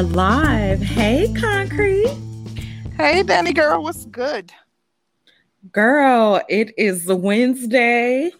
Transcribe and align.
are 0.00 0.04
live. 0.04 0.80
Hey, 0.80 1.30
Concrete. 1.38 2.16
Hey, 2.96 3.22
Danny 3.22 3.52
girl, 3.52 3.82
what's 3.82 4.06
good? 4.06 4.50
Girl, 5.72 6.40
it 6.48 6.72
is 6.78 7.06
Wednesday. 7.06 8.30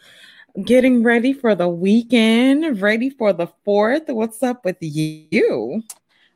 Getting 0.65 1.03
ready 1.03 1.35
for 1.35 1.55
the 1.55 1.69
weekend, 1.69 2.81
ready 2.81 3.11
for 3.11 3.35
the 3.35 3.47
fourth. 3.63 4.05
What's 4.07 4.43
up 4.43 4.65
with 4.65 4.79
you? 4.81 5.83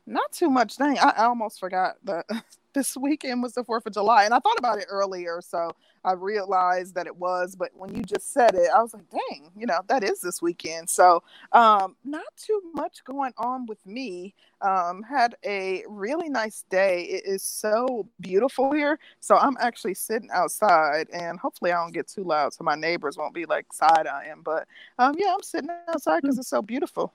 Not 0.05 0.31
too 0.31 0.51
much. 0.51 0.77
Dang, 0.77 0.99
I, 0.99 1.13
I 1.17 1.25
almost 1.25 1.59
forgot 1.59 1.95
that 2.03 2.27
this 2.75 2.95
weekend 2.95 3.41
was 3.41 3.53
the 3.53 3.63
4th 3.63 3.87
of 3.87 3.93
July. 3.93 4.25
And 4.25 4.33
I 4.33 4.37
thought 4.37 4.59
about 4.59 4.77
it 4.77 4.85
earlier. 4.89 5.41
So 5.41 5.71
I 6.05 6.13
realized 6.13 6.95
that 6.95 7.07
it 7.07 7.15
was. 7.17 7.55
But 7.55 7.71
when 7.73 7.93
you 7.95 8.03
just 8.03 8.31
said 8.31 8.53
it, 8.53 8.69
I 8.73 8.81
was 8.81 8.93
like, 8.93 9.09
dang, 9.09 9.49
you 9.57 9.65
know, 9.65 9.79
that 9.87 10.03
is 10.03 10.21
this 10.21 10.41
weekend. 10.41 10.89
So 10.89 11.23
um, 11.51 11.95
not 12.05 12.25
too 12.37 12.61
much 12.73 13.03
going 13.03 13.33
on 13.37 13.65
with 13.65 13.83
me. 13.85 14.35
Um, 14.61 15.03
had 15.03 15.35
a 15.43 15.83
really 15.87 16.29
nice 16.29 16.63
day. 16.69 17.03
It 17.03 17.23
is 17.25 17.43
so 17.43 18.07
beautiful 18.21 18.71
here. 18.71 18.99
So 19.19 19.35
I'm 19.35 19.57
actually 19.59 19.95
sitting 19.95 20.29
outside 20.31 21.07
and 21.11 21.39
hopefully 21.39 21.71
I 21.71 21.81
don't 21.81 21.93
get 21.93 22.07
too 22.07 22.23
loud 22.23 22.53
so 22.53 22.63
my 22.63 22.75
neighbors 22.75 23.17
won't 23.17 23.33
be 23.33 23.45
like 23.45 23.73
side 23.73 24.07
eyeing. 24.07 24.41
But 24.43 24.67
um, 24.99 25.15
yeah, 25.17 25.33
I'm 25.33 25.43
sitting 25.43 25.69
outside 25.87 26.21
because 26.21 26.37
it's 26.37 26.47
so 26.47 26.61
beautiful. 26.61 27.13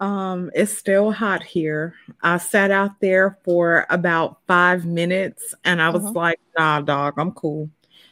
Um, 0.00 0.50
it's 0.54 0.76
still 0.76 1.10
hot 1.10 1.42
here. 1.42 1.94
I 2.22 2.38
sat 2.38 2.70
out 2.70 3.00
there 3.00 3.38
for 3.44 3.86
about 3.88 4.38
five 4.46 4.84
minutes 4.84 5.54
and 5.64 5.80
I 5.80 5.88
was 5.90 6.04
uh-huh. 6.04 6.12
like, 6.12 6.40
nah, 6.58 6.80
dog, 6.82 7.14
I'm 7.16 7.32
cool. 7.32 7.70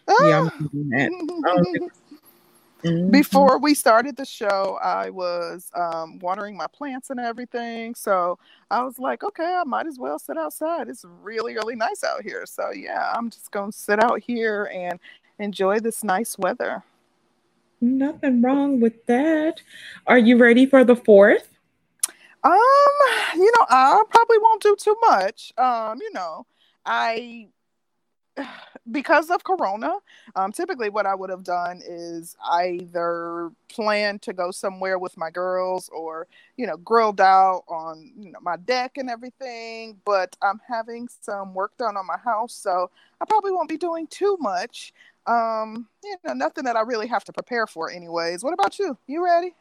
Ah. 0.08 0.26
Yeah, 0.26 0.48
I'm 0.58 0.68
doing 0.68 0.88
that. 0.90 1.90
Mm-hmm. 2.84 3.10
Before 3.10 3.58
we 3.58 3.72
started 3.74 4.14
the 4.16 4.26
show, 4.26 4.78
I 4.82 5.08
was 5.08 5.70
um, 5.74 6.18
watering 6.18 6.54
my 6.54 6.66
plants 6.66 7.08
and 7.08 7.18
everything. 7.18 7.94
So 7.94 8.38
I 8.70 8.82
was 8.82 8.98
like, 8.98 9.24
okay, 9.24 9.56
I 9.58 9.64
might 9.64 9.86
as 9.86 9.98
well 9.98 10.18
sit 10.18 10.36
outside. 10.36 10.88
It's 10.88 11.04
really, 11.22 11.54
really 11.54 11.76
nice 11.76 12.04
out 12.04 12.22
here. 12.22 12.44
So 12.44 12.72
yeah, 12.72 13.10
I'm 13.16 13.30
just 13.30 13.50
going 13.52 13.72
to 13.72 13.76
sit 13.76 14.04
out 14.04 14.20
here 14.20 14.70
and 14.70 15.00
enjoy 15.38 15.80
this 15.80 16.04
nice 16.04 16.36
weather. 16.36 16.82
Nothing 17.80 18.42
wrong 18.42 18.80
with 18.80 19.06
that. 19.06 19.62
Are 20.06 20.18
you 20.18 20.36
ready 20.36 20.66
for 20.66 20.84
the 20.84 20.96
fourth? 20.96 21.53
Um, 22.44 22.52
you 23.36 23.50
know, 23.58 23.66
I 23.70 24.02
probably 24.10 24.38
won't 24.38 24.62
do 24.62 24.76
too 24.78 24.96
much. 25.00 25.52
Um, 25.56 25.98
you 26.00 26.12
know, 26.12 26.46
I 26.84 27.48
because 28.90 29.30
of 29.30 29.44
corona 29.44 29.94
um 30.36 30.52
typically 30.52 30.90
what 30.90 31.06
i 31.06 31.14
would 31.14 31.30
have 31.30 31.44
done 31.44 31.80
is 31.86 32.36
either 32.52 33.50
plan 33.68 34.18
to 34.18 34.32
go 34.32 34.50
somewhere 34.50 34.98
with 34.98 35.16
my 35.16 35.30
girls 35.30 35.88
or 35.90 36.26
you 36.56 36.66
know 36.66 36.76
grilled 36.78 37.20
out 37.20 37.64
on 37.68 38.10
you 38.18 38.32
know 38.32 38.38
my 38.42 38.56
deck 38.56 38.98
and 38.98 39.10
everything 39.10 39.96
but 40.04 40.36
i'm 40.42 40.60
having 40.68 41.08
some 41.20 41.54
work 41.54 41.76
done 41.78 41.96
on 41.96 42.06
my 42.06 42.18
house 42.18 42.54
so 42.54 42.90
i 43.20 43.24
probably 43.26 43.52
won't 43.52 43.68
be 43.68 43.78
doing 43.78 44.06
too 44.08 44.36
much. 44.40 44.92
Um 45.26 45.88
you 46.04 46.16
know 46.24 46.34
nothing 46.34 46.64
that 46.64 46.76
i 46.76 46.82
really 46.82 47.06
have 47.08 47.24
to 47.24 47.32
prepare 47.32 47.66
for 47.66 47.90
anyways. 47.90 48.44
What 48.44 48.54
about 48.54 48.78
you? 48.78 48.98
You 49.06 49.24
ready 49.24 49.54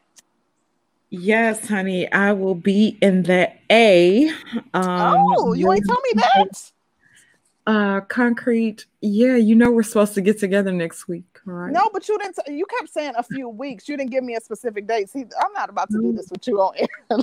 Yes, 1.20 1.68
honey, 1.68 2.10
I 2.10 2.32
will 2.32 2.56
be 2.56 2.98
in 3.00 3.22
the 3.22 3.50
A. 3.70 4.28
Um, 4.28 4.64
oh, 4.74 5.52
you 5.52 5.72
ain't 5.72 5.84
tell 5.86 6.00
me 6.00 6.10
that. 6.14 6.72
Uh, 7.66 8.00
concrete. 8.02 8.86
Yeah, 9.00 9.36
you 9.36 9.54
know 9.54 9.70
we're 9.70 9.84
supposed 9.84 10.14
to 10.14 10.20
get 10.20 10.40
together 10.40 10.72
next 10.72 11.06
week, 11.06 11.38
right? 11.44 11.72
No, 11.72 11.88
but 11.92 12.08
you 12.08 12.18
didn't. 12.18 12.36
T- 12.44 12.54
you 12.54 12.66
kept 12.66 12.92
saying 12.92 13.12
a 13.16 13.22
few 13.22 13.48
weeks. 13.48 13.88
You 13.88 13.96
didn't 13.96 14.10
give 14.10 14.24
me 14.24 14.34
a 14.34 14.40
specific 14.40 14.88
date. 14.88 15.08
See, 15.08 15.24
I'm 15.40 15.52
not 15.52 15.70
about 15.70 15.88
to 15.90 15.98
do 15.98 16.12
this 16.12 16.30
with 16.30 16.46
you 16.48 16.60
on 16.60 16.74
air. 16.76 16.88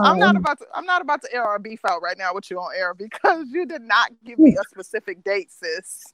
I'm 0.00 0.18
not 0.18 0.30
um, 0.34 0.36
about 0.36 0.58
to. 0.58 0.66
I'm 0.74 0.84
not 0.84 1.00
about 1.00 1.22
to 1.22 1.32
air 1.32 1.44
our 1.44 1.60
beef 1.60 1.80
out 1.88 2.02
right 2.02 2.18
now 2.18 2.34
with 2.34 2.50
you 2.50 2.58
on 2.58 2.72
air 2.76 2.92
because 2.92 3.46
you 3.52 3.66
did 3.66 3.82
not 3.82 4.10
give 4.24 4.38
me 4.38 4.56
a 4.60 4.64
specific 4.68 5.22
date, 5.22 5.50
sis. 5.52 6.12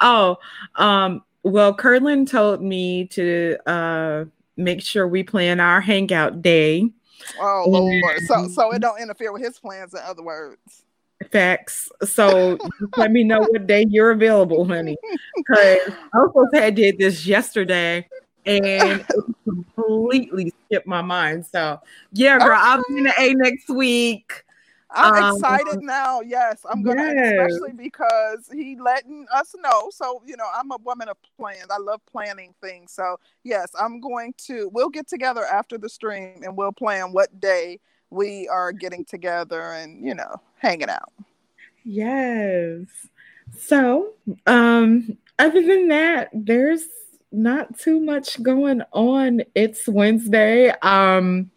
Oh, 0.00 0.38
um. 0.74 1.22
Well, 1.44 1.72
Curlin 1.74 2.26
told 2.26 2.60
me 2.60 3.06
to 3.06 3.56
uh 3.66 4.24
make 4.56 4.82
sure 4.82 5.06
we 5.06 5.22
plan 5.22 5.60
our 5.60 5.80
hangout 5.80 6.42
day. 6.42 6.90
Oh 7.40 7.64
Lord. 7.66 8.20
So 8.26 8.48
so 8.48 8.72
it 8.72 8.80
don't 8.80 9.00
interfere 9.00 9.32
with 9.32 9.42
his 9.42 9.58
plans, 9.58 9.94
in 9.94 10.00
other 10.00 10.22
words. 10.22 10.84
Facts. 11.30 11.90
So 12.04 12.58
let 12.96 13.10
me 13.10 13.24
know 13.24 13.40
what 13.40 13.66
day 13.66 13.86
you're 13.88 14.10
available, 14.10 14.64
honey. 14.64 14.96
Because 15.36 15.78
I 16.14 16.18
also 16.18 16.44
had 16.52 16.74
did 16.74 16.98
this 16.98 17.26
yesterday 17.26 18.06
and 18.44 19.04
completely 19.44 20.52
skipped 20.66 20.86
my 20.86 21.02
mind. 21.02 21.46
So 21.46 21.80
yeah, 22.12 22.38
girl. 22.38 22.56
I'll 22.58 22.82
be 22.88 22.98
in 22.98 23.04
the 23.04 23.14
A 23.18 23.34
next 23.34 23.68
week. 23.68 24.44
I'm 24.90 25.24
um, 25.24 25.36
excited 25.36 25.82
now. 25.82 26.20
Yes, 26.20 26.64
I'm 26.70 26.82
gonna, 26.82 27.12
yes. 27.14 27.32
especially 27.32 27.72
because 27.72 28.48
he 28.52 28.76
letting 28.80 29.26
us 29.34 29.54
know. 29.62 29.90
So 29.90 30.22
you 30.24 30.36
know, 30.36 30.46
I'm 30.54 30.70
a 30.70 30.76
woman 30.78 31.08
of 31.08 31.16
plans. 31.38 31.66
I 31.70 31.78
love 31.78 32.00
planning 32.06 32.54
things. 32.62 32.92
So 32.92 33.18
yes, 33.42 33.70
I'm 33.78 34.00
going 34.00 34.34
to. 34.46 34.70
We'll 34.72 34.88
get 34.88 35.08
together 35.08 35.44
after 35.44 35.76
the 35.76 35.88
stream 35.88 36.42
and 36.44 36.56
we'll 36.56 36.72
plan 36.72 37.12
what 37.12 37.40
day 37.40 37.80
we 38.10 38.48
are 38.48 38.72
getting 38.72 39.04
together 39.04 39.72
and 39.72 40.04
you 40.04 40.14
know 40.14 40.40
hanging 40.58 40.90
out. 40.90 41.12
Yes. 41.84 42.86
So, 43.58 44.14
um, 44.46 45.16
other 45.38 45.62
than 45.62 45.88
that, 45.88 46.30
there's 46.32 46.84
not 47.30 47.78
too 47.78 48.00
much 48.00 48.42
going 48.42 48.82
on. 48.92 49.42
It's 49.54 49.86
Wednesday. 49.86 50.70
Um, 50.82 51.50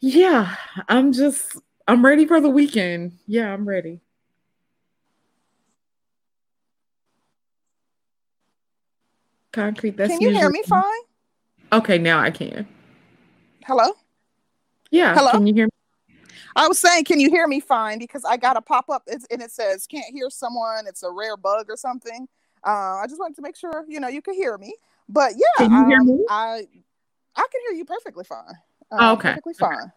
yeah, 0.00 0.54
I'm 0.88 1.12
just 1.12 1.56
I'm 1.86 2.04
ready 2.04 2.26
for 2.26 2.40
the 2.40 2.48
weekend. 2.48 3.18
Yeah, 3.26 3.52
I'm 3.52 3.68
ready. 3.68 4.00
Concrete. 9.52 9.96
That's 9.96 10.10
can 10.10 10.20
you 10.20 10.30
hear 10.30 10.50
me 10.50 10.62
fine? 10.62 10.82
Okay, 11.72 11.98
now 11.98 12.20
I 12.20 12.30
can. 12.30 12.66
Hello. 13.66 13.92
Yeah. 14.90 15.14
Hello. 15.14 15.30
Can 15.30 15.46
you 15.46 15.54
hear 15.54 15.66
me? 15.66 15.70
I 16.56 16.68
was 16.68 16.78
saying, 16.78 17.04
can 17.04 17.20
you 17.20 17.30
hear 17.30 17.46
me 17.46 17.60
fine? 17.60 17.98
Because 17.98 18.24
I 18.24 18.36
got 18.36 18.56
a 18.56 18.60
pop 18.60 18.88
up 18.88 19.02
and 19.08 19.42
it 19.42 19.50
says 19.50 19.86
can't 19.86 20.12
hear 20.12 20.30
someone. 20.30 20.86
It's 20.86 21.02
a 21.02 21.10
rare 21.10 21.36
bug 21.36 21.66
or 21.68 21.76
something. 21.76 22.26
Uh, 22.66 22.96
I 23.02 23.06
just 23.08 23.18
wanted 23.18 23.36
to 23.36 23.42
make 23.42 23.56
sure 23.56 23.84
you 23.88 24.00
know 24.00 24.08
you 24.08 24.22
could 24.22 24.34
hear 24.34 24.56
me. 24.56 24.74
But 25.08 25.32
yeah, 25.36 25.66
can 25.66 25.72
you 25.72 25.86
hear 25.86 26.00
um, 26.00 26.06
me? 26.06 26.24
I 26.28 26.66
I 27.36 27.46
can 27.50 27.60
hear 27.68 27.76
you 27.76 27.84
perfectly 27.84 28.24
fine. 28.24 28.54
Um, 28.90 28.98
oh, 29.00 29.12
okay. 29.12 29.30
Perfectly 29.30 29.54
fine. 29.54 29.72
Okay. 29.74 29.90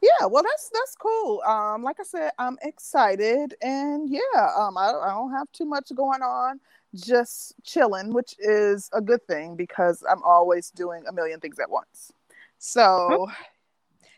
Yeah, 0.00 0.26
well, 0.26 0.42
that's 0.44 0.70
that's 0.72 0.94
cool. 0.94 1.42
Um, 1.42 1.82
like 1.82 1.96
I 1.98 2.04
said, 2.04 2.30
I'm 2.38 2.56
excited, 2.62 3.54
and 3.60 4.08
yeah, 4.08 4.50
um, 4.56 4.76
I, 4.76 4.90
I 4.90 5.08
don't 5.10 5.32
have 5.32 5.50
too 5.52 5.64
much 5.64 5.90
going 5.94 6.22
on, 6.22 6.60
just 6.94 7.54
chilling, 7.64 8.12
which 8.12 8.34
is 8.38 8.88
a 8.92 9.00
good 9.00 9.26
thing 9.26 9.56
because 9.56 10.04
I'm 10.08 10.22
always 10.22 10.70
doing 10.70 11.02
a 11.08 11.12
million 11.12 11.40
things 11.40 11.58
at 11.58 11.68
once. 11.68 12.12
So, 12.58 13.28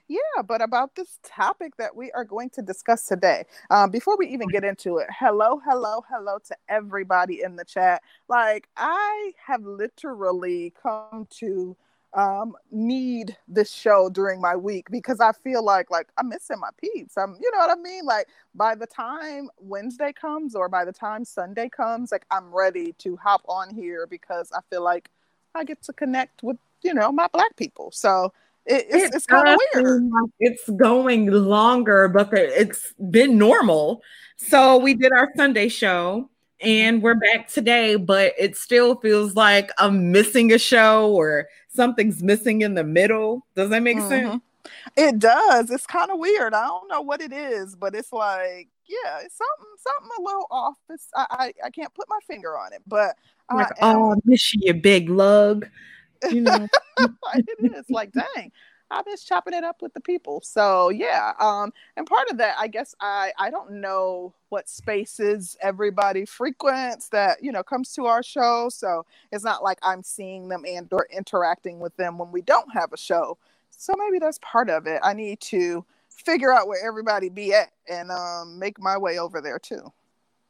yeah, 0.08 0.42
but 0.46 0.60
about 0.60 0.96
this 0.96 1.18
topic 1.24 1.76
that 1.78 1.96
we 1.96 2.10
are 2.12 2.24
going 2.24 2.50
to 2.50 2.62
discuss 2.62 3.06
today, 3.06 3.44
um, 3.70 3.90
before 3.90 4.18
we 4.18 4.26
even 4.28 4.48
get 4.48 4.64
into 4.64 4.98
it, 4.98 5.06
hello, 5.18 5.60
hello, 5.64 6.02
hello 6.10 6.38
to 6.48 6.56
everybody 6.68 7.42
in 7.42 7.56
the 7.56 7.64
chat. 7.64 8.02
Like, 8.28 8.68
I 8.76 9.32
have 9.46 9.62
literally 9.64 10.74
come 10.82 11.26
to 11.38 11.76
um 12.12 12.56
need 12.72 13.36
this 13.46 13.72
show 13.72 14.10
during 14.10 14.40
my 14.40 14.56
week 14.56 14.90
because 14.90 15.20
I 15.20 15.30
feel 15.32 15.64
like 15.64 15.90
like 15.90 16.08
I'm 16.18 16.28
missing 16.28 16.58
my 16.58 16.70
peeps. 16.80 17.16
I'm 17.16 17.36
you 17.40 17.50
know 17.52 17.58
what 17.58 17.70
I 17.70 17.80
mean? 17.80 18.04
Like 18.04 18.26
by 18.54 18.74
the 18.74 18.86
time 18.86 19.48
Wednesday 19.58 20.12
comes 20.12 20.54
or 20.54 20.68
by 20.68 20.84
the 20.84 20.92
time 20.92 21.24
Sunday 21.24 21.68
comes, 21.68 22.10
like 22.10 22.26
I'm 22.30 22.52
ready 22.52 22.94
to 22.98 23.16
hop 23.16 23.42
on 23.46 23.72
here 23.72 24.06
because 24.08 24.50
I 24.52 24.60
feel 24.70 24.82
like 24.82 25.08
I 25.54 25.64
get 25.64 25.82
to 25.84 25.92
connect 25.92 26.42
with, 26.42 26.58
you 26.82 26.94
know, 26.94 27.12
my 27.12 27.28
black 27.32 27.56
people. 27.56 27.90
So 27.92 28.32
it, 28.66 28.86
it's, 28.90 29.04
it 29.04 29.14
it's 29.14 29.26
kind 29.26 29.48
of 29.48 29.58
weird. 29.74 30.02
Like 30.02 30.30
it's 30.40 30.68
going 30.70 31.30
longer, 31.30 32.08
but 32.08 32.32
it's 32.32 32.92
been 33.10 33.38
normal. 33.38 34.02
So 34.36 34.78
we 34.78 34.94
did 34.94 35.12
our 35.12 35.30
Sunday 35.36 35.68
show 35.68 36.28
and 36.60 37.02
we're 37.02 37.14
back 37.14 37.48
today, 37.48 37.96
but 37.96 38.34
it 38.38 38.56
still 38.56 38.96
feels 38.96 39.34
like 39.34 39.70
I'm 39.78 40.12
missing 40.12 40.52
a 40.52 40.58
show 40.58 41.10
or 41.12 41.48
something's 41.74 42.22
missing 42.22 42.62
in 42.62 42.74
the 42.74 42.84
middle. 42.84 43.46
Does 43.54 43.70
that 43.70 43.82
make 43.82 43.98
mm-hmm. 43.98 44.08
sense? 44.08 44.42
It 44.96 45.18
does. 45.18 45.70
It's 45.70 45.86
kind 45.86 46.10
of 46.10 46.18
weird. 46.18 46.54
I 46.54 46.66
don't 46.66 46.88
know 46.88 47.00
what 47.00 47.20
it 47.20 47.32
is, 47.32 47.74
but 47.74 47.94
it's 47.94 48.12
like, 48.12 48.68
yeah, 48.86 49.20
it's 49.22 49.38
something, 49.38 49.74
something 49.78 50.10
a 50.18 50.22
little 50.22 50.46
off. 50.50 50.76
It's 50.90 51.08
I, 51.14 51.26
I, 51.30 51.66
I 51.66 51.70
can't 51.70 51.94
put 51.94 52.06
my 52.08 52.18
finger 52.26 52.58
on 52.58 52.72
it, 52.72 52.82
but 52.86 53.16
like, 53.52 53.68
am... 53.80 53.96
oh, 53.96 54.16
miss 54.24 54.52
you, 54.54 54.74
big 54.74 55.08
lug. 55.08 55.68
You 56.30 56.42
know, 56.42 56.68
it 56.98 57.74
is 57.74 57.86
like, 57.88 58.12
dang. 58.12 58.52
I 58.90 59.02
miss 59.06 59.24
chopping 59.24 59.54
it 59.54 59.64
up 59.64 59.82
with 59.82 59.94
the 59.94 60.00
people. 60.00 60.40
So 60.44 60.90
yeah, 60.90 61.32
um, 61.40 61.72
and 61.96 62.06
part 62.06 62.30
of 62.30 62.38
that, 62.38 62.56
I 62.58 62.68
guess 62.68 62.94
I 63.00 63.32
I 63.38 63.50
don't 63.50 63.72
know 63.80 64.34
what 64.50 64.68
spaces 64.68 65.56
everybody 65.62 66.24
frequents 66.26 67.08
that 67.10 67.42
you 67.42 67.52
know 67.52 67.62
comes 67.62 67.92
to 67.94 68.06
our 68.06 68.22
show. 68.22 68.68
So 68.70 69.06
it's 69.32 69.44
not 69.44 69.62
like 69.62 69.78
I'm 69.82 70.02
seeing 70.02 70.48
them 70.48 70.64
and 70.66 70.88
or 70.92 71.06
interacting 71.10 71.80
with 71.80 71.96
them 71.96 72.18
when 72.18 72.32
we 72.32 72.42
don't 72.42 72.72
have 72.74 72.92
a 72.92 72.98
show 72.98 73.38
So 73.70 73.94
maybe 73.98 74.18
that's 74.18 74.38
part 74.42 74.70
of 74.70 74.86
it. 74.86 75.00
I 75.02 75.14
need 75.14 75.40
to 75.42 75.84
figure 76.10 76.52
out 76.52 76.68
where 76.68 76.86
everybody 76.86 77.28
be 77.30 77.54
at 77.54 77.70
and 77.88 78.10
um, 78.10 78.58
make 78.58 78.80
my 78.80 78.98
way 78.98 79.18
over 79.18 79.40
there 79.40 79.58
too. 79.58 79.92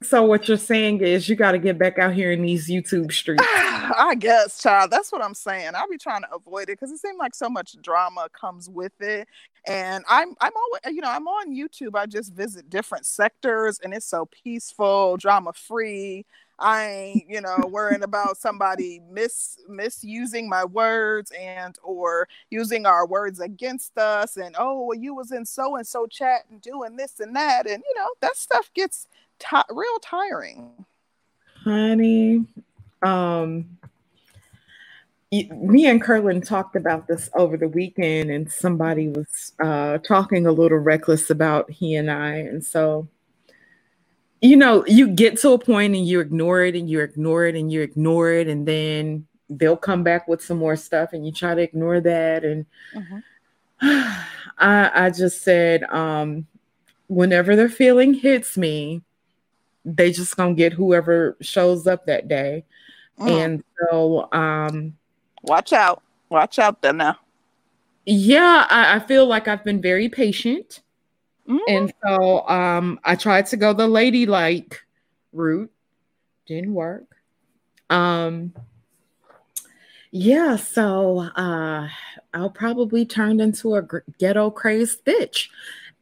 So 0.03 0.23
what 0.25 0.49
you're 0.49 0.57
saying 0.57 1.03
is 1.03 1.29
you 1.29 1.37
got 1.37 1.53
to 1.53 1.59
get 1.59 1.79
back 1.79 1.99
out 1.99 2.15
here 2.15 2.33
in 2.33 2.41
these 2.43 2.69
YouTube 2.71 3.13
streets. 3.13 3.45
I 3.47 4.15
guess, 4.19 4.63
child. 4.63 4.91
That's 4.91 5.13
what 5.13 5.23
I'm 5.23 5.35
saying. 5.35 5.73
I'll 5.75 5.89
be 5.89 5.99
trying 5.99 6.23
to 6.23 6.35
avoid 6.35 6.65
it 6.65 6.79
because 6.81 6.91
it 6.91 6.99
seems 6.99 7.19
like 7.19 7.35
so 7.35 7.51
much 7.51 7.77
drama 7.83 8.29
comes 8.33 8.71
with 8.71 8.99
it. 9.01 9.29
And 9.67 10.05
I'm 10.09 10.35
I'm 10.41 10.53
always 10.57 10.81
uh, 10.87 10.91
you 10.91 11.03
know 11.03 11.11
I'm 11.11 11.29
on 11.29 11.55
YouTube. 11.55 11.95
I 11.95 12.07
just 12.07 12.33
visit 12.33 12.71
different 12.71 13.05
sectors 13.05 13.79
and 13.81 13.93
it's 13.93 14.07
so 14.07 14.27
peaceful, 14.27 15.19
drama 15.19 15.53
free. 15.53 16.25
I 16.63 16.87
ain't, 16.89 17.25
you 17.29 17.41
know, 17.41 17.59
worrying 17.71 18.03
about 18.03 18.37
somebody 18.37 19.01
mis 19.11 19.59
misusing 19.69 20.49
my 20.49 20.65
words 20.65 21.33
and 21.39 21.77
or 21.83 22.29
using 22.51 22.87
our 22.87 23.07
words 23.07 23.41
against 23.41 23.97
us 23.99 24.37
and 24.37 24.55
oh 24.59 24.85
well 24.85 24.99
you 24.99 25.15
was 25.15 25.33
in 25.33 25.45
so 25.47 25.77
and 25.77 25.87
so 25.87 26.07
chat 26.07 26.43
and 26.51 26.61
doing 26.61 26.97
this 26.97 27.21
and 27.21 27.35
that 27.35 27.67
and 27.67 27.83
you 27.89 27.95
know 27.99 28.09
that 28.21 28.37
stuff 28.37 28.71
gets 28.75 29.07
t- 29.41 29.57
real 29.71 29.99
tiring. 30.03 30.71
Honey, 31.65 32.47
um 33.03 33.79
me 35.33 35.87
and 35.87 36.03
Curlin 36.03 36.41
talked 36.41 36.75
about 36.75 37.07
this 37.07 37.31
over 37.35 37.57
the 37.57 37.69
weekend 37.69 38.31
and 38.31 38.51
somebody 38.51 39.09
was 39.09 39.53
uh 39.63 39.99
talking 39.99 40.47
a 40.47 40.53
little 40.53 40.79
reckless 40.79 41.31
about 41.31 41.71
he 41.71 41.95
and 41.95 42.11
I 42.11 42.35
and 42.37 42.65
so 42.65 43.09
you 44.41 44.57
know, 44.57 44.85
you 44.87 45.09
get 45.09 45.39
to 45.41 45.51
a 45.51 45.59
point 45.59 45.95
and 45.95 46.07
you 46.07 46.21
ignore 46.21 46.65
it 46.65 46.75
and 46.75 46.89
you 46.89 47.01
ignore 47.01 47.45
it 47.47 47.55
and 47.55 47.71
you 47.71 47.83
ignore 47.83 48.31
it, 48.33 48.49
and 48.49 48.67
then 48.67 49.27
they'll 49.49 49.77
come 49.77 50.03
back 50.03 50.29
with 50.29 50.43
some 50.43 50.59
more 50.59 50.77
stuff 50.77 51.13
and 51.13 51.27
you 51.27 51.33
try 51.33 51.55
to 51.55 51.61
ignore 51.61 52.01
that. 52.01 52.45
And 52.45 52.67
mm-hmm. 52.95 53.19
I, 54.59 55.07
I 55.07 55.11
just 55.11 55.43
said, 55.43 55.85
um, 55.85 56.47
whenever 57.09 57.57
the 57.57 57.69
feeling 57.69 58.15
hits 58.15 58.57
me, 58.57 59.03
they 59.85 60.13
just 60.13 60.37
gonna 60.37 60.55
get 60.55 60.73
whoever 60.73 61.37
shows 61.41 61.87
up 61.87 62.07
that 62.07 62.29
day. 62.29 62.65
Mm. 63.19 63.45
And 63.45 63.65
so 63.79 64.29
um 64.33 64.97
watch 65.43 65.73
out. 65.73 66.03
Watch 66.29 66.59
out 66.59 66.81
there 66.83 66.93
now. 66.93 67.19
Yeah, 68.07 68.67
I, 68.71 68.97
I 68.97 68.99
feel 69.01 69.27
like 69.27 69.49
I've 69.49 69.65
been 69.65 69.81
very 69.81 70.09
patient. 70.09 70.81
Mm-hmm. 71.49 71.59
And 71.69 71.93
so 72.05 72.49
um, 72.49 73.01
I 73.05 73.17
tried 73.17 73.47
to 73.47 73.57
go 73.57 73.73
the 73.73 73.89
ladylike 73.89 74.81
route, 75.33 75.71
didn't 76.47 76.75
work. 76.75 77.17
Um, 77.91 78.55
yeah, 80.13 80.57
so 80.57 81.21
uh, 81.37 81.89
I'll 82.33 82.51
probably 82.51 83.05
turn 83.05 83.41
into 83.41 83.75
a 83.75 83.83
ghetto 84.19 84.51
crazed 84.51 85.05
bitch. 85.05 85.49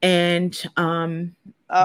And 0.02 0.60
um, 0.76 1.34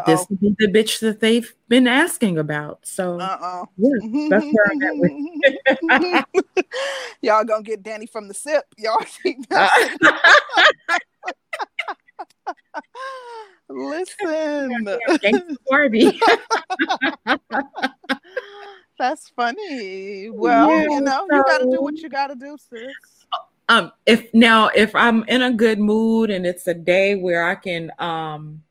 this 0.05 0.25
will 0.29 0.37
be 0.37 0.55
the 0.59 0.67
bitch 0.67 0.99
that 0.99 1.19
they've 1.19 1.53
been 1.67 1.87
asking 1.87 2.37
about. 2.37 2.79
So 2.83 3.19
Uh-oh. 3.19 3.65
yeah, 3.77 4.29
that's 4.29 4.45
where 4.45 4.71
I'm 4.71 4.81
at 4.81 4.95
with 4.95 5.11
Y'all 7.21 7.43
gonna 7.43 7.63
get 7.63 7.83
Danny 7.83 8.05
from 8.05 8.27
the 8.27 8.33
sip. 8.33 8.63
Y'all 8.77 9.03
keep 9.23 9.39
Listen. 13.69 14.87
Barbie. 15.69 16.19
That's 18.99 19.29
funny. 19.29 20.29
Well, 20.29 20.69
yeah, 20.69 20.83
you 20.83 21.01
know, 21.01 21.27
so, 21.29 21.35
you 21.35 21.43
gotta 21.47 21.65
do 21.65 21.81
what 21.81 21.97
you 21.97 22.09
gotta 22.09 22.35
do, 22.35 22.55
sis. 22.69 22.93
Um, 23.69 23.91
if 24.05 24.31
now 24.33 24.67
if 24.75 24.93
I'm 24.95 25.23
in 25.23 25.41
a 25.41 25.51
good 25.51 25.79
mood 25.79 26.29
and 26.29 26.45
it's 26.45 26.67
a 26.67 26.73
day 26.73 27.15
where 27.15 27.45
I 27.45 27.55
can 27.55 27.91
um 27.99 28.61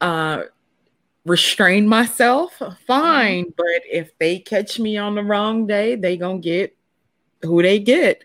uh 0.00 0.44
restrain 1.24 1.86
myself, 1.86 2.60
fine. 2.86 3.44
Mm-hmm. 3.44 3.50
But 3.56 3.82
if 3.90 4.16
they 4.18 4.38
catch 4.38 4.78
me 4.78 4.96
on 4.96 5.14
the 5.14 5.22
wrong 5.22 5.66
day, 5.66 5.94
they 5.94 6.16
gonna 6.16 6.38
get 6.38 6.76
who 7.42 7.62
they 7.62 7.78
get. 7.78 8.24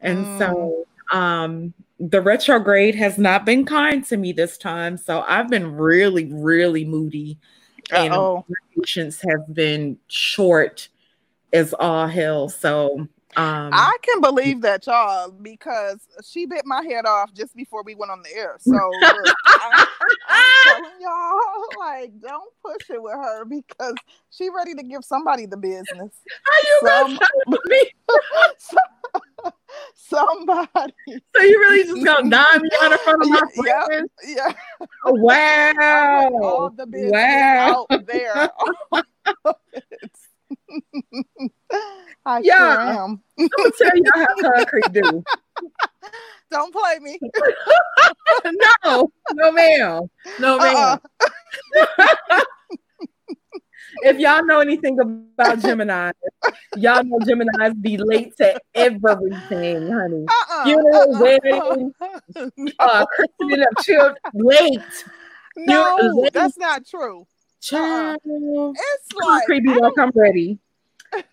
And 0.00 0.24
mm. 0.24 0.38
so 0.38 0.86
um 1.16 1.74
the 2.00 2.20
retrograde 2.20 2.96
has 2.96 3.16
not 3.16 3.46
been 3.46 3.64
kind 3.64 4.04
to 4.06 4.16
me 4.16 4.32
this 4.32 4.58
time. 4.58 4.96
So 4.96 5.24
I've 5.28 5.48
been 5.48 5.76
really, 5.76 6.24
really 6.32 6.84
moody. 6.84 7.38
Uh-oh. 7.92 8.44
And 8.48 8.56
patience 8.76 9.20
have 9.28 9.54
been 9.54 9.98
short 10.08 10.88
as 11.52 11.74
all 11.74 12.08
hell. 12.08 12.48
So 12.48 13.06
um, 13.34 13.70
I 13.72 13.96
can 14.02 14.20
believe 14.20 14.60
that, 14.60 14.86
y'all, 14.86 15.30
because 15.30 16.00
she 16.22 16.44
bit 16.44 16.62
my 16.66 16.82
head 16.84 17.06
off 17.06 17.32
just 17.32 17.56
before 17.56 17.82
we 17.82 17.94
went 17.94 18.10
on 18.12 18.22
the 18.22 18.36
air. 18.36 18.56
So 18.60 18.72
look, 19.00 19.34
I, 19.46 19.86
am 20.28 20.44
telling 20.64 21.00
y'all, 21.00 21.78
like, 21.78 22.20
don't 22.20 22.52
push 22.62 22.90
it 22.90 23.02
with 23.02 23.14
her 23.14 23.46
because 23.46 23.94
she 24.30 24.50
ready 24.50 24.74
to 24.74 24.82
give 24.82 25.02
somebody 25.02 25.46
the 25.46 25.56
business. 25.56 25.90
Are 25.98 26.62
you 26.64 27.18
Some, 28.58 29.52
somebody. 29.94 30.92
So 31.34 31.42
you 31.42 31.58
really 31.58 31.84
just 31.84 32.04
gonna 32.04 32.28
dime 32.28 32.62
me 32.62 32.70
out 32.82 32.92
in 32.92 32.98
front 32.98 33.22
of 33.22 33.28
my 33.30 33.42
yeah, 33.64 33.84
friends? 33.86 34.10
Yeah. 34.26 34.52
yeah. 34.80 34.86
Oh, 35.06 35.14
wow. 35.14 36.30
All 36.42 36.70
the 36.70 36.86
business 36.86 37.12
wow. 37.12 37.86
out 37.90 38.06
there. 38.06 38.50
I 42.32 42.40
yeah. 42.42 42.56
sure 42.56 43.04
am. 43.04 43.22
I'm 43.38 43.48
gonna 43.56 43.70
tell 43.76 43.96
you 43.96 44.04
how 44.14 44.26
concrete 44.40 44.92
do. 44.92 45.24
Don't 46.50 46.72
play 46.72 46.98
me. 47.00 47.18
no, 48.84 49.10
no, 49.32 49.52
ma'am. 49.52 50.10
No, 50.38 50.58
ma'am. 50.58 50.98
Uh-uh. 51.76 52.40
if 54.02 54.18
y'all 54.18 54.44
know 54.44 54.60
anything 54.60 54.98
about 55.00 55.60
Gemini, 55.60 56.12
y'all 56.76 57.04
know 57.04 57.18
Gemini's 57.26 57.74
be 57.80 57.96
late 57.96 58.36
to 58.36 58.58
everything, 58.74 59.90
honey. 59.90 60.26
Uh-uh, 60.28 60.64
Funeral, 60.64 61.16
uh-uh, 61.16 61.20
wedding, 61.20 61.92
uh, 62.78 63.06
christening 63.06 63.64
of 63.66 63.84
children, 63.84 64.16
late. 64.34 65.04
No, 65.56 66.28
that's 66.32 66.58
not 66.58 66.86
true. 66.86 67.26
Child, 67.62 68.18
uh-uh. 68.26 68.72
it's 68.72 69.12
like 69.14 69.44
creepy 69.46 69.68
like 69.68 69.98
I'm 69.98 70.10
ready, 70.14 70.58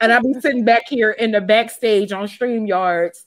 and 0.01 0.11
I'll 0.11 0.23
be 0.23 0.33
sitting 0.39 0.65
back 0.65 0.83
here 0.87 1.11
in 1.11 1.31
the 1.31 1.41
backstage 1.41 2.11
on 2.11 2.27
StreamYards. 2.27 3.25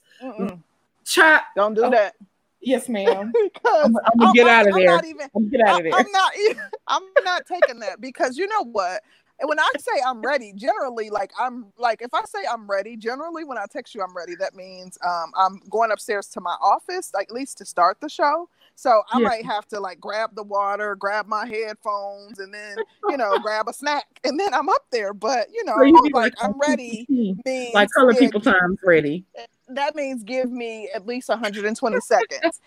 Chop. 1.05 1.43
don't 1.55 1.73
do 1.73 1.85
oh. 1.85 1.89
that. 1.89 2.15
Yes, 2.61 2.87
ma'am. 2.87 3.33
because 3.53 3.85
I'm, 3.85 3.97
I'm, 3.97 4.17
gonna 4.19 4.33
get 4.33 4.47
I'm, 4.47 4.49
out 4.49 4.67
of 4.67 4.73
I'm 4.73 4.79
there. 4.79 5.05
Even, 5.05 5.29
I'm 5.35 5.49
get 5.49 5.61
out 5.61 5.77
of 5.79 5.83
there. 5.83 5.93
I'm 5.93 6.11
not. 6.11 6.31
I'm 6.87 7.03
not 7.23 7.45
taking 7.45 7.79
that 7.79 7.99
because 7.99 8.37
you 8.37 8.47
know 8.47 8.63
what? 8.63 9.03
And 9.39 9.49
when 9.49 9.59
I 9.59 9.69
say 9.77 10.01
I'm 10.05 10.21
ready, 10.21 10.53
generally, 10.55 11.09
like 11.09 11.31
I'm 11.37 11.65
like 11.77 12.01
if 12.01 12.13
I 12.13 12.23
say 12.25 12.39
I'm 12.49 12.69
ready, 12.69 12.95
generally 12.95 13.43
when 13.43 13.57
I 13.57 13.65
text 13.69 13.93
you 13.93 14.01
I'm 14.01 14.15
ready, 14.15 14.35
that 14.35 14.55
means 14.55 14.97
um, 15.05 15.31
I'm 15.35 15.61
going 15.69 15.91
upstairs 15.91 16.27
to 16.29 16.41
my 16.41 16.55
office, 16.61 17.11
like 17.13 17.27
at 17.29 17.33
least 17.33 17.57
to 17.57 17.65
start 17.65 17.99
the 17.99 18.09
show. 18.09 18.47
So 18.75 19.03
I 19.11 19.19
yeah. 19.19 19.27
might 19.27 19.45
have 19.45 19.67
to 19.69 19.79
like 19.79 19.99
grab 19.99 20.35
the 20.35 20.43
water, 20.43 20.95
grab 20.95 21.27
my 21.27 21.45
headphones, 21.45 22.39
and 22.39 22.53
then 22.53 22.77
you 23.09 23.17
know 23.17 23.37
grab 23.39 23.67
a 23.67 23.73
snack, 23.73 24.05
and 24.23 24.39
then 24.39 24.53
I'm 24.53 24.69
up 24.69 24.85
there. 24.91 25.13
But 25.13 25.47
you 25.53 25.63
know, 25.63 25.75
so 25.75 25.83
you 25.83 26.01
like, 26.05 26.13
like 26.13 26.33
I'm 26.41 26.59
ready. 26.59 27.05
Means 27.09 27.73
like 27.73 27.89
color 27.91 28.13
people 28.13 28.41
times 28.41 28.79
ready. 28.83 29.25
That 29.69 29.95
means 29.95 30.23
give 30.23 30.51
me 30.51 30.89
at 30.93 31.05
least 31.05 31.29
120 31.29 31.99
seconds. 32.01 32.61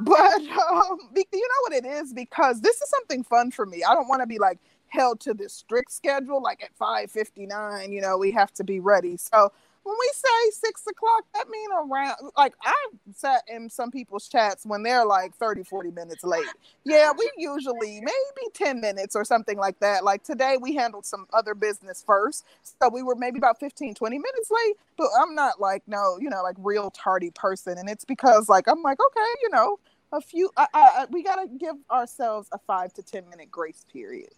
But 0.00 0.34
um, 0.34 0.98
you 1.14 1.48
know 1.48 1.60
what 1.62 1.72
it 1.72 1.84
is 1.84 2.12
because 2.12 2.60
this 2.60 2.76
is 2.76 2.88
something 2.88 3.24
fun 3.24 3.50
for 3.50 3.66
me. 3.66 3.82
I 3.82 3.94
don't 3.94 4.08
want 4.08 4.22
to 4.22 4.26
be 4.26 4.38
like 4.38 4.58
held 4.88 5.20
to 5.20 5.34
this 5.34 5.52
strict 5.52 5.92
schedule. 5.92 6.42
Like 6.42 6.62
at 6.62 6.76
5:59, 6.78 7.92
you 7.92 8.00
know, 8.00 8.18
we 8.18 8.30
have 8.32 8.52
to 8.54 8.64
be 8.64 8.80
ready. 8.80 9.16
So 9.16 9.52
when 9.84 9.96
we 9.98 10.10
say 10.14 10.50
six 10.52 10.86
o'clock, 10.86 11.24
that 11.34 11.48
mean 11.48 11.68
around 11.72 12.16
like 12.36 12.54
I 12.62 12.74
sat 13.14 13.42
in 13.48 13.68
some 13.68 13.90
people's 13.90 14.28
chats 14.28 14.64
when 14.64 14.82
they're 14.82 15.04
like 15.04 15.34
30, 15.34 15.64
40 15.64 15.90
minutes 15.90 16.22
late. 16.22 16.46
Yeah, 16.84 17.12
we 17.16 17.28
usually 17.36 18.00
maybe 18.00 18.50
10 18.54 18.80
minutes 18.80 19.16
or 19.16 19.24
something 19.24 19.58
like 19.58 19.80
that. 19.80 20.04
Like 20.04 20.22
today 20.22 20.56
we 20.60 20.74
handled 20.74 21.04
some 21.04 21.26
other 21.32 21.54
business 21.54 22.02
first. 22.06 22.44
So 22.62 22.88
we 22.90 23.02
were 23.02 23.16
maybe 23.16 23.38
about 23.38 23.58
15, 23.58 23.94
20 23.94 24.18
minutes 24.18 24.50
late. 24.50 24.76
But 24.96 25.08
I'm 25.20 25.34
not 25.34 25.60
like 25.60 25.82
no, 25.86 26.18
you 26.20 26.30
know, 26.30 26.42
like 26.42 26.56
real 26.58 26.90
tardy 26.90 27.30
person. 27.30 27.76
And 27.76 27.88
it's 27.88 28.04
because 28.04 28.48
like 28.48 28.68
I'm 28.68 28.82
like, 28.82 28.98
okay, 29.04 29.30
you 29.42 29.50
know, 29.50 29.78
a 30.12 30.20
few 30.20 30.50
I, 30.56 30.66
I, 30.72 31.06
we 31.10 31.24
gotta 31.24 31.48
give 31.58 31.76
ourselves 31.90 32.48
a 32.52 32.58
five 32.58 32.92
to 32.94 33.02
ten 33.02 33.28
minute 33.28 33.50
grace 33.50 33.84
period. 33.92 34.30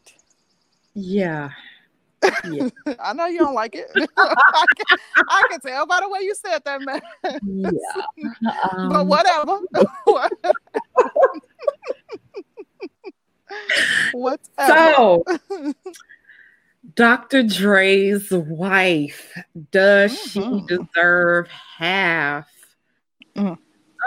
Yeah. 0.94 1.50
Yeah. 2.50 2.68
I 3.00 3.12
know 3.12 3.26
you 3.26 3.38
don't 3.38 3.54
like 3.54 3.74
it. 3.74 3.90
I, 3.96 4.64
can, 4.76 4.98
I, 5.28 5.42
can, 5.50 5.60
tell 5.60 5.86
by 5.86 6.00
the 6.00 6.08
way 6.08 6.20
you 6.20 6.34
said 6.34 6.62
that, 6.64 6.80
man. 6.82 7.00
Yeah. 7.44 8.50
Um, 8.72 8.88
but 8.90 9.06
whatever. 9.06 9.60
whatever. 10.04 10.52
So, 14.66 15.24
Dr. 16.94 17.42
Dre's 17.42 18.30
wife, 18.30 19.36
does 19.70 20.12
mm-hmm. 20.12 20.66
she 20.66 20.76
deserve 20.76 21.48
half 21.78 22.48
mm. 23.36 23.58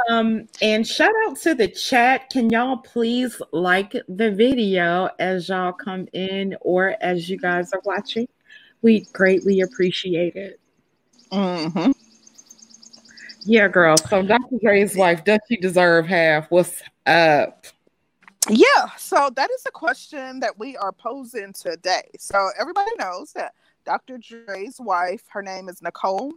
Um, 0.09 0.47
and 0.61 0.87
shout 0.87 1.13
out 1.25 1.37
to 1.41 1.55
the 1.55 1.67
chat. 1.67 2.29
Can 2.29 2.49
y'all 2.49 2.77
please 2.77 3.41
like 3.51 3.95
the 4.07 4.31
video 4.31 5.09
as 5.19 5.49
y'all 5.49 5.73
come 5.73 6.07
in 6.13 6.55
or 6.61 6.95
as 7.01 7.29
you 7.29 7.37
guys 7.37 7.73
are 7.73 7.81
watching? 7.83 8.27
We 8.81 9.01
greatly 9.13 9.61
appreciate 9.61 10.35
it. 10.35 10.59
Mm-hmm. 11.31 11.91
Yeah, 13.45 13.67
girl. 13.67 13.97
So 13.97 14.23
Dr. 14.23 14.57
Dre's 14.61 14.95
wife, 14.95 15.23
does 15.23 15.39
she 15.47 15.57
deserve 15.57 16.05
half? 16.05 16.51
What's 16.51 16.81
up? 17.05 17.65
Yeah, 18.49 18.89
so 18.97 19.29
that 19.35 19.49
is 19.51 19.63
a 19.67 19.71
question 19.71 20.39
that 20.39 20.57
we 20.57 20.77
are 20.77 20.91
posing 20.91 21.53
today. 21.53 22.09
So 22.17 22.49
everybody 22.57 22.91
knows 22.97 23.33
that 23.33 23.53
Dr. 23.85 24.17
Dre's 24.17 24.79
wife, 24.79 25.23
her 25.29 25.41
name 25.41 25.69
is 25.69 25.81
Nicole. 25.81 26.33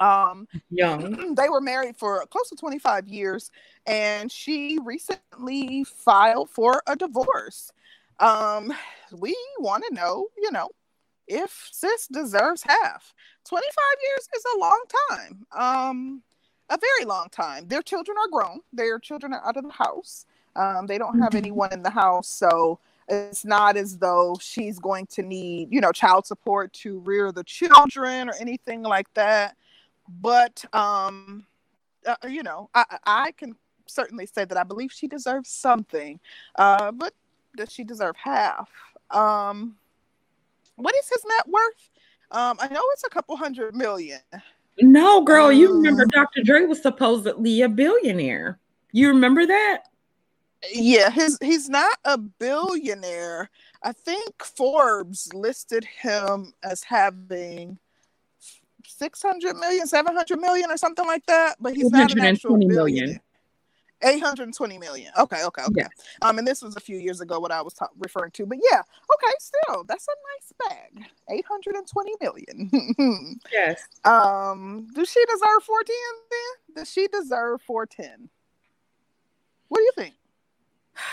Um, 0.00 0.48
Young. 0.70 1.34
They 1.36 1.48
were 1.48 1.60
married 1.60 1.96
for 1.96 2.24
close 2.26 2.48
to 2.50 2.56
25 2.56 3.06
years, 3.06 3.50
and 3.86 4.32
she 4.32 4.78
recently 4.82 5.84
filed 5.84 6.50
for 6.50 6.82
a 6.86 6.96
divorce. 6.96 7.72
Um, 8.18 8.72
we 9.12 9.36
want 9.58 9.84
to 9.88 9.94
know, 9.94 10.26
you 10.36 10.50
know, 10.50 10.68
if 11.28 11.68
sis 11.70 12.06
deserves 12.08 12.62
half. 12.66 13.14
25 13.48 13.72
years 14.02 14.28
is 14.34 14.44
a 14.54 14.58
long 14.58 14.84
time. 15.08 15.46
Um, 15.52 16.22
a 16.68 16.78
very 16.78 17.04
long 17.04 17.28
time. 17.30 17.66
Their 17.68 17.82
children 17.82 18.16
are 18.18 18.28
grown. 18.28 18.60
Their 18.72 18.98
children 18.98 19.32
are 19.32 19.46
out 19.46 19.56
of 19.56 19.64
the 19.64 19.72
house. 19.72 20.26
Um, 20.56 20.86
they 20.86 20.98
don't 20.98 21.18
have 21.20 21.30
mm-hmm. 21.30 21.38
anyone 21.38 21.72
in 21.72 21.82
the 21.82 21.90
house, 21.90 22.28
so 22.28 22.78
it's 23.08 23.44
not 23.44 23.76
as 23.76 23.98
though 23.98 24.36
she's 24.40 24.78
going 24.78 25.06
to 25.06 25.22
need, 25.22 25.68
you 25.72 25.80
know, 25.80 25.92
child 25.92 26.26
support 26.26 26.72
to 26.74 27.00
rear 27.00 27.32
the 27.32 27.44
children 27.44 28.28
or 28.28 28.34
anything 28.40 28.82
like 28.82 29.12
that. 29.14 29.56
But, 30.20 30.64
um, 30.74 31.46
uh, 32.06 32.16
you 32.28 32.42
know, 32.42 32.70
I, 32.74 32.98
I 33.04 33.32
can 33.32 33.54
certainly 33.86 34.26
say 34.26 34.44
that 34.44 34.56
I 34.56 34.64
believe 34.64 34.92
she 34.92 35.06
deserves 35.06 35.50
something. 35.50 36.20
Uh, 36.56 36.92
but 36.92 37.12
does 37.56 37.72
she 37.72 37.84
deserve 37.84 38.16
half? 38.16 38.70
Um, 39.10 39.76
what 40.76 40.94
is 40.96 41.08
his 41.08 41.24
net 41.24 41.48
worth? 41.48 41.90
Um, 42.30 42.56
I 42.60 42.68
know 42.68 42.82
it's 42.92 43.04
a 43.04 43.10
couple 43.10 43.36
hundred 43.36 43.74
million. 43.74 44.20
No, 44.80 45.22
girl, 45.22 45.52
you 45.52 45.74
remember 45.74 46.02
um, 46.02 46.08
Dr. 46.08 46.42
Dre 46.42 46.64
was 46.64 46.80
supposedly 46.80 47.62
a 47.62 47.68
billionaire. 47.68 48.58
You 48.92 49.08
remember 49.08 49.46
that? 49.46 49.82
Yeah, 50.72 51.10
his 51.10 51.38
he's 51.42 51.68
not 51.68 51.98
a 52.04 52.18
billionaire. 52.18 53.50
I 53.82 53.92
think 53.92 54.42
Forbes 54.44 55.32
listed 55.32 55.84
him 55.84 56.52
as 56.62 56.84
having 56.84 57.78
600 59.00 59.56
million, 59.56 59.86
700 59.86 60.38
million 60.38 60.70
or 60.70 60.76
something 60.76 61.06
like 61.06 61.24
that, 61.24 61.56
but 61.58 61.74
he's 61.74 61.90
not 61.90 62.12
an 62.12 62.20
actual 62.20 62.58
billion. 62.58 63.18
820 64.02 64.78
million. 64.78 65.10
Okay, 65.18 65.42
okay, 65.44 65.62
okay. 65.62 65.72
Yeah. 65.74 65.88
Um, 66.20 66.38
and 66.38 66.46
this 66.46 66.60
was 66.62 66.76
a 66.76 66.80
few 66.80 66.98
years 66.98 67.22
ago 67.22 67.40
what 67.40 67.50
I 67.50 67.62
was 67.62 67.72
ta- 67.72 67.88
referring 67.98 68.30
to, 68.32 68.46
but 68.46 68.58
yeah, 68.70 68.80
okay, 68.80 69.32
still 69.38 69.84
that's 69.84 70.06
a 70.06 70.68
nice 70.68 70.68
bag. 70.68 71.06
820 71.30 72.12
million. 72.20 73.40
yes. 73.52 73.82
Um, 74.04 74.86
does 74.94 75.10
she 75.10 75.24
deserve 75.24 75.62
410 75.64 75.96
then? 76.30 76.76
Does 76.76 76.92
she 76.92 77.08
deserve 77.08 77.62
410? 77.62 78.28
What 79.68 79.78
do 79.78 79.84
you 79.84 79.92
think? 79.96 80.14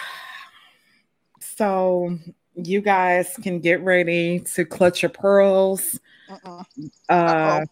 So 1.40 2.20
you 2.54 2.82
guys 2.82 3.36
can 3.42 3.60
get 3.60 3.82
ready 3.82 4.42
to 4.42 4.64
clutch 4.64 5.02
your 5.02 5.10
pearls. 5.10 6.00
Uh-uh. 6.30 6.64
Uh, 7.10 7.66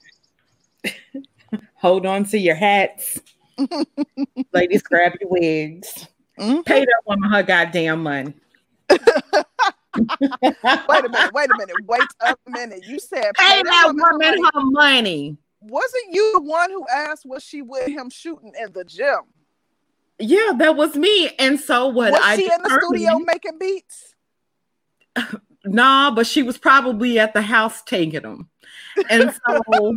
hold 1.75 2.05
on 2.05 2.25
to 2.25 2.37
your 2.37 2.55
hats. 2.55 3.19
Ladies, 4.53 4.81
grab 4.81 5.13
your 5.19 5.29
wigs. 5.29 6.07
Mm-hmm. 6.39 6.61
Pay 6.61 6.81
that 6.81 7.01
woman 7.05 7.31
her 7.31 7.43
goddamn 7.43 8.03
money. 8.03 8.33
wait 8.89 9.01
a 9.01 9.45
minute, 11.09 11.33
wait 11.33 11.49
a 11.49 11.57
minute, 11.57 11.75
wait 11.85 12.01
a 12.21 12.35
minute. 12.49 12.85
You 12.85 12.99
said 12.99 13.31
pay, 13.35 13.55
pay 13.55 13.63
that, 13.63 13.93
woman 13.93 14.45
her 14.53 14.61
money. 14.71 15.37
Wasn't 15.61 16.13
you 16.13 16.33
the 16.35 16.41
one 16.41 16.69
who 16.69 16.85
asked 16.93 17.25
was 17.25 17.43
she 17.43 17.61
with 17.61 17.87
him 17.87 18.09
shooting 18.09 18.51
in 18.59 18.73
the 18.73 18.83
gym? 18.83 19.21
Yeah, 20.19 20.53
that 20.57 20.75
was 20.75 20.95
me. 20.95 21.31
And 21.39 21.59
so 21.59 21.87
what 21.87 22.11
was 22.11 22.21
I 22.23 22.35
she 22.35 22.43
in 22.43 22.61
the 22.61 22.81
studio 22.81 23.19
making 23.19 23.57
beats? 23.57 24.15
Nah, 25.65 26.11
but 26.11 26.27
she 26.27 26.43
was 26.43 26.57
probably 26.57 27.19
at 27.19 27.33
the 27.33 27.41
house 27.41 27.81
taking 27.83 28.21
them. 28.21 28.49
And 29.09 29.33
so 29.47 29.61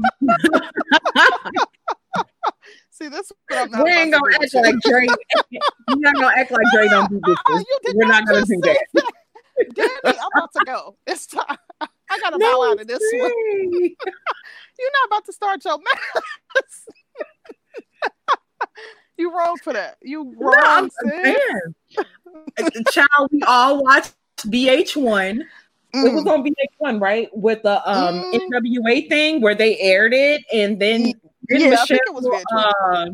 See, 2.90 3.08
this 3.08 3.30
we 3.50 3.56
ain't 3.92 4.12
gonna 4.12 4.34
act 4.42 4.54
like 4.54 4.74
Dre. 4.80 5.06
We're 5.88 5.96
not 5.98 6.14
gonna 6.16 6.32
act 6.36 6.50
like 6.50 6.66
Dre 6.74 6.88
don't 6.88 7.08
do 7.08 7.20
this. 7.24 7.64
We're 7.94 8.08
not 8.08 8.26
gonna 8.26 8.44
do 8.44 8.60
that. 8.62 8.86
Danny, 9.74 9.90
I'm 10.04 10.14
about 10.36 10.52
to 10.52 10.64
go. 10.64 10.96
It's 11.06 11.26
time. 11.26 11.56
I 11.80 12.18
gotta 12.20 12.38
no, 12.38 12.52
bow 12.52 12.72
out 12.72 12.80
of 12.80 12.86
this 12.88 13.02
one. 13.12 13.30
You're 13.70 14.92
not 14.92 15.06
about 15.06 15.24
to 15.26 15.32
start 15.32 15.64
your 15.64 15.78
mess. 15.78 16.86
you 19.16 19.32
wrong 19.36 19.56
for 19.62 19.72
that. 19.72 19.98
You 20.02 20.34
wrong. 20.36 20.90
No, 21.04 22.02
uh, 22.58 22.70
Child, 22.90 23.28
we 23.30 23.42
all 23.42 23.82
watched 23.82 24.14
VH1. 24.44 25.40
Mm. 25.94 26.06
It 26.06 26.12
was 26.12 26.24
mm. 26.24 26.32
on 26.32 26.44
VH1, 26.44 27.00
right? 27.00 27.28
With 27.32 27.62
the 27.62 27.76
um 27.90 28.22
mm. 28.22 28.40
NWA 28.52 29.08
thing 29.08 29.40
where 29.40 29.54
they 29.54 29.78
aired 29.78 30.12
it, 30.14 30.42
and 30.52 30.80
then 30.80 31.06
yeah, 31.48 31.70
Michelle, 31.70 31.78
I 31.80 31.86
think 31.86 32.00
it 32.06 32.14
was 32.14 32.24
VH1. 32.24 32.72
Uh, 32.82 33.06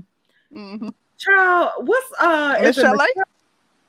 mm-hmm. 0.54 0.88
Child, 1.18 1.70
what's 1.86 2.12
uh 2.20 2.58
Michelle? 2.60 2.98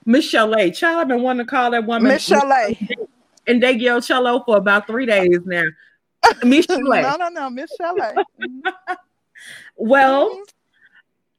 Michelle 0.05 0.55
A. 0.55 0.69
Child, 0.71 0.99
I've 0.99 1.07
been 1.07 1.21
wanting 1.21 1.45
to 1.45 1.49
call 1.49 1.71
that 1.71 1.85
woman 1.85 2.03
Michelle 2.03 2.51
And 3.47 3.61
they 3.61 3.77
get 3.77 4.03
cello 4.03 4.43
for 4.43 4.57
about 4.57 4.87
three 4.87 5.05
days 5.05 5.39
now. 5.45 5.63
Michelle. 6.43 6.79
no, 6.79 7.15
no, 7.17 7.29
no, 7.29 7.49
Michelle. 7.49 7.95
well, 9.75 10.29
mm-hmm. 10.29 10.41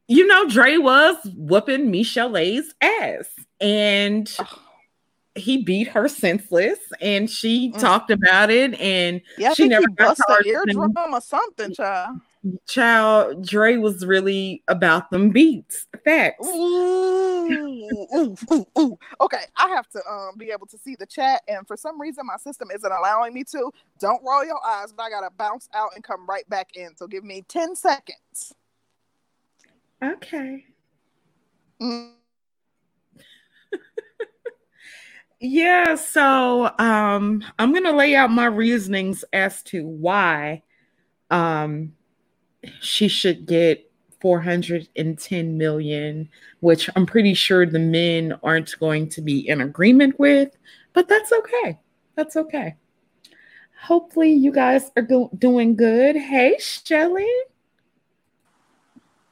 you 0.08 0.26
know, 0.26 0.48
Dre 0.48 0.76
was 0.76 1.16
whooping 1.36 1.90
Michelle 1.90 2.36
A's 2.36 2.72
ass, 2.80 3.28
and 3.60 4.36
he 5.36 5.62
beat 5.62 5.88
her 5.88 6.08
senseless, 6.08 6.78
and 7.00 7.30
she 7.30 7.70
mm. 7.70 7.78
talked 7.78 8.10
about 8.10 8.50
it, 8.50 8.78
and 8.80 9.20
yeah, 9.38 9.52
she 9.52 9.68
never 9.68 9.88
got 9.88 10.16
busted 10.16 10.46
eardrum 10.46 10.94
or 10.96 11.20
something, 11.20 11.74
child 11.74 12.20
child 12.66 13.46
Dre 13.46 13.76
was 13.76 14.04
really 14.04 14.62
about 14.68 15.10
them 15.10 15.30
beats. 15.30 15.86
Facts. 16.04 16.46
Ooh, 16.46 17.88
ooh, 18.14 18.36
ooh, 18.52 18.66
ooh. 18.78 18.98
Okay, 19.20 19.44
I 19.56 19.68
have 19.68 19.88
to 19.90 20.00
um 20.10 20.36
be 20.36 20.50
able 20.50 20.66
to 20.66 20.78
see 20.78 20.96
the 20.98 21.06
chat, 21.06 21.42
and 21.48 21.66
for 21.66 21.76
some 21.76 22.00
reason 22.00 22.26
my 22.26 22.36
system 22.36 22.68
isn't 22.74 22.92
allowing 22.92 23.34
me 23.34 23.44
to. 23.44 23.72
Don't 23.98 24.22
roll 24.24 24.44
your 24.44 24.64
eyes, 24.64 24.92
but 24.92 25.04
I 25.04 25.10
gotta 25.10 25.30
bounce 25.36 25.68
out 25.74 25.90
and 25.94 26.04
come 26.04 26.26
right 26.26 26.48
back 26.48 26.76
in. 26.76 26.96
So 26.96 27.06
give 27.06 27.24
me 27.24 27.44
ten 27.48 27.74
seconds. 27.74 28.54
Okay. 30.02 30.64
Mm. 31.80 32.15
Yeah, 35.46 35.94
so 35.94 36.70
um 36.78 37.42
I'm 37.58 37.72
gonna 37.72 37.96
lay 37.96 38.14
out 38.14 38.30
my 38.30 38.46
reasonings 38.46 39.24
as 39.32 39.62
to 39.64 39.86
why 39.86 40.62
um 41.30 41.92
she 42.80 43.08
should 43.08 43.46
get 43.46 43.90
410 44.20 45.58
million, 45.58 46.28
which 46.60 46.90
I'm 46.96 47.06
pretty 47.06 47.34
sure 47.34 47.66
the 47.66 47.78
men 47.78 48.34
aren't 48.42 48.78
going 48.78 49.08
to 49.10 49.20
be 49.20 49.48
in 49.48 49.60
agreement 49.60 50.18
with, 50.18 50.56
but 50.92 51.08
that's 51.08 51.32
okay. 51.32 51.78
That's 52.16 52.36
okay. 52.36 52.74
Hopefully, 53.82 54.32
you 54.32 54.50
guys 54.52 54.90
are 54.96 55.02
go- 55.02 55.30
doing 55.38 55.76
good. 55.76 56.16
Hey, 56.16 56.56
Shelly. 56.58 57.28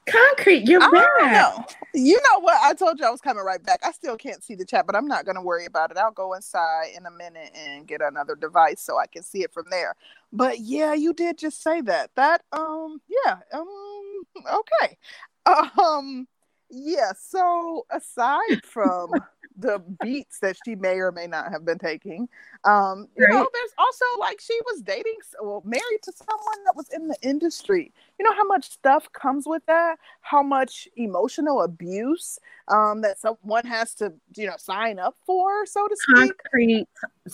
Concrete, 0.07 0.69
you're 0.69 0.81
right. 0.81 1.07
back. 1.21 1.77
You 1.95 2.17
know 2.17 2.41
what? 2.41 2.61
I 2.63 2.75
told 2.75 2.99
you 2.99 3.07
I 3.07 3.11
was 3.11 3.21
coming 3.21 3.45
right 3.45 3.63
back. 3.63 3.81
I 3.83 3.93
still 3.93 4.17
can't 4.17 4.43
see 4.43 4.55
the 4.55 4.65
chat, 4.65 4.87
but 4.87 4.97
I'm 4.97 5.07
not 5.07 5.25
going 5.25 5.37
to 5.37 5.41
worry 5.41 5.65
about 5.65 5.91
it. 5.91 5.97
I'll 5.97 6.11
go 6.11 6.35
inside 6.35 6.89
in 6.97 7.07
a 7.07 7.11
minute 7.11 7.53
and 7.55 7.87
get 7.87 8.03
another 8.03 8.35
device 8.35 8.81
so 8.81 8.99
I 8.99 9.07
can 9.07 9.23
see 9.23 9.43
it 9.43 9.53
from 9.53 9.67
there. 9.71 9.95
But 10.33 10.61
yeah, 10.61 10.95
you 10.95 11.15
did 11.15 11.39
just 11.39 11.63
say 11.63 11.81
that. 11.83 12.11
That 12.17 12.43
um 12.53 13.01
yeah, 13.25 13.37
um 13.53 14.23
okay. 14.37 14.99
Um 15.81 16.27
yeah, 16.71 17.13
so 17.17 17.87
aside 17.91 18.65
from 18.65 19.11
the 19.57 19.81
beats 20.01 20.41
that 20.41 20.57
she 20.65 20.75
may 20.75 20.97
or 20.97 21.13
may 21.13 21.27
not 21.27 21.53
have 21.53 21.65
been 21.65 21.79
taking. 21.79 22.29
Um, 22.65 23.09
you 23.17 23.25
right. 23.25 23.35
know, 23.35 23.49
there's 23.53 23.71
also 23.79 24.05
like 24.19 24.41
she 24.41 24.59
was 24.67 24.83
dating, 24.83 25.15
well, 25.41 25.63
married 25.65 26.03
to 26.03 26.13
someone 26.13 26.65
that 26.65 26.75
was 26.75 26.89
in 26.91 27.09
the 27.09 27.17
industry. 27.23 27.93
You 28.19 28.25
know 28.25 28.35
how 28.35 28.45
much 28.45 28.71
stuff 28.71 29.11
comes 29.13 29.47
with 29.47 29.65
that? 29.67 29.99
How 30.21 30.43
much 30.43 30.89
emotional 30.97 31.63
abuse 31.63 32.39
um, 32.69 33.03
that 33.03 33.19
someone 33.19 33.67
has 33.67 33.95
to, 33.95 34.13
you 34.37 34.47
know, 34.47 34.57
sign 34.57 34.99
up 34.99 35.17
for, 35.27 35.67
so 35.67 35.87
to 35.89 35.97
speak. 35.97 36.33
Concrete. 36.39 36.87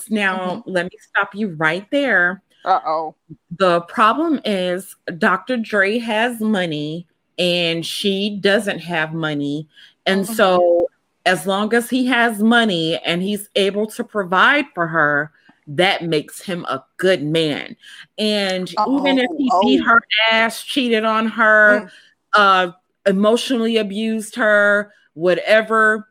Now, 0.08 0.38
mm-hmm. 0.38 0.70
let 0.70 0.86
me 0.86 0.98
stop 1.00 1.34
you 1.34 1.48
right 1.56 1.86
there. 1.90 2.42
Uh 2.64 2.80
oh. 2.84 3.14
The 3.58 3.82
problem 3.82 4.40
is 4.44 4.96
Dr. 5.18 5.56
Dre 5.56 5.98
has 5.98 6.40
money 6.40 7.06
and 7.38 7.84
she 7.84 8.38
doesn't 8.40 8.80
have 8.80 9.14
money. 9.14 9.68
And 10.06 10.24
mm-hmm. 10.24 10.34
so, 10.34 10.88
as 11.26 11.46
long 11.46 11.74
as 11.74 11.90
he 11.90 12.06
has 12.06 12.42
money 12.42 12.98
and 12.98 13.22
he's 13.22 13.48
able 13.54 13.86
to 13.88 14.04
provide 14.04 14.66
for 14.74 14.86
her, 14.86 15.32
that 15.66 16.04
makes 16.04 16.42
him 16.42 16.64
a 16.64 16.84
good 16.96 17.22
man. 17.22 17.76
And 18.18 18.72
oh, 18.78 18.98
even 18.98 19.18
if 19.18 19.30
he 19.36 19.50
oh. 19.52 19.60
beat 19.62 19.84
her 19.84 20.02
ass, 20.30 20.62
cheated 20.64 21.04
on 21.04 21.26
her, 21.26 21.82
mm. 21.82 21.90
uh, 22.34 22.72
emotionally 23.06 23.76
abused 23.76 24.34
her, 24.36 24.92
whatever, 25.14 26.08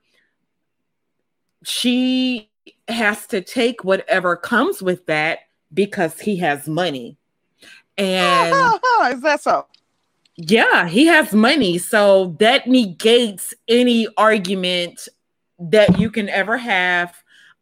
she 1.64 2.50
has 2.88 3.28
to 3.28 3.42
take 3.42 3.84
whatever 3.84 4.36
comes 4.36 4.82
with 4.82 5.06
that 5.06 5.40
because 5.74 6.20
he 6.20 6.38
has 6.38 6.68
money. 6.68 7.18
And 7.98 8.54
is 9.12 9.22
that 9.22 9.42
so? 9.42 9.68
Yeah, 10.38 10.88
he 10.88 11.06
has 11.08 11.34
money. 11.34 11.78
So 11.78 12.38
that 12.40 12.68
negates 12.68 13.54
any 13.68 14.08
argument 14.18 15.10
that 15.60 16.00
you 16.00 16.10
can 16.10 16.30
ever 16.30 16.58
have. 16.58 17.14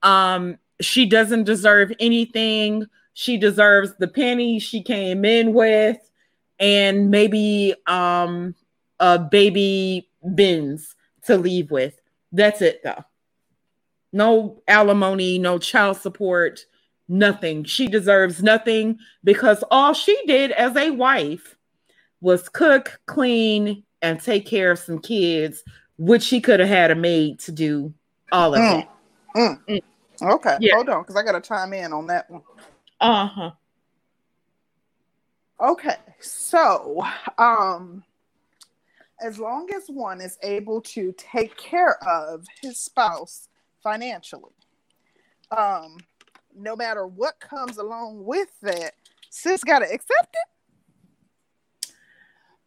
Um, 0.03 0.59
she 0.81 1.05
doesn't 1.05 1.43
deserve 1.43 1.91
anything. 1.99 2.85
She 3.13 3.37
deserves 3.37 3.93
the 3.97 4.07
penny 4.07 4.59
she 4.59 4.83
came 4.83 5.25
in 5.25 5.53
with 5.53 5.97
and 6.59 7.09
maybe 7.09 7.75
um 7.87 8.55
a 8.99 9.19
baby 9.19 10.09
bins 10.35 10.95
to 11.23 11.37
leave 11.37 11.71
with. 11.71 11.99
That's 12.31 12.61
it 12.61 12.81
though. 12.83 13.03
No 14.13 14.61
alimony, 14.67 15.37
no 15.37 15.59
child 15.59 15.97
support, 15.97 16.65
nothing. 17.07 17.63
She 17.63 17.87
deserves 17.87 18.41
nothing 18.41 18.99
because 19.23 19.63
all 19.69 19.93
she 19.93 20.19
did 20.25 20.51
as 20.51 20.75
a 20.75 20.91
wife 20.91 21.55
was 22.21 22.49
cook, 22.49 22.99
clean, 23.05 23.83
and 24.01 24.19
take 24.19 24.45
care 24.45 24.71
of 24.71 24.79
some 24.79 24.99
kids, 24.99 25.63
which 25.97 26.23
she 26.23 26.41
could 26.41 26.59
have 26.59 26.69
had 26.69 26.91
a 26.91 26.95
maid 26.95 27.39
to 27.39 27.51
do 27.51 27.93
all 28.31 28.53
of 28.55 28.59
mm. 28.59 28.81
it. 28.81 28.87
Mm. 29.35 29.65
Mm. 29.67 29.81
Okay, 30.21 30.57
yeah. 30.59 30.75
hold 30.75 30.89
on, 30.89 31.03
because 31.03 31.15
I 31.15 31.23
got 31.23 31.33
to 31.33 31.41
chime 31.41 31.73
in 31.73 31.93
on 31.93 32.07
that 32.07 32.29
one. 32.29 32.41
Uh 32.99 33.27
huh. 33.27 33.51
Okay, 35.59 35.95
so 36.19 37.03
um, 37.37 38.03
as 39.21 39.39
long 39.39 39.69
as 39.75 39.87
one 39.87 40.21
is 40.21 40.37
able 40.43 40.81
to 40.81 41.13
take 41.17 41.57
care 41.57 42.01
of 42.07 42.45
his 42.61 42.79
spouse 42.79 43.49
financially, 43.81 44.51
um, 45.55 45.97
no 46.55 46.75
matter 46.75 47.07
what 47.07 47.39
comes 47.39 47.77
along 47.77 48.23
with 48.23 48.49
that, 48.61 48.93
sis 49.29 49.63
got 49.63 49.79
to 49.79 49.85
accept 49.85 50.35
it. 50.35 51.91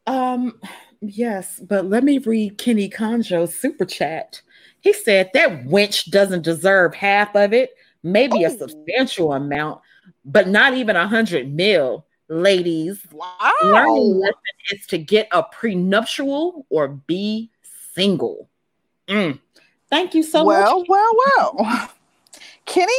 Um, 0.07 0.61
yes, 1.01 1.61
but 1.61 1.87
let 1.87 2.05
me 2.05 2.19
read 2.19 2.59
Kenny 2.59 2.89
Conjo's 2.89 3.55
super 3.55 3.85
chat. 3.85 4.41
He 4.81 4.93
said 4.93 5.31
that 5.35 5.65
wench 5.65 6.11
doesn't 6.11 6.43
deserve 6.43 6.95
half 6.95 7.35
of 7.37 7.53
it, 7.53 7.75
maybe 8.03 8.45
oh. 8.45 8.49
a 8.49 8.59
substantial 8.59 9.33
amount, 9.33 9.81
but 10.25 10.49
not 10.49 10.75
even 10.75 10.97
a 10.97 11.07
hundred 11.07 11.53
mil. 11.53 12.07
Ladies, 12.29 13.05
wow. 13.11 13.53
learning 13.65 14.21
lesson 14.21 14.35
is 14.71 14.87
to 14.87 14.99
get 14.99 15.27
a 15.33 15.43
prenuptial 15.43 16.65
or 16.71 16.87
be 16.87 17.51
single. 17.93 18.49
Mm. 19.09 19.41
Thank 19.91 20.15
you 20.15 20.23
so 20.23 20.45
well, 20.45 20.79
much. 20.79 20.87
Well, 20.89 21.11
well, 21.19 21.57
well. 21.59 21.91
Kenny 22.67 22.93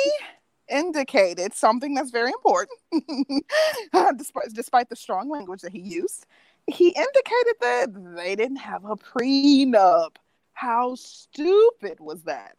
indicated 0.69 1.53
something 1.53 1.93
that's 1.93 2.11
very 2.11 2.31
important, 2.31 2.77
despite, 4.17 4.53
despite 4.53 4.89
the 4.89 4.95
strong 4.95 5.29
language 5.29 5.61
that 5.61 5.71
he 5.71 5.79
used. 5.79 6.25
He 6.67 6.89
indicated 6.89 7.55
that 7.61 8.15
they 8.15 8.35
didn't 8.35 8.57
have 8.57 8.85
a 8.85 8.95
prenup. 8.95 10.15
How 10.53 10.95
stupid 10.95 11.99
was 11.99 12.23
that? 12.23 12.55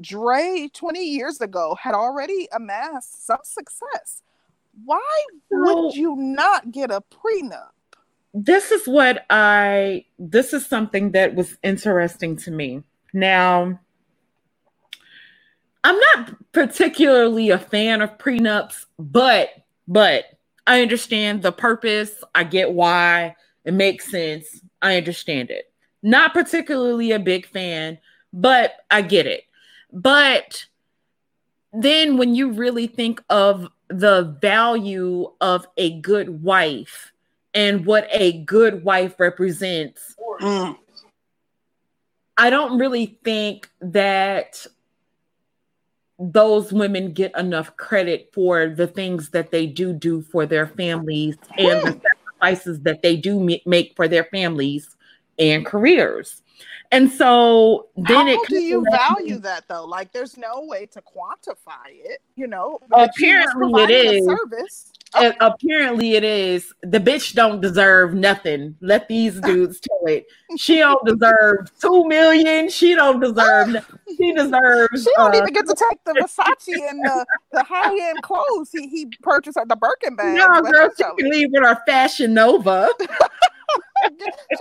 Dre, 0.00 0.68
20 0.72 1.00
years 1.00 1.40
ago, 1.40 1.76
had 1.80 1.94
already 1.94 2.48
amassed 2.52 3.26
some 3.26 3.40
success. 3.42 4.22
Why 4.84 5.00
would 5.50 5.94
you 5.94 6.16
not 6.16 6.70
get 6.70 6.90
a 6.90 7.00
prenup? 7.00 7.70
This 8.34 8.70
is 8.70 8.86
what 8.86 9.24
I, 9.30 10.04
this 10.18 10.52
is 10.52 10.66
something 10.66 11.12
that 11.12 11.34
was 11.34 11.56
interesting 11.62 12.36
to 12.38 12.50
me. 12.50 12.82
Now, 13.14 13.80
I'm 15.82 15.98
not 16.14 16.52
particularly 16.52 17.48
a 17.50 17.58
fan 17.58 18.02
of 18.02 18.18
prenups, 18.18 18.84
but, 18.98 19.48
but 19.88 20.24
I 20.66 20.82
understand 20.82 21.42
the 21.42 21.52
purpose. 21.52 22.22
I 22.34 22.44
get 22.44 22.72
why 22.72 23.36
it 23.66 23.74
makes 23.74 24.10
sense. 24.10 24.62
I 24.80 24.96
understand 24.96 25.50
it. 25.50 25.70
Not 26.02 26.32
particularly 26.32 27.10
a 27.10 27.18
big 27.18 27.46
fan, 27.46 27.98
but 28.32 28.76
I 28.90 29.02
get 29.02 29.26
it. 29.26 29.42
But 29.92 30.66
then 31.72 32.16
when 32.16 32.34
you 32.34 32.52
really 32.52 32.86
think 32.86 33.22
of 33.28 33.68
the 33.88 34.36
value 34.40 35.32
of 35.40 35.66
a 35.76 36.00
good 36.00 36.42
wife 36.42 37.12
and 37.54 37.84
what 37.84 38.06
a 38.12 38.40
good 38.44 38.84
wife 38.84 39.18
represents, 39.18 40.14
mm. 40.40 40.76
I 42.38 42.50
don't 42.50 42.78
really 42.78 43.18
think 43.24 43.68
that 43.80 44.64
those 46.18 46.72
women 46.72 47.12
get 47.12 47.36
enough 47.36 47.76
credit 47.76 48.30
for 48.32 48.68
the 48.68 48.86
things 48.86 49.30
that 49.30 49.50
they 49.50 49.66
do 49.66 49.92
do 49.92 50.22
for 50.22 50.46
their 50.46 50.66
families 50.66 51.36
and 51.58 51.82
the 51.82 52.00
sacrifices 52.40 52.80
that 52.80 53.02
they 53.02 53.16
do 53.16 53.40
make 53.66 53.94
for 53.96 54.08
their 54.08 54.24
families 54.24 54.96
and 55.38 55.64
careers. 55.64 56.42
And 56.92 57.10
so 57.10 57.88
then 57.96 58.28
it. 58.28 58.36
How 58.36 58.44
do 58.44 58.60
you 58.60 58.84
value 58.90 59.38
that 59.38 59.64
though? 59.68 59.84
Like 59.84 60.12
there's 60.12 60.36
no 60.36 60.64
way 60.66 60.86
to 60.86 61.02
quantify 61.02 61.88
it, 61.90 62.22
you 62.36 62.46
know. 62.46 62.78
Apparently 62.92 63.82
it 63.82 63.90
is. 63.90 64.24
Service. 64.24 64.92
Oh. 65.14 65.32
Apparently 65.40 66.14
it 66.14 66.24
is. 66.24 66.72
The 66.82 66.98
bitch 66.98 67.34
don't 67.34 67.60
deserve 67.60 68.14
nothing. 68.14 68.76
Let 68.80 69.08
these 69.08 69.40
dudes 69.40 69.80
tell 69.80 70.12
it. 70.12 70.26
She 70.56 70.78
don't 70.78 71.04
deserve 71.06 71.70
two 71.80 72.06
million. 72.06 72.68
She 72.68 72.94
don't 72.94 73.20
deserve. 73.20 73.86
She 74.16 74.32
deserves. 74.32 75.04
She 75.04 75.10
don't 75.16 75.34
uh, 75.34 75.38
even 75.38 75.52
get 75.52 75.66
to 75.66 75.74
take 75.74 76.02
the 76.04 76.12
Versace 76.12 76.88
and 76.88 77.04
the, 77.04 77.26
the 77.52 77.62
high 77.62 78.08
end 78.08 78.22
clothes 78.22 78.70
he 78.72 78.88
he 78.88 79.06
purchased 79.22 79.58
at 79.58 79.68
the 79.68 79.76
Birkin 79.76 80.16
bag. 80.16 80.38
No, 80.38 80.62
girl, 80.62 80.88
she 80.96 81.04
can 81.18 81.30
leave 81.30 81.50
with 81.52 81.62
her 81.62 81.78
Fashion 81.86 82.32
Nova. 82.32 82.88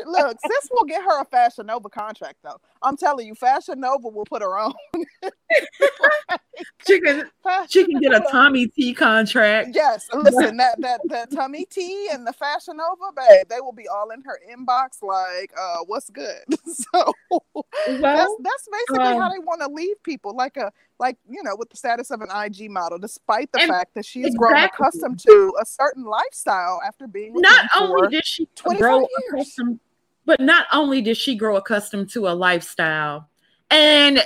Look, 0.05 0.37
sis 0.45 0.69
will 0.71 0.83
get 0.83 1.03
her 1.03 1.21
a 1.21 1.25
Fashion 1.25 1.67
Nova 1.67 1.87
contract 1.89 2.39
though. 2.43 2.59
I'm 2.81 2.97
telling 2.97 3.27
you, 3.27 3.35
Fashion 3.35 3.79
Nova 3.79 4.09
will 4.09 4.25
put 4.25 4.41
her 4.41 4.57
on. 4.59 4.73
she 6.87 6.99
can 7.01 7.29
she 7.69 7.85
can 7.85 7.99
get 7.99 8.13
a 8.13 8.25
Tommy 8.31 8.67
T 8.67 8.93
contract. 8.93 9.69
Yes, 9.73 10.07
listen, 10.13 10.57
that 10.57 10.79
that 10.81 11.01
that 11.09 11.31
Tommy 11.31 11.65
T 11.65 12.09
and 12.11 12.25
the 12.25 12.33
Fashion 12.33 12.77
Nova, 12.77 13.11
babe, 13.15 13.47
they 13.49 13.61
will 13.61 13.73
be 13.73 13.87
all 13.87 14.09
in 14.11 14.21
her 14.21 14.39
inbox 14.51 15.01
like, 15.01 15.51
uh, 15.59 15.77
what's 15.85 16.09
good? 16.09 16.43
so 16.65 17.13
well, 17.29 17.65
that's 18.01 18.35
that's 18.39 18.67
basically 18.71 19.07
um, 19.07 19.21
how 19.21 19.29
they 19.29 19.39
want 19.39 19.61
to 19.61 19.67
leave 19.67 20.01
people, 20.03 20.35
like 20.35 20.57
a 20.57 20.71
like 20.99 21.17
you 21.29 21.43
know, 21.43 21.55
with 21.57 21.69
the 21.69 21.77
status 21.77 22.11
of 22.11 22.21
an 22.21 22.29
IG 22.33 22.69
model, 22.69 22.97
despite 22.97 23.51
the 23.51 23.59
fact 23.59 23.93
that 23.95 24.05
she's 24.05 24.27
exactly. 24.27 24.47
grown 24.47 24.63
accustomed 24.63 25.19
to 25.19 25.53
a 25.61 25.65
certain 25.65 26.03
lifestyle 26.03 26.81
after 26.85 27.07
being 27.07 27.33
not 27.35 27.69
only 27.77 28.09
did 28.09 28.25
she 28.25 28.47
grow 28.77 28.99
years. 28.99 29.09
accustomed, 29.29 29.79
but 30.25 30.39
not 30.39 30.67
only 30.71 31.01
did 31.01 31.17
she 31.17 31.35
grow 31.35 31.57
accustomed 31.57 32.09
to 32.11 32.27
a 32.27 32.33
lifestyle, 32.33 33.29
and 33.69 34.23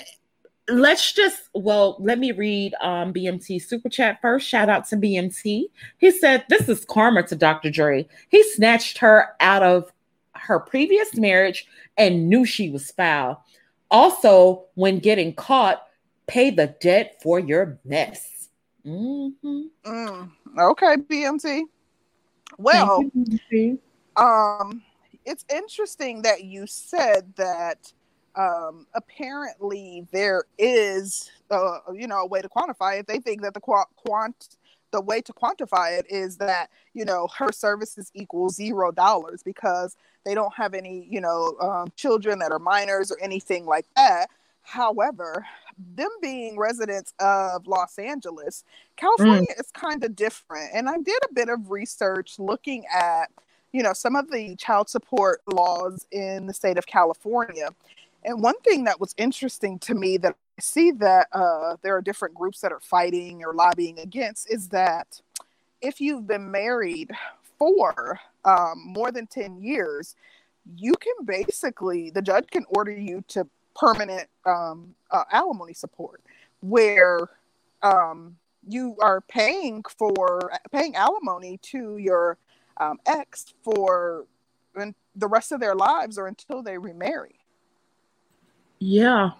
let's 0.69 1.11
just 1.11 1.49
well 1.53 1.97
let 1.99 2.19
me 2.19 2.31
read 2.31 2.73
um 2.81 3.13
bmt 3.13 3.61
super 3.61 3.89
chat 3.89 4.19
first. 4.21 4.47
Shout 4.47 4.69
out 4.69 4.87
to 4.89 4.97
bmt 4.97 5.65
he 5.97 6.11
said 6.11 6.45
this 6.49 6.69
is 6.69 6.85
karma 6.85 7.23
to 7.23 7.35
dr 7.35 7.69
dre. 7.71 8.07
He 8.29 8.43
snatched 8.51 8.99
her 8.99 9.35
out 9.39 9.63
of 9.63 9.91
her 10.35 10.59
previous 10.59 11.15
marriage 11.15 11.67
and 11.97 12.29
knew 12.29 12.45
she 12.45 12.69
was 12.69 12.91
foul. 12.91 13.43
Also 13.91 14.65
when 14.75 14.99
getting 14.99 15.33
caught 15.33 15.83
pay 16.27 16.51
the 16.51 16.67
debt 16.79 17.19
for 17.21 17.39
your 17.39 17.79
mess. 17.83 18.49
Mm-hmm. 18.85 19.61
mm, 19.85 20.29
okay 20.57 20.95
bmt 20.95 21.63
well 22.57 23.03
you, 23.51 23.77
um 24.15 24.81
it's 25.25 25.45
interesting 25.53 26.21
that 26.21 26.45
you 26.45 26.65
said 26.65 27.33
that 27.35 27.91
um, 28.35 28.87
apparently 28.93 30.05
there 30.11 30.45
is, 30.57 31.31
uh, 31.51 31.79
you 31.93 32.07
know, 32.07 32.21
a 32.21 32.27
way 32.27 32.41
to 32.41 32.49
quantify 32.49 32.99
it. 32.99 33.07
They 33.07 33.19
think 33.19 33.41
that 33.41 33.53
the 33.53 33.59
quant, 33.59 33.87
quant 33.95 34.57
the 34.91 35.01
way 35.01 35.21
to 35.21 35.33
quantify 35.33 35.99
it 35.99 36.05
is 36.09 36.37
that 36.37 36.71
you 36.95 37.05
know 37.05 37.27
her 37.37 37.51
services 37.51 38.09
equal 38.15 38.49
zero 38.49 38.91
dollars 38.91 39.43
because 39.43 39.95
they 40.25 40.33
don't 40.33 40.53
have 40.55 40.73
any 40.73 41.07
you 41.07 41.21
know 41.21 41.55
um, 41.61 41.89
children 41.95 42.39
that 42.39 42.51
are 42.51 42.57
minors 42.57 43.11
or 43.11 43.17
anything 43.21 43.67
like 43.67 43.85
that 43.95 44.31
however 44.63 45.45
them 45.95 46.09
being 46.23 46.57
residents 46.57 47.13
of 47.19 47.67
los 47.67 47.99
angeles 47.99 48.63
california 48.95 49.45
mm. 49.55 49.59
is 49.59 49.69
kind 49.73 50.03
of 50.03 50.15
different 50.15 50.71
and 50.73 50.89
i 50.89 50.97
did 50.97 51.19
a 51.29 51.33
bit 51.35 51.49
of 51.49 51.69
research 51.69 52.39
looking 52.39 52.83
at 52.91 53.29
you 53.71 53.83
know, 53.83 53.93
some 53.93 54.15
of 54.15 54.31
the 54.31 54.55
child 54.55 54.89
support 54.89 55.41
laws 55.51 56.05
in 56.11 56.47
the 56.47 56.53
state 56.53 56.77
of 56.77 56.85
California. 56.85 57.69
And 58.23 58.41
one 58.41 58.59
thing 58.61 58.83
that 58.85 58.99
was 58.99 59.15
interesting 59.17 59.79
to 59.79 59.95
me 59.95 60.17
that 60.17 60.35
I 60.57 60.61
see 60.61 60.91
that 60.91 61.27
uh, 61.31 61.77
there 61.81 61.95
are 61.95 62.01
different 62.01 62.35
groups 62.35 62.61
that 62.61 62.71
are 62.71 62.81
fighting 62.81 63.43
or 63.43 63.53
lobbying 63.53 63.99
against 63.99 64.51
is 64.51 64.69
that 64.69 65.21
if 65.81 66.01
you've 66.01 66.27
been 66.27 66.51
married 66.51 67.11
for 67.57 68.19
um, 68.43 68.83
more 68.85 69.11
than 69.11 69.27
10 69.27 69.61
years, 69.61 70.15
you 70.75 70.93
can 70.93 71.25
basically, 71.25 72.09
the 72.09 72.21
judge 72.21 72.47
can 72.51 72.65
order 72.69 72.91
you 72.91 73.23
to 73.29 73.47
permanent 73.75 74.27
um, 74.45 74.93
uh, 75.11 75.23
alimony 75.31 75.73
support 75.73 76.21
where 76.61 77.29
um, 77.81 78.35
you 78.67 78.97
are 79.01 79.21
paying 79.21 79.83
for 79.97 80.51
paying 80.71 80.95
alimony 80.95 81.57
to 81.61 81.97
your 81.97 82.37
um, 82.77 82.97
ex 83.05 83.53
for 83.63 84.25
the 85.15 85.27
rest 85.27 85.51
of 85.51 85.59
their 85.59 85.75
lives 85.75 86.17
or 86.17 86.27
until 86.27 86.61
they 86.61 86.77
remarry. 86.77 87.38
Yeah. 88.79 89.31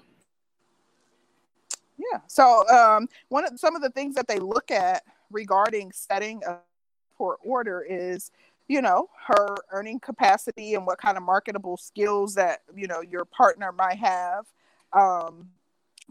Yeah. 1.98 2.20
So 2.28 2.68
um, 2.70 3.08
one 3.30 3.46
of 3.46 3.60
some 3.60 3.76
of 3.76 3.82
the 3.82 3.90
things 3.90 4.16
that 4.16 4.28
they 4.28 4.40
look 4.40 4.72
at 4.72 5.04
regarding 5.32 5.92
setting 5.92 6.42
a 6.48 6.58
court 7.18 7.40
order 7.44 7.86
is, 7.88 8.32
you 8.68 8.82
know, 8.82 9.10
her 9.28 9.56
earning 9.72 10.00
capacity 10.00 10.76
and 10.76 10.86
what 10.86 10.98
kind 10.98 11.18
of 11.18 11.24
marketable 11.24 11.78
skills 11.78 12.36
that 12.36 12.62
you 12.76 12.88
know 12.88 13.02
your 13.02 13.26
partner 13.26 13.72
might 13.72 13.98
have. 13.98 14.46
Um, 14.94 15.50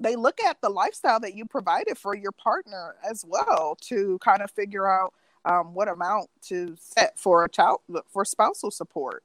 they 0.00 0.14
look 0.14 0.40
at 0.42 0.60
the 0.60 0.68
lifestyle 0.68 1.18
that 1.20 1.34
you 1.34 1.44
provided 1.44 1.98
for 1.98 2.14
your 2.14 2.32
partner 2.32 2.94
as 3.08 3.24
well 3.26 3.76
to 3.82 4.18
kind 4.22 4.42
of 4.42 4.50
figure 4.50 4.86
out 4.86 5.12
um, 5.44 5.74
what 5.74 5.88
amount 5.88 6.28
to 6.42 6.76
set 6.78 7.18
for 7.18 7.44
a 7.44 7.48
child 7.48 7.80
for 8.08 8.24
spousal 8.24 8.70
support. 8.70 9.24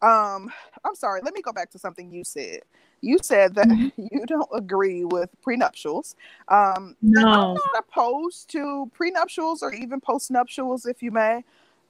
Um, 0.00 0.52
I'm 0.84 0.94
sorry, 0.94 1.20
let 1.22 1.34
me 1.34 1.42
go 1.42 1.52
back 1.52 1.70
to 1.70 1.78
something 1.78 2.10
you 2.10 2.24
said. 2.24 2.60
You 3.04 3.18
said 3.22 3.54
that 3.56 3.68
mm-hmm. 3.68 4.06
you 4.12 4.24
don't 4.26 4.48
agree 4.52 5.04
with 5.04 5.30
prenuptials. 5.42 6.16
Um, 6.48 6.96
no. 7.02 7.20
I'm 7.20 7.54
not 7.54 7.60
opposed 7.78 8.50
to 8.50 8.90
prenuptials 8.98 9.62
or 9.62 9.72
even 9.72 10.00
postnuptials, 10.00 10.88
if 10.88 11.02
you 11.02 11.10
may, 11.10 11.44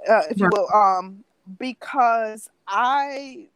uh, 0.09 0.23
if 0.31 0.39
you 0.39 0.49
will, 0.53 0.69
um, 0.75 1.25
because 1.59 2.51
I 2.67 3.49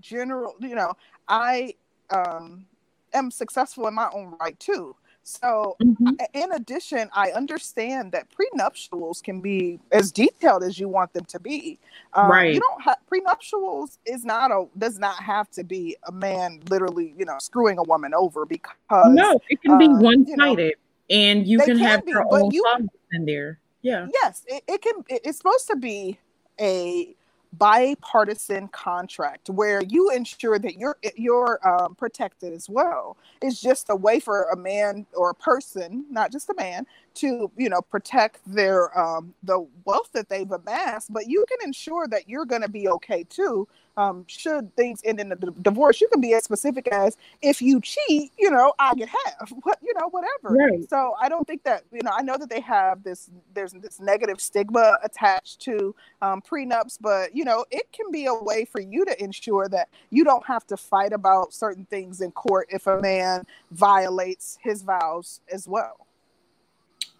general, 0.00 0.54
you 0.60 0.74
know, 0.74 0.92
I 1.28 1.74
um, 2.10 2.66
am 3.12 3.30
successful 3.30 3.86
in 3.88 3.94
my 3.94 4.08
own 4.12 4.34
right 4.40 4.58
too. 4.58 4.96
So, 5.24 5.76
mm-hmm. 5.80 6.08
in 6.34 6.52
addition, 6.52 7.08
I 7.14 7.30
understand 7.30 8.10
that 8.12 8.26
prenuptials 8.30 9.22
can 9.22 9.40
be 9.40 9.78
as 9.92 10.10
detailed 10.10 10.64
as 10.64 10.78
you 10.80 10.88
want 10.88 11.12
them 11.12 11.24
to 11.26 11.38
be. 11.38 11.78
Um, 12.14 12.30
right. 12.30 12.54
You 12.54 12.60
don't 12.60 12.82
have 12.82 12.98
prenuptials 13.10 13.98
is 14.04 14.24
not 14.24 14.50
a 14.50 14.66
does 14.78 14.98
not 14.98 15.22
have 15.22 15.48
to 15.52 15.62
be 15.62 15.96
a 16.08 16.12
man 16.12 16.60
literally, 16.68 17.14
you 17.16 17.24
know, 17.24 17.36
screwing 17.38 17.78
a 17.78 17.84
woman 17.84 18.12
over 18.14 18.44
because 18.44 18.74
no, 18.90 19.38
it 19.48 19.62
can 19.62 19.78
be 19.78 19.86
uh, 19.86 19.94
one 19.94 20.26
sided, 20.26 20.74
you 21.08 21.18
know, 21.18 21.24
and 21.32 21.46
you 21.46 21.58
can, 21.58 21.68
can 21.68 21.78
have 21.78 22.04
be, 22.04 22.10
your 22.10 22.26
own 22.28 22.50
you, 22.50 22.64
in 23.12 23.24
there. 23.24 23.60
Yeah. 23.82 24.08
Yes, 24.12 24.42
it, 24.48 24.64
it 24.66 24.82
can. 24.82 25.04
It, 25.08 25.22
it's 25.24 25.38
supposed 25.38 25.68
to 25.68 25.76
be 25.76 26.18
a 26.60 27.14
bipartisan 27.52 28.68
contract 28.68 29.50
where 29.50 29.82
you 29.82 30.10
ensure 30.10 30.58
that 30.58 30.76
you're 30.76 30.96
you're 31.16 31.60
um, 31.68 31.94
protected 31.94 32.52
as 32.52 32.68
well. 32.68 33.16
It's 33.42 33.60
just 33.60 33.88
a 33.90 33.96
way 33.96 34.20
for 34.20 34.44
a 34.44 34.56
man 34.56 35.06
or 35.14 35.30
a 35.30 35.34
person, 35.34 36.06
not 36.10 36.32
just 36.32 36.48
a 36.48 36.54
man, 36.54 36.86
to 37.14 37.50
you 37.56 37.68
know 37.68 37.82
protect 37.82 38.40
their 38.46 38.96
um, 38.98 39.34
the 39.42 39.66
wealth 39.84 40.10
that 40.12 40.28
they've 40.28 40.50
amassed. 40.50 41.12
But 41.12 41.26
you 41.26 41.44
can 41.48 41.58
ensure 41.66 42.08
that 42.08 42.28
you're 42.28 42.46
going 42.46 42.62
to 42.62 42.68
be 42.68 42.88
okay 42.88 43.24
too 43.24 43.68
um, 43.96 44.24
should 44.26 44.74
things 44.74 45.00
end 45.04 45.20
in 45.20 45.32
a 45.32 45.36
d- 45.36 45.48
divorce, 45.60 46.00
you 46.00 46.08
can 46.08 46.20
be 46.20 46.32
as 46.34 46.44
specific 46.44 46.88
as 46.88 47.16
if 47.42 47.60
you 47.60 47.80
cheat, 47.80 48.32
you 48.38 48.50
know, 48.50 48.72
I 48.78 48.94
get 48.94 49.08
half, 49.08 49.50
what 49.62 49.78
you 49.82 49.92
know, 49.98 50.08
whatever. 50.08 50.54
Right. 50.54 50.88
So 50.88 51.14
I 51.20 51.28
don't 51.28 51.46
think 51.46 51.64
that 51.64 51.84
you 51.92 52.00
know. 52.02 52.12
I 52.12 52.22
know 52.22 52.36
that 52.36 52.48
they 52.48 52.60
have 52.60 53.02
this. 53.02 53.30
There's 53.54 53.72
this 53.72 54.00
negative 54.00 54.40
stigma 54.40 54.98
attached 55.02 55.60
to 55.62 55.94
um, 56.20 56.40
prenups, 56.42 56.98
but 57.00 57.34
you 57.36 57.44
know, 57.44 57.64
it 57.70 57.92
can 57.92 58.10
be 58.10 58.26
a 58.26 58.34
way 58.34 58.64
for 58.64 58.80
you 58.80 59.04
to 59.04 59.22
ensure 59.22 59.68
that 59.68 59.88
you 60.10 60.24
don't 60.24 60.46
have 60.46 60.66
to 60.68 60.76
fight 60.76 61.12
about 61.12 61.52
certain 61.52 61.84
things 61.86 62.20
in 62.20 62.30
court 62.32 62.68
if 62.70 62.86
a 62.86 63.00
man 63.00 63.44
violates 63.70 64.58
his 64.62 64.82
vows 64.82 65.40
as 65.52 65.68
well. 65.68 66.06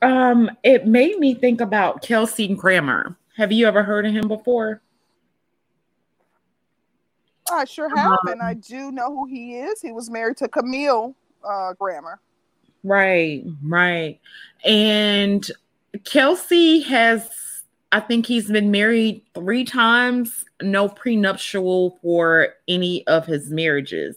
Um, 0.02 0.50
it 0.64 0.86
made 0.86 1.18
me 1.18 1.34
think 1.34 1.60
about 1.60 2.02
Kelsey 2.02 2.48
Grammer. 2.48 3.16
Have 3.36 3.52
you 3.52 3.66
ever 3.66 3.82
heard 3.82 4.04
of 4.04 4.12
him 4.12 4.28
before? 4.28 4.82
I 7.50 7.64
sure 7.64 7.88
have, 7.96 8.10
um, 8.12 8.18
and 8.26 8.42
I 8.42 8.54
do 8.54 8.90
know 8.90 9.14
who 9.14 9.26
he 9.26 9.56
is. 9.56 9.80
He 9.80 9.92
was 9.92 10.10
married 10.10 10.36
to 10.38 10.48
Camille 10.48 11.14
uh, 11.44 11.74
Grammer. 11.74 12.20
Right, 12.84 13.44
right. 13.64 14.20
And 14.64 15.48
Kelsey 16.04 16.80
has, 16.80 17.28
I 17.92 18.00
think 18.00 18.26
he's 18.26 18.50
been 18.50 18.70
married 18.70 19.22
three 19.34 19.64
times, 19.64 20.44
no 20.62 20.88
prenuptial 20.88 21.98
for 22.02 22.54
any 22.66 23.06
of 23.06 23.26
his 23.26 23.50
marriages. 23.50 24.16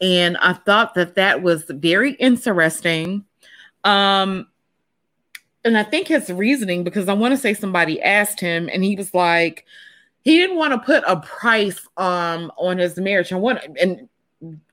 And 0.00 0.36
I 0.38 0.52
thought 0.52 0.94
that 0.94 1.14
that 1.14 1.42
was 1.42 1.64
very 1.68 2.12
interesting. 2.14 3.24
Um, 3.84 4.46
and 5.66 5.76
I 5.76 5.82
think 5.82 6.06
his 6.06 6.30
reasoning, 6.30 6.84
because 6.84 7.08
I 7.08 7.12
want 7.12 7.32
to 7.32 7.38
say 7.38 7.52
somebody 7.52 8.00
asked 8.00 8.38
him, 8.38 8.70
and 8.72 8.84
he 8.84 8.94
was 8.94 9.12
like, 9.12 9.66
he 10.22 10.38
didn't 10.38 10.56
want 10.56 10.72
to 10.72 10.78
put 10.78 11.02
a 11.06 11.20
price 11.20 11.86
um 11.96 12.52
on 12.56 12.78
his 12.78 12.96
marriage. 12.98 13.32
And 13.32 13.42
what 13.42 13.66
and 13.78 14.08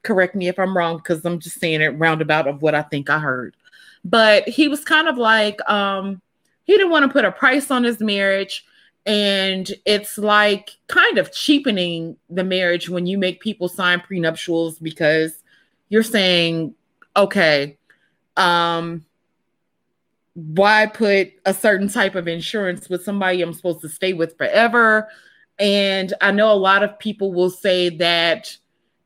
correct 0.04 0.36
me 0.36 0.48
if 0.48 0.60
I'm 0.60 0.78
wrong 0.78 0.98
because 0.98 1.26
I'm 1.26 1.40
just 1.40 1.60
saying 1.60 1.82
it 1.82 2.00
roundabout 2.00 2.48
of 2.48 2.62
what 2.62 2.76
I 2.76 2.84
think 2.84 3.10
I 3.10 3.20
heard. 3.20 3.56
But 4.06 4.48
he 4.48 4.68
was 4.68 4.84
kind 4.84 5.08
of 5.08 5.18
like 5.18 5.60
um 5.70 6.22
he 6.66 6.74
didn't 6.74 6.92
want 6.92 7.06
to 7.06 7.12
put 7.12 7.26
a 7.26 7.32
price 7.32 7.72
on 7.72 7.84
his 7.84 8.00
marriage 8.00 8.66
and 9.06 9.70
it's 9.86 10.18
like 10.18 10.72
kind 10.88 11.18
of 11.18 11.32
cheapening 11.32 12.18
the 12.30 12.44
marriage 12.44 12.88
when 12.90 13.06
you 13.06 13.18
make 13.18 13.42
people 13.42 13.68
sign 13.68 14.00
prenuptials 14.00 14.80
because 14.80 15.44
you're 15.90 16.04
saying 16.04 16.74
okay 17.16 17.78
um 18.38 19.06
why 20.36 20.86
put 20.88 21.32
a 21.46 21.54
certain 21.54 21.88
type 21.88 22.16
of 22.16 22.28
insurance 22.28 22.90
with 22.90 23.04
somebody 23.04 23.42
I'm 23.42 23.54
supposed 23.54 23.82
to 23.82 23.90
stay 23.90 24.14
with 24.14 24.38
forever 24.38 25.08
and 25.60 26.14
I 26.22 26.32
know 26.32 26.52
a 26.52 26.56
lot 26.56 26.84
of 26.84 26.98
people 27.00 27.34
will 27.34 27.50
say 27.50 27.90
that 27.98 28.56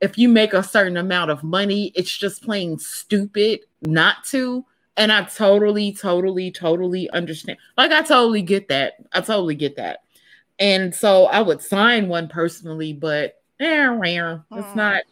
if 0.00 0.16
you 0.16 0.28
make 0.28 0.54
a 0.54 0.62
certain 0.62 0.96
amount 0.96 1.30
of 1.30 1.42
money, 1.42 1.92
it's 1.94 2.16
just 2.16 2.42
plain 2.42 2.78
stupid 2.78 3.60
not 3.82 4.24
to. 4.26 4.64
And 4.96 5.12
I 5.12 5.24
totally, 5.24 5.92
totally, 5.92 6.50
totally 6.50 7.10
understand. 7.10 7.58
Like, 7.76 7.92
I 7.92 8.02
totally 8.02 8.42
get 8.42 8.68
that. 8.68 8.94
I 9.12 9.20
totally 9.20 9.54
get 9.54 9.76
that. 9.76 10.00
And 10.58 10.92
so 10.94 11.26
I 11.26 11.40
would 11.40 11.62
sign 11.62 12.08
one 12.08 12.28
personally, 12.28 12.92
but 12.92 13.40
eh. 13.60 13.88
It's 13.92 14.42
hmm. 14.50 14.76
not. 14.76 15.02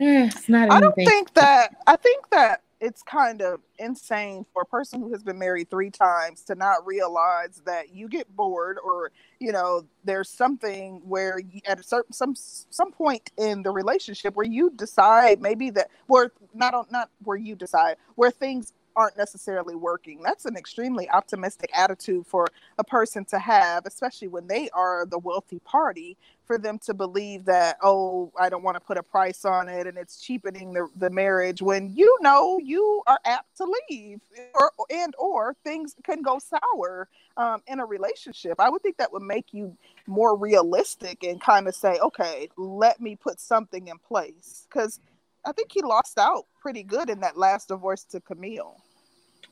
Eh, 0.00 0.26
it's 0.26 0.48
not. 0.48 0.70
Anything. 0.70 0.72
I 0.72 0.80
don't 0.80 0.94
think 0.94 1.34
that. 1.34 1.76
I 1.86 1.96
think 1.96 2.28
that 2.30 2.62
it's 2.80 3.02
kind 3.02 3.42
of 3.42 3.60
insane 3.78 4.44
for 4.52 4.62
a 4.62 4.66
person 4.66 5.00
who 5.00 5.12
has 5.12 5.22
been 5.22 5.38
married 5.38 5.70
three 5.70 5.90
times 5.90 6.42
to 6.42 6.54
not 6.54 6.86
realize 6.86 7.62
that 7.64 7.94
you 7.94 8.08
get 8.08 8.34
bored 8.36 8.78
or 8.84 9.10
you 9.40 9.52
know 9.52 9.82
there's 10.04 10.28
something 10.28 11.00
where 11.04 11.38
you, 11.38 11.60
at 11.66 11.80
a 11.80 11.82
certain 11.82 12.12
some 12.12 12.34
some 12.36 12.92
point 12.92 13.30
in 13.38 13.62
the 13.62 13.70
relationship 13.70 14.34
where 14.34 14.46
you 14.46 14.70
decide 14.70 15.40
maybe 15.40 15.70
that 15.70 15.88
where 16.06 16.30
not 16.54 16.74
on 16.74 16.86
not 16.90 17.10
where 17.24 17.36
you 17.36 17.54
decide 17.56 17.96
where 18.16 18.30
things 18.30 18.72
aren't 18.96 19.16
necessarily 19.16 19.74
working. 19.74 20.22
That's 20.22 20.46
an 20.46 20.56
extremely 20.56 21.08
optimistic 21.10 21.70
attitude 21.74 22.26
for 22.26 22.46
a 22.78 22.84
person 22.84 23.24
to 23.26 23.38
have, 23.38 23.84
especially 23.86 24.28
when 24.28 24.46
they 24.46 24.70
are 24.70 25.04
the 25.06 25.18
wealthy 25.18 25.60
party, 25.60 26.16
for 26.46 26.58
them 26.58 26.78
to 26.78 26.94
believe 26.94 27.44
that, 27.44 27.76
oh, 27.82 28.32
I 28.38 28.48
don't 28.48 28.62
want 28.62 28.76
to 28.76 28.80
put 28.80 28.96
a 28.96 29.02
price 29.02 29.44
on 29.44 29.68
it 29.68 29.86
and 29.86 29.98
it's 29.98 30.20
cheapening 30.20 30.72
the, 30.72 30.88
the 30.96 31.10
marriage 31.10 31.60
when 31.60 31.92
you 31.94 32.16
know 32.20 32.58
you 32.62 33.02
are 33.06 33.18
apt 33.24 33.56
to 33.58 33.64
leave 33.90 34.20
or 34.54 34.72
and 34.90 35.14
or 35.18 35.54
things 35.64 35.94
can 36.04 36.22
go 36.22 36.38
sour 36.38 37.08
um, 37.36 37.62
in 37.66 37.80
a 37.80 37.84
relationship. 37.84 38.60
I 38.60 38.70
would 38.70 38.82
think 38.82 38.96
that 38.96 39.12
would 39.12 39.22
make 39.22 39.52
you 39.52 39.76
more 40.06 40.36
realistic 40.36 41.24
and 41.24 41.40
kind 41.40 41.68
of 41.68 41.74
say, 41.74 41.98
okay, 41.98 42.48
let 42.56 43.00
me 43.00 43.16
put 43.16 43.40
something 43.40 43.88
in 43.88 43.98
place. 43.98 44.66
Because 44.68 45.00
I 45.44 45.52
think 45.52 45.72
he 45.72 45.82
lost 45.82 46.18
out 46.18 46.46
pretty 46.60 46.82
good 46.82 47.10
in 47.10 47.20
that 47.20 47.36
last 47.36 47.68
divorce 47.68 48.04
to 48.04 48.20
Camille. 48.20 48.76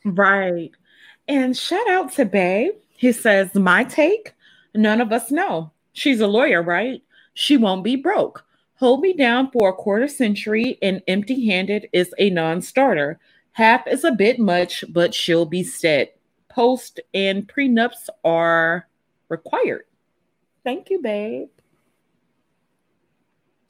Right. 0.05 0.71
And 1.29 1.57
shout 1.57 1.88
out 1.88 2.12
to 2.12 2.25
Bay. 2.25 2.71
He 2.97 3.12
says, 3.12 3.55
My 3.55 3.85
take, 3.85 4.35
none 4.75 5.01
of 5.01 5.12
us 5.12 5.31
know. 5.31 5.73
She's 5.93 6.21
a 6.21 6.27
lawyer, 6.27 6.62
right? 6.62 7.03
She 7.35 7.57
won't 7.57 7.85
be 7.85 7.97
broke. 7.97 8.45
Hold 8.77 9.01
me 9.01 9.12
down 9.12 9.51
for 9.51 9.69
a 9.69 9.73
quarter 9.73 10.09
century 10.09 10.79
and 10.83 11.03
empty 11.09 11.47
handed 11.47 11.88
is 11.93 12.14
a 12.19 12.31
non 12.31 12.61
starter. 12.61 13.19
Half 13.53 13.87
is 13.87 14.05
a 14.05 14.12
bit 14.12 14.38
much, 14.38 14.85
but 14.88 15.14
she'll 15.14 15.47
be 15.47 15.62
set. 15.62 16.17
Post 16.49 17.01
and 17.14 17.49
prenups 17.49 18.09
are 18.25 18.88
required. 19.29 19.85
Thank 20.64 20.90
you, 20.90 21.01
babe. 21.01 21.49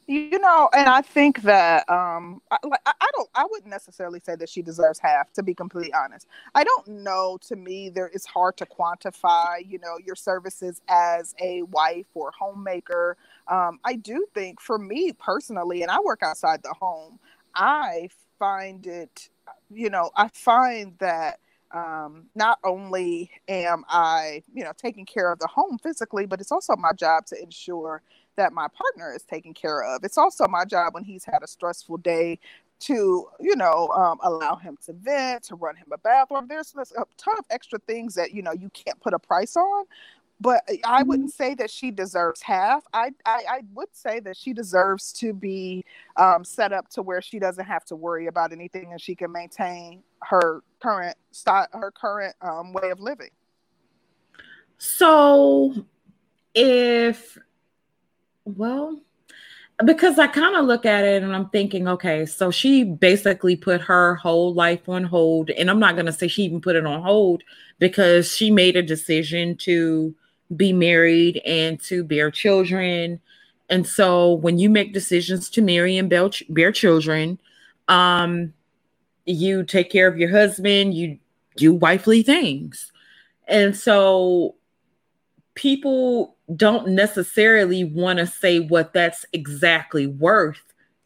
You 0.06 0.38
know, 0.38 0.68
and 0.76 0.86
I 0.86 1.00
think 1.00 1.42
that 1.42 1.88
um, 1.88 2.42
I, 2.50 2.58
I 2.84 3.08
don't, 3.16 3.30
I 3.34 3.46
wouldn't 3.50 3.70
necessarily 3.70 4.20
say 4.20 4.36
that 4.36 4.50
she 4.50 4.60
deserves 4.60 4.98
half. 4.98 5.32
To 5.32 5.42
be 5.42 5.54
completely 5.54 5.94
honest, 5.94 6.26
I 6.54 6.62
don't 6.62 6.88
know. 6.88 7.38
To 7.48 7.56
me, 7.56 7.88
there 7.88 8.10
it's 8.12 8.26
hard 8.26 8.58
to 8.58 8.66
quantify. 8.66 9.66
You 9.66 9.78
know, 9.78 9.96
your 10.04 10.14
services 10.14 10.82
as 10.88 11.34
a 11.40 11.62
wife 11.62 12.06
or 12.12 12.32
homemaker. 12.38 13.16
Um, 13.48 13.80
I 13.84 13.94
do 13.96 14.26
think, 14.34 14.60
for 14.60 14.78
me 14.78 15.12
personally, 15.12 15.80
and 15.80 15.90
I 15.90 16.00
work 16.00 16.22
outside 16.22 16.62
the 16.62 16.74
home, 16.74 17.18
I 17.54 18.10
find 18.38 18.86
it. 18.86 19.30
You 19.70 19.88
know, 19.88 20.10
I 20.16 20.28
find 20.28 20.96
that 20.98 21.40
um, 21.72 22.26
not 22.34 22.58
only 22.62 23.30
am 23.48 23.84
I, 23.88 24.42
you 24.52 24.64
know, 24.64 24.72
taking 24.76 25.06
care 25.06 25.32
of 25.32 25.38
the 25.38 25.48
home 25.48 25.78
physically, 25.78 26.26
but 26.26 26.40
it's 26.40 26.52
also 26.52 26.76
my 26.76 26.92
job 26.92 27.26
to 27.26 27.42
ensure 27.42 28.02
that 28.36 28.52
my 28.52 28.68
partner 28.68 29.14
is 29.14 29.22
taken 29.22 29.54
care 29.54 29.82
of. 29.82 30.04
It's 30.04 30.18
also 30.18 30.46
my 30.48 30.64
job 30.64 30.94
when 30.94 31.04
he's 31.04 31.24
had 31.24 31.42
a 31.42 31.46
stressful 31.46 31.98
day 31.98 32.38
to, 32.80 33.28
you 33.40 33.56
know, 33.56 33.88
um, 33.88 34.18
allow 34.22 34.56
him 34.56 34.76
to 34.86 34.92
vent, 34.92 35.44
to 35.44 35.54
run 35.54 35.76
him 35.76 35.86
a 35.92 35.98
bathroom. 35.98 36.46
There's, 36.48 36.72
there's 36.72 36.92
a 36.92 37.04
ton 37.16 37.34
of 37.38 37.44
extra 37.50 37.78
things 37.80 38.14
that, 38.14 38.32
you 38.32 38.42
know, 38.42 38.52
you 38.52 38.70
can't 38.70 39.00
put 39.00 39.14
a 39.14 39.18
price 39.18 39.56
on. 39.56 39.84
But 40.40 40.62
I 40.68 40.72
mm-hmm. 40.74 41.08
wouldn't 41.08 41.32
say 41.32 41.54
that 41.54 41.70
she 41.70 41.90
deserves 41.90 42.42
half. 42.42 42.84
I, 42.92 43.12
I, 43.24 43.42
I 43.48 43.60
would 43.72 43.88
say 43.92 44.20
that 44.20 44.36
she 44.36 44.52
deserves 44.52 45.12
to 45.14 45.32
be 45.32 45.84
um, 46.16 46.44
set 46.44 46.72
up 46.72 46.88
to 46.90 47.02
where 47.02 47.22
she 47.22 47.38
doesn't 47.38 47.64
have 47.64 47.84
to 47.86 47.96
worry 47.96 48.26
about 48.26 48.52
anything 48.52 48.90
and 48.90 49.00
she 49.00 49.14
can 49.14 49.30
maintain 49.30 50.02
her 50.22 50.62
current 50.80 51.16
style, 51.30 51.68
her 51.72 51.92
current 51.92 52.34
um, 52.42 52.72
way 52.72 52.90
of 52.90 53.00
living. 53.00 53.30
So, 54.76 55.86
if 56.54 57.38
well, 58.44 59.00
because 59.84 60.18
I 60.18 60.28
kind 60.28 60.54
of 60.54 60.66
look 60.66 60.86
at 60.86 61.04
it 61.04 61.22
and 61.22 61.34
I'm 61.34 61.48
thinking, 61.48 61.88
okay, 61.88 62.26
so 62.26 62.50
she 62.50 62.84
basically 62.84 63.56
put 63.56 63.80
her 63.80 64.14
whole 64.16 64.54
life 64.54 64.88
on 64.88 65.04
hold. 65.04 65.50
And 65.50 65.68
I'm 65.68 65.80
not 65.80 65.94
going 65.94 66.06
to 66.06 66.12
say 66.12 66.28
she 66.28 66.44
even 66.44 66.60
put 66.60 66.76
it 66.76 66.86
on 66.86 67.02
hold 67.02 67.42
because 67.78 68.34
she 68.34 68.50
made 68.50 68.76
a 68.76 68.82
decision 68.82 69.56
to 69.58 70.14
be 70.54 70.72
married 70.72 71.42
and 71.44 71.80
to 71.82 72.04
bear 72.04 72.30
children. 72.30 73.20
And 73.68 73.86
so 73.86 74.34
when 74.34 74.58
you 74.58 74.70
make 74.70 74.92
decisions 74.92 75.50
to 75.50 75.62
marry 75.62 75.96
and 75.96 76.08
bear, 76.08 76.72
children, 76.72 77.38
um, 77.88 78.52
you 79.24 79.64
take 79.64 79.90
care 79.90 80.06
of 80.06 80.18
your 80.18 80.30
husband, 80.30 80.94
you 80.94 81.18
do 81.56 81.72
wifely 81.72 82.22
things. 82.22 82.92
And 83.48 83.76
so 83.76 84.54
people 85.54 86.33
don't 86.56 86.88
necessarily 86.88 87.84
want 87.84 88.18
to 88.18 88.26
say 88.26 88.60
what 88.60 88.92
that's 88.92 89.24
exactly 89.32 90.06
worth 90.06 90.62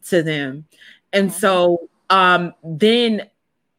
to 0.08 0.22
them. 0.22 0.66
And 1.12 1.30
mm-hmm. 1.30 1.38
so 1.38 1.88
um 2.10 2.54
then 2.64 3.28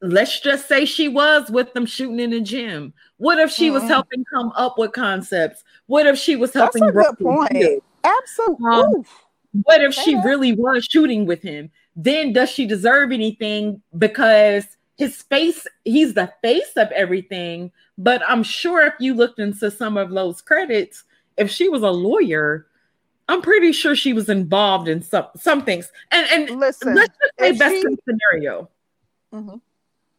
let's 0.02 0.40
just 0.40 0.68
say 0.68 0.86
she 0.86 1.08
was 1.08 1.50
with 1.50 1.74
them 1.74 1.86
shooting 1.86 2.20
in 2.20 2.30
the 2.30 2.42
gym. 2.42 2.94
What 3.18 3.40
if 3.40 3.52
she 3.52 3.66
mm-hmm. 3.66 3.76
was 3.76 3.84
helping 3.84 4.24
come 4.34 4.52
up 4.56 4.78
with 4.78 4.94
concepts? 4.94 5.64
What 5.88 6.08
if 6.08 6.18
she 6.18 6.36
was 6.36 6.54
helping? 6.54 6.86
That's 6.86 6.96
a 6.96 7.14
good 7.14 7.18
point. 7.20 7.84
Absolutely. 8.04 8.70
Um, 8.72 9.06
what 9.64 9.82
if 9.82 9.94
she 9.94 10.16
really 10.16 10.54
was 10.54 10.86
shooting 10.86 11.26
with 11.26 11.42
him? 11.42 11.72
Then 11.96 12.32
does 12.32 12.50
she 12.50 12.66
deserve 12.66 13.12
anything 13.12 13.82
because 13.98 14.66
his 14.98 15.22
face, 15.24 15.66
he's 15.86 16.14
the 16.14 16.32
face 16.42 16.72
of 16.76 16.92
everything. 16.92 17.72
But 17.98 18.22
I'm 18.28 18.44
sure 18.44 18.86
if 18.86 18.94
you 19.00 19.14
looked 19.14 19.40
into 19.40 19.72
some 19.72 19.98
of 19.98 20.12
those 20.12 20.42
credits, 20.42 21.04
if 21.40 21.50
she 21.50 21.70
was 21.70 21.82
a 21.82 21.90
lawyer, 21.90 22.68
I'm 23.28 23.42
pretty 23.42 23.72
sure 23.72 23.96
she 23.96 24.14
was 24.14 24.30
involved 24.30 24.88
in 24.88 25.02
some 25.02 25.28
some 25.36 25.64
things. 25.64 25.92
And 26.12 26.28
and 26.30 26.60
listen, 26.60 26.94
let's 26.94 27.18
just 27.18 27.34
say 27.40 27.52
best 27.58 27.76
she... 27.76 27.98
scenario. 28.08 28.70
Mm-hmm. 29.34 29.58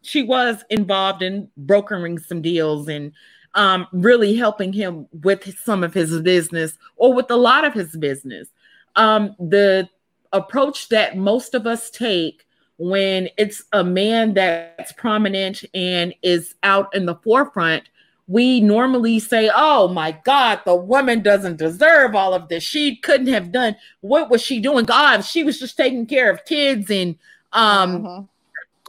She 0.02 0.22
was 0.22 0.64
involved 0.70 1.22
in 1.22 1.48
brokering 1.56 2.18
some 2.18 2.40
deals 2.40 2.88
and 2.88 3.12
um, 3.54 3.86
really 3.92 4.34
helping 4.34 4.72
him 4.72 5.06
with 5.22 5.56
some 5.58 5.84
of 5.84 5.92
his 5.92 6.20
business 6.22 6.78
or 6.96 7.12
with 7.12 7.30
a 7.30 7.36
lot 7.36 7.64
of 7.64 7.74
his 7.74 7.96
business. 7.96 8.48
Um, 8.96 9.36
the 9.38 9.88
approach 10.32 10.88
that 10.88 11.16
most 11.16 11.54
of 11.54 11.66
us 11.66 11.90
take 11.90 12.46
when 12.78 13.28
it's 13.36 13.62
a 13.72 13.84
man 13.84 14.32
that's 14.32 14.92
prominent 14.92 15.64
and 15.74 16.14
is 16.22 16.54
out 16.62 16.94
in 16.94 17.04
the 17.04 17.16
forefront, 17.16 17.90
we 18.30 18.60
normally 18.60 19.18
say, 19.18 19.50
Oh 19.52 19.88
my 19.88 20.12
God, 20.24 20.60
the 20.64 20.76
woman 20.76 21.20
doesn't 21.20 21.56
deserve 21.56 22.14
all 22.14 22.32
of 22.32 22.48
this. 22.48 22.62
She 22.62 22.94
couldn't 22.94 23.26
have 23.26 23.50
done 23.50 23.74
what 24.02 24.30
was 24.30 24.40
she 24.40 24.60
doing? 24.60 24.84
God, 24.84 25.22
she 25.22 25.42
was 25.42 25.58
just 25.58 25.76
taking 25.76 26.06
care 26.06 26.30
of 26.30 26.44
kids 26.44 26.90
and 26.90 27.18
um 27.52 28.04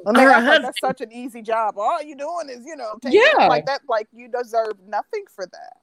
mm-hmm. 0.06 0.16
her 0.16 0.34
husband. 0.34 0.66
that's 0.66 0.80
such 0.80 1.02
an 1.02 1.12
easy 1.12 1.42
job. 1.42 1.74
All 1.80 2.04
you're 2.04 2.16
doing 2.16 2.50
is, 2.50 2.64
you 2.66 2.76
know, 2.76 3.00
yeah, 3.04 3.48
like 3.48 3.66
that, 3.66 3.82
like 3.90 4.08
you 4.14 4.28
deserve 4.28 4.74
nothing 4.88 5.26
for 5.28 5.48
that. 5.48 5.78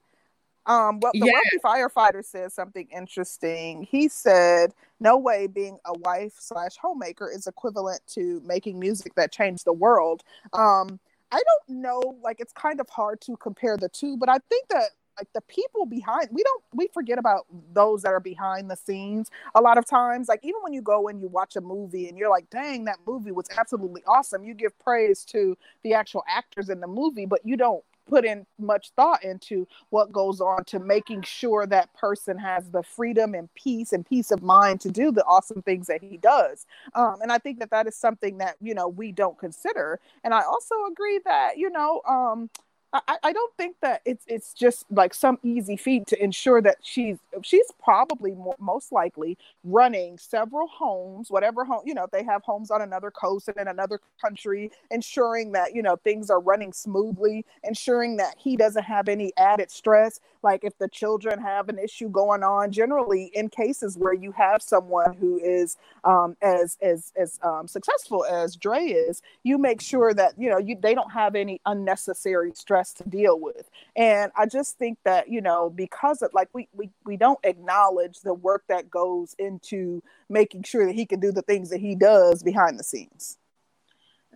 Um, 0.66 1.00
well, 1.00 1.12
the 1.12 1.26
yeah. 1.26 1.32
wealthy 1.32 1.58
firefighter 1.64 2.24
said 2.24 2.52
something 2.52 2.86
interesting. 2.94 3.88
He 3.90 4.06
said, 4.06 4.72
"No 5.00 5.16
way 5.16 5.46
being 5.46 5.78
a 5.86 5.98
wife 5.98 6.34
slash 6.38 6.76
homemaker 6.76 7.28
is 7.28 7.46
equivalent 7.46 8.02
to 8.08 8.40
making 8.44 8.78
music 8.78 9.14
that 9.14 9.32
changed 9.32 9.64
the 9.64 9.72
world." 9.72 10.22
Um, 10.52 11.00
I 11.30 11.40
don't 11.68 11.80
know, 11.80 12.00
like 12.22 12.40
it's 12.40 12.52
kind 12.52 12.80
of 12.80 12.88
hard 12.88 13.20
to 13.22 13.36
compare 13.36 13.76
the 13.76 13.88
two, 13.88 14.16
but 14.16 14.28
I 14.28 14.38
think 14.48 14.68
that 14.68 14.90
like 15.18 15.28
the 15.34 15.40
people 15.42 15.84
behind 15.84 16.28
we 16.30 16.42
don't 16.44 16.62
we 16.72 16.88
forget 16.94 17.18
about 17.18 17.44
those 17.72 18.02
that 18.02 18.12
are 18.12 18.20
behind 18.20 18.70
the 18.70 18.76
scenes 18.76 19.30
a 19.54 19.60
lot 19.60 19.76
of 19.76 19.84
times. 19.84 20.28
Like 20.28 20.40
even 20.44 20.60
when 20.62 20.72
you 20.72 20.80
go 20.80 21.08
and 21.08 21.20
you 21.20 21.28
watch 21.28 21.56
a 21.56 21.60
movie 21.60 22.08
and 22.08 22.16
you're 22.16 22.30
like 22.30 22.48
dang 22.50 22.84
that 22.84 22.98
movie 23.06 23.32
was 23.32 23.46
absolutely 23.58 24.02
awesome 24.06 24.44
you 24.44 24.54
give 24.54 24.78
praise 24.78 25.24
to 25.26 25.56
the 25.82 25.92
actual 25.94 26.22
actors 26.28 26.68
in 26.68 26.80
the 26.80 26.86
movie 26.86 27.26
but 27.26 27.40
you 27.44 27.56
don't 27.56 27.82
put 28.08 28.24
in 28.24 28.46
much 28.58 28.90
thought 28.96 29.22
into 29.22 29.66
what 29.90 30.12
goes 30.12 30.40
on 30.40 30.64
to 30.64 30.78
making 30.78 31.22
sure 31.22 31.66
that 31.66 31.92
person 31.94 32.38
has 32.38 32.70
the 32.70 32.82
freedom 32.82 33.34
and 33.34 33.52
peace 33.54 33.92
and 33.92 34.06
peace 34.06 34.30
of 34.30 34.42
mind 34.42 34.80
to 34.80 34.90
do 34.90 35.12
the 35.12 35.24
awesome 35.24 35.62
things 35.62 35.86
that 35.86 36.02
he 36.02 36.16
does. 36.16 36.66
Um, 36.94 37.16
and 37.22 37.30
i 37.30 37.38
think 37.38 37.58
that 37.58 37.70
that 37.70 37.86
is 37.86 37.96
something 37.96 38.38
that 38.38 38.56
you 38.60 38.74
know 38.74 38.88
we 38.88 39.12
don't 39.12 39.38
consider. 39.38 40.00
And 40.24 40.34
i 40.34 40.42
also 40.42 40.74
agree 40.90 41.20
that 41.24 41.56
you 41.56 41.70
know 41.70 42.02
um, 42.06 42.50
I, 42.92 43.16
I 43.22 43.32
don't 43.34 43.54
think 43.56 43.76
that 43.82 44.00
it's 44.06 44.24
it's 44.26 44.54
just 44.54 44.86
like 44.90 45.12
some 45.12 45.38
easy 45.42 45.76
feat 45.76 46.06
to 46.06 46.22
ensure 46.22 46.62
that 46.62 46.78
she's 46.82 47.18
she's 47.42 47.66
probably 47.82 48.30
more, 48.30 48.56
most 48.58 48.92
likely 48.92 49.36
running 49.62 50.16
several 50.16 50.66
homes, 50.68 51.30
whatever 51.30 51.66
home 51.66 51.82
you 51.84 51.92
know 51.92 52.04
if 52.04 52.10
they 52.10 52.24
have 52.24 52.42
homes 52.42 52.70
on 52.70 52.80
another 52.80 53.10
coast 53.10 53.48
and 53.48 53.58
in 53.58 53.68
another 53.68 54.00
country, 54.20 54.70
ensuring 54.90 55.52
that 55.52 55.74
you 55.74 55.82
know 55.82 55.96
things 55.96 56.30
are 56.30 56.40
running 56.40 56.72
smoothly, 56.72 57.44
ensuring 57.62 58.16
that 58.16 58.36
he 58.38 58.56
doesn't 58.56 58.84
have 58.84 59.08
any 59.08 59.32
added 59.36 59.70
stress. 59.70 60.20
Like 60.42 60.64
if 60.64 60.78
the 60.78 60.88
children 60.88 61.40
have 61.42 61.68
an 61.68 61.78
issue 61.78 62.08
going 62.08 62.42
on, 62.42 62.72
generally 62.72 63.30
in 63.34 63.50
cases 63.50 63.98
where 63.98 64.14
you 64.14 64.32
have 64.32 64.62
someone 64.62 65.14
who 65.14 65.38
is 65.38 65.76
um, 66.04 66.38
as 66.40 66.78
as 66.80 67.12
as 67.18 67.38
um, 67.42 67.68
successful 67.68 68.24
as 68.24 68.56
Dre 68.56 68.80
is, 68.84 69.20
you 69.42 69.58
make 69.58 69.82
sure 69.82 70.14
that 70.14 70.32
you 70.38 70.48
know 70.48 70.58
you 70.58 70.74
they 70.80 70.94
don't 70.94 71.12
have 71.12 71.34
any 71.34 71.60
unnecessary 71.66 72.52
stress 72.54 72.77
stress 72.78 72.92
to 72.94 73.08
deal 73.08 73.38
with. 73.38 73.68
And 73.96 74.30
i 74.36 74.46
just 74.46 74.78
think 74.78 74.98
that 75.04 75.28
you 75.28 75.40
know 75.40 75.70
because 75.70 76.22
of 76.22 76.32
like 76.32 76.48
we 76.52 76.68
we, 76.72 76.90
we 77.04 77.16
don't 77.16 77.38
acknowledge 77.44 78.20
the 78.20 78.34
work 78.34 78.64
that 78.68 78.90
goes 78.90 79.34
into 79.38 80.02
making 80.28 80.62
sure 80.62 80.86
that 80.86 80.94
he 80.94 81.06
can 81.06 81.20
do 81.20 81.32
the 81.32 81.42
things 81.42 81.70
that 81.70 81.80
he 81.80 81.94
does 81.94 82.42
behind 82.42 82.78
the 82.78 82.84
scenes. 82.84 83.38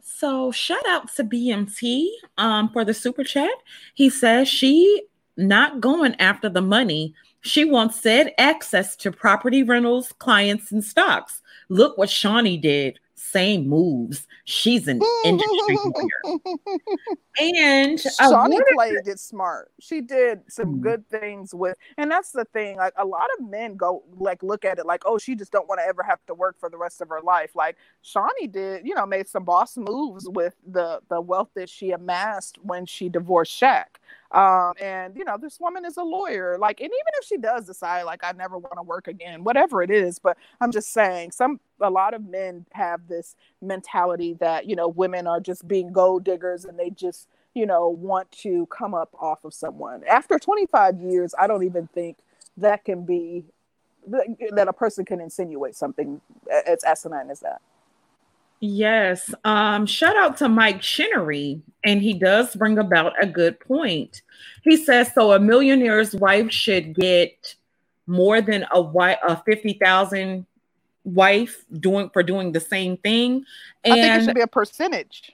So 0.03 0.51
shout 0.51 0.87
out 0.87 1.15
to 1.15 1.25
bmt 1.25 2.09
um, 2.39 2.71
for 2.73 2.85
the 2.85 2.95
super 2.95 3.25
chat. 3.25 3.55
He 3.95 4.11
says 4.11 4.49
she 4.49 5.03
not 5.37 5.81
going 5.81 6.15
after 6.19 6.49
the 6.49 6.63
money. 6.63 7.15
She 7.41 7.65
wants 7.65 8.01
said 8.01 8.33
access 8.39 8.97
to 8.97 9.11
property 9.11 9.63
rentals 9.63 10.13
clients 10.19 10.73
and 10.73 10.85
stocks. 10.85 11.41
Look 11.69 11.97
what 11.97 12.09
Shaunie 12.09 12.61
did 12.61 12.99
same 13.33 13.69
moves. 13.69 14.27
She's 14.45 14.87
an 14.87 15.01
industry 15.25 15.79
lawyer. 15.85 16.39
And 17.41 17.99
Shaunie 17.99 18.61
played 18.75 19.07
it 19.07 19.19
smart. 19.19 19.73
She 19.81 20.03
did 20.03 20.43
some 20.49 20.67
mm-hmm. 20.67 20.83
good 20.83 21.09
things 21.09 21.55
with, 21.55 21.79
and 21.97 22.11
that's 22.11 22.31
the 22.31 22.45
thing. 22.53 22.77
Like 22.77 22.93
a 22.99 23.07
lot 23.07 23.27
of 23.39 23.49
men 23.49 23.77
go 23.77 24.03
like 24.19 24.43
look 24.43 24.67
at 24.67 24.79
it 24.79 24.85
like, 24.85 25.03
oh, 25.07 25.17
she 25.17 25.35
just 25.35 25.51
don't 25.51 25.67
want 25.67 25.81
to 25.81 25.87
ever 25.87 26.03
have 26.03 26.19
to 26.27 26.35
work 26.35 26.61
for 26.61 26.69
the 26.69 26.77
rest 26.77 27.01
of 27.01 27.09
her 27.09 27.23
life. 27.23 27.57
Like 27.57 27.79
Shaunie 28.05 28.53
did, 28.53 28.87
you 28.87 28.95
know, 28.95 29.07
made 29.07 29.29
some 29.29 29.45
boss 29.45 29.79
moves 29.79 30.29
with 30.29 30.55
the 30.67 31.01
the 31.09 31.23
wealth 31.23 31.49
that 31.55 31.71
she 31.71 31.93
amassed 31.93 32.59
when 32.63 32.85
she 32.85 33.09
divorced 33.09 33.59
Shaq. 33.59 33.97
Um, 34.33 34.73
and 34.81 35.17
you 35.17 35.25
know, 35.25 35.39
this 35.41 35.61
woman 35.61 35.85
is 35.85 35.97
a 35.99 36.03
lawyer. 36.05 36.59
Like, 36.59 36.81
and 36.81 36.89
even 36.89 37.13
if 37.21 37.27
she 37.27 37.39
does 37.39 37.67
decide, 37.67 38.05
like, 38.05 38.25
I 38.25 38.33
never 38.33 38.59
want 38.59 38.75
to 38.77 38.83
work 38.83 39.09
again, 39.09 39.45
whatever 39.45 39.83
it 39.83 39.91
is, 39.91 40.19
but 40.19 40.39
I'm 40.61 40.73
just 40.73 40.93
saying, 40.93 41.33
some 41.33 41.61
a 41.81 41.91
lot 41.91 42.15
of 42.15 42.25
men 42.25 42.67
have 42.73 43.09
this 43.09 43.37
mentality 43.63 44.35
that 44.41 44.67
you 44.69 44.77
know 44.77 44.89
women 44.89 45.27
are 45.27 45.41
just 45.41 45.69
being 45.69 45.93
gold 45.93 46.25
diggers 46.25 46.65
and 46.65 46.79
they 46.79 46.91
just 46.91 47.29
you 47.55 47.67
know 47.67 47.89
want 47.89 48.31
to 48.33 48.67
come 48.67 48.95
up 48.95 49.11
off 49.21 49.45
of 49.45 49.55
someone. 49.55 50.03
After 50.09 50.39
25 50.39 51.01
years, 51.01 51.35
I 51.39 51.47
don't 51.47 51.65
even 51.65 51.89
think 51.89 52.19
that 52.59 52.85
can 52.85 53.05
be 53.05 53.45
that 54.53 54.69
a 54.69 54.73
person 54.73 55.05
can 55.05 55.21
insinuate 55.21 55.77
something 55.77 56.21
as 56.67 56.85
asinine 56.85 57.31
as 57.31 57.41
that. 57.41 57.63
Yes. 58.65 59.35
Um, 59.45 59.87
shout 59.87 60.17
out 60.17 60.37
to 60.37 60.49
Mike 60.49 60.81
Chinnery, 60.81 61.61
and 61.85 62.01
he 62.01 62.15
does 62.15 62.55
bring 62.55 62.79
about 62.79 63.13
a 63.21 63.27
good 63.27 63.59
point. 63.59 64.23
He 64.63 64.77
says 64.77 65.13
so 65.13 65.33
a 65.33 65.41
millionaire's 65.41 66.15
wife 66.15 66.53
should 66.53 66.95
get 66.95 67.57
more 68.07 68.41
than 68.41 68.65
a 68.71 68.81
wife 68.81 69.19
a 69.27 69.43
fifty 69.43 69.73
thousand 69.73 70.47
wife 71.03 71.65
doing 71.81 72.09
for 72.11 72.23
doing 72.23 72.53
the 72.53 72.61
same 72.61 72.97
thing. 72.99 73.45
And 73.83 73.95
I 73.95 73.97
think 73.97 74.23
it 74.23 74.25
should 74.27 74.35
be 74.37 74.43
a 74.43 74.47
percentage 74.47 75.33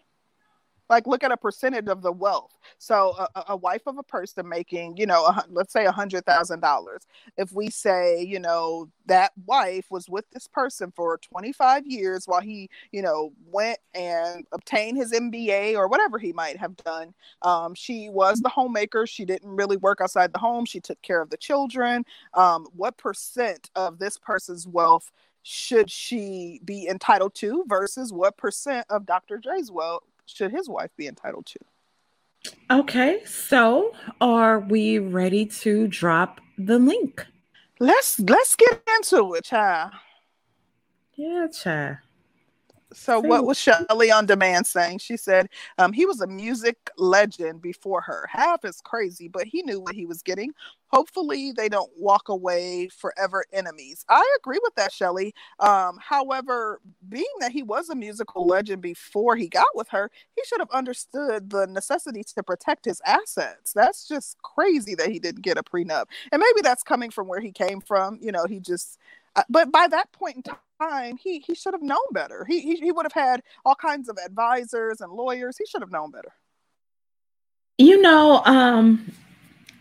like 0.88 1.06
look 1.06 1.24
at 1.24 1.32
a 1.32 1.36
percentage 1.36 1.88
of 1.88 2.02
the 2.02 2.12
wealth. 2.12 2.52
So 2.78 3.14
a, 3.34 3.44
a 3.50 3.56
wife 3.56 3.82
of 3.86 3.98
a 3.98 4.02
person 4.02 4.48
making 4.48 4.96
you 4.96 5.06
know 5.06 5.26
a, 5.26 5.44
let's 5.50 5.72
say 5.72 5.86
a 5.86 5.92
hundred 5.92 6.26
thousand 6.26 6.60
dollars. 6.60 7.02
If 7.36 7.52
we 7.52 7.70
say 7.70 8.22
you 8.22 8.40
know 8.40 8.88
that 9.06 9.32
wife 9.46 9.86
was 9.90 10.08
with 10.08 10.26
this 10.32 10.46
person 10.46 10.92
for 10.94 11.18
25 11.18 11.86
years 11.86 12.26
while 12.26 12.40
he 12.42 12.68
you 12.92 13.02
know 13.02 13.32
went 13.46 13.78
and 13.94 14.46
obtained 14.52 14.98
his 14.98 15.12
mba 15.12 15.74
or 15.76 15.88
whatever 15.88 16.18
he 16.18 16.32
might 16.32 16.58
have 16.58 16.76
done 16.76 17.14
um, 17.42 17.74
she 17.74 18.08
was 18.08 18.40
the 18.40 18.48
homemaker. 18.48 19.06
She 19.06 19.24
didn't 19.24 19.54
really 19.54 19.76
work 19.76 20.00
outside 20.00 20.32
the 20.32 20.38
home. 20.38 20.64
She 20.64 20.80
took 20.80 21.00
care 21.02 21.20
of 21.20 21.30
the 21.30 21.36
children. 21.36 22.04
Um, 22.34 22.66
what 22.74 22.96
percent 22.96 23.70
of 23.76 23.98
this 23.98 24.18
person's 24.18 24.66
wealth 24.66 25.10
should 25.42 25.90
she 25.90 26.60
be 26.64 26.88
entitled 26.88 27.34
to 27.36 27.64
versus 27.68 28.12
what 28.12 28.36
percent 28.36 28.86
of 28.90 29.06
Dr. 29.06 29.38
Dre's 29.38 29.70
wealth 29.70 30.02
should 30.28 30.52
his 30.52 30.68
wife 30.68 30.90
be 30.96 31.06
entitled 31.06 31.46
to? 31.46 31.58
Okay, 32.70 33.24
so 33.24 33.92
are 34.20 34.60
we 34.60 34.98
ready 34.98 35.46
to 35.46 35.88
drop 35.88 36.40
the 36.56 36.78
link? 36.78 37.26
Let's 37.80 38.18
let's 38.20 38.56
get 38.56 38.82
into 38.96 39.34
it, 39.34 39.44
child. 39.44 39.92
Yeah, 41.14 41.46
child. 41.48 41.96
So, 42.92 43.20
what 43.20 43.44
was 43.44 43.58
Shelly 43.58 44.10
on 44.10 44.24
demand 44.24 44.66
saying? 44.66 44.98
She 44.98 45.16
said 45.16 45.48
um, 45.76 45.92
he 45.92 46.06
was 46.06 46.20
a 46.22 46.26
music 46.26 46.90
legend 46.96 47.60
before 47.60 48.00
her. 48.00 48.26
Half 48.30 48.64
is 48.64 48.80
crazy, 48.82 49.28
but 49.28 49.46
he 49.46 49.62
knew 49.62 49.80
what 49.80 49.94
he 49.94 50.06
was 50.06 50.22
getting. 50.22 50.52
Hopefully, 50.90 51.52
they 51.52 51.68
don't 51.68 51.90
walk 51.98 52.30
away 52.30 52.88
forever 52.88 53.44
enemies. 53.52 54.06
I 54.08 54.24
agree 54.38 54.58
with 54.62 54.74
that, 54.76 54.90
Shelly. 54.90 55.34
Um, 55.60 55.98
however, 56.00 56.80
being 57.10 57.26
that 57.40 57.52
he 57.52 57.62
was 57.62 57.90
a 57.90 57.94
musical 57.94 58.46
legend 58.46 58.80
before 58.80 59.36
he 59.36 59.48
got 59.48 59.66
with 59.74 59.88
her, 59.88 60.10
he 60.34 60.42
should 60.46 60.60
have 60.60 60.70
understood 60.70 61.50
the 61.50 61.66
necessity 61.66 62.22
to 62.24 62.42
protect 62.42 62.86
his 62.86 63.02
assets. 63.04 63.74
That's 63.74 64.08
just 64.08 64.40
crazy 64.40 64.94
that 64.94 65.10
he 65.10 65.18
didn't 65.18 65.42
get 65.42 65.58
a 65.58 65.62
prenup. 65.62 66.06
And 66.32 66.40
maybe 66.40 66.62
that's 66.62 66.82
coming 66.82 67.10
from 67.10 67.28
where 67.28 67.40
he 67.40 67.52
came 67.52 67.82
from. 67.82 68.18
You 68.22 68.32
know, 68.32 68.46
he 68.46 68.58
just 68.58 68.98
but 69.48 69.70
by 69.72 69.88
that 69.88 70.12
point 70.12 70.36
in 70.36 70.42
time, 70.80 71.16
he 71.16 71.40
he 71.40 71.54
should 71.54 71.74
have 71.74 71.82
known 71.82 71.98
better. 72.12 72.44
He, 72.48 72.60
he 72.60 72.76
he 72.76 72.92
would 72.92 73.04
have 73.04 73.12
had 73.12 73.42
all 73.64 73.74
kinds 73.74 74.08
of 74.08 74.18
advisors 74.24 75.00
and 75.00 75.12
lawyers. 75.12 75.56
He 75.58 75.66
should 75.66 75.82
have 75.82 75.90
known 75.90 76.10
better. 76.10 76.32
You 77.78 78.02
know, 78.02 78.42
um, 78.44 79.12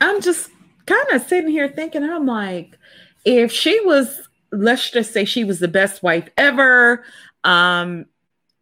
I'm 0.01 0.21
just 0.21 0.51
kind 0.85 1.07
of 1.13 1.21
sitting 1.23 1.49
here 1.49 1.67
thinking, 1.67 2.03
I'm 2.03 2.27
like, 2.27 2.77
if 3.25 3.51
she 3.51 3.79
was, 3.85 4.29
let's 4.51 4.91
just 4.91 5.13
say 5.13 5.25
she 5.25 5.43
was 5.43 5.59
the 5.59 5.67
best 5.67 6.03
wife 6.03 6.29
ever, 6.37 7.03
um, 7.43 8.05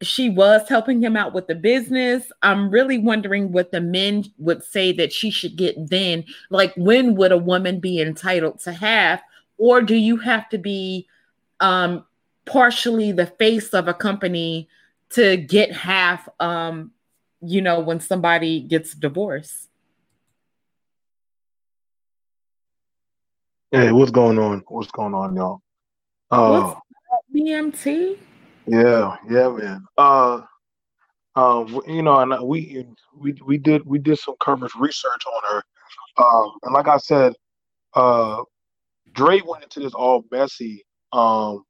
she 0.01 0.29
was 0.29 0.67
helping 0.69 1.01
him 1.01 1.17
out 1.17 1.33
with 1.33 1.47
the 1.47 1.55
business. 1.55 2.31
I'm 2.41 2.69
really 2.69 2.97
wondering 2.97 3.51
what 3.51 3.71
the 3.71 3.81
men 3.81 4.25
would 4.37 4.63
say 4.63 4.91
that 4.93 5.11
she 5.11 5.31
should 5.31 5.55
get 5.55 5.89
then. 5.89 6.25
Like, 6.49 6.73
when 6.75 7.15
would 7.15 7.31
a 7.31 7.37
woman 7.37 7.79
be 7.79 8.01
entitled 8.01 8.59
to 8.61 8.73
have 8.73 9.21
or 9.57 9.81
do 9.81 9.95
you 9.95 10.17
have 10.17 10.49
to 10.49 10.57
be 10.57 11.07
um, 11.59 12.05
partially 12.45 13.11
the 13.11 13.25
face 13.25 13.73
of 13.73 13.87
a 13.87 13.93
company 13.93 14.67
to 15.09 15.37
get 15.37 15.71
half 15.71 16.27
um, 16.39 16.91
you 17.41 17.61
know 17.61 17.79
when 17.79 17.99
somebody 17.99 18.61
gets 18.61 18.93
divorced? 18.93 19.69
Hey 23.71 23.91
what's 23.91 24.11
going 24.11 24.39
on? 24.39 24.63
What's 24.67 24.91
going 24.91 25.13
on 25.13 25.35
y'all? 25.35 25.61
Uh 26.31 26.75
bmt 27.33 28.17
yeah 28.67 29.15
yeah 29.29 29.49
man. 29.49 29.85
Uh 29.97 30.41
um 31.35 31.81
you 31.87 32.01
know 32.01 32.19
and 32.19 32.47
we 32.47 32.85
we 33.17 33.33
we 33.45 33.57
did 33.57 33.85
we 33.85 33.99
did 33.99 34.17
some 34.17 34.35
coverage 34.39 34.73
research 34.75 35.21
on 35.35 35.41
her. 35.49 35.63
Um 36.23 36.51
and 36.63 36.73
like 36.73 36.87
i 36.87 36.97
said 36.97 37.33
uh 37.93 38.41
Dre 39.15 39.41
went 39.45 39.63
into 39.63 39.79
this 39.79 39.93
all 39.93 40.25
messy 40.29 40.85
um, 41.13 41.63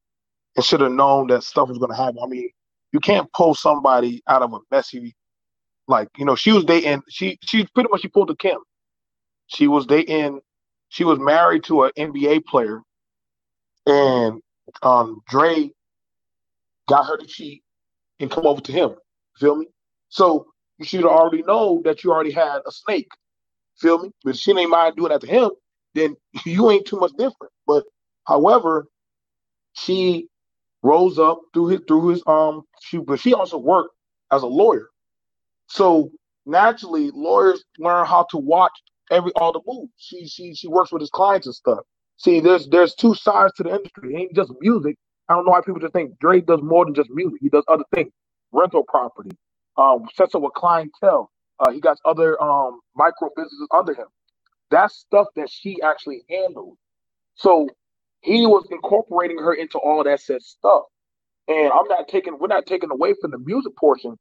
and 0.56 0.66
should 0.66 0.82
have 0.82 0.92
known 0.92 1.28
that 1.28 1.44
stuff 1.44 1.70
was 1.70 1.78
going 1.78 1.92
to 1.92 1.98
happen. 1.98 2.18
I 2.22 2.28
mean, 2.28 2.50
you 2.92 3.00
can't 3.00 3.32
pull 3.34 3.54
somebody 3.54 4.22
out 4.28 4.42
of 4.42 4.54
a 4.54 4.60
messy, 4.72 5.16
like 5.88 6.10
you 6.18 6.26
know, 6.26 6.36
she 6.36 6.52
was 6.52 6.66
dating. 6.66 7.04
She 7.10 7.38
she 7.44 7.66
pretty 7.74 7.90
much 7.92 8.02
she 8.02 8.08
pulled 8.08 8.32
a 8.32 8.36
Kim. 8.36 8.58
She 9.48 9.68
was 9.68 9.86
dating. 9.86 10.42
She 10.90 11.04
was 11.04 11.20
married 11.20 11.64
to 11.66 11.84
an 11.84 11.92
NBA 11.98 12.46
player, 12.46 12.82
and 13.86 14.42
um, 14.82 15.22
Dre 15.30 15.70
got 16.88 17.06
her 17.06 17.18
to 17.18 17.26
cheat 17.26 17.64
and 18.20 18.32
come 18.32 18.48
over 18.48 18.62
to 18.62 18.72
him. 18.72 18.96
Feel 19.38 19.56
me? 19.56 19.68
So 20.10 20.48
you 20.80 20.86
should 20.86 21.06
already 21.06 21.44
know 21.44 21.82
that 21.84 22.04
you 22.04 22.12
already 22.12 22.32
had 22.32 22.60
a 22.66 22.72
snake. 22.72 23.10
Feel 23.78 24.00
me? 24.00 24.12
But 24.24 24.38
she 24.38 24.52
ain't 24.58 24.70
mind 24.70 24.96
doing 24.96 25.10
that 25.10 25.22
to 25.22 25.28
him 25.28 25.52
then 25.96 26.18
you 26.46 26.72
ain't 26.72 26.88
too 26.88 27.00
much 27.00 27.14
different. 27.20 27.54
But 27.68 27.86
however, 28.28 28.88
she 29.74 30.30
rose 30.84 31.20
up 31.20 31.42
through 31.54 31.68
his 31.68 31.82
through 31.88 32.10
his 32.10 32.24
um 32.28 32.64
she 32.82 32.98
but 33.00 33.20
she 33.20 33.34
also 33.34 33.58
worked 33.58 33.96
as 34.32 34.44
a 34.44 34.48
lawyer. 34.48 34.90
So 35.68 36.12
naturally 36.46 37.12
lawyers 37.14 37.64
learn 37.80 38.06
how 38.06 38.28
to 38.32 38.38
watch 38.38 38.74
every 39.12 39.32
all 39.36 39.54
the 39.54 39.62
moves. 39.68 39.92
She 39.98 40.28
she 40.28 40.54
she 40.56 40.68
works 40.68 40.92
with 40.92 41.02
his 41.02 41.10
clients 41.10 41.48
and 41.48 41.56
stuff. 41.56 41.80
See, 42.18 42.40
there's 42.40 42.68
there's 42.70 42.96
two 42.96 43.16
sides 43.16 43.54
to 43.58 43.64
the 43.64 43.72
industry. 43.76 44.16
It 44.16 44.20
ain't 44.20 44.36
just 44.36 44.52
music. 44.62 44.98
I 45.30 45.36
don't 45.36 45.46
know 45.46 45.52
why 45.52 45.62
people 45.62 45.80
just 45.82 45.94
think 45.94 46.20
Drake 46.20 46.46
does 46.48 46.62
more 46.62 46.86
than 46.86 46.94
just 46.94 47.10
music. 47.12 47.40
He 47.42 47.50
does 47.50 47.64
other 47.68 47.86
things, 47.96 48.12
rental 48.52 48.84
property, 48.88 49.32
um, 49.78 50.08
sets 50.16 50.36
up 50.36 50.44
a 50.44 50.52
clientele. 50.52 51.32
Uh, 51.60 51.72
he 51.72 51.80
got 51.82 51.98
other 52.06 52.42
um 52.42 52.80
micro 52.96 53.30
businesses 53.36 53.68
under 53.76 53.94
him. 53.94 54.08
That's 54.72 54.96
stuff 54.96 55.28
that 55.36 55.50
she 55.50 55.82
actually 55.82 56.24
handled. 56.30 56.78
So 57.36 57.70
he 58.22 58.46
was 58.48 58.68
incorporating 58.72 59.38
her 59.38 59.54
into 59.54 59.78
all 59.78 60.04
that 60.04 60.20
said 60.22 60.42
stuff. 60.42 60.84
And 61.48 61.72
I'm 61.72 61.88
not 61.88 62.08
taking, 62.08 62.38
we're 62.40 62.48
not 62.48 62.66
taking 62.66 62.90
away 62.90 63.14
from 63.22 63.32
the 63.32 63.38
music 63.38 63.76
portion. 63.78 64.18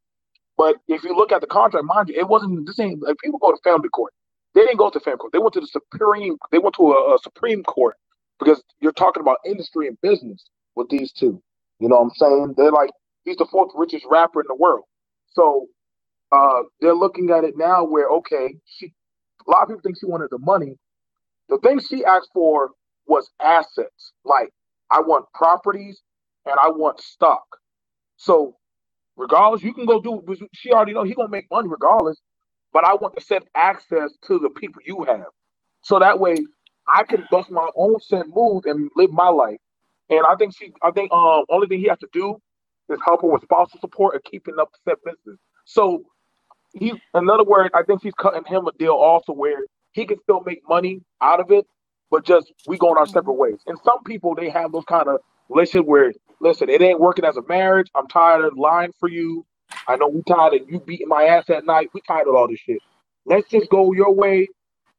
But 0.57 0.77
if 0.89 1.03
you 1.03 1.17
look 1.17 1.33
at 1.33 1.41
the 1.41 1.47
contract, 1.47 1.87
mind 1.87 2.11
you, 2.11 2.17
it 2.19 2.29
wasn't 2.29 2.67
the 2.67 2.73
same. 2.75 3.01
Like 3.01 3.17
people 3.23 3.39
go 3.39 3.51
to 3.51 3.59
family 3.65 3.89
court. 3.89 4.13
They 4.55 4.61
didn't 4.61 4.77
go 4.77 4.91
to 4.91 5.01
family 5.01 5.19
court. 5.19 5.33
They 5.33 5.39
went 5.39 5.55
to 5.55 5.61
the 5.61 5.67
supreme. 5.67 6.37
They 6.53 6.59
went 6.59 6.77
to 6.77 6.93
a, 6.93 7.15
a 7.15 7.19
Supreme 7.23 7.65
Court 7.65 7.97
because 8.39 8.63
you're 8.81 8.93
talking 8.93 9.21
about 9.21 9.39
industry 9.45 9.89
and 9.89 10.01
business 10.01 10.45
with 10.77 10.89
these 10.91 11.13
two. 11.13 11.43
You 11.81 11.89
know 11.89 11.97
what 11.97 12.03
I'm 12.03 12.11
saying? 12.11 12.55
They're 12.57 12.71
like 12.71 12.91
he's 13.25 13.37
the 13.37 13.47
fourth 13.51 13.73
richest 13.75 14.05
rapper 14.09 14.41
in 14.41 14.47
the 14.49 14.55
world. 14.55 14.85
So 15.33 15.67
uh, 16.31 16.63
they're 16.81 16.95
looking 16.95 17.31
at 17.31 17.45
it 17.45 17.55
now 17.57 17.85
where 17.85 18.09
okay, 18.09 18.55
she 18.67 18.93
a 19.47 19.51
lot 19.51 19.63
of 19.63 19.69
people 19.69 19.83
think 19.83 19.99
she 20.01 20.07
wanted 20.07 20.31
the 20.31 20.39
money. 20.39 20.77
The 21.51 21.59
thing 21.59 21.81
she 21.81 22.05
asked 22.05 22.31
for 22.35 22.71
was 23.07 23.31
assets. 23.43 24.13
Like, 24.25 24.51
I 24.91 25.01
want 25.01 25.27
properties 25.35 26.03
and 26.47 26.57
I 26.63 26.71
want 26.71 27.01
stock. 27.01 27.45
So, 28.17 28.57
regardless, 29.17 29.63
you 29.63 29.75
can 29.75 29.87
go 29.87 30.01
do. 30.01 30.23
She 30.55 30.73
already 30.73 30.93
know 30.95 31.05
he 31.05 31.15
gonna 31.15 31.29
make 31.29 31.51
money 31.51 31.69
regardless. 31.69 32.21
But 32.73 32.85
I 32.85 32.95
want 32.95 33.17
to 33.17 33.23
set 33.25 33.45
access 33.55 34.13
to 34.27 34.39
the 34.39 34.51
people 34.51 34.83
you 34.87 35.05
have, 35.05 35.27
so 35.83 35.99
that 35.99 36.19
way 36.21 36.37
I 36.93 37.05
can 37.05 37.27
bust 37.31 37.51
my 37.51 37.69
own 37.77 38.01
set 38.01 38.27
move 38.29 38.65
and 38.67 38.91
live 38.97 39.13
my 39.13 39.29
life. 39.29 39.59
And 40.11 40.23
I 40.27 40.37
think 40.37 40.57
she, 40.57 40.73
I 40.83 40.91
think, 40.91 41.13
um, 41.13 41.45
only 41.51 41.69
thing 41.69 41.81
he 41.81 41.89
has 41.89 41.99
to 42.01 42.09
do 42.13 42.37
is 42.91 42.99
help 43.05 43.23
her 43.23 43.29
with 43.29 43.43
spousal 43.43 43.81
support 43.81 44.15
and 44.15 44.25
keeping 44.25 44.57
up 44.61 44.71
the 44.73 44.93
set 44.93 44.99
business. 45.05 45.39
So 45.67 46.05
he, 46.75 46.91
in 47.15 47.31
other 47.31 47.45
words, 47.45 47.71
I 47.75 47.83
think 47.83 48.03
she's 48.03 48.15
cutting 48.15 48.45
him 48.45 48.67
a 48.67 48.73
deal 48.73 48.93
also 48.93 49.33
where 49.33 49.59
he 49.93 50.07
can 50.07 50.19
still 50.23 50.43
make 50.45 50.61
money 50.69 51.03
out 51.21 51.41
of 51.41 51.51
it, 51.51 51.67
but 52.11 52.25
just 52.25 52.53
we 52.67 52.77
going 52.79 52.99
our 52.99 53.07
separate 53.07 53.35
ways. 53.35 53.61
And 53.67 53.79
some 53.85 54.03
people 54.05 54.35
they 54.35 54.51
have 54.51 54.73
those 54.73 54.85
kind 54.85 55.09
of 55.09 55.21
relationships 55.49 55.87
where, 55.87 56.13
listen, 56.41 56.69
it 56.69 56.83
ain't 56.83 57.01
working 57.01 57.25
as 57.25 57.37
a 57.37 57.43
marriage. 57.49 57.89
I'm 57.95 58.09
tired 58.09 58.45
of 58.45 58.57
lying 58.57 58.93
for 58.99 59.09
you. 59.09 59.47
I 59.89 59.97
know 59.97 60.09
we 60.09 60.23
tired 60.23 60.55
of 60.55 60.69
you 60.69 60.81
beating 60.81 61.09
my 61.09 61.25
ass 61.25 61.49
at 61.49 61.65
night. 61.65 61.91
We 61.95 62.01
tired 62.07 62.29
of 62.29 62.35
all 62.35 62.49
this 62.49 62.61
shit. 62.61 62.79
Let's 63.25 63.49
just 63.49 63.71
go 63.71 63.93
your 63.93 64.13
way. 64.13 64.49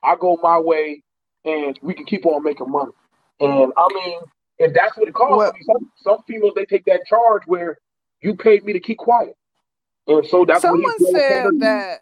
I 0.03 0.15
go 0.19 0.38
my 0.41 0.59
way, 0.59 1.01
and 1.45 1.78
we 1.82 1.93
can 1.93 2.05
keep 2.05 2.26
on 2.26 2.43
making 2.43 2.69
money. 2.69 2.91
And 3.39 3.73
I 3.78 3.88
mean, 3.93 4.19
and 4.59 4.76
that's 4.76 4.97
what 4.97 5.07
it 5.07 5.13
calls. 5.13 5.38
Well, 5.38 5.53
some, 5.65 5.91
some 6.03 6.17
females 6.28 6.53
they 6.55 6.65
take 6.65 6.86
that 6.86 7.01
charge 7.07 7.43
where 7.45 7.78
you 8.21 8.36
paid 8.36 8.63
me 8.63 8.73
to 8.73 8.80
keep 8.80 8.97
quiet. 8.97 9.36
And 10.08 10.26
so 10.28 10.45
that's 10.45 10.62
someone 10.62 10.99
said 10.99 11.60
that 11.60 12.01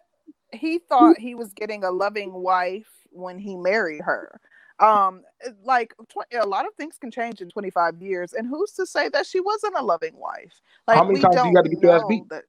he 0.52 0.80
thought 0.80 1.18
he 1.18 1.36
was 1.36 1.54
getting 1.54 1.84
a 1.84 1.92
loving 1.92 2.34
wife 2.34 2.90
when 3.12 3.40
he 3.40 3.56
married 3.56 4.02
her. 4.02 4.40
Um, 4.80 5.22
like 5.64 5.94
tw- 6.10 6.36
a 6.36 6.46
lot 6.46 6.66
of 6.66 6.74
things 6.76 6.98
can 7.00 7.12
change 7.12 7.42
in 7.42 7.50
25 7.50 8.02
years, 8.02 8.34
and 8.34 8.48
who's 8.48 8.72
to 8.74 8.86
say 8.86 9.08
that 9.10 9.26
she 9.26 9.40
wasn't 9.40 9.76
a 9.78 9.84
loving 9.84 10.18
wife? 10.18 10.62
Like 10.88 10.98
How 10.98 11.04
many 11.04 11.16
we 11.16 11.22
times 11.22 11.36
don't 11.36 11.48
you 11.50 11.54
got 11.54 11.62
to 11.64 11.70
get 11.70 11.82
your 11.82 11.96
ass 11.96 12.04
beat? 12.10 12.28
that. 12.30 12.44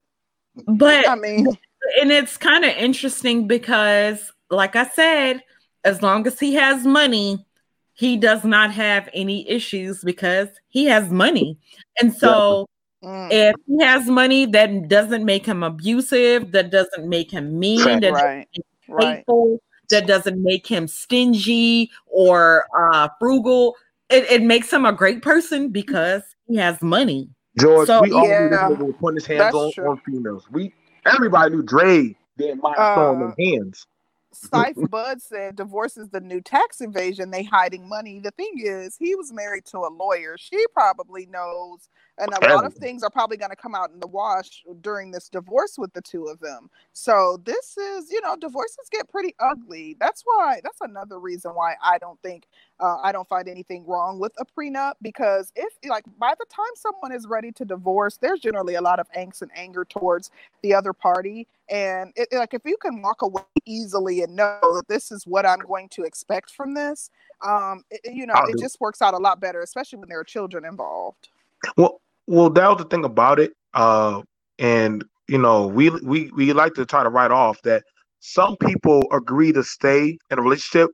But 0.67 1.09
I 1.09 1.15
mean, 1.15 1.47
and 2.01 2.11
it's 2.11 2.37
kind 2.37 2.65
of 2.65 2.71
interesting 2.73 3.47
because, 3.47 4.33
like 4.51 4.75
I 4.75 4.89
said, 4.89 5.43
as 5.85 6.03
long 6.03 6.27
as 6.27 6.41
he 6.41 6.55
has 6.55 6.85
money, 6.85 7.45
he 7.93 8.17
does 8.17 8.43
not 8.43 8.73
have 8.73 9.09
any 9.13 9.49
issues 9.49 10.03
because 10.03 10.49
he 10.69 10.87
has 10.87 11.11
money. 11.11 11.59
And 12.01 12.13
so, 12.13 12.67
mm, 13.05 13.29
if 13.31 13.55
he 13.67 13.83
has 13.83 14.07
money 14.07 14.47
that 14.47 14.89
doesn't 14.89 15.25
make 15.25 15.47
him 15.47 15.63
abusive, 15.63 16.53
that 16.53 16.71
doesn't 16.71 17.09
make 17.09 17.31
him 17.31 17.59
mean, 17.59 17.85
Fact. 17.85 18.03
that 18.03 18.13
right, 18.13 18.49
doesn't 18.53 18.67
right. 18.89 19.17
hateful, 19.19 19.63
that 19.91 20.07
doesn't 20.07 20.43
make 20.43 20.67
him 20.67 20.87
stingy 20.89 21.91
or 22.07 22.65
uh, 22.77 23.09
frugal, 23.19 23.77
it, 24.11 24.25
it 24.31 24.43
makes 24.43 24.73
him 24.73 24.85
a 24.85 24.93
great 24.93 25.23
person 25.23 25.69
because 25.69 26.23
he 26.47 26.57
has 26.57 26.81
money. 26.83 27.29
George, 27.59 27.87
So- 27.87 28.01
we 28.03 28.13
all 28.13 28.27
Yeah, 28.27 28.41
knew 28.41 28.49
this 28.51 28.79
nigga 28.79 28.87
was 28.87 28.97
putting 29.01 29.17
his 29.17 29.27
hands 29.27 29.55
on, 29.55 29.73
true. 29.73 29.89
on 29.91 30.01
females. 30.05 30.47
We 30.51 30.73
everybody 31.07 31.55
knew 31.55 31.63
Dre 31.63 32.17
didn't 32.37 32.63
mind 32.63 32.77
throwing 32.77 33.23
Uh, 33.23 33.27
them 33.27 33.35
hands. 33.39 33.87
Scythe 34.33 34.77
Bud 34.91 35.23
said 35.23 35.55
divorce 35.55 35.97
is 35.97 36.09
the 36.09 36.21
new 36.21 36.41
tax 36.41 36.81
invasion. 36.81 37.31
They 37.31 37.45
hiding 37.45 37.89
money. 37.89 38.19
The 38.19 38.33
thing 38.33 38.55
is, 38.57 38.97
he 38.97 39.15
was 39.15 39.33
married 39.33 39.65
to 39.67 39.79
a 39.79 39.89
lawyer. 39.89 40.37
She 40.39 40.65
probably 40.75 41.27
knows, 41.27 41.89
and 42.19 42.33
a 42.33 42.55
lot 42.55 42.65
of 42.65 42.75
things 42.75 43.03
are 43.03 43.11
probably 43.11 43.37
going 43.37 43.51
to 43.51 43.57
come 43.57 43.75
out 43.75 43.91
in 43.91 43.99
the 43.99 44.07
wash 44.07 44.65
during 44.81 45.11
this 45.11 45.29
divorce 45.29 45.77
with 45.79 45.93
the 45.93 46.01
two 46.01 46.27
of 46.27 46.39
them. 46.41 46.71
So 46.93 47.41
this 47.45 47.77
is, 47.77 48.11
you 48.11 48.21
know, 48.21 48.37
divorces 48.37 48.89
get 48.91 49.09
pretty 49.09 49.35
ugly. 49.41 49.97
That's 49.99 50.23
why. 50.25 50.61
That's 50.63 50.81
another 50.81 51.19
reason 51.19 51.53
why 51.53 51.75
I 51.83 51.99
don't 51.99 52.21
think 52.23 52.47
uh, 52.81 52.99
I 53.03 53.13
don't 53.13 53.29
find 53.29 53.49
anything 53.49 53.85
wrong 53.87 54.19
with 54.19 54.33
a 54.39 54.45
prenup 54.45 54.95
because 55.03 55.53
if, 55.57 55.73
like, 55.89 56.05
by 56.19 56.35
the 56.39 56.47
time 56.49 56.65
someone 56.77 57.13
is 57.13 57.27
ready 57.27 57.51
to 57.53 57.65
divorce, 57.65 58.17
there's 58.17 58.41
generally 58.41 58.75
a 58.75 58.83
lot 58.83 59.01
of 59.01 59.11
angst 59.13 59.43
and 59.43 59.51
anger 59.55 59.85
towards 59.85 60.31
the 60.63 60.75
other 60.75 60.93
party 60.93 61.47
and 61.71 62.13
it, 62.15 62.29
like 62.33 62.53
if 62.53 62.63
you 62.67 62.77
can 62.77 63.01
walk 63.01 63.23
away 63.23 63.43
easily 63.65 64.23
and 64.23 64.37
know 64.37 64.59
that 64.61 64.85
this 64.87 65.11
is 65.11 65.27
what 65.27 65.47
i'm 65.47 65.61
going 65.61 65.89
to 65.89 66.03
expect 66.03 66.51
from 66.51 66.75
this 66.75 67.11
um 67.43 67.83
it, 67.91 68.01
you 68.13 68.27
know 68.27 68.35
I'll 68.35 68.47
it 68.49 68.57
do. 68.57 68.63
just 68.63 68.81
works 68.81 69.01
out 69.01 69.15
a 69.15 69.19
lot 69.19 69.41
better 69.41 69.63
especially 69.63 69.99
when 69.99 70.09
there 70.09 70.21
are 70.21 70.25
children 70.25 70.65
involved 70.67 71.29
Well, 71.77 72.01
well, 72.27 72.51
that 72.51 72.69
was 72.69 72.79
the 72.79 72.85
thing 72.85 73.05
about 73.05 73.39
it. 73.39 73.53
Uh, 73.73 74.23
and 74.59 75.05
you 75.29 75.39
know, 75.39 75.67
we 75.67 75.91
we 75.91 76.31
we 76.33 76.53
like 76.53 76.75
to 76.75 76.87
try 76.87 77.03
to 77.03 77.09
write 77.09 77.31
off 77.31 77.61
that 77.63 77.85
some 78.21 78.57
people 78.57 79.03
agree 79.13 79.53
to 79.53 79.63
stay 79.63 80.19
in 80.31 80.39
a 80.39 80.43
relationship 80.43 80.91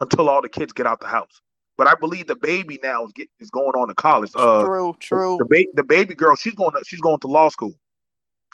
until 0.00 0.28
all 0.28 0.42
the 0.42 0.48
kids 0.48 0.72
get 0.72 0.86
out 0.86 1.00
the 1.00 1.06
house. 1.06 1.40
But 1.78 1.86
I 1.86 1.94
believe 1.94 2.26
the 2.26 2.36
baby 2.36 2.78
now 2.82 3.04
is 3.04 3.12
get, 3.12 3.28
is 3.40 3.50
going 3.50 3.74
on 3.74 3.88
to 3.88 3.94
college. 3.94 4.30
Uh, 4.34 4.62
true 4.62 4.96
true 5.00 5.38
the 5.38 5.44
ba- 5.44 5.72
the 5.74 5.84
baby 5.84 6.14
girl, 6.14 6.36
she's 6.36 6.54
going 6.54 6.72
to 6.72 6.82
she's 6.86 7.00
going 7.00 7.18
to 7.20 7.26
law 7.28 7.48
school, 7.48 7.74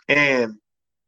and 0.08 0.54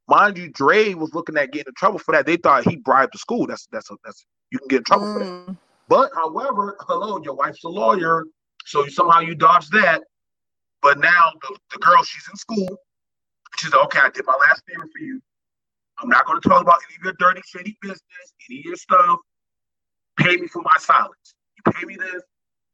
mind 0.09 0.37
you, 0.37 0.51
Dre 0.51 0.95
was 0.95 1.15
looking 1.15 1.37
at 1.37 1.53
getting 1.53 1.69
in 1.69 1.75
trouble 1.75 1.99
for 1.99 2.13
that. 2.13 2.27
They 2.27 2.37
thought 2.37 2.69
he 2.69 2.77
bribed 2.77 3.15
the 3.15 3.19
school. 3.19 3.47
That's 3.47 3.67
that's 3.73 3.91
a, 3.91 3.97
that's 4.05 4.27
you 4.51 4.59
can 4.59 4.69
get 4.69 4.79
in 4.79 4.85
trouble 4.85 5.07
for 5.13 5.21
that. 5.21 5.29
Mm, 5.29 5.57
But 5.89 6.11
however, 6.15 6.77
hello, 6.81 7.23
your 7.23 7.35
wife's 7.35 7.65
a 7.65 7.69
lawyer, 7.69 8.25
so 8.67 8.87
somehow 8.87 9.21
you 9.21 9.35
dodge 9.35 9.69
that. 9.71 10.03
But 10.83 10.99
now 10.99 11.33
the, 11.43 11.59
the 11.73 11.79
girl, 11.79 12.03
she's 12.05 12.29
in 12.31 12.37
school. 12.37 12.79
She's 13.59 13.71
said, 13.71 13.79
"Okay, 13.85 14.01
I 14.01 14.11
did 14.11 14.25
my 14.27 14.37
last 14.41 14.63
favor 14.69 14.83
for 14.87 15.05
you. 15.05 15.21
I'm 16.01 16.09
not 16.09 16.27
going 16.27 16.41
to 16.41 16.49
talk 16.49 16.63
about 16.63 16.79
any 16.89 16.97
of 16.97 17.05
your 17.05 17.15
dirty, 17.19 17.43
shady 17.47 17.77
business, 17.83 18.01
any 18.49 18.61
of 18.61 18.65
your 18.67 18.77
stuff. 18.77 19.19
Pay 20.19 20.37
me 20.37 20.47
for 20.49 20.63
my 20.63 20.77
silence. 20.79 21.35
You 21.57 21.73
pay 21.73 21.85
me 21.87 21.97
this, 21.97 22.23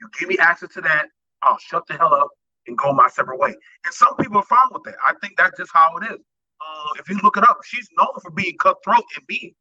you 0.01 0.09
give 0.19 0.29
me 0.29 0.39
access 0.39 0.73
to 0.75 0.81
that. 0.83 1.07
I'll 1.43 1.59
shut 1.59 1.85
the 1.89 1.95
hell 1.95 2.15
up 2.15 2.29
and 2.67 2.79
go 2.79 2.93
my 2.93 3.09
separate 3.09 3.39
way." 3.39 3.55
And 3.85 3.95
some 3.95 4.17
people 4.17 4.39
are 4.39 4.45
fine 4.45 4.69
with 4.73 4.85
that. 4.85 4.97
I 5.07 5.15
think 5.23 5.37
that's 5.37 5.59
just 5.59 5.71
how 5.75 5.97
it 5.99 6.05
is. 6.13 6.19
Uh, 6.61 6.89
if 6.99 7.09
you 7.09 7.19
look 7.23 7.37
it 7.37 7.49
up, 7.49 7.59
she's 7.65 7.89
known 7.99 8.09
for 8.23 8.31
being 8.31 8.57
cutthroat 8.59 9.05
and 9.17 9.25
mean. 9.29 9.55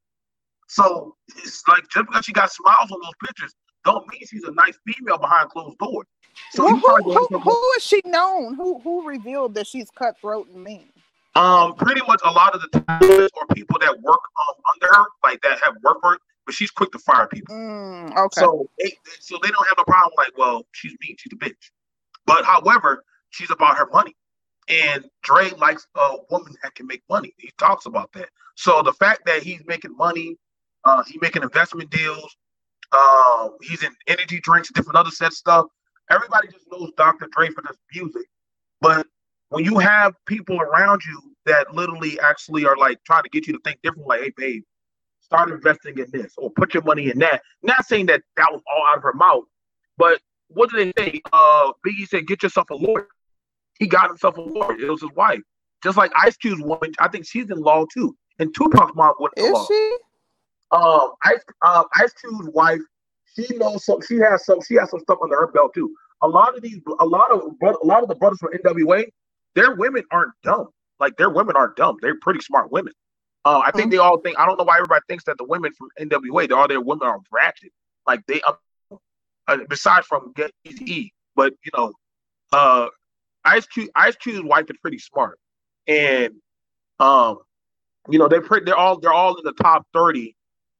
So 0.68 1.16
it's 1.38 1.64
like 1.68 1.84
just 1.90 2.08
because 2.08 2.26
she 2.26 2.34
got 2.34 2.52
smiles 2.52 2.92
on 2.92 3.00
those 3.02 3.14
pictures, 3.26 3.54
don't 3.86 4.08
mean 4.08 4.22
she's 4.28 4.44
a 4.44 4.52
nice 4.52 4.78
female 4.86 5.18
behind 5.18 5.50
closed 5.50 5.78
doors. 5.78 6.08
So 6.52 6.64
well, 6.66 6.76
who, 6.76 6.80
who, 7.04 7.12
end 7.12 7.26
up 7.26 7.32
with- 7.32 7.44
who 7.44 7.72
is 7.78 7.84
she 7.84 8.02
known 8.06 8.56
who 8.56 8.80
who 8.80 9.08
revealed 9.08 9.54
that 9.56 9.68
she's 9.68 9.90
cutthroat 9.92 10.50
and 10.50 10.64
mean 10.64 10.90
um, 11.36 11.76
pretty 11.76 12.02
much 12.08 12.22
a 12.24 12.32
lot 12.32 12.56
of 12.56 12.62
the 12.62 12.80
times 12.80 13.30
or 13.36 13.46
people 13.54 13.78
that 13.80 14.02
work 14.02 14.20
um 14.20 14.56
under 14.74 14.88
her, 14.94 15.06
like 15.24 15.42
that 15.42 15.60
have 15.64 15.76
worked 15.84 16.02
for 16.02 16.12
her, 16.12 16.18
but 16.46 16.56
she's 16.56 16.72
quick 16.72 16.92
to 16.94 17.00
fire 17.00 17.28
people. 17.28 17.54
Mm, 17.54 18.18
okay 18.18 18.42
So 18.42 18.70
they, 18.80 18.94
so 19.20 19.38
they 19.44 19.50
don't 19.50 19.68
have 19.68 19.78
a 19.80 19.84
problem 19.84 20.14
like, 20.18 20.38
well, 20.38 20.66
she's 20.72 20.96
mean, 21.02 21.16
she's 21.20 21.34
a 21.34 21.36
bitch. 21.36 21.72
But 22.26 22.46
however, 22.46 23.04
she's 23.30 23.52
about 23.52 23.78
her 23.78 23.88
money. 23.92 24.16
And 24.68 25.06
Dre 25.22 25.52
likes 25.60 25.86
a 25.96 26.16
woman 26.32 26.56
that 26.64 26.74
can 26.74 26.88
make 26.88 27.04
money. 27.10 27.34
He 27.38 27.52
talks 27.60 27.86
about 27.86 28.12
that. 28.14 28.30
So 28.56 28.82
the 28.82 28.94
fact 28.94 29.26
that 29.26 29.44
he's 29.44 29.62
making 29.68 29.96
money, 29.96 30.38
uh, 30.86 31.04
he's 31.06 31.22
making 31.22 31.44
investment 31.44 31.90
deals, 31.92 32.36
um, 32.92 33.58
he's 33.62 33.84
in 33.84 33.92
energy 34.08 34.40
drinks, 34.42 34.70
different 34.72 34.98
other 34.98 35.12
set 35.12 35.34
stuff. 35.34 35.66
Everybody 36.10 36.48
just 36.50 36.66
knows 36.72 36.92
Dr. 36.98 37.28
Dre 37.32 37.50
for 37.50 37.64
this 37.64 37.78
music. 37.94 38.28
But 38.82 39.08
when 39.50 39.64
you 39.64 39.80
have 39.80 40.14
people 40.26 40.60
around 40.62 41.02
you 41.08 41.36
that 41.46 41.74
literally 41.74 42.20
actually 42.20 42.66
are 42.66 42.78
like 42.78 43.04
trying 43.06 43.24
to 43.24 43.30
get 43.30 43.48
you 43.48 43.54
to 43.54 43.60
think 43.64 43.80
different, 43.84 44.08
like, 44.08 44.22
hey, 44.22 44.34
babe, 44.38 44.64
start 45.22 45.50
investing 45.50 45.98
in 45.98 46.08
this 46.12 46.34
or 46.38 46.52
put 46.52 46.74
your 46.74 46.84
money 46.84 47.10
in 47.10 47.20
that. 47.20 47.42
Not 47.64 47.86
saying 47.86 48.08
that 48.08 48.22
that 48.38 48.52
was 48.52 48.62
all 48.72 48.86
out 48.88 48.98
of 48.98 49.04
her 49.04 49.14
mouth, 49.14 49.46
but 49.98 50.20
what 50.50 50.70
did 50.70 50.94
they 50.96 51.04
say? 51.04 51.22
Uh, 51.34 51.72
Biggie 51.86 52.08
said, 52.08 52.28
get 52.28 52.44
yourself 52.44 52.70
a 52.70 52.76
lawyer. 52.76 53.08
He 53.80 53.88
got 53.88 54.08
himself 54.08 54.38
a 54.38 54.42
lawyer. 54.42 54.80
It 54.80 54.90
was 54.90 55.02
his 55.02 55.12
wife. 55.16 55.42
Just 55.84 55.98
like 55.98 56.12
Ice 56.16 56.38
Cube's 56.38 56.62
woman, 56.62 56.94
I 57.00 57.08
think 57.08 57.26
she's 57.26 57.50
in 57.50 57.60
law 57.60 57.86
too. 57.94 58.16
And 58.40 58.54
Tupac's 58.54 58.94
mom 58.96 59.14
went 59.20 59.34
to 59.38 59.44
is 59.44 59.52
law. 59.52 59.66
she 59.68 59.98
Um, 60.72 61.12
Ice, 61.26 61.40
um, 61.66 61.86
Ice 61.96 62.14
Cube's 62.14 62.50
wife, 62.54 62.82
she 63.36 63.56
knows 63.58 63.86
some. 63.86 64.02
She 64.02 64.16
has 64.16 64.46
some. 64.46 64.60
She 64.62 64.76
has 64.76 64.90
some 64.90 65.00
stuff 65.02 65.20
under 65.22 65.36
her 65.36 65.48
belt 65.48 65.74
too. 65.74 65.94
A 66.22 66.28
lot 66.28 66.56
of 66.56 66.64
these, 66.64 66.80
a 67.00 67.06
lot 67.06 67.32
of, 67.32 67.42
a 67.62 67.86
lot 67.86 68.02
of 68.02 68.10
the 68.10 68.16
brothers 68.16 68.40
from 68.40 68.52
NWA, 68.54 69.06
their 69.54 69.76
women 69.76 70.04
aren't 70.12 70.34
dumb. 70.44 70.70
Like 71.00 71.18
their 71.18 71.30
women 71.30 71.56
aren't 71.56 71.76
dumb. 71.76 71.98
They're 72.02 72.18
pretty 72.22 72.40
smart 72.40 72.72
women. 72.72 72.94
Uh, 73.44 73.62
I 73.64 73.72
think 73.72 73.88
Mhm. 73.88 73.92
they 73.92 73.98
all 73.98 74.20
think. 74.20 74.40
I 74.40 74.46
don't 74.46 74.58
know 74.58 74.64
why 74.64 74.78
everybody 74.78 75.02
thinks 75.08 75.24
that 75.26 75.38
the 75.38 75.44
women 75.44 75.72
from 75.74 75.90
NWA, 76.00 76.48
they 76.48 76.56
all 76.56 76.68
their 76.68 76.82
women 76.82 77.08
are 77.08 77.20
ratchet. 77.32 77.72
Like 78.08 78.26
they, 78.28 78.42
uh, 78.42 79.58
besides 79.70 80.08
from 80.08 80.32
Get 80.36 80.52
E, 80.64 81.12
but 81.36 81.54
you 81.64 81.72
know, 81.78 81.94
uh, 82.54 82.88
Ice 83.44 83.68
Cube, 83.68 83.90
Ice 83.96 84.16
Cube's 84.16 84.42
wife 84.42 84.66
is 84.70 84.78
pretty 84.82 84.98
smart, 84.98 85.38
and 85.88 86.34
um, 87.00 87.40
you 88.10 88.18
know, 88.18 88.28
they're 88.28 88.42
pretty. 88.42 88.66
They're 88.66 88.78
all 88.78 89.00
they're 89.00 89.14
all 89.14 89.36
in 89.38 89.44
the 89.44 89.54
top 89.54 89.86
thirty 89.94 90.36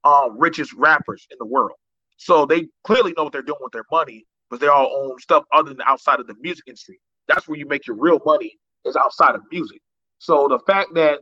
um, 0.06 0.38
richest 0.38 0.72
rappers 0.74 1.28
in 1.32 1.38
the 1.40 1.46
world. 1.46 1.78
So 2.18 2.46
they 2.46 2.68
clearly 2.86 3.14
know 3.18 3.26
what 3.26 3.34
they're 3.34 3.42
doing 3.42 3.60
with 3.62 3.74
their 3.74 3.86
money, 3.92 4.26
but 4.50 4.60
they 4.60 4.68
all 4.68 4.90
own 4.96 5.20
stuff 5.20 5.44
other 5.52 5.72
than 5.72 5.82
outside 5.86 6.20
of 6.20 6.28
the 6.28 6.36
music 6.40 6.64
industry. 6.68 7.00
That's 7.28 7.48
where 7.48 7.58
you 7.58 7.68
make 7.68 7.88
your 7.88 7.98
real 7.98 8.22
money 8.26 8.58
is 8.86 8.96
outside 8.96 9.36
of 9.36 9.42
music. 9.52 9.82
So 10.20 10.48
the 10.48 10.60
fact 10.66 10.94
that 10.96 11.20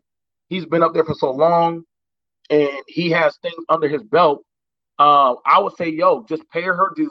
he's 0.49 0.65
been 0.65 0.83
up 0.83 0.93
there 0.93 1.05
for 1.05 1.15
so 1.15 1.31
long 1.31 1.83
and 2.49 2.69
he 2.87 3.09
has 3.11 3.37
things 3.41 3.55
under 3.69 3.87
his 3.87 4.03
belt, 4.03 4.43
um, 4.99 5.37
I 5.45 5.59
would 5.59 5.75
say, 5.77 5.89
yo, 5.89 6.25
just 6.27 6.43
pay 6.51 6.61
her 6.61 6.75
her 6.75 6.91
dues 6.95 7.09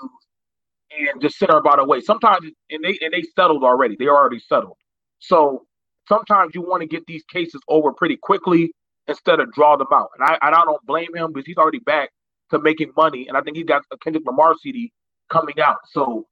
and 0.96 1.20
just 1.20 1.38
send 1.38 1.50
her 1.50 1.58
about 1.58 1.78
her 1.78 1.86
way. 1.86 2.00
Sometimes 2.00 2.46
and 2.70 2.84
they 2.84 2.98
and 3.00 3.12
they 3.12 3.22
settled 3.34 3.64
already. 3.64 3.96
They 3.98 4.08
already 4.08 4.38
settled. 4.38 4.76
So 5.18 5.66
sometimes 6.08 6.54
you 6.54 6.62
want 6.62 6.82
to 6.82 6.86
get 6.86 7.06
these 7.06 7.24
cases 7.24 7.60
over 7.68 7.92
pretty 7.92 8.18
quickly 8.22 8.72
instead 9.08 9.40
of 9.40 9.52
draw 9.52 9.76
them 9.76 9.88
out. 9.92 10.10
And 10.18 10.28
I, 10.28 10.38
and 10.46 10.54
I 10.54 10.64
don't 10.64 10.84
blame 10.86 11.14
him 11.14 11.32
because 11.32 11.46
he's 11.46 11.56
already 11.56 11.80
back 11.80 12.10
to 12.50 12.58
making 12.58 12.92
money, 12.96 13.26
and 13.28 13.36
I 13.36 13.40
think 13.40 13.56
he's 13.56 13.66
got 13.66 13.82
a 13.92 13.96
Kendrick 13.98 14.24
Lamar 14.26 14.54
CD 14.60 14.92
coming 15.30 15.58
out. 15.60 15.78
So 15.90 16.26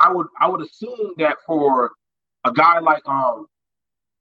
I 0.00 0.12
would 0.12 0.26
I 0.40 0.48
would 0.48 0.62
assume 0.62 1.14
that 1.18 1.36
for 1.46 1.92
a 2.44 2.52
guy 2.52 2.78
like 2.80 3.06
um 3.06 3.46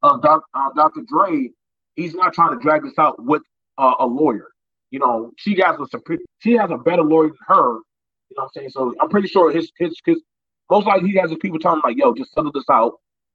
uh, 0.04 0.18
doc, 0.18 0.44
uh, 0.54 0.70
Dr. 0.76 1.02
Dre, 1.08 1.50
he's 1.96 2.14
not 2.14 2.34
trying 2.34 2.58
to 2.58 2.62
drag 2.62 2.84
this 2.84 2.98
out 3.00 3.24
with 3.24 3.42
uh, 3.78 3.96
a 4.00 4.06
lawyer. 4.06 4.50
You 4.92 5.00
know, 5.00 5.32
she 5.38 5.60
has 5.62 5.78
a 5.80 6.00
she 6.40 6.54
has 6.54 6.70
a 6.72 6.78
better 6.78 7.04
lawyer 7.04 7.30
than 7.30 7.38
her. 7.48 7.74
You 8.30 8.36
know 8.38 8.44
what 8.44 8.44
I'm 8.44 8.50
saying? 8.54 8.70
So 8.70 8.94
I'm 9.02 9.10
pretty 9.10 9.28
sure 9.28 9.52
his 9.52 9.72
his 9.78 10.00
his 10.06 10.22
most 10.70 10.86
likely 10.86 11.10
he 11.10 11.18
has 11.18 11.30
his 11.30 11.40
people 11.40 11.60
telling 11.60 11.78
him 11.78 11.84
like, 11.84 11.98
yo, 11.98 12.14
just 12.14 12.34
settle 12.34 12.52
this 12.52 12.70
out 12.70 12.94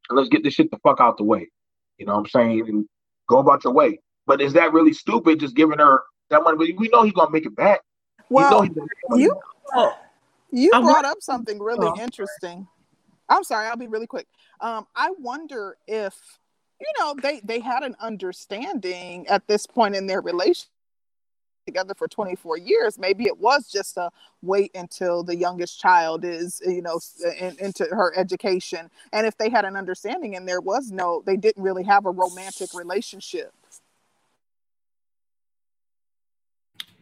and 0.08 0.16
let's 0.16 0.28
get 0.28 0.42
this 0.42 0.54
shit 0.54 0.70
the 0.70 0.78
fuck 0.78 1.00
out 1.00 1.16
the 1.16 1.24
way. 1.24 1.48
You 1.98 2.06
know 2.06 2.14
what 2.14 2.20
I'm 2.20 2.26
saying? 2.26 2.68
And 2.68 2.86
go 3.28 3.38
about 3.38 3.64
your 3.64 3.72
way. 3.72 4.00
But 4.26 4.40
is 4.40 4.52
that 4.52 4.72
really 4.72 4.92
stupid 4.92 5.40
just 5.40 5.56
giving 5.56 5.78
her 5.78 6.02
that 6.30 6.42
money? 6.42 6.56
But 6.56 6.78
we 6.78 6.88
know 6.88 7.02
he's 7.02 7.12
gonna 7.12 7.30
make 7.30 7.46
it 7.46 7.56
back. 7.56 7.80
We 8.28 8.42
know 8.42 8.50
well 8.50 8.62
he's 8.62 8.72
gonna 8.72 8.86
make 8.86 9.10
money 9.10 9.22
you 9.24 9.40
Oh, 9.72 9.96
You 10.50 10.72
I 10.74 10.80
brought 10.80 11.04
up 11.04 11.18
something 11.20 11.58
really 11.60 11.88
Oh. 11.88 12.00
interesting. 12.00 12.66
I'm 13.28 13.44
sorry, 13.44 13.68
I'll 13.68 13.76
be 13.76 13.86
really 13.86 14.08
quick. 14.08 14.26
Um, 14.60 14.86
I 14.96 15.12
wonder 15.18 15.76
if 15.86 16.38
you 16.80 16.86
know 16.98 17.14
they 17.22 17.40
they 17.44 17.60
had 17.60 17.82
an 17.82 17.94
understanding 18.00 19.26
at 19.28 19.46
this 19.46 19.66
point 19.66 19.94
in 19.94 20.06
their 20.06 20.20
relationship 20.20 20.70
together 21.66 21.94
for 21.94 22.08
24 22.08 22.56
years 22.56 22.98
maybe 22.98 23.24
it 23.26 23.38
was 23.38 23.70
just 23.70 23.98
a 23.98 24.10
wait 24.42 24.70
until 24.74 25.22
the 25.22 25.36
youngest 25.36 25.78
child 25.78 26.24
is 26.24 26.60
you 26.66 26.80
know 26.80 26.98
in, 27.38 27.54
into 27.60 27.84
her 27.84 28.16
education 28.16 28.90
and 29.12 29.26
if 29.26 29.36
they 29.36 29.50
had 29.50 29.66
an 29.66 29.76
understanding 29.76 30.34
and 30.34 30.48
there 30.48 30.62
was 30.62 30.90
no 30.90 31.22
they 31.26 31.36
didn't 31.36 31.62
really 31.62 31.84
have 31.84 32.06
a 32.06 32.10
romantic 32.10 32.72
relationship 32.74 33.52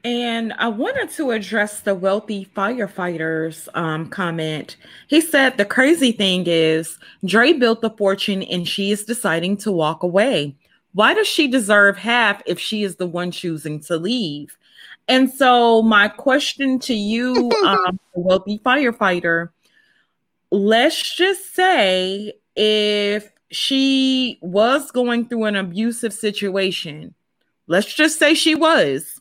And 0.04 0.52
I 0.54 0.68
wanted 0.68 1.10
to 1.16 1.32
address 1.32 1.80
the 1.80 1.94
wealthy 1.94 2.48
firefighters 2.56 3.68
um, 3.74 4.08
comment. 4.08 4.76
He 5.08 5.20
said 5.20 5.56
the 5.56 5.64
crazy 5.64 6.12
thing 6.12 6.44
is 6.46 6.98
Dre 7.24 7.52
built 7.52 7.80
the 7.80 7.90
fortune 7.90 8.42
and 8.44 8.66
she 8.66 8.92
is 8.92 9.04
deciding 9.04 9.56
to 9.58 9.72
walk 9.72 10.02
away. 10.02 10.54
Why 10.94 11.14
does 11.14 11.26
she 11.26 11.48
deserve 11.48 11.96
half 11.96 12.42
if 12.46 12.58
she 12.58 12.82
is 12.82 12.96
the 12.96 13.06
one 13.06 13.30
choosing 13.30 13.80
to 13.80 13.96
leave? 13.96 14.56
And 15.08 15.30
so, 15.30 15.82
my 15.82 16.08
question 16.08 16.78
to 16.80 16.94
you, 16.94 17.50
um, 17.66 17.98
wealthy 18.14 18.58
firefighter, 18.58 19.50
let's 20.50 21.16
just 21.16 21.54
say 21.54 22.34
if 22.56 23.30
she 23.50 24.38
was 24.42 24.90
going 24.90 25.26
through 25.26 25.44
an 25.44 25.56
abusive 25.56 26.12
situation, 26.12 27.14
let's 27.66 27.92
just 27.92 28.18
say 28.18 28.34
she 28.34 28.54
was 28.54 29.17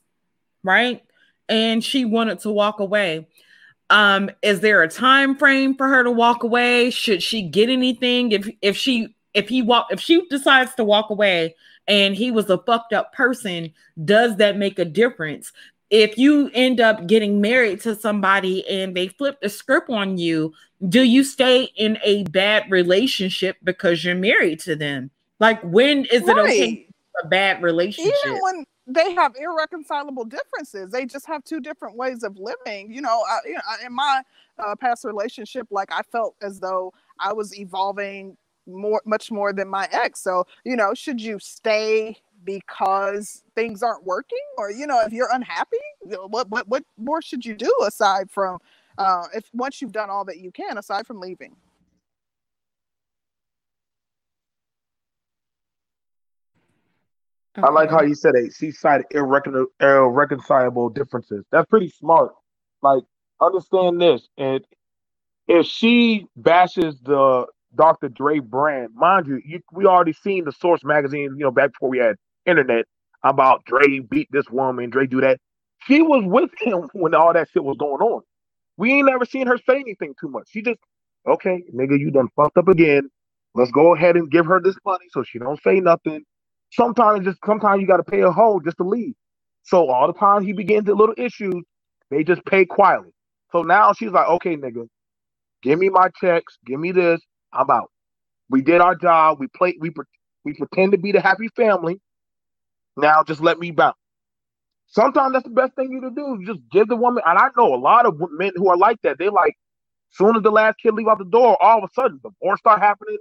right? 0.68 1.01
And 1.49 1.84
she 1.84 2.05
wanted 2.05 2.39
to 2.39 2.51
walk 2.51 2.80
away. 2.80 3.28
Um, 3.89 4.30
is 4.41 4.59
there 4.59 4.84
a 4.84 4.89
time 4.89 5.38
frame 5.38 5.76
for 5.76 5.88
her 5.88 6.03
to 6.03 6.11
walk 6.11 6.43
away? 6.43 6.89
Should 6.91 7.24
she 7.24 7.43
get 7.43 7.70
anything 7.70 8.34
if 8.34 8.49
if 8.61 8.76
she 8.76 9.15
if 9.34 9.47
he 9.47 9.61
walk 9.61 9.88
if 9.91 10.01
she 10.01 10.28
decides 10.28 10.76
to 10.76 10.84
walk 10.84 11.09
away 11.09 11.55
and 11.88 12.13
he 12.13 12.32
was 12.32 12.49
a 12.49 12.57
fucked 12.57 12.91
up 12.91 13.13
person, 13.13 13.74
does 14.03 14.36
that 14.38 14.57
make 14.57 14.78
a 14.78 14.86
difference? 14.86 15.53
If 15.89 16.18
you 16.18 16.51
end 16.53 16.82
up 16.82 17.07
getting 17.07 17.39
married 17.39 17.80
to 17.82 17.95
somebody 17.95 18.68
and 18.68 18.93
they 18.93 19.07
flip 19.07 19.39
the 19.39 19.47
script 19.47 19.89
on 19.89 20.18
you, 20.18 20.53
do 20.89 21.03
you 21.03 21.24
stay 21.24 21.70
in 21.78 21.97
a 22.03 22.24
bad 22.26 22.70
relationship 22.70 23.55
because 23.63 24.03
you're 24.03 24.15
married 24.15 24.59
to 24.61 24.76
them? 24.76 25.11
Like 25.39 25.61
when 25.61 26.03
is 26.05 26.24
right. 26.24 26.38
it 26.38 26.39
okay 26.39 26.88
a 27.24 27.28
bad 27.28 27.61
relationship? 27.61 28.13
Even 28.26 28.39
when 28.41 28.65
they 28.88 29.14
have 29.14 29.36
irreconcilable 29.36 30.26
differences. 30.26 30.92
They 30.92 31.06
just 31.06 31.28
have 31.28 31.44
two 31.44 31.60
different 31.60 31.98
ways 31.98 32.24
of 32.24 32.38
living. 32.38 32.92
You 32.92 33.02
know, 33.02 33.24
I, 33.30 33.40
you 33.46 33.54
know 33.54 33.62
in 33.86 33.94
my 33.94 34.24
uh, 34.58 34.76
past 34.76 35.04
relationship, 35.04 35.68
like 35.70 35.92
I 35.92 36.02
felt 36.04 36.36
as 36.42 36.60
though 36.60 36.94
I 37.20 37.34
was 37.34 37.58
evolving 37.60 38.38
more, 38.66 39.02
much 39.06 39.32
more 39.32 39.54
than 39.54 39.68
my 39.68 39.88
ex. 39.92 40.22
So, 40.22 40.46
you 40.64 40.76
know, 40.76 40.94
should 40.94 41.22
you 41.22 41.38
stay 41.40 42.18
because 42.44 43.44
things 43.56 43.84
aren't 43.84 44.06
working, 44.06 44.38
or 44.58 44.72
you 44.72 44.88
know, 44.88 45.02
if 45.02 45.12
you're 45.12 45.30
unhappy, 45.34 45.78
what 46.02 46.50
what 46.50 46.68
what 46.68 46.84
more 46.98 47.22
should 47.22 47.46
you 47.46 47.56
do 47.56 47.74
aside 47.86 48.32
from 48.32 48.60
uh, 48.98 49.26
if 49.34 49.50
once 49.54 49.82
you've 49.82 49.92
done 49.92 50.10
all 50.10 50.24
that 50.26 50.38
you 50.38 50.52
can, 50.52 50.78
aside 50.78 51.06
from 51.06 51.20
leaving? 51.20 51.56
Okay. 57.58 57.68
I 57.68 57.72
like 57.72 57.89
how 57.89 58.03
you 58.03 58.14
said 58.14 58.36
it. 58.36 58.53
She 58.53 58.72
cited 58.72 59.08
irrecon- 59.14 59.66
irreconcilable 59.82 60.89
differences. 60.89 61.43
That's 61.51 61.68
pretty 61.68 61.89
smart. 61.89 62.34
Like, 62.84 63.03
understand 63.41 63.99
this. 63.99 64.28
And 64.38 64.64
if 65.47 65.66
she 65.66 66.28
bashes 66.36 66.99
the 67.01 67.47
Dr. 67.74 68.10
Dre 68.10 68.39
brand, 68.39 68.93
mind 68.93 69.26
you, 69.26 69.41
you 69.43 69.62
we 69.72 69.86
already 69.88 70.14
seen 70.14 70.45
the 70.45 70.51
Source 70.51 70.84
magazine, 70.84 71.34
you 71.36 71.45
know, 71.45 71.51
back 71.51 71.72
before 71.72 71.89
we 71.89 71.97
had 71.97 72.16
internet 72.45 72.86
about 73.24 73.66
Dre 73.66 73.99
beat 73.99 74.30
this 74.32 74.49
woman, 74.51 74.91
Dre 74.91 75.08
do 75.08 75.22
that. 75.22 75.39
She 75.88 76.01
was 76.01 76.24
with 76.26 76.51
him 76.60 76.89
when 76.93 77.16
all 77.16 77.34
that 77.34 77.49
shit 77.51 77.64
was 77.64 77.78
going 77.78 78.01
on. 78.01 78.22
We 78.78 78.93
ain't 78.93 79.08
never 79.08 79.26
seen 79.26 79.47
her 79.47 79.58
say 79.58 79.78
anything 79.78 80.14
too 80.20 80.30
much. 80.30 80.47
She 80.51 80.62
just, 80.62 80.80
okay, 81.28 81.64
nigga, 81.74 81.99
you 81.99 82.12
done 82.12 82.28
fucked 82.36 82.58
up 82.58 82.68
again. 82.68 83.10
Let's 83.55 83.72
go 83.72 83.95
ahead 83.95 84.16
and 84.16 84.30
give 84.30 84.45
her 84.45 84.62
this 84.62 84.76
money 84.86 85.05
so 85.10 85.24
she 85.24 85.39
don't 85.39 85.62
say 85.64 85.80
nothing 85.80 86.24
sometimes 86.72 87.26
just 87.26 87.39
sometimes 87.45 87.82
you 87.82 87.88
got 87.88 87.97
to 87.97 88.03
pay 88.03 88.22
a 88.22 88.32
hoe 88.32 88.59
just 88.59 88.78
to 88.78 88.84
leave. 88.84 89.13
So 89.63 89.89
all 89.89 90.07
the 90.07 90.18
time 90.18 90.43
he 90.43 90.53
begins 90.53 90.86
to 90.86 90.93
little 90.93 91.15
issues, 91.18 91.63
they 92.09 92.24
just 92.24 92.43
pay 92.45 92.65
quietly. 92.65 93.11
So 93.51 93.63
now 93.63 93.93
she's 93.93 94.11
like, 94.11 94.28
okay, 94.28 94.55
nigga, 94.55 94.88
give 95.61 95.80
me 95.80 95.89
my 95.89 96.09
checks, 96.20 96.57
give 96.65 96.80
me 96.80 96.91
this, 96.91 97.22
I'm 97.53 97.70
out. 97.70 97.91
We 98.49 98.61
did 98.61 98.82
our 98.82 98.95
job. 98.95 99.39
We 99.39 99.47
play. 99.47 99.76
We 99.80 99.91
we 100.45 100.53
pretend 100.53 100.93
to 100.93 100.97
be 100.97 101.11
the 101.11 101.22
happy 101.22 101.49
family. 101.55 101.99
Now 102.95 103.24
just 103.24 103.41
let 103.41 103.59
me 103.59 103.72
bounce. 103.72 103.97
Sometimes 104.88 105.34
that's 105.34 105.43
the 105.43 105.49
best 105.49 105.76
thing 105.76 105.91
you 105.91 106.01
to 106.01 106.11
do. 106.11 106.39
Just 106.45 106.61
give 106.72 106.88
the 106.88 106.95
woman. 106.95 107.24
And 107.26 107.38
I 107.38 107.49
know 107.57 107.74
a 107.74 107.76
lot 107.76 108.05
of 108.05 108.18
men 108.32 108.51
who 108.55 108.70
are 108.70 108.78
like 108.78 108.97
that. 109.03 109.18
They 109.20 109.28
like, 109.30 109.55
soon 110.11 110.38
as 110.38 110.43
the 110.43 110.51
last 110.51 110.78
kid 110.82 110.93
leave 110.93 111.07
out 111.07 111.18
the 111.18 111.26
door, 111.26 111.61
all 111.61 111.80
of 111.80 111.89
a 111.89 111.93
sudden 111.93 112.20
the 112.24 112.30
divorce 112.30 112.59
start 112.59 112.80
happening. 112.80 113.18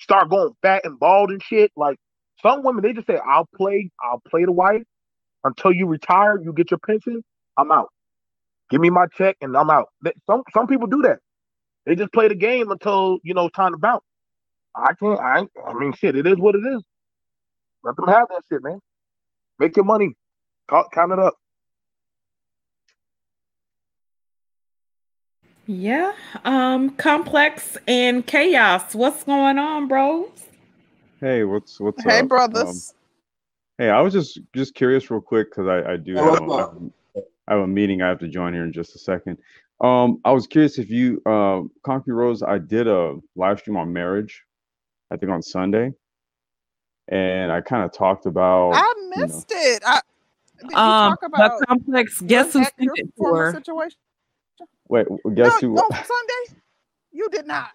Start 0.00 0.30
going 0.30 0.52
fat 0.62 0.82
and 0.84 0.98
bald 0.98 1.30
and 1.30 1.42
shit. 1.42 1.70
Like 1.76 1.98
some 2.42 2.62
women 2.62 2.82
they 2.82 2.92
just 2.92 3.06
say, 3.06 3.18
"I'll 3.26 3.48
play, 3.56 3.90
I'll 4.02 4.22
play 4.28 4.44
the 4.44 4.52
wife 4.52 4.82
until 5.44 5.72
you 5.72 5.86
retire, 5.86 6.40
you 6.40 6.52
get 6.52 6.70
your 6.70 6.78
pension, 6.78 7.22
I'm 7.56 7.70
out. 7.72 7.88
Give 8.70 8.80
me 8.80 8.90
my 8.90 9.06
check 9.16 9.36
and 9.40 9.56
I'm 9.56 9.70
out." 9.70 9.88
Some 10.26 10.42
some 10.52 10.66
people 10.66 10.86
do 10.86 11.02
that. 11.02 11.18
They 11.86 11.94
just 11.94 12.12
play 12.12 12.28
the 12.28 12.34
game 12.34 12.70
until 12.70 13.18
you 13.22 13.34
know 13.34 13.48
time 13.48 13.72
to 13.72 13.78
bounce. 13.78 14.04
I 14.76 14.94
can't. 14.94 15.18
I 15.18 15.46
I 15.66 15.74
mean, 15.74 15.92
shit. 15.92 16.16
It 16.16 16.26
is 16.26 16.36
what 16.36 16.54
it 16.54 16.62
is. 16.66 16.82
Let 17.82 17.96
them 17.96 18.08
have 18.08 18.28
that 18.28 18.42
shit, 18.50 18.62
man. 18.62 18.80
Make 19.58 19.76
your 19.76 19.84
money. 19.84 20.14
Count, 20.68 20.88
count 20.92 21.12
it 21.12 21.18
up. 21.18 21.34
Yeah. 25.66 26.12
Um, 26.44 26.90
complex 26.90 27.76
and 27.86 28.26
chaos. 28.26 28.94
What's 28.94 29.24
going 29.24 29.58
on, 29.58 29.88
bros? 29.88 30.47
Hey, 31.20 31.44
what's 31.44 31.80
what's 31.80 32.02
hey, 32.04 32.18
up? 32.18 32.22
Um, 32.22 32.28
brothers. 32.28 32.64
Um, 32.68 32.76
hey, 33.78 33.90
I 33.90 34.00
was 34.00 34.12
just 34.12 34.40
just 34.54 34.74
curious, 34.74 35.10
real 35.10 35.20
quick, 35.20 35.50
because 35.50 35.66
I 35.66 35.92
I 35.92 35.96
do 35.96 36.14
have, 36.14 36.42
a, 36.48 36.90
I 37.48 37.54
have 37.54 37.60
a 37.60 37.66
meeting 37.66 38.02
I 38.02 38.08
have 38.08 38.20
to 38.20 38.28
join 38.28 38.52
here 38.52 38.64
in 38.64 38.72
just 38.72 38.94
a 38.94 38.98
second. 38.98 39.38
Um, 39.80 40.20
I 40.24 40.32
was 40.32 40.46
curious 40.46 40.78
if 40.78 40.90
you, 40.90 41.22
uh, 41.24 41.62
Concrete 41.84 42.14
Rose, 42.14 42.42
I 42.42 42.58
did 42.58 42.88
a 42.88 43.16
live 43.36 43.60
stream 43.60 43.76
on 43.76 43.92
marriage, 43.92 44.42
I 45.10 45.16
think 45.16 45.30
on 45.30 45.42
Sunday, 45.42 45.92
and 47.08 47.50
I 47.50 47.60
kind 47.60 47.84
of 47.84 47.92
talked 47.92 48.26
about. 48.26 48.72
I 48.74 48.94
missed 49.16 49.50
you 49.50 49.56
know, 49.56 49.62
it. 49.62 49.82
I, 49.84 50.00
did 50.60 50.74
um, 50.74 51.10
talk 51.10 51.22
about 51.24 51.60
the 51.60 51.66
complex. 51.66 52.20
Guess 52.20 52.52
who 52.52 52.64
sent 52.64 52.74
it 52.78 53.08
for? 53.16 53.52
Situation? 53.52 53.98
Wait, 54.88 55.06
guess 55.34 55.62
no, 55.62 55.68
who? 55.68 55.74
No, 55.74 55.88
Sunday. 55.90 56.60
You 57.12 57.28
did 57.30 57.46
not. 57.46 57.70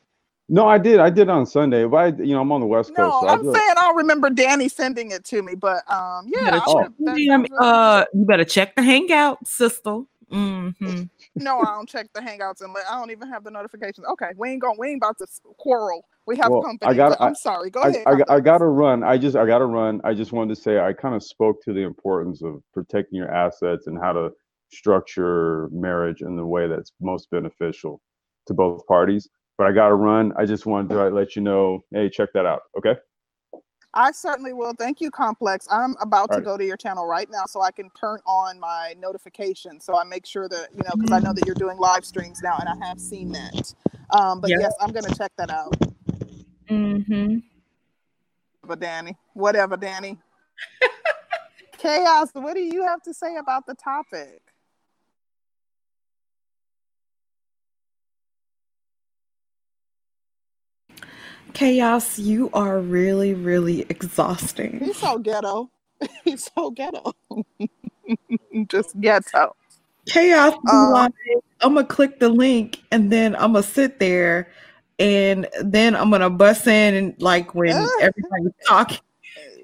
No, 0.53 0.67
I 0.67 0.77
did. 0.77 0.99
I 0.99 1.09
did 1.09 1.29
on 1.29 1.47
Sunday. 1.47 1.83
But 1.85 1.97
I, 1.97 2.07
you 2.21 2.35
know, 2.35 2.41
I'm 2.41 2.51
on 2.51 2.59
the 2.59 2.67
West 2.67 2.93
Coast. 2.93 2.99
No, 2.99 3.21
so 3.21 3.27
I'm 3.27 3.43
saying 3.43 3.71
I 3.71 3.73
don't 3.73 3.95
remember 3.95 4.29
Danny 4.29 4.69
sending 4.69 5.09
it 5.09 5.25
to 5.25 5.41
me, 5.41 5.55
but 5.55 5.77
um, 5.91 6.27
yeah. 6.27 6.61
You 6.67 6.95
better, 6.99 7.47
check, 7.47 7.51
uh, 7.59 8.05
you 8.13 8.25
better 8.25 8.45
check 8.45 8.75
the 8.75 8.83
Hangout, 8.83 9.47
sister. 9.47 10.01
Mm-hmm. 10.31 11.03
no, 11.35 11.59
I 11.59 11.65
don't 11.65 11.89
check 11.89 12.07
the 12.13 12.19
Hangouts 12.19 12.61
and 12.61 12.75
I 12.89 12.99
don't 12.99 13.09
even 13.09 13.29
have 13.29 13.43
the 13.43 13.49
notifications. 13.49 14.05
Okay, 14.11 14.29
we 14.37 14.51
ain't 14.51 14.61
going. 14.61 14.77
We 14.77 14.89
ain't 14.89 14.97
about 14.97 15.17
to 15.17 15.27
quarrel. 15.57 16.05
We 16.27 16.37
have 16.37 16.51
well, 16.51 16.61
company. 16.61 16.91
I 16.91 16.93
got. 16.93 17.19
I'm 17.19 17.33
sorry. 17.33 17.71
Go 17.71 17.81
I, 17.81 17.87
ahead. 17.87 18.03
I, 18.29 18.35
I 18.35 18.39
got 18.39 18.59
to 18.59 18.67
run. 18.67 19.03
I 19.03 19.17
just. 19.17 19.35
I 19.35 19.47
got 19.47 19.57
to 19.57 19.65
run. 19.65 20.01
I 20.03 20.13
just 20.13 20.33
wanted 20.33 20.55
to 20.55 20.61
say 20.61 20.79
I 20.79 20.93
kind 20.93 21.15
of 21.15 21.23
spoke 21.23 21.63
to 21.63 21.73
the 21.73 21.81
importance 21.81 22.43
of 22.43 22.61
protecting 22.75 23.17
your 23.17 23.31
assets 23.31 23.87
and 23.87 23.97
how 23.97 24.13
to 24.13 24.29
structure 24.71 25.67
marriage 25.71 26.21
in 26.21 26.35
the 26.35 26.45
way 26.45 26.67
that's 26.67 26.91
most 27.01 27.31
beneficial 27.31 28.01
to 28.45 28.53
both 28.53 28.85
parties 28.85 29.29
but 29.57 29.67
I 29.67 29.71
got 29.71 29.89
to 29.89 29.95
run. 29.95 30.33
I 30.37 30.45
just 30.45 30.65
wanted 30.65 30.89
to 30.89 31.09
let 31.09 31.35
you 31.35 31.41
know, 31.41 31.83
hey, 31.91 32.09
check 32.09 32.29
that 32.33 32.45
out. 32.45 32.61
Okay. 32.77 32.95
I 33.95 34.11
certainly 34.11 34.53
will. 34.53 34.73
Thank 34.73 35.01
you, 35.01 35.11
Complex. 35.11 35.67
I'm 35.69 35.95
about 36.01 36.21
All 36.21 36.27
to 36.29 36.33
right. 36.37 36.43
go 36.43 36.57
to 36.57 36.65
your 36.65 36.77
channel 36.77 37.05
right 37.05 37.29
now 37.29 37.43
so 37.47 37.61
I 37.61 37.71
can 37.71 37.91
turn 37.91 38.19
on 38.25 38.59
my 38.59 38.95
notifications. 38.97 39.85
So 39.85 39.99
I 39.99 40.03
make 40.03 40.25
sure 40.25 40.49
that, 40.49 40.69
you 40.71 40.81
know, 40.83 40.91
because 40.95 41.11
I 41.11 41.19
know 41.19 41.33
that 41.33 41.45
you're 41.45 41.53
doing 41.53 41.77
live 41.77 42.03
streams 42.03 42.41
now 42.41 42.57
and 42.59 42.67
I 42.67 42.87
have 42.87 42.99
seen 42.99 43.31
that. 43.33 43.73
Um, 44.09 44.41
but 44.41 44.49
yes, 44.49 44.73
I'm 44.81 44.91
going 44.91 45.05
to 45.05 45.15
check 45.15 45.31
that 45.37 45.51
out. 45.51 45.75
Mm-hmm. 46.69 47.37
But 48.65 48.79
Danny, 48.79 49.15
whatever, 49.33 49.77
Danny. 49.77 50.17
Chaos, 51.77 52.29
what 52.33 52.55
do 52.55 52.61
you 52.61 52.83
have 52.83 53.01
to 53.03 53.13
say 53.13 53.35
about 53.35 53.67
the 53.67 53.75
topic? 53.75 54.41
Chaos, 61.53 62.17
you 62.17 62.49
are 62.53 62.79
really, 62.79 63.33
really 63.33 63.81
exhausting. 63.89 64.79
He's 64.79 64.97
so 64.97 65.17
ghetto. 65.19 65.69
He's 66.23 66.49
so 66.55 66.71
ghetto. 66.71 67.13
Just 68.67 68.99
ghetto. 68.99 69.55
Chaos, 70.07 70.53
um, 70.67 71.13
I'm 71.61 71.75
gonna 71.75 71.85
click 71.85 72.19
the 72.19 72.29
link 72.29 72.81
and 72.91 73.11
then 73.11 73.35
I'm 73.35 73.53
gonna 73.53 73.63
sit 73.63 73.99
there 73.99 74.51
and 74.99 75.47
then 75.61 75.95
I'm 75.95 76.09
gonna 76.11 76.29
bust 76.29 76.67
in 76.67 76.95
and 76.95 77.21
like 77.21 77.55
when 77.55 77.77
everybody's 77.99 78.53
talking. 78.67 78.99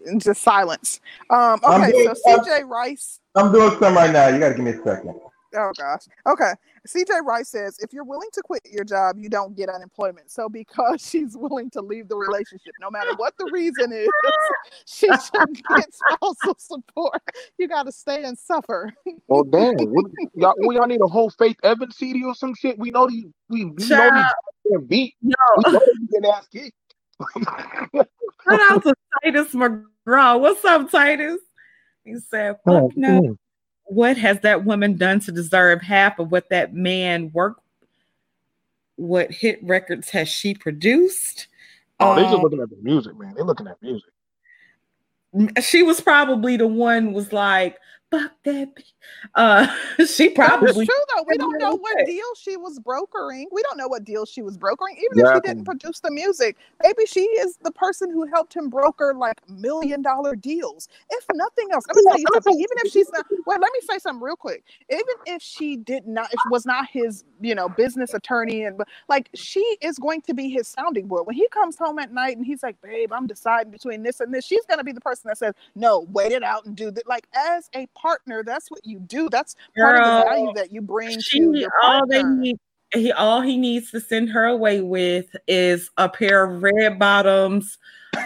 And 0.06 0.20
just 0.20 0.42
silence. 0.42 1.02
Um, 1.30 1.60
okay, 1.64 1.92
so 1.92 2.14
CJ 2.26 2.68
Rice. 2.68 3.20
I'm 3.36 3.52
doing 3.52 3.78
some 3.80 3.96
right 3.96 4.12
now. 4.12 4.30
You 4.30 4.40
gotta 4.40 4.56
give 4.56 4.64
me 4.64 4.72
a 4.72 4.84
second. 4.84 5.14
Oh 5.56 5.72
gosh. 5.78 6.04
Okay. 6.28 6.54
CJ 6.88 7.24
Rice 7.26 7.50
says 7.50 7.80
if 7.80 7.92
you're 7.94 8.04
willing 8.04 8.30
to 8.34 8.42
quit 8.42 8.62
your 8.70 8.84
job, 8.84 9.18
you 9.18 9.30
don't 9.30 9.56
get 9.56 9.70
unemployment. 9.70 10.32
So 10.32 10.48
because 10.50 11.02
she's 11.08 11.36
willing 11.36 11.70
to 11.72 11.82
leave 11.82 12.08
the 12.08 12.16
relationship, 12.16 12.74
no 12.80 12.90
matter 12.90 13.12
what 13.16 13.36
the 13.38 13.50
reason 13.52 13.92
is, 13.92 14.10
she 14.86 15.08
should 15.08 15.64
get 15.78 15.94
spousal 15.94 16.56
support. 16.58 17.22
You 17.58 17.68
got 17.68 17.84
to 17.84 17.92
stay 17.92 18.24
and 18.24 18.38
suffer. 18.38 18.94
Oh 19.30 19.44
damn! 19.44 19.76
What, 19.78 20.12
y'all, 20.36 20.56
we 20.66 20.76
y'all 20.76 20.88
need 20.88 21.02
a 21.02 21.08
whole 21.08 21.30
Faith 21.32 21.58
Evans 21.64 21.98
CD 21.98 22.24
or 22.24 22.36
some 22.36 22.54
shit. 22.54 22.78
We 22.78 22.92
know 22.92 23.08
these. 23.08 23.26
We, 23.50 23.66
we 23.66 23.88
know 23.88 24.24
these 24.66 24.82
beat. 24.88 25.16
No. 25.22 25.36
We 25.58 25.74
know 25.74 25.80
these 25.80 26.22
get 26.22 26.30
ass 26.30 26.48
kicked. 26.48 26.76
Shout 28.48 28.72
out 28.72 28.84
to 28.84 28.94
Titus 29.24 29.54
McGraw. 29.54 30.40
What's 30.40 30.64
up, 30.64 30.90
Titus? 30.90 31.40
He 32.06 32.16
said, 32.18 32.56
"Fuck 32.66 32.74
oh, 32.74 32.92
no." 32.96 33.20
Hmm. 33.20 33.32
What 33.90 34.18
has 34.18 34.40
that 34.42 34.66
woman 34.66 34.98
done 34.98 35.20
to 35.22 35.32
deserve 35.32 35.82
half 35.82 36.20
of 36.20 36.32
what 36.32 36.50
that 36.50 36.76
man 36.76 37.32
worked? 37.34 37.62
What 38.98 39.32
hit 39.32 39.60
records 39.64 40.10
has 40.12 40.30
she 40.30 40.54
produced? 40.54 41.48
Oh, 42.00 42.16
they 42.16 42.22
just 42.22 42.36
um, 42.36 42.42
looking 42.42 42.62
at 42.62 42.70
the 42.70 42.78
music, 42.82 43.18
man. 43.18 43.34
They're 43.34 43.44
looking 43.44 43.68
at 43.68 43.82
music. 43.82 44.12
She 45.62 45.82
was 45.82 46.02
probably 46.02 46.56
the 46.56 46.68
one 46.68 47.14
was 47.14 47.34
like, 47.34 47.78
fuck 48.12 48.32
that. 48.44 48.70
Uh, 49.36 49.68
she 50.06 50.30
probably. 50.30 50.70
It's 50.70 50.94
true 50.94 51.06
though. 51.16 51.24
We 51.28 51.38
don't 51.38 51.58
know 51.60 51.76
what 51.76 52.06
deal 52.06 52.26
she 52.40 52.58
was 52.58 52.80
brokering. 52.80 53.48
We 53.52 53.62
don't 53.64 53.78
know 53.78 53.88
what 53.88 54.04
deal 54.04 54.26
she 54.26 54.42
was 54.42 54.58
brokering, 54.58 54.96
even 54.98 55.26
if 55.26 55.36
she 55.36 55.40
didn't 55.42 55.66
produce 55.66 56.00
the 56.00 56.12
music. 56.12 56.58
Maybe 56.84 57.06
she 57.06 57.22
is 57.22 57.58
the 57.62 57.72
person 57.72 58.12
who 58.12 58.26
helped 58.28 58.56
him 58.56 58.70
broker 58.70 59.14
like 59.16 59.38
million 59.50 60.02
dollar 60.02 60.36
deals. 60.36 60.88
If 61.10 61.26
nothing 61.34 61.70
else, 61.72 61.86
let 61.88 61.96
me 61.96 62.04
tell 62.04 62.20
you 62.20 62.26
something. 62.34 62.54
Even 62.54 62.78
if 62.78 62.92
she's 62.92 63.10
not, 63.12 63.26
well, 63.46 63.60
let 63.60 63.72
me 63.74 63.80
say 63.90 64.00
something 64.00 64.22
real 64.22 64.36
quick. 64.36 64.64
Even 64.90 65.04
if 65.26 65.42
she 65.42 65.78
did 65.78 66.08
not, 66.08 66.34
if 66.34 66.40
was 66.50 66.66
not 66.66 66.88
his, 66.92 67.24
you 67.42 67.56
know, 67.56 67.70
business 67.70 68.14
attorney, 68.14 68.64
and 68.64 68.82
like 69.08 69.30
she 69.36 69.62
is 69.82 69.98
going 70.00 70.22
to 70.22 70.34
be 70.34 70.50
his 70.50 70.68
sounding 70.68 71.08
board 71.08 71.28
when 71.28 71.36
he 71.36 71.48
comes 71.50 71.78
home 71.78 72.00
at 72.00 72.14
night 72.14 72.38
and 72.38 72.46
he's 72.46 72.64
like, 72.64 72.82
"Babe, 72.82 73.12
I'm 73.14 73.28
deciding 73.28 73.72
between 73.72 74.04
this 74.04 74.20
and 74.20 74.34
this." 74.34 74.46
She's 74.46 74.66
going 74.66 74.80
to 74.80 74.84
be 74.84 74.92
the 74.92 75.02
person 75.02 75.28
that 75.28 75.38
says, 75.38 75.54
"No, 75.76 76.08
wait 76.12 76.32
it 76.32 76.44
out 76.44 76.66
and 76.66 76.76
do 76.76 76.92
that." 76.92 77.08
Like 77.08 77.28
as 77.36 77.70
a 77.76 77.88
partner, 78.02 78.44
that's 78.44 78.70
what 78.70 78.82
you 78.84 79.00
do. 79.00 79.30
That's 79.30 79.56
part 79.78 79.98
Girl, 79.98 80.06
of 80.06 80.24
the 80.24 80.30
value 80.30 80.54
that 80.56 80.72
you 80.72 80.82
bring 80.82 81.20
she, 81.20 81.40
to 81.40 81.54
your 81.54 81.72
partner. 81.82 82.00
All 82.00 82.08
they 82.08 82.24
need, 82.24 82.58
he 82.94 83.12
all 83.12 83.42
he 83.42 83.58
needs 83.58 83.92
to 83.92 84.00
send 84.00 84.30
her 84.30 84.46
away 84.46 84.82
with 84.82 85.36
is 85.48 85.90
a 85.98 86.10
pair 86.10 86.44
of 86.44 86.64
red 86.64 86.98
bottoms, 86.98 87.78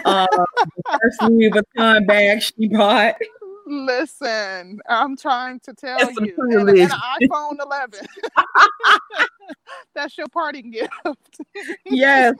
uh, 0.04 0.26
first 1.02 1.22
Louis 1.22 1.50
Vuitton 1.50 2.06
bag 2.06 2.42
she 2.42 2.68
bought. 2.68 3.16
Listen, 3.66 4.78
I'm 4.88 5.16
trying 5.16 5.58
to 5.60 5.72
tell 5.72 5.98
you, 5.98 6.34
and, 6.36 6.68
and, 6.68 6.78
an 6.80 6.90
iPhone 6.90 7.56
11. 7.64 8.00
That's 9.94 10.18
your 10.18 10.28
parting 10.28 10.70
gift. 10.70 11.40
yes. 11.86 12.34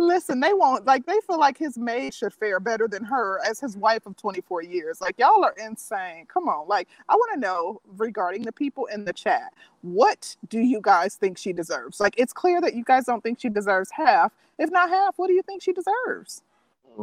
Listen, 0.00 0.40
they 0.40 0.54
won't 0.54 0.86
like 0.86 1.04
they 1.04 1.18
feel 1.26 1.38
like 1.38 1.58
his 1.58 1.76
maid 1.76 2.14
should 2.14 2.32
fare 2.32 2.58
better 2.58 2.88
than 2.88 3.04
her 3.04 3.38
as 3.46 3.60
his 3.60 3.76
wife 3.76 4.06
of 4.06 4.16
24 4.16 4.62
years. 4.62 4.98
Like 4.98 5.18
y'all 5.18 5.44
are 5.44 5.54
insane. 5.62 6.24
Come 6.26 6.48
on. 6.48 6.66
Like 6.66 6.88
I 7.10 7.14
want 7.14 7.34
to 7.34 7.38
know 7.38 7.82
regarding 7.98 8.42
the 8.42 8.50
people 8.50 8.86
in 8.86 9.04
the 9.04 9.12
chat, 9.12 9.52
what 9.82 10.34
do 10.48 10.58
you 10.58 10.80
guys 10.82 11.16
think 11.16 11.36
she 11.36 11.52
deserves? 11.52 12.00
Like 12.00 12.14
it's 12.16 12.32
clear 12.32 12.62
that 12.62 12.72
you 12.72 12.82
guys 12.82 13.04
don't 13.04 13.22
think 13.22 13.40
she 13.40 13.50
deserves 13.50 13.90
half. 13.90 14.32
If 14.58 14.70
not 14.70 14.88
half, 14.88 15.18
what 15.18 15.26
do 15.26 15.34
you 15.34 15.42
think 15.42 15.60
she 15.62 15.74
deserves? 15.74 16.44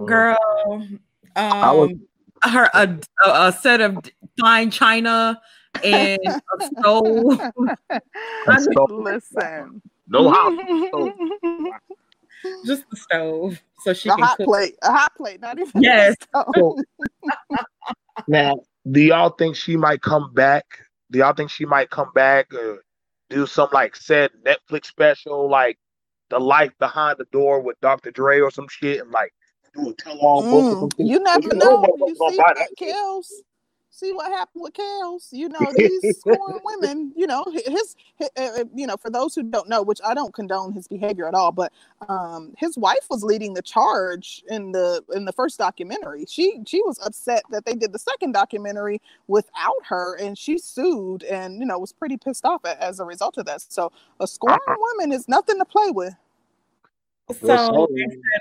Girl, 0.07 0.35
um 1.35 2.01
her 2.41 2.67
a, 2.73 2.97
a 3.27 3.51
set 3.51 3.79
of 3.79 3.99
fine 4.39 4.71
china 4.71 5.39
and 5.83 6.19
a 6.25 6.65
stove. 6.65 7.41
I 8.47 8.59
mean, 8.59 9.03
listen. 9.03 9.83
No 10.07 10.31
house 10.31 10.57
just 12.65 12.89
the 12.89 12.97
stove, 12.97 13.61
so 13.79 13.93
she 13.93 14.09
a 14.09 14.13
can 14.13 14.23
hot 14.23 14.37
cook. 14.37 14.45
plate, 14.47 14.75
a 14.81 14.91
hot 14.91 15.15
plate, 15.15 15.41
not 15.41 15.59
even 15.59 15.81
yes. 15.81 16.15
now, 18.27 18.55
do 18.89 19.01
y'all 19.01 19.29
think 19.29 19.55
she 19.55 19.77
might 19.77 20.01
come 20.01 20.33
back? 20.33 20.65
Do 21.11 21.19
y'all 21.19 21.33
think 21.33 21.49
she 21.49 21.65
might 21.65 21.89
come 21.89 22.11
back 22.13 22.53
or 22.53 22.83
do 23.29 23.45
some 23.45 23.69
like 23.71 23.95
said 23.95 24.31
Netflix 24.45 24.85
special, 24.85 25.49
like 25.49 25.77
the 26.29 26.39
life 26.39 26.71
behind 26.79 27.17
the 27.17 27.25
door 27.31 27.61
with 27.61 27.79
Dr. 27.81 28.11
Dre 28.11 28.39
or 28.39 28.51
some 28.51 28.67
shit, 28.69 29.01
and 29.01 29.11
like 29.11 29.33
do 29.75 29.89
a 29.89 29.93
tell-all 29.93 30.43
mm, 30.43 30.79
book? 30.79 30.93
You 30.97 31.19
never 31.19 31.55
know. 31.55 31.85
You 31.99 32.15
see 32.15 32.37
that 32.37 32.69
kills 32.77 33.31
see 33.89 34.13
what 34.13 34.31
happened 34.31 34.63
with 34.63 34.73
Kels. 34.73 35.27
You 35.31 35.49
know, 35.49 35.59
these 35.75 36.19
scoring 36.19 36.59
women, 36.63 37.11
you 37.15 37.27
know, 37.27 37.45
his, 37.51 37.95
his 38.17 38.31
uh, 38.37 38.61
uh, 38.61 38.63
you 38.73 38.87
know, 38.87 38.97
for 38.97 39.09
those 39.09 39.35
who 39.35 39.43
don't 39.43 39.69
know, 39.69 39.81
which 39.81 39.99
I 40.05 40.13
don't 40.13 40.33
condone 40.33 40.73
his 40.73 40.87
behavior 40.87 41.27
at 41.27 41.33
all, 41.33 41.51
but 41.51 41.71
um, 42.07 42.53
his 42.57 42.77
wife 42.77 43.07
was 43.09 43.23
leading 43.23 43.53
the 43.53 43.61
charge 43.61 44.43
in 44.49 44.71
the 44.71 45.03
in 45.13 45.25
the 45.25 45.31
first 45.31 45.57
documentary. 45.57 46.25
She 46.27 46.61
she 46.65 46.81
was 46.83 46.99
upset 47.05 47.43
that 47.51 47.65
they 47.65 47.73
did 47.73 47.93
the 47.93 47.99
second 47.99 48.33
documentary 48.33 49.01
without 49.27 49.85
her, 49.87 50.15
and 50.15 50.37
she 50.37 50.57
sued, 50.57 51.23
and 51.23 51.59
you 51.59 51.65
know, 51.65 51.79
was 51.79 51.93
pretty 51.93 52.17
pissed 52.17 52.45
off 52.45 52.65
at, 52.65 52.79
as 52.79 52.99
a 52.99 53.05
result 53.05 53.37
of 53.37 53.45
that. 53.45 53.61
So 53.61 53.91
a 54.19 54.27
scoring 54.27 54.59
woman 54.67 55.11
is 55.11 55.27
nothing 55.27 55.57
to 55.57 55.65
play 55.65 55.91
with. 55.91 56.13
So 57.41 57.89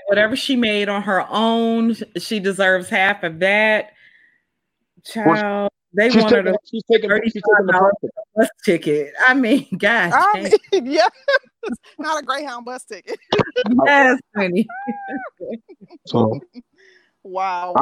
whatever 0.06 0.36
she 0.36 0.54
made 0.54 0.88
on 0.88 1.02
her 1.02 1.26
own, 1.28 1.96
she 2.18 2.38
deserves 2.38 2.88
half 2.88 3.24
of 3.24 3.40
that. 3.40 3.95
Child, 5.06 5.70
they 5.92 6.10
she's 6.10 6.22
wanted 6.22 6.44
taking, 6.44 6.54
a 6.54 6.58
she's 6.64 6.82
taking, 6.90 7.10
she's 7.24 7.32
taking 7.32 7.66
the 7.66 8.10
bus 8.34 8.48
ticket. 8.64 9.12
I 9.26 9.34
mean, 9.34 9.66
gosh. 9.78 10.12
I 10.14 10.58
mean, 10.72 10.86
yeah, 10.92 11.08
not 11.98 12.22
a 12.22 12.26
Greyhound 12.26 12.64
bus 12.64 12.84
ticket. 12.84 13.18
yes, 13.86 14.20
honey. 14.36 14.66
so, 16.06 16.40
wow. 17.22 17.74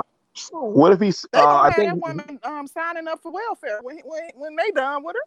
What 0.51 0.93
if 0.93 1.01
he's? 1.01 1.27
They 1.33 1.39
uh, 1.39 1.61
I 1.61 1.73
think 1.73 1.91
that 1.91 1.99
woman 2.01 2.41
um, 2.43 2.67
signing 2.67 3.07
up 3.09 3.23
for 3.23 3.33
welfare 3.33 3.81
when, 3.83 3.99
when 4.05 4.23
when 4.35 4.57
they 4.57 4.71
done 4.73 5.05
with 5.05 5.17
her. 5.17 5.23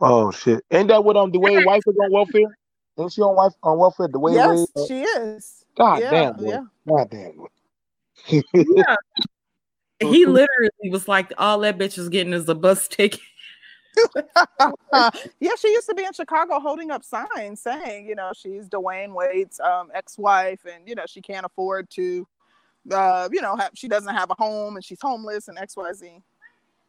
Oh 0.00 0.30
shit! 0.30 0.64
Ain't 0.70 0.88
that 0.88 1.04
what 1.04 1.16
um 1.16 1.30
Dwyane 1.30 1.64
wife 1.64 1.82
is 1.86 1.94
on 2.02 2.10
welfare? 2.10 2.56
Ain't 2.98 3.12
she 3.12 3.20
on 3.20 3.36
wife 3.36 3.52
on 3.62 3.78
welfare? 3.78 4.08
Dwyane 4.08 4.34
yes, 4.34 4.48
Wade, 4.48 4.68
uh, 4.76 4.86
she 4.86 5.02
is. 5.02 5.64
God 5.76 6.00
yeah, 6.00 6.10
damn, 6.10 6.36
boy. 6.36 6.50
yeah. 6.50 6.64
God 6.88 7.10
damn. 7.10 7.46
yeah, 8.54 8.96
he 10.10 10.26
literally 10.26 10.90
was 10.90 11.08
like, 11.08 11.32
all 11.38 11.58
that 11.60 11.78
bitch 11.78 11.98
is 11.98 12.08
getting 12.08 12.32
is 12.32 12.48
a 12.48 12.54
bus 12.54 12.88
ticket. 12.88 13.20
yeah, 15.40 15.50
she 15.58 15.68
used 15.68 15.88
to 15.88 15.94
be 15.94 16.04
in 16.04 16.12
Chicago 16.12 16.58
holding 16.60 16.90
up 16.90 17.04
signs 17.04 17.60
saying, 17.60 18.06
you 18.06 18.14
know, 18.14 18.32
she's 18.34 18.68
Dwyane 18.68 19.14
Wade's 19.14 19.60
um, 19.60 19.90
ex-wife, 19.94 20.64
and 20.64 20.88
you 20.88 20.94
know 20.94 21.04
she 21.06 21.20
can't 21.20 21.44
afford 21.44 21.90
to, 21.90 22.26
uh, 22.90 23.28
you 23.30 23.42
know, 23.42 23.56
have, 23.56 23.72
she 23.74 23.88
doesn't 23.88 24.14
have 24.14 24.30
a 24.30 24.34
home 24.34 24.76
and 24.76 24.84
she's 24.84 25.00
homeless 25.00 25.48
and 25.48 25.58
X 25.58 25.76
Y 25.76 25.92
Z. 25.92 26.22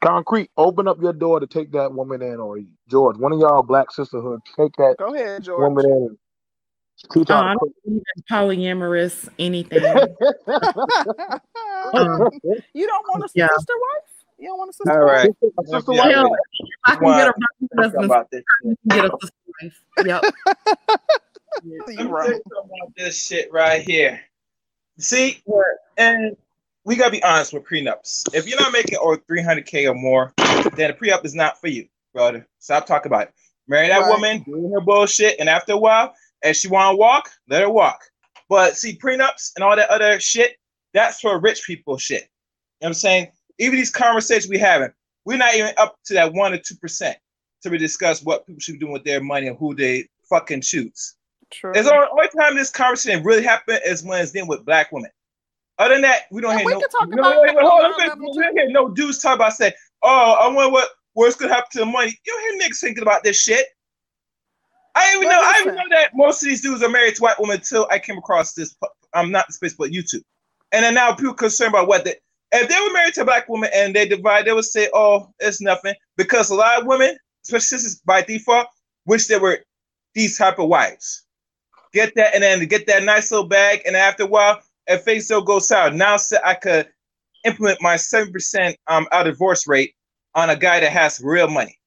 Concrete, 0.02 0.50
open 0.58 0.88
up 0.88 1.02
your 1.02 1.14
door 1.14 1.40
to 1.40 1.48
take 1.48 1.72
that 1.72 1.94
woman 1.94 2.22
in, 2.22 2.36
or 2.36 2.60
George, 2.90 3.18
one 3.18 3.32
of 3.32 3.40
y'all 3.40 3.64
black 3.64 3.92
sisterhood, 3.92 4.42
take 4.58 4.76
that 4.78 4.96
Go 5.00 5.14
ahead, 5.14 5.44
George. 5.44 5.62
woman 5.62 5.86
in. 5.86 6.18
Teach 7.12 7.30
oh, 7.30 7.36
I 7.36 7.54
don't 7.54 8.04
polyamorous 8.32 9.28
anything. 9.38 9.84
um, 11.94 12.30
you 12.74 12.88
don't 12.88 13.08
want 13.10 13.24
a 13.24 13.30
yeah. 13.36 13.48
sister 13.58 13.74
wife? 13.74 14.26
You 14.40 14.48
don't 14.48 14.58
want 14.58 14.70
a 14.70 14.74
sister 14.74 14.92
All 14.92 15.06
right. 15.06 15.30
wife? 15.42 15.54
Sister 15.68 15.92
wife. 15.92 16.10
Yeah, 16.10 16.28
I 16.86 16.96
can 16.96 17.06
get 17.06 17.28
a 17.28 17.34
husband. 17.82 18.06
About 18.06 18.32
this. 18.32 18.44
Get 18.88 19.06
a 19.06 19.12
sister 19.22 19.36
wife. 19.62 19.80
Yep. 20.06 20.24
you 21.88 22.10
right. 22.10 22.42
about 22.52 22.96
this 22.98 23.28
shit 23.28 23.52
right 23.54 23.82
here. 23.82 24.20
See, 24.98 25.44
and 25.98 26.36
we 26.84 26.96
gotta 26.96 27.12
be 27.12 27.24
honest 27.24 27.54
with 27.54 27.64
prenups. 27.64 28.34
If 28.34 28.48
you're 28.48 28.60
not 28.60 28.74
making 28.74 28.98
over 29.00 29.18
300k 29.18 29.90
or 29.90 29.94
more, 29.94 30.34
then 30.76 30.90
a 30.90 30.94
prenup 30.94 31.24
is 31.26 31.36
not 31.36 31.62
for 31.62 31.68
you, 31.68 31.88
brother. 32.14 32.48
Stop 32.60 32.88
talking 32.88 33.12
about 33.12 33.28
it. 33.28 33.34
Marry 33.68 33.88
that 33.88 34.00
right. 34.00 34.10
woman, 34.10 34.44
doing 34.44 34.72
her 34.74 34.82
bullshit, 34.82 35.40
and 35.40 35.48
after 35.48 35.74
a 35.74 35.78
while, 35.78 36.14
if 36.44 36.58
she 36.58 36.68
want 36.68 36.94
to 36.94 36.98
walk, 36.98 37.30
let 37.48 37.62
her 37.62 37.70
walk. 37.70 38.04
But 38.50 38.78
see, 38.78 38.98
prenups 38.98 39.54
and 39.56 39.64
all 39.64 39.76
that 39.76 39.90
other 39.90 40.20
shit, 40.20 40.58
that's 40.94 41.20
for 41.20 41.40
rich 41.40 41.64
people 41.66 41.98
shit. 41.98 42.22
You 42.22 42.26
know 42.26 42.30
what 42.80 42.88
I'm 42.90 42.94
saying? 42.96 43.32
Even 43.60 43.78
these 43.78 43.92
conversations 43.92 44.50
we 44.50 44.58
having, 44.58 44.92
we're 45.26 45.38
not 45.38 45.56
even 45.56 45.74
up 45.78 45.96
to 46.06 46.14
that 46.16 46.34
one 46.34 46.54
or 46.54 46.58
two 46.58 46.76
percent 46.76 47.18
to 47.64 47.78
discuss 47.78 48.24
what 48.24 48.46
people 48.46 48.60
should 48.60 48.74
be 48.74 48.80
doing 48.80 48.92
with 48.92 49.04
their 49.04 49.22
money 49.22 49.48
and 49.48 49.58
who 49.58 49.74
they 49.74 50.08
fucking 50.30 50.62
choose. 50.62 51.16
True. 51.52 51.72
It's 51.76 51.88
the 51.88 52.10
only 52.12 52.28
time 52.38 52.56
this 52.56 52.70
conversation 52.70 53.24
really 53.24 53.44
happened 53.44 53.80
is 53.86 54.04
when 54.04 54.22
it's 54.22 54.32
dealing 54.32 54.50
with 54.50 54.66
black 54.66 54.92
women. 54.92 55.12
Other 55.78 55.96
than 55.96 56.02
that, 56.04 56.24
we 56.32 56.42
don't 56.42 56.58
hear 56.58 56.70
no. 56.70 56.82
no, 57.08 57.42
wait, 57.42 57.56
wait, 57.56 57.66
hold 57.66 57.84
on, 57.84 58.20
we 58.20 58.28
don't 58.34 58.58
hear 58.58 58.70
no 58.70 58.90
dudes 58.90 59.20
talk 59.20 59.36
about 59.36 59.54
say, 59.54 59.74
"Oh, 60.04 60.38
I 60.40 60.48
wonder 60.48 60.72
what 60.72 60.90
what's 61.14 61.36
gonna 61.36 61.54
happen 61.54 61.70
to 61.74 61.80
the 61.80 61.86
money." 61.86 62.18
You 62.26 62.34
don't 62.34 62.60
hear 62.60 62.70
niggas 62.70 62.80
thinking 62.80 63.02
about 63.02 63.24
this 63.24 63.38
shit. 63.38 63.68
I 64.96 65.14
even 65.16 65.28
know. 65.28 65.40
I 65.42 65.60
even 65.62 65.76
know 65.76 65.82
that 65.92 66.12
most 66.14 66.42
of 66.44 66.50
these 66.50 66.62
dudes 66.62 66.84
are 66.84 66.90
married 66.90 67.16
to 67.16 67.22
white 67.22 67.40
women 67.40 67.58
until 67.58 67.88
I 67.90 68.00
came 68.00 68.18
across 68.18 68.54
this. 68.54 68.76
I'm 69.14 69.32
not 69.32 69.48
the 69.48 69.54
space, 69.54 69.74
but 69.74 69.92
YouTube. 69.92 70.24
And 70.72 70.84
then 70.84 70.94
now 70.94 71.14
people 71.14 71.34
concerned 71.34 71.70
about 71.74 71.88
what 71.88 72.04
the 72.06 72.16
if 72.52 72.70
they 72.70 72.80
were 72.80 72.94
married 72.94 73.16
to 73.16 73.22
a 73.22 73.26
black 73.26 73.50
woman 73.50 73.70
and 73.74 73.96
they 73.96 74.08
divide, 74.08 74.46
they 74.46 74.54
would 74.54 74.66
say, 74.66 74.90
"Oh, 74.94 75.30
it's 75.40 75.62
nothing," 75.62 75.96
because 76.18 76.52
a 76.52 76.56
lot 76.56 76.82
of 76.82 76.88
women, 76.88 77.18
especially 77.44 77.78
sisters 77.80 78.02
by 78.06 78.22
default, 78.22 78.68
wish 79.06 79.28
they 79.28 79.40
were 79.40 79.60
these 80.14 80.38
type 80.38 80.60
of 80.60 80.70
wives. 80.70 81.26
Get 81.94 82.14
that, 82.16 82.34
and 82.36 82.44
then 82.44 82.66
get 82.68 82.86
that 82.88 83.04
nice 83.04 83.32
little 83.32 83.48
bag, 83.48 83.82
and 83.86 83.96
after 83.96 84.24
a 84.24 84.28
while, 84.28 84.62
if 84.88 85.04
things 85.04 85.28
don't 85.28 85.46
go 85.46 85.60
south, 85.60 85.94
now 85.94 86.18
so 86.18 86.38
I 86.46 86.54
could 86.54 86.90
implement 87.44 87.82
my 87.82 87.96
seven 87.98 88.32
percent 88.32 88.78
um 88.88 89.08
out 89.12 89.24
divorce 89.24 89.68
rate 89.68 89.96
on 90.36 90.50
a 90.50 90.56
guy 90.56 90.80
that 90.80 90.92
has 90.92 91.22
real 91.24 91.50
money. 91.50 91.80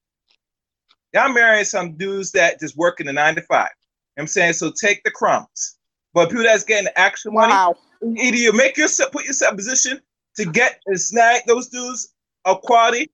Y'all 1.13 1.33
marrying 1.33 1.65
some 1.65 1.93
dudes 1.93 2.33
that 2.33 2.61
just 2.61 2.77
work 2.77 3.01
in 3.01 3.07
the 3.07 3.13
nine 3.13 3.35
to 3.35 3.43
five. 3.43 3.71
You 4.17 4.21
know 4.21 4.23
I'm 4.23 4.27
saying 4.27 4.55
so. 4.55 4.71
Take 4.71 5.03
the 5.05 5.11
crumbs, 5.11 5.77
but 6.15 6.29
people 6.29 6.45
that's 6.45 6.65
getting 6.65 6.91
actual 6.97 7.33
wow. 7.33 7.75
money, 8.03 8.21
either 8.21 8.37
you 8.37 8.53
make 8.53 8.77
yourself 8.77 9.13
put 9.13 9.25
yourself 9.25 9.53
in 9.53 9.57
position 9.57 10.01
to 10.37 10.45
get 10.45 10.81
and 10.87 11.01
snag 11.01 11.43
those 11.47 11.69
dudes 11.69 12.15
of 12.45 12.61
quality, 12.63 13.11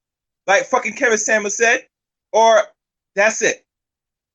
like 0.46 0.64
fucking 0.64 0.94
Kevin 0.94 1.18
Samuels 1.18 1.56
said, 1.56 1.86
or 2.32 2.62
that's 3.14 3.42
it. 3.42 3.64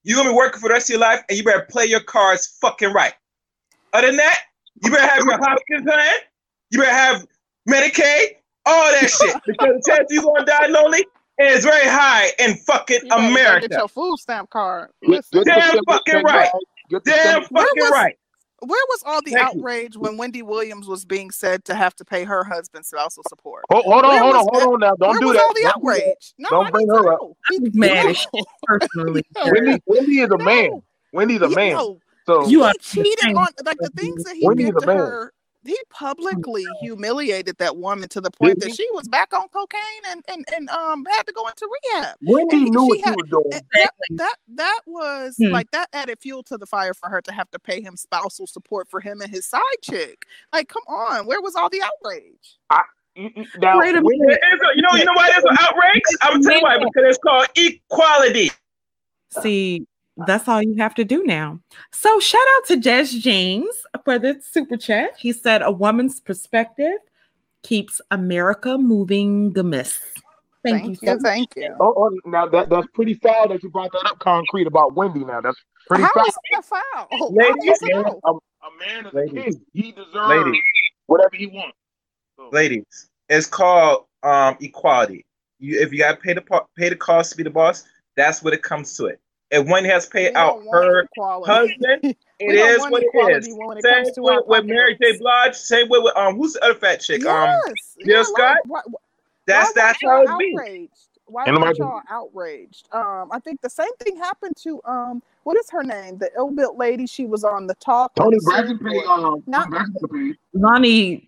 You're 0.03 0.17
gonna 0.17 0.29
be 0.29 0.35
working 0.35 0.61
for 0.61 0.69
the 0.69 0.73
rest 0.73 0.89
of 0.89 0.93
your 0.93 1.01
life, 1.01 1.21
and 1.27 1.37
you 1.37 1.43
better 1.43 1.67
play 1.69 1.85
your 1.85 1.99
cards 1.99 2.57
fucking 2.61 2.93
right. 2.93 3.13
Other 3.93 4.07
than 4.07 4.17
that, 4.17 4.39
you 4.83 4.91
better 4.91 5.07
have 5.07 5.25
your 5.25 5.37
Hopkins 5.37 5.83
plan. 5.83 6.15
You 6.71 6.79
better 6.79 6.91
have 6.91 7.27
Medicaid, 7.67 8.37
all 8.65 8.91
that 8.91 9.09
shit. 9.09 9.35
Because 9.45 9.67
the 9.67 9.83
chance 9.85 10.07
you 10.09 10.21
gonna 10.21 10.45
die 10.45 10.67
lonely 10.67 11.05
is 11.39 11.63
very 11.63 11.87
high 11.87 12.31
in 12.39 12.55
fucking 12.57 13.01
you 13.03 13.11
America. 13.11 13.67
Get 13.67 13.77
your 13.77 13.87
food 13.87 14.17
stamp 14.17 14.49
card. 14.49 14.89
Listen. 15.03 15.43
Damn 15.45 15.83
fucking 15.85 16.23
right. 16.23 16.49
Damn 17.05 17.43
fucking 17.43 17.83
right. 17.91 18.17
Where 18.59 18.83
was 18.89 19.03
all 19.05 19.21
the 19.21 19.31
Thank 19.31 19.55
outrage 19.55 19.93
you. 19.93 20.01
when 20.01 20.17
Wendy 20.17 20.41
Williams 20.41 20.87
was 20.87 21.05
being 21.05 21.29
said 21.29 21.63
to 21.65 21.75
have 21.75 21.95
to 21.97 22.05
pay 22.05 22.23
her 22.23 22.43
husband 22.43 22.87
spousal 22.87 23.23
support? 23.29 23.65
Hold, 23.71 23.85
hold 23.85 24.03
on, 24.03 24.17
hold 24.17 24.35
on, 24.35 24.45
hold 24.51 24.73
on 24.73 24.79
now. 24.79 24.95
Don't 24.95 25.19
do 25.19 25.31
that. 25.31 25.43
all 25.43 25.53
the 25.53 25.61
don't 25.61 25.75
outrage? 25.75 26.33
No, 26.39 26.49
don't 26.49 26.71
bring 26.71 26.87
her 26.87 27.13
up. 27.13 27.19
He's 27.49 27.59
mad 27.75 28.15
personally. 28.63 29.23
Wendy, 29.45 29.79
Wendy 29.85 30.19
is 30.21 30.29
a 30.31 30.37
no. 30.37 30.43
man. 30.43 30.81
Wendy's 31.13 31.41
a 31.41 31.49
man. 31.49 31.73
No. 31.73 31.99
So 32.25 32.47
you 32.47 32.65
he 32.65 32.73
cheated 32.81 33.35
on 33.35 33.47
like 33.63 33.77
the 33.77 33.91
things 33.95 34.23
that 34.23 34.35
he 34.35 34.45
Wendy's 34.45 34.71
did 34.71 34.79
to 34.79 34.85
her 34.87 35.33
he 35.67 35.77
publicly 35.89 36.65
humiliated 36.81 37.57
that 37.57 37.77
woman 37.77 38.09
to 38.09 38.21
the 38.21 38.31
point 38.31 38.59
that 38.59 38.75
she 38.75 38.87
was 38.93 39.07
back 39.07 39.33
on 39.33 39.47
cocaine 39.49 39.81
and, 40.09 40.23
and, 40.27 40.45
and 40.55 40.69
um 40.69 41.05
had 41.05 41.23
to 41.23 41.33
go 41.33 41.47
into 41.47 41.67
rehab. 41.93 42.15
When 42.21 42.49
he 42.49 42.69
knew 42.69 42.87
what 42.87 42.99
had, 43.01 43.13
she 43.13 43.15
was 43.15 43.29
doing. 43.29 43.61
That, 43.73 43.91
that 44.11 44.35
that 44.55 44.81
was 44.85 45.35
hmm. 45.37 45.51
like 45.51 45.69
that 45.71 45.89
added 45.93 46.19
fuel 46.19 46.43
to 46.43 46.57
the 46.57 46.65
fire 46.65 46.93
for 46.93 47.09
her 47.09 47.21
to 47.21 47.31
have 47.31 47.49
to 47.51 47.59
pay 47.59 47.81
him 47.81 47.95
spousal 47.97 48.47
support 48.47 48.87
for 48.89 48.99
him 48.99 49.21
and 49.21 49.31
his 49.31 49.45
side 49.45 49.61
chick. 49.81 50.25
Like, 50.53 50.69
come 50.69 50.83
on, 50.87 51.25
where 51.25 51.41
was 51.41 51.55
all 51.55 51.69
the 51.69 51.81
outrage? 51.81 52.57
I, 52.69 52.81
now, 53.57 53.79
Wait 53.79 53.95
a 53.95 54.01
minute. 54.01 54.39
You 54.75 54.81
know, 54.83 54.93
you 54.93 55.05
know 55.05 55.13
why 55.13 55.29
there's 55.31 55.43
an 55.43 55.57
outrage? 55.59 56.03
I'm 56.21 56.41
tell 56.41 56.53
you 56.53 56.61
why 56.61 56.77
because 56.77 56.91
it's 56.97 57.17
called 57.17 57.47
equality. 57.55 58.51
See, 59.41 59.87
that's 60.25 60.47
all 60.47 60.63
you 60.63 60.75
have 60.77 60.95
to 60.95 61.03
do 61.03 61.23
now. 61.23 61.59
So 61.91 62.19
shout 62.19 62.41
out 62.57 62.65
to 62.67 62.77
Jess 62.77 63.13
James 63.13 63.75
for 64.03 64.17
the 64.17 64.39
super 64.41 64.77
chat. 64.77 65.11
He 65.17 65.31
said 65.31 65.61
a 65.61 65.71
woman's 65.71 66.19
perspective 66.19 66.97
keeps 67.63 68.01
America 68.11 68.77
moving 68.77 69.53
the 69.53 69.63
miss. 69.63 69.99
Thank, 70.63 70.83
thank 70.83 71.01
you, 71.01 71.07
so 71.07 71.19
thank 71.19 71.49
you. 71.55 71.75
Oh, 71.79 71.93
oh, 71.95 72.29
now 72.29 72.47
that 72.47 72.69
that's 72.69 72.87
pretty 72.93 73.13
foul 73.13 73.47
that 73.49 73.61
you 73.61 73.69
brought 73.69 73.91
that 73.91 74.05
up 74.09 74.19
concrete 74.19 74.67
about 74.67 74.95
Wendy. 74.95 75.23
Now 75.23 75.41
that's 75.41 75.57
pretty 75.87 76.03
How 76.03 76.09
foul. 76.13 76.25
Is 76.27 76.35
that 76.51 76.65
foul? 76.65 77.33
Ladies, 77.33 77.81
a, 77.83 78.29
a, 78.29 78.33
man 78.79 79.05
is 79.05 79.13
Ladies. 79.13 79.37
a 79.37 79.43
king. 79.43 79.61
He 79.73 79.91
deserves 79.91 80.29
Ladies. 80.29 80.61
whatever 81.05 81.35
he 81.35 81.47
wants. 81.47 81.77
So. 82.37 82.49
Ladies, 82.51 83.09
it's 83.29 83.47
called 83.47 84.05
um, 84.23 84.57
equality. 84.59 85.25
You 85.59 85.79
if 85.79 85.91
you 85.91 85.99
got 85.99 86.13
to 86.13 86.17
pay 86.17 86.33
the 86.33 86.41
pay 86.77 86.89
the 86.89 86.95
cost 86.95 87.31
to 87.31 87.37
be 87.37 87.43
the 87.43 87.49
boss, 87.49 87.85
that's 88.15 88.43
what 88.43 88.53
it 88.53 88.63
comes 88.63 88.95
to 88.97 89.05
it. 89.05 89.19
If 89.49 89.65
one 89.65 89.85
has 89.85 90.05
paid 90.07 90.35
out 90.35 90.61
her 90.71 91.07
husband, 91.45 92.01
it 92.03 92.15
is 92.39 92.79
what 92.79 93.03
it 93.03 93.37
is. 93.37 93.45
Same 93.45 94.23
with, 94.23 94.43
with 94.45 94.65
Mary 94.65 94.97
J. 95.01 95.17
Blige. 95.17 95.55
Same 95.55 95.87
way 95.87 95.99
with 95.99 96.15
um, 96.17 96.35
who's 96.35 96.53
the 96.53 96.65
other 96.65 96.75
fat 96.75 96.99
chick? 96.99 97.21
Yes. 97.23 97.59
Um, 97.67 97.73
Jill 98.05 98.17
yeah, 98.17 98.23
Scott. 98.23 98.57
Why, 98.65 98.81
why, 98.85 98.99
that's 99.45 99.69
why 99.69 99.73
that's 99.75 99.99
how 100.03 100.23
it 100.23 100.37
be. 100.37 100.89
Why 101.27 101.45
are 101.45 101.73
y'all 101.73 102.01
outraged? 102.09 102.87
Um, 102.93 103.29
I 103.31 103.39
think 103.39 103.61
the 103.61 103.69
same 103.69 103.93
thing 103.99 104.17
happened 104.17 104.55
to 104.63 104.81
um, 104.85 105.21
what 105.43 105.57
is 105.57 105.69
her 105.69 105.83
name? 105.83 106.17
The 106.17 106.29
ill-built 106.37 106.77
lady. 106.77 107.05
She 107.05 107.25
was 107.25 107.43
on 107.43 107.67
the 107.67 107.75
talk. 107.75 108.15
Toni 108.15 108.37
Braxton 108.43 108.79
paid. 108.79 109.03
Um, 109.05 109.43
not 109.45 109.69
Loni. 110.55 111.25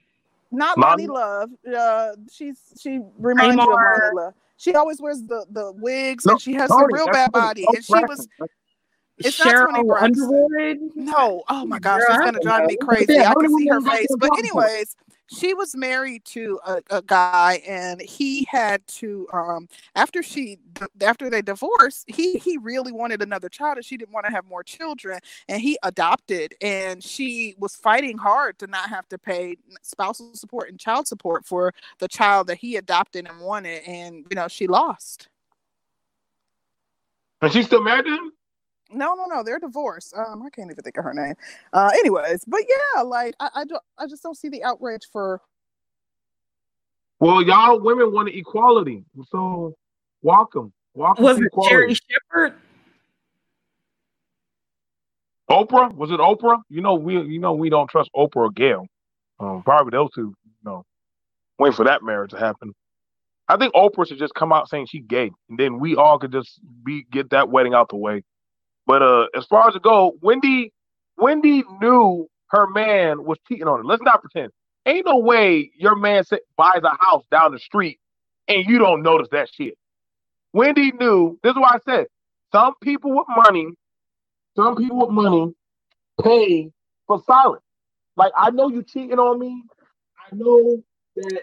Not 0.51 0.77
Loni, 0.77 1.07
Love. 1.07 1.51
Uh, 1.65 2.15
she's 2.31 2.57
she 2.79 3.01
reminds 3.17 3.57
me 3.57 3.63
of 3.63 3.69
Loni 3.69 4.13
Love. 4.13 4.33
She 4.59 4.75
always 4.75 5.01
wears 5.01 5.23
the 5.23 5.45
the 5.49 5.71
wigs 5.71 6.25
no, 6.25 6.33
and 6.33 6.41
she 6.41 6.53
has 6.53 6.69
a 6.69 6.85
real 6.91 7.07
bad 7.07 7.31
body. 7.31 7.65
And 7.65 7.83
she 7.83 7.93
was 7.93 8.27
it's 9.17 9.39
Sheryl 9.39 9.85
not 9.85 10.03
Underwood. 10.03 10.79
No, 10.95 11.43
oh 11.49 11.65
my 11.65 11.79
gosh, 11.79 12.01
Girl, 12.01 12.15
it's 12.15 12.25
gonna 12.25 12.39
drive 12.41 12.65
me 12.65 12.75
crazy. 12.75 13.19
I 13.19 13.33
can 13.33 13.57
see 13.57 13.67
her 13.67 13.81
face. 13.81 14.07
But 14.17 14.37
anyways, 14.37 14.95
she 15.31 15.53
was 15.53 15.75
married 15.75 16.25
to 16.25 16.59
a, 16.65 16.81
a, 16.89 17.01
guy 17.01 17.61
and 17.67 18.01
he 18.01 18.45
had 18.49 18.85
to 18.87 19.27
um 19.33 19.67
after 19.95 20.21
she 20.21 20.59
after 21.01 21.29
they 21.29 21.41
divorced 21.41 22.05
he 22.07 22.37
he 22.37 22.57
really 22.57 22.91
wanted 22.91 23.21
another 23.21 23.49
child 23.49 23.77
and 23.77 23.85
she 23.85 23.97
didn't 23.97 24.13
want 24.13 24.25
to 24.25 24.31
have 24.31 24.45
more 24.45 24.63
children 24.63 25.19
and 25.47 25.61
he 25.61 25.77
adopted 25.83 26.53
and 26.61 27.03
she 27.03 27.55
was 27.57 27.75
fighting 27.75 28.17
hard 28.17 28.57
to 28.59 28.67
not 28.67 28.89
have 28.89 29.07
to 29.07 29.17
pay 29.17 29.55
spousal 29.81 30.33
support 30.35 30.69
and 30.69 30.79
child 30.79 31.07
support 31.07 31.45
for 31.45 31.73
the 31.99 32.07
child 32.07 32.47
that 32.47 32.57
he 32.57 32.75
adopted 32.75 33.27
and 33.27 33.39
wanted 33.39 33.81
and 33.87 34.25
you 34.29 34.35
know 34.35 34.47
she 34.47 34.67
lost. 34.67 35.29
And 37.41 37.51
she's 37.51 37.67
still 37.67 37.81
married 37.81 38.05
him 38.05 38.33
no, 38.91 39.13
no, 39.13 39.25
no. 39.25 39.43
They're 39.43 39.59
divorced. 39.59 40.13
Um, 40.15 40.43
I 40.43 40.49
can't 40.49 40.71
even 40.71 40.83
think 40.83 40.97
of 40.97 41.03
her 41.03 41.13
name. 41.13 41.35
Uh, 41.73 41.91
anyways, 41.93 42.45
but 42.45 42.61
yeah, 42.67 43.01
like 43.01 43.35
I, 43.39 43.49
I 43.55 43.65
don't, 43.65 43.83
I 43.97 44.07
just 44.07 44.23
don't 44.23 44.37
see 44.37 44.49
the 44.49 44.63
outrage 44.63 45.07
for. 45.11 45.41
Well, 47.19 47.41
y'all 47.41 47.79
women 47.79 48.13
want 48.13 48.29
equality, 48.29 49.03
so 49.29 49.75
welcome, 50.21 50.71
welcome. 50.93 51.23
Was 51.23 51.37
it 51.37 51.45
equality. 51.45 51.73
Sherri 51.73 51.95
Shepherd? 51.95 52.53
Oprah? 55.49 55.93
Was 55.95 56.11
it 56.11 56.19
Oprah? 56.19 56.59
You 56.69 56.81
know 56.81 56.93
we, 56.95 57.19
you 57.21 57.39
know 57.39 57.53
we 57.53 57.69
don't 57.69 57.89
trust 57.89 58.09
Oprah 58.15 58.35
or 58.35 58.51
Gail. 58.51 58.85
Um, 59.39 59.63
probably 59.63 59.91
those 59.91 60.09
two. 60.13 60.33
You 60.45 60.53
know, 60.63 60.85
wait 61.57 61.73
for 61.73 61.85
that 61.85 62.03
marriage 62.03 62.31
to 62.31 62.37
happen. 62.37 62.73
I 63.49 63.57
think 63.57 63.73
Oprah 63.73 64.07
should 64.07 64.19
just 64.19 64.35
come 64.35 64.53
out 64.53 64.69
saying 64.69 64.87
she's 64.89 65.05
gay, 65.07 65.31
and 65.49 65.59
then 65.59 65.79
we 65.79 65.95
all 65.95 66.19
could 66.19 66.31
just 66.31 66.59
be 66.83 67.05
get 67.11 67.31
that 67.31 67.49
wedding 67.49 67.73
out 67.73 67.89
the 67.89 67.95
way. 67.95 68.23
But 68.89 69.03
uh, 69.03 69.27
as 69.37 69.45
far 69.47 69.69
as 69.69 69.75
it 69.77 69.83
go, 69.83 70.17
Wendy, 70.23 70.73
Wendy 71.19 71.63
knew 71.81 72.27
her 72.49 72.67
man 72.69 73.23
was 73.25 73.39
cheating 73.47 73.67
on 73.69 73.79
her. 73.79 73.85
Let's 73.85 74.03
not 74.03 74.23
pretend. 74.23 74.51
Ain't 74.87 75.07
no 75.07 75.19
way 75.19 75.71
your 75.77 75.95
man 75.95 76.25
sit, 76.25 76.41
buys 76.57 76.81
a 76.83 76.97
house 76.99 77.23
down 77.31 77.53
the 77.53 77.59
street 77.59 77.99
and 78.49 78.65
you 78.67 78.79
don't 78.79 79.03
notice 79.03 79.29
that 79.33 79.49
shit. 79.53 79.75
Wendy 80.53 80.91
knew. 80.93 81.39
This 81.43 81.51
is 81.51 81.57
why 81.57 81.73
I 81.75 81.79
said 81.85 82.07
some 82.53 82.73
people 82.83 83.15
with 83.15 83.27
money, 83.29 83.67
some 84.57 84.77
people 84.77 84.99
with 84.99 85.11
money 85.11 85.53
pay 86.23 86.71
for 87.07 87.21
silence. 87.27 87.63
Like 88.17 88.33
I 88.37 88.51
know 88.51 88.69
you 88.69 88.83
cheating 88.83 89.19
on 89.19 89.39
me. 89.39 89.63
I 90.31 90.35
know 90.35 90.83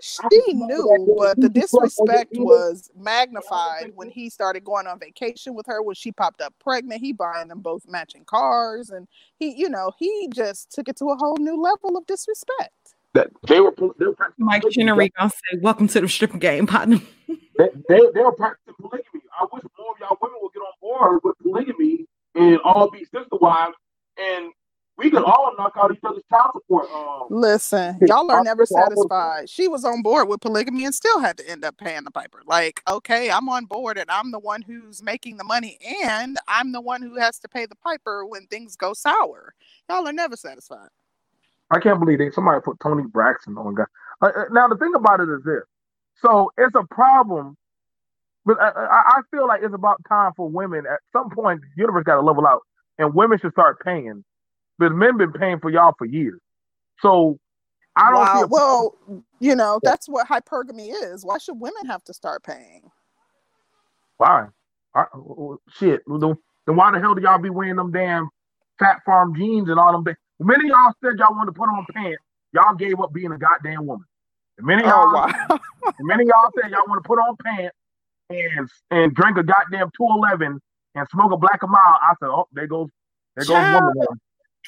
she 0.03 0.53
knew, 0.53 1.15
but 1.19 1.41
the 1.41 1.49
disrespect 1.49 2.33
was 2.35 2.91
magnified 2.97 3.93
when 3.95 4.11
he 4.11 4.31
started 4.31 4.65
going 4.65 4.87
on 4.87 4.99
vacation 4.99 5.55
with 5.55 5.67
her. 5.67 5.83
When 5.83 5.95
she 5.95 6.13
popped 6.13 6.41
up 6.41 6.55
pregnant, 6.59 7.01
he 7.01 7.13
buying 7.13 7.49
them 7.49 7.61
both 7.61 7.87
matching 7.89 8.25
cars, 8.25 8.91
and 8.91 9.09
he, 9.39 9.55
you 9.57 9.69
know, 9.69 9.93
he 9.99 10.29
just 10.35 10.71
took 10.73 10.89
it 10.89 10.97
to 10.97 11.07
a 11.07 11.17
whole 11.17 11.37
new 11.39 11.61
level 11.61 11.97
of 11.97 12.07
disrespect. 12.07 12.95
That 13.15 13.31
they 13.49 13.61
were, 13.61 13.75
they 13.99 14.07
were 14.07 14.17
Mike 14.39 14.65
Chenery 14.71 15.11
gonna 15.17 15.31
say, 15.31 15.59
"Welcome 15.61 15.89
to 15.89 16.01
the 16.01 16.09
stripping 16.09 16.39
game, 16.39 16.67
partner." 16.67 17.01
they, 17.27 17.69
they, 17.89 18.01
they 18.15 18.21
were 18.21 18.33
practicing 18.33 18.75
polygamy. 18.81 19.23
I 19.39 19.47
wish 19.53 19.63
more 19.79 19.93
of 19.93 20.01
y'all 20.01 20.19
women 20.21 20.39
would 20.43 20.53
get 20.53 20.61
on 20.61 20.73
board 20.81 21.21
with 21.25 21.39
polygamy 21.39 22.07
and 22.35 22.59
all 22.65 22.91
be 22.91 23.05
sister 23.05 23.37
wives 23.41 23.75
and 24.19 24.53
we 24.99 25.11
could 25.11 25.25
all 25.25 25.53
knock 25.59 25.75
out 25.77 25.93
each 25.93 26.01
other's 26.05 26.23
child 26.31 26.51
support. 26.55 26.89
Um, 26.91 27.27
Listen, 27.29 27.99
y'all 28.01 28.31
are 28.31 28.43
never 28.43 28.65
satisfied. 28.65 29.49
She 29.49 29.69
was 29.69 29.85
on 29.85 30.03
board 30.03 30.29
with 30.29 30.41
polygamy 30.41 30.85
and 30.85 30.95
still 30.95 31.21
had 31.21 31.37
to 31.39 31.49
end 31.49 31.65
up 31.65 31.77
paying 31.77 32.05
the 32.05 32.11
piper. 32.11 32.43
Like, 32.47 32.83
okay, 32.89 33.31
I'm 33.31 33.49
on 33.49 33.67
board 33.67 33.99
and 33.99 34.11
I'm 34.11 34.31
the 34.31 34.39
one 34.39 34.63
who's 34.63 35.03
making 35.03 35.37
the 35.37 35.45
money 35.45 35.79
and 36.05 36.39
I'm 36.49 36.73
the 36.73 36.81
one 36.81 37.03
who 37.03 37.17
has 37.17 37.39
to 37.41 37.49
pay 37.49 37.67
the 37.67 37.77
piper 37.77 38.25
when 38.25 38.47
things 38.47 38.77
go 38.77 38.95
sour. 38.95 39.55
Y'all 39.91 40.09
are 40.09 40.13
never 40.13 40.37
satisfied. 40.37 40.89
I 41.71 41.81
can't 41.81 41.99
believe 41.99 42.19
they 42.19 42.31
somebody 42.31 42.61
put 42.65 42.81
Toni 42.81 43.05
Braxton 43.05 43.59
on. 43.59 43.75
Guy. 43.75 43.85
Uh, 44.23 44.27
uh, 44.27 44.45
now 44.53 44.69
the 44.69 44.77
thing 44.77 44.95
about 44.95 45.21
it 45.21 45.29
is 45.29 45.43
this: 45.45 45.63
so 46.23 46.53
it's 46.57 46.75
a 46.77 46.85
problem, 46.95 47.57
but 48.47 48.57
I, 48.61 48.71
I 48.71 49.21
feel 49.33 49.49
like 49.49 49.63
it's 49.65 49.75
about 49.75 50.01
time 50.09 50.31
for 50.37 50.49
women. 50.49 50.85
At 50.87 51.01
some 51.13 51.29
point, 51.29 51.61
the 51.61 51.67
universe 51.83 52.05
got 52.05 52.15
to 52.15 52.21
level 52.23 52.47
out, 52.47 52.61
and 52.99 53.13
women 53.15 53.39
should 53.41 53.51
start 53.51 53.81
paying 53.85 54.25
but 54.79 54.93
men 54.93 55.17
been 55.17 55.33
paying 55.33 55.59
for 55.61 55.71
y'all 55.71 55.95
for 55.99 56.05
years. 56.05 56.41
So 57.01 57.39
I 57.97 58.11
don't 58.11 58.21
wow. 58.21 58.47
well, 58.51 59.23
you 59.41 59.57
know, 59.57 59.81
that's 59.83 60.09
what 60.09 60.29
hypergamy 60.29 60.93
is. 61.03 61.25
Why 61.25 61.39
should 61.39 61.61
women 61.61 61.87
have 61.87 62.05
to 62.05 62.15
start 62.15 62.43
paying? 62.45 62.91
Why? 64.19 64.47
I, 64.95 65.05
shit. 65.71 66.03
Then 66.07 66.77
why 66.77 66.91
the 66.91 67.01
hell 67.01 67.15
do 67.15 67.23
y'all 67.23 67.39
be 67.39 67.51
wearing 67.51 67.77
them 67.77 67.93
damn 67.93 68.29
Phat 68.79 69.01
Farm 69.05 69.35
jeans 69.35 69.69
and 69.69 69.79
all 69.79 69.93
them? 69.93 70.15
Many 70.41 70.69
y'all 70.69 70.93
said 71.03 71.19
y'all 71.19 71.35
wanted 71.35 71.53
to 71.53 71.59
put 71.59 71.69
on 71.69 71.87
pants. 71.95 72.23
Y'all 72.53 72.75
gave 72.75 73.01
up 73.01 73.13
being 73.13 73.33
a 73.33 73.39
goddamn 73.39 73.87
woman. 73.87 74.07
And 74.59 74.67
many 74.67 74.83
oh, 74.85 74.89
y'all, 74.89 75.13
wow. 75.13 75.59
many 76.01 76.25
y'all 76.27 76.51
said 76.61 76.71
y'all 76.71 76.87
want 76.89 77.03
to 77.03 77.07
put 77.07 77.19
on 77.19 77.37
pants 77.45 77.77
and 78.31 78.69
and 78.91 79.15
drink 79.15 79.37
a 79.39 79.43
goddamn 79.43 79.91
211 79.97 80.61
and 80.95 81.09
smoke 81.09 81.33
a 81.33 81.37
Black 81.37 81.61
& 81.61 81.63
Mild. 81.63 81.75
I 81.77 82.15
said, 82.21 82.29
oh, 82.29 82.49
there 82.53 82.67
goes, 82.67 82.89
there 83.37 83.45
goes 83.45 83.55
Child, 83.55 83.95
woman. 83.95 84.21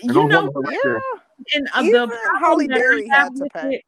There 0.02 0.14
you 0.14 0.28
know, 0.28 0.52
yeah. 0.70 0.98
And 1.54 1.68
uh, 1.74 1.82
the 1.82 2.18
Halle 2.40 2.66
Berry 2.68 3.08
had 3.08 3.34
to 3.36 3.46
pay. 3.54 3.76
It, 3.76 3.84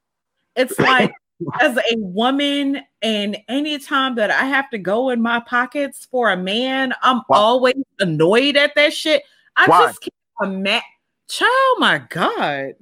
it's 0.57 0.79
like 0.79 1.13
as 1.61 1.77
a 1.77 1.97
woman, 1.97 2.83
and 3.03 3.39
anytime 3.49 4.15
that 4.17 4.31
I 4.31 4.45
have 4.45 4.71
to 4.71 4.79
go 4.79 5.11
in 5.11 5.23
my 5.23 5.41
pockets 5.41 6.07
for 6.11 6.31
a 6.31 6.37
man, 6.37 6.93
I'm 7.03 7.23
wow. 7.29 7.37
always 7.37 7.77
annoyed 7.99 8.57
at 8.57 8.75
that 8.75 8.93
shit. 8.93 9.23
I 9.57 9.67
Why? 9.67 9.87
just 9.87 10.01
can't 10.01 10.53
imagine. 10.53 10.83
Child, 11.29 11.77
my 11.79 12.03
God, 12.11 12.73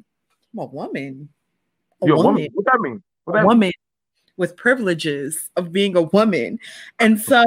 I'm 0.53 0.59
a 0.59 0.65
woman. 0.65 1.29
A 2.03 2.07
You're 2.07 2.17
woman. 2.17 2.35
woman. 2.35 2.49
What 2.55 2.67
that 2.73 2.81
mean? 2.81 3.03
What 3.25 3.33
that 3.35 3.45
a 3.45 3.47
woman 3.47 3.73
with 4.37 4.57
privileges 4.57 5.51
of 5.57 5.73
being 5.73 5.97
a 5.97 6.03
woman, 6.03 6.59
and 6.99 7.21
so 7.21 7.43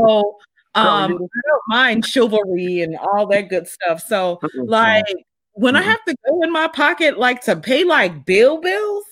um, 0.75 0.85
I 0.85 1.07
don't 1.07 1.21
mind 1.67 2.05
chivalry 2.05 2.81
and 2.81 2.97
all 2.97 3.27
that 3.27 3.49
good 3.49 3.67
stuff. 3.67 4.01
So, 4.07 4.39
like, 4.55 5.05
when 5.53 5.75
I 5.75 5.81
have 5.81 6.03
to 6.05 6.15
go 6.27 6.43
in 6.43 6.51
my 6.51 6.67
pocket, 6.67 7.17
like 7.17 7.41
to 7.41 7.55
pay 7.55 7.83
like 7.83 8.25
bill 8.25 8.59
bills, 8.59 9.03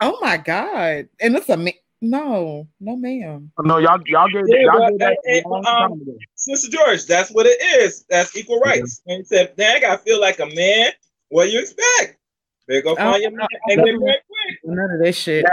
oh 0.00 0.18
my 0.20 0.36
god! 0.36 1.08
And 1.20 1.36
it's 1.36 1.48
a 1.48 1.56
no, 2.04 2.66
no, 2.80 2.96
ma'am. 2.96 3.52
No, 3.60 3.78
y'all, 3.78 4.00
y'all 4.06 4.28
get 4.28 4.42
yeah, 4.48 4.62
y'all 4.62 4.90
but, 4.90 4.98
that. 4.98 5.18
Hey, 5.24 5.42
um, 5.44 6.02
Sister 6.34 6.68
George, 6.68 7.06
that's 7.06 7.30
what 7.30 7.46
it 7.46 7.62
is. 7.80 8.04
That's 8.10 8.36
equal 8.36 8.58
rights. 8.58 9.02
And 9.06 9.18
he 9.18 9.24
said, 9.24 9.54
"Dang, 9.56 9.84
I 9.84 9.96
feel 9.98 10.20
like 10.20 10.40
a 10.40 10.46
man." 10.46 10.90
What 11.28 11.46
do 11.46 11.50
you 11.52 11.60
expect? 11.60 12.18
Better 12.68 12.82
go 12.82 12.96
find 12.96 13.22
your 13.22 13.30
man. 13.30 13.46
None 14.64 14.90
of 14.90 15.00
this 15.00 15.16
shit. 15.16 15.46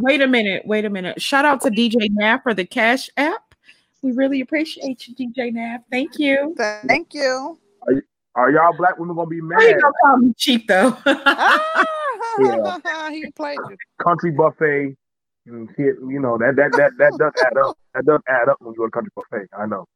wait 0.00 0.22
a 0.22 0.26
minute. 0.26 0.62
Wait 0.64 0.84
a 0.84 0.90
minute. 0.90 1.20
Shout 1.20 1.44
out 1.44 1.60
to 1.62 1.70
DJ 1.70 2.08
Nav 2.10 2.42
for 2.42 2.54
the 2.54 2.64
Cash 2.64 3.10
App. 3.16 3.54
We 4.02 4.12
really 4.12 4.40
appreciate 4.40 5.06
you, 5.08 5.14
DJ 5.14 5.52
Nav. 5.52 5.80
Thank 5.90 6.18
you. 6.18 6.54
Thank 6.86 7.14
you. 7.14 7.58
Are, 7.88 8.04
are 8.34 8.50
y'all 8.50 8.76
black 8.76 8.98
women 8.98 9.16
gonna 9.16 9.28
be 9.28 9.40
mad? 9.40 9.62
He 9.62 9.74
gonna 9.74 9.92
call 10.02 10.16
me 10.18 10.34
cheap 10.36 10.66
though. 10.66 10.96
yeah. 11.06 13.08
he 13.10 13.30
played 13.30 13.58
you. 13.68 13.76
Country 14.02 14.32
buffet. 14.32 14.96
You 15.46 16.20
know 16.20 16.38
that 16.38 16.56
that 16.56 16.72
that 16.72 16.92
that 16.98 17.12
does 17.18 17.32
add 17.44 17.56
up. 17.58 17.78
That 17.94 18.06
does 18.06 18.20
add 18.28 18.48
up 18.48 18.56
when 18.60 18.72
you 18.72 18.78
go 18.78 18.86
to 18.86 18.90
country 18.90 19.12
buffet. 19.14 19.48
I 19.56 19.66
know. 19.66 19.86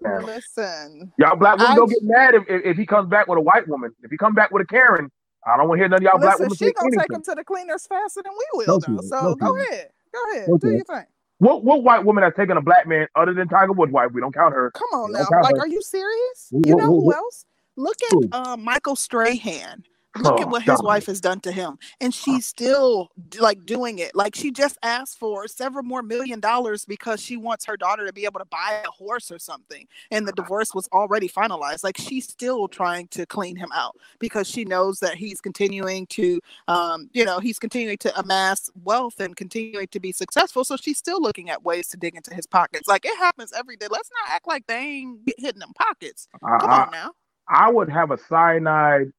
Listen, 0.00 1.12
y'all 1.18 1.36
black 1.36 1.58
women 1.58 1.72
I, 1.72 1.74
don't 1.74 1.90
get 1.90 2.02
mad 2.02 2.34
if, 2.34 2.44
if, 2.48 2.64
if 2.64 2.76
he 2.76 2.86
comes 2.86 3.08
back 3.08 3.26
with 3.26 3.36
a 3.36 3.40
white 3.40 3.68
woman. 3.68 3.92
If 4.02 4.10
he 4.10 4.16
come 4.16 4.32
back 4.32 4.52
with 4.52 4.62
a 4.62 4.66
Karen, 4.66 5.10
I 5.44 5.56
don't 5.56 5.68
want 5.68 5.78
to 5.78 5.82
hear 5.82 5.88
none 5.88 5.98
of 5.98 6.02
y'all 6.02 6.12
listen, 6.14 6.28
black 6.28 6.38
women. 6.38 6.56
She 6.56 6.72
gonna 6.72 6.86
anything. 6.86 7.00
take 7.00 7.16
him 7.16 7.22
to 7.22 7.34
the 7.34 7.44
cleaners 7.44 7.86
faster 7.86 8.22
than 8.22 8.32
we 8.32 8.64
will, 8.64 8.78
though. 8.78 9.00
So 9.02 9.34
go 9.34 9.56
ahead, 9.56 9.90
go 10.14 10.32
ahead, 10.32 10.48
okay. 10.48 10.68
do 10.68 10.74
your 10.74 10.84
thing. 10.84 11.04
What 11.38 11.64
what 11.64 11.82
white 11.82 12.04
woman 12.04 12.24
has 12.24 12.34
taken 12.34 12.56
a 12.56 12.60
black 12.60 12.86
man 12.86 13.08
other 13.14 13.34
than 13.34 13.48
Tiger 13.48 13.72
Woods' 13.72 13.92
wife? 13.92 14.10
We 14.12 14.20
don't 14.20 14.34
count 14.34 14.54
her. 14.54 14.70
Come 14.72 15.00
on 15.00 15.12
now, 15.12 15.26
like, 15.42 15.56
her. 15.56 15.62
are 15.62 15.68
you 15.68 15.82
serious? 15.82 16.48
You 16.50 16.76
know 16.76 16.86
who 16.86 17.12
else? 17.12 17.44
Look 17.78 17.96
at 18.02 18.18
uh, 18.32 18.56
Michael 18.56 18.96
Strahan. 18.96 19.84
Look 20.16 20.40
oh, 20.40 20.42
at 20.42 20.48
what 20.48 20.62
his 20.62 20.82
wife 20.82 21.06
has 21.06 21.20
done 21.20 21.38
to 21.40 21.52
him. 21.52 21.78
And 22.00 22.12
she's 22.12 22.44
still 22.44 23.10
like 23.38 23.64
doing 23.66 24.00
it. 24.00 24.16
Like 24.16 24.34
she 24.34 24.50
just 24.50 24.76
asked 24.82 25.16
for 25.16 25.46
several 25.46 25.84
more 25.84 26.02
million 26.02 26.40
dollars 26.40 26.84
because 26.84 27.22
she 27.22 27.36
wants 27.36 27.64
her 27.66 27.76
daughter 27.76 28.04
to 28.04 28.12
be 28.12 28.24
able 28.24 28.40
to 28.40 28.46
buy 28.46 28.82
a 28.84 28.90
horse 28.90 29.30
or 29.30 29.38
something. 29.38 29.86
And 30.10 30.26
the 30.26 30.32
divorce 30.32 30.74
was 30.74 30.88
already 30.92 31.28
finalized. 31.28 31.84
Like 31.84 31.98
she's 31.98 32.24
still 32.24 32.66
trying 32.66 33.06
to 33.08 33.26
clean 33.26 33.54
him 33.54 33.70
out 33.72 33.96
because 34.18 34.48
she 34.48 34.64
knows 34.64 34.98
that 34.98 35.14
he's 35.14 35.40
continuing 35.40 36.06
to, 36.06 36.40
um, 36.66 37.08
you 37.12 37.24
know, 37.24 37.38
he's 37.38 37.60
continuing 37.60 37.98
to 37.98 38.18
amass 38.18 38.70
wealth 38.82 39.20
and 39.20 39.36
continuing 39.36 39.86
to 39.88 40.00
be 40.00 40.10
successful. 40.10 40.64
So 40.64 40.76
she's 40.76 40.98
still 40.98 41.22
looking 41.22 41.48
at 41.48 41.62
ways 41.62 41.86
to 41.88 41.96
dig 41.96 42.16
into 42.16 42.34
his 42.34 42.46
pockets. 42.46 42.88
Like 42.88 43.04
it 43.04 43.16
happens 43.18 43.52
every 43.56 43.76
day. 43.76 43.86
Let's 43.88 44.10
not 44.24 44.34
act 44.34 44.48
like 44.48 44.66
they 44.66 44.78
ain't 44.78 45.20
hitting 45.38 45.60
them 45.60 45.74
pockets. 45.74 46.26
Come 46.40 46.70
on 46.70 46.90
now. 46.90 47.12
I 47.48 47.70
would 47.70 47.90
have 47.90 48.10
a 48.10 48.18
cyanide 48.18 49.12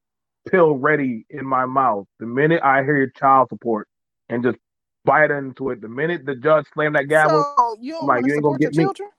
pill 0.48 0.76
ready 0.76 1.26
in 1.30 1.46
my 1.46 1.66
mouth 1.66 2.06
the 2.18 2.26
minute 2.26 2.62
I 2.62 2.82
hear 2.82 3.10
child 3.16 3.48
support 3.50 3.88
and 4.28 4.42
just 4.42 4.58
bite 5.04 5.30
into 5.30 5.70
it. 5.70 5.80
The 5.80 5.88
minute 5.88 6.24
the 6.24 6.34
judge 6.34 6.66
slammed 6.72 6.96
that 6.96 7.08
gavel, 7.08 7.54
so 7.58 7.76
you, 7.80 8.00
like, 8.02 8.24
you 8.26 8.34
ain't 8.34 8.42
gonna 8.42 8.58
get 8.58 8.72
children? 8.72 9.08
me. 9.08 9.12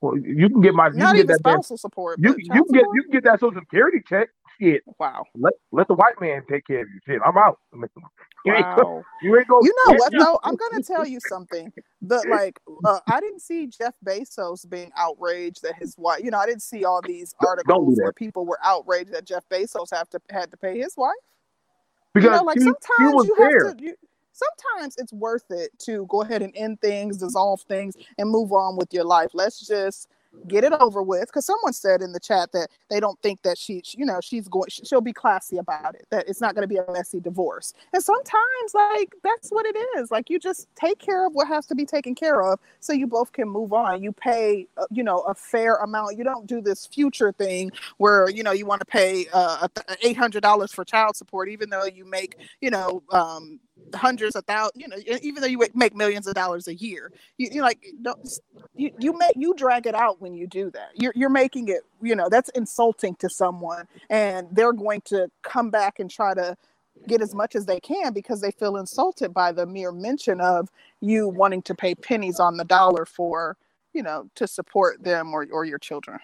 Well, 0.00 0.18
you 0.18 0.48
can 0.48 0.60
get 0.60 0.74
my 0.74 0.88
you 0.88 0.94
Not 0.94 1.14
can 1.14 1.26
get 1.26 1.28
that 1.28 1.38
spousal 1.38 1.76
support. 1.78 2.18
You, 2.18 2.34
you 2.38 2.50
can 2.50 2.56
support? 2.56 2.72
get 2.72 2.84
you 2.94 3.02
can 3.02 3.12
get 3.12 3.24
that 3.24 3.40
social 3.40 3.60
security 3.60 4.02
check. 4.06 4.28
Shit. 4.60 4.82
Wow. 4.98 5.24
Let 5.34 5.54
let 5.72 5.88
the 5.88 5.94
white 5.94 6.20
man 6.20 6.42
take 6.48 6.66
care 6.66 6.82
of 6.82 6.88
you. 6.88 7.00
Shit. 7.06 7.20
I'm 7.24 7.36
out. 7.36 7.58
You 7.72 8.52
wow. 8.52 9.02
you 9.22 9.36
ain't 9.36 9.48
gonna, 9.48 9.66
you 9.66 9.74
know 9.86 9.94
what 9.96 10.12
though? 10.12 10.38
I'm 10.42 10.56
gonna 10.56 10.82
tell 10.82 11.06
you 11.06 11.18
something. 11.20 11.72
The 12.02 12.24
like 12.28 12.60
uh, 12.84 13.00
I 13.08 13.20
didn't 13.20 13.40
see 13.40 13.66
Jeff 13.66 13.94
Bezos 14.04 14.68
being 14.68 14.92
outraged 14.96 15.62
that 15.62 15.76
his 15.76 15.96
wife. 15.98 16.20
You 16.22 16.30
know, 16.30 16.38
I 16.38 16.46
didn't 16.46 16.62
see 16.62 16.84
all 16.84 17.00
these 17.02 17.34
articles 17.40 17.96
do 17.96 18.02
where 18.02 18.12
people 18.12 18.46
were 18.46 18.58
outraged 18.62 19.12
that 19.12 19.24
Jeff 19.24 19.48
Bezos 19.48 19.88
have 19.92 20.08
to 20.10 20.20
had 20.30 20.50
to 20.50 20.56
pay 20.56 20.78
his 20.78 20.96
wife. 20.96 21.14
Because 22.12 22.26
you 22.26 22.36
know, 22.36 22.42
like 22.42 22.58
he, 22.58 22.64
sometimes 22.64 23.22
he 23.22 23.28
you 23.28 23.34
there. 23.38 23.66
have 23.66 23.76
to. 23.76 23.84
You, 23.84 23.94
sometimes 24.34 24.96
it's 24.98 25.12
worth 25.12 25.50
it 25.50 25.70
to 25.78 26.06
go 26.08 26.22
ahead 26.22 26.42
and 26.42 26.52
end 26.56 26.80
things, 26.80 27.16
dissolve 27.16 27.62
things, 27.62 27.96
and 28.18 28.28
move 28.28 28.52
on 28.52 28.76
with 28.76 28.92
your 28.92 29.04
life. 29.04 29.30
Let's 29.32 29.66
just 29.66 30.08
get 30.46 30.64
it 30.64 30.72
over 30.72 31.02
with 31.02 31.26
because 31.26 31.46
someone 31.46 31.72
said 31.72 32.02
in 32.02 32.12
the 32.12 32.20
chat 32.20 32.52
that 32.52 32.68
they 32.90 33.00
don't 33.00 33.20
think 33.22 33.42
that 33.42 33.58
she, 33.58 33.82
you 33.96 34.04
know 34.04 34.20
she's 34.20 34.48
going 34.48 34.68
she'll 34.68 35.00
be 35.00 35.12
classy 35.12 35.56
about 35.56 35.94
it 35.94 36.06
that 36.10 36.28
it's 36.28 36.40
not 36.40 36.54
going 36.54 36.62
to 36.62 36.68
be 36.68 36.76
a 36.76 36.84
messy 36.92 37.20
divorce. 37.20 37.72
And 37.92 38.02
sometimes 38.02 38.74
like 38.74 39.14
that's 39.22 39.50
what 39.50 39.66
it 39.66 39.76
is 39.98 40.10
like 40.10 40.30
you 40.30 40.38
just 40.38 40.68
take 40.76 40.98
care 40.98 41.26
of 41.26 41.34
what 41.34 41.48
has 41.48 41.66
to 41.66 41.74
be 41.74 41.84
taken 41.84 42.14
care 42.14 42.42
of 42.42 42.58
so 42.80 42.92
you 42.92 43.06
both 43.06 43.32
can 43.32 43.48
move 43.48 43.72
on. 43.72 44.02
You 44.02 44.12
pay 44.12 44.66
uh, 44.76 44.84
you 44.90 45.02
know 45.02 45.20
a 45.20 45.34
fair 45.34 45.76
amount. 45.76 46.16
You 46.16 46.24
don't 46.24 46.46
do 46.46 46.60
this 46.60 46.86
future 46.86 47.32
thing 47.32 47.72
where 47.96 48.28
you 48.28 48.42
know 48.42 48.52
you 48.52 48.66
want 48.66 48.80
to 48.80 48.86
pay 48.86 49.26
uh, 49.32 49.66
$800 50.02 50.74
for 50.74 50.84
child 50.84 51.16
support 51.16 51.48
even 51.48 51.70
though 51.70 51.84
you 51.84 52.04
make 52.04 52.36
you 52.60 52.70
know 52.70 53.02
um, 53.10 53.60
hundreds 53.94 54.36
of 54.36 54.44
thousands, 54.44 54.82
you 54.82 54.88
know, 54.88 54.96
even 55.22 55.40
though 55.40 55.48
you 55.48 55.60
make 55.74 55.94
millions 55.94 56.26
of 56.26 56.34
dollars 56.34 56.68
a 56.68 56.74
year, 56.74 57.12
you, 57.38 57.48
you 57.52 57.62
like 57.62 57.84
you 58.74 58.90
you 58.98 59.16
make 59.16 59.32
you 59.36 59.54
drag 59.54 59.86
it 59.86 59.94
out 59.94 60.20
when 60.20 60.34
you 60.34 60.46
do 60.46 60.70
that. 60.70 60.90
You're 60.94 61.12
you're 61.14 61.30
making 61.30 61.68
it, 61.68 61.82
you 62.02 62.14
know, 62.14 62.28
that's 62.28 62.50
insulting 62.50 63.14
to 63.16 63.28
someone, 63.28 63.86
and 64.10 64.48
they're 64.52 64.72
going 64.72 65.02
to 65.06 65.28
come 65.42 65.70
back 65.70 65.98
and 65.98 66.10
try 66.10 66.34
to 66.34 66.56
get 67.06 67.20
as 67.20 67.34
much 67.34 67.54
as 67.54 67.66
they 67.66 67.80
can 67.80 68.12
because 68.12 68.40
they 68.40 68.50
feel 68.52 68.76
insulted 68.76 69.34
by 69.34 69.52
the 69.52 69.66
mere 69.66 69.92
mention 69.92 70.40
of 70.40 70.68
you 71.00 71.28
wanting 71.28 71.62
to 71.62 71.74
pay 71.74 71.94
pennies 71.94 72.40
on 72.40 72.56
the 72.56 72.64
dollar 72.64 73.04
for, 73.04 73.56
you 73.92 74.02
know, 74.02 74.28
to 74.34 74.46
support 74.46 75.02
them 75.02 75.32
or 75.32 75.46
or 75.52 75.64
your 75.64 75.78
children. 75.78 76.18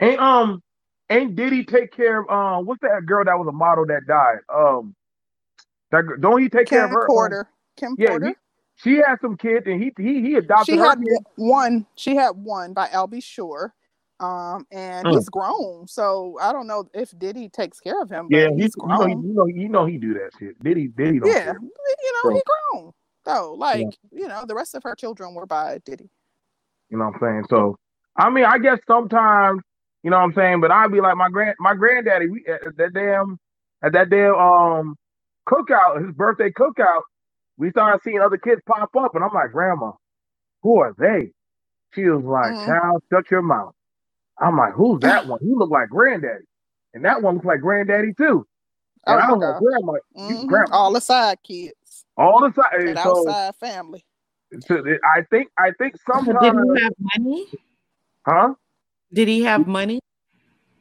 Hey, 0.00 0.16
um, 0.16 0.62
ain't 1.10 1.36
Diddy 1.36 1.64
take 1.64 1.92
care 1.92 2.20
of 2.22 2.30
um 2.30 2.66
what's 2.66 2.80
that 2.82 3.06
girl 3.06 3.24
that 3.24 3.38
was 3.38 3.48
a 3.48 3.52
model 3.52 3.86
that 3.86 4.06
died? 4.06 4.38
Um 4.52 4.94
that 5.90 6.04
don't 6.20 6.42
he 6.42 6.48
take 6.48 6.66
Kim 6.66 6.78
care 6.78 6.84
of 6.84 6.90
her? 6.90 7.06
Porter. 7.06 7.48
Kim 7.76 7.94
yeah, 7.98 8.08
Porter. 8.08 8.28
He, 8.28 8.34
she 8.76 8.96
had 8.96 9.16
some 9.20 9.36
kids, 9.36 9.66
and 9.66 9.82
he 9.82 9.92
he 9.98 10.20
he 10.20 10.34
adopted. 10.34 10.74
She 10.74 10.78
her 10.78 10.90
had 10.90 10.98
kid. 10.98 11.18
one. 11.36 11.86
She 11.94 12.14
had 12.14 12.30
one 12.30 12.72
by 12.72 12.88
Albie 12.88 13.12
B. 13.12 13.20
Sure, 13.20 13.74
um, 14.20 14.66
and 14.70 15.06
mm. 15.06 15.12
he's 15.12 15.28
grown. 15.28 15.86
So 15.86 16.36
I 16.40 16.52
don't 16.52 16.66
know 16.66 16.88
if 16.94 17.16
Diddy 17.18 17.48
takes 17.48 17.80
care 17.80 18.00
of 18.00 18.10
him. 18.10 18.28
yeah, 18.30 18.48
he's 18.56 18.74
grown. 18.74 19.22
You 19.22 19.34
know, 19.34 19.46
you 19.46 19.68
know, 19.68 19.86
he 19.86 19.98
do 19.98 20.14
that 20.14 20.30
shit. 20.38 20.62
Diddy, 20.62 20.88
Diddy 20.88 21.20
don't. 21.20 21.28
Yeah, 21.28 21.44
care. 21.44 21.58
you 21.60 22.12
know, 22.12 22.30
so, 22.30 22.34
he 22.34 22.42
grown 22.72 22.92
though. 23.24 23.54
Like 23.54 23.80
yeah. 23.80 24.20
you 24.20 24.28
know, 24.28 24.44
the 24.46 24.54
rest 24.54 24.74
of 24.74 24.82
her 24.82 24.94
children 24.94 25.34
were 25.34 25.46
by 25.46 25.78
Diddy. 25.84 26.10
You 26.90 26.98
know 26.98 27.06
what 27.06 27.14
I'm 27.14 27.20
saying? 27.20 27.44
So 27.50 27.76
I 28.16 28.30
mean, 28.30 28.44
I 28.44 28.58
guess 28.58 28.78
sometimes 28.86 29.62
you 30.02 30.10
know 30.10 30.18
what 30.18 30.24
I'm 30.24 30.34
saying, 30.34 30.60
but 30.60 30.70
I'd 30.70 30.92
be 30.92 31.00
like 31.00 31.16
my 31.16 31.28
grand 31.28 31.56
my 31.58 31.74
granddaddy. 31.74 32.28
We 32.28 32.44
at 32.46 32.76
that 32.76 32.92
damn 32.94 33.38
at 33.82 33.92
that 33.92 34.08
damn 34.08 34.34
um 34.34 34.96
cookout, 35.48 36.04
his 36.04 36.14
birthday 36.14 36.50
cookout, 36.50 37.02
we 37.56 37.70
started 37.70 38.00
seeing 38.04 38.20
other 38.20 38.36
kids 38.36 38.60
pop 38.66 38.94
up, 38.96 39.14
and 39.14 39.24
I'm 39.24 39.32
like, 39.32 39.52
Grandma, 39.52 39.92
who 40.62 40.80
are 40.80 40.94
they? 40.98 41.32
She 41.94 42.04
was 42.04 42.24
like, 42.24 42.52
mm-hmm. 42.52 42.66
Child, 42.66 43.02
shut 43.10 43.30
your 43.30 43.42
mouth. 43.42 43.74
I'm 44.38 44.56
like, 44.56 44.74
who's 44.74 45.00
that 45.00 45.26
one? 45.28 45.40
He 45.40 45.54
looked 45.54 45.72
like 45.72 45.88
granddaddy. 45.88 46.44
And 46.94 47.04
that 47.04 47.22
one 47.22 47.34
looks 47.34 47.46
like 47.46 47.60
granddaddy 47.60 48.12
too. 48.14 48.46
And 49.06 49.20
oh, 49.20 49.24
I 49.24 49.32
was 49.32 49.40
like, 49.40 49.62
Grandma, 49.62 49.92
mm-hmm. 50.16 50.46
grandma. 50.46 50.76
All 50.76 50.92
the 50.92 51.00
side 51.00 51.38
kids. 51.42 52.04
All 52.16 52.40
the 52.40 52.52
side 52.52 52.88
and 52.88 52.98
so, 52.98 53.28
outside 53.28 53.54
family. 53.56 54.04
So 54.60 54.82
I 55.04 55.22
think 55.30 55.48
I 55.58 55.70
think 55.78 55.96
sometimes 56.06 56.38
Did 56.42 56.76
he 56.76 56.82
have 56.82 56.92
money? 57.18 57.46
Huh? 58.26 58.54
Did 59.12 59.28
he 59.28 59.42
have 59.42 59.66
money? 59.66 60.00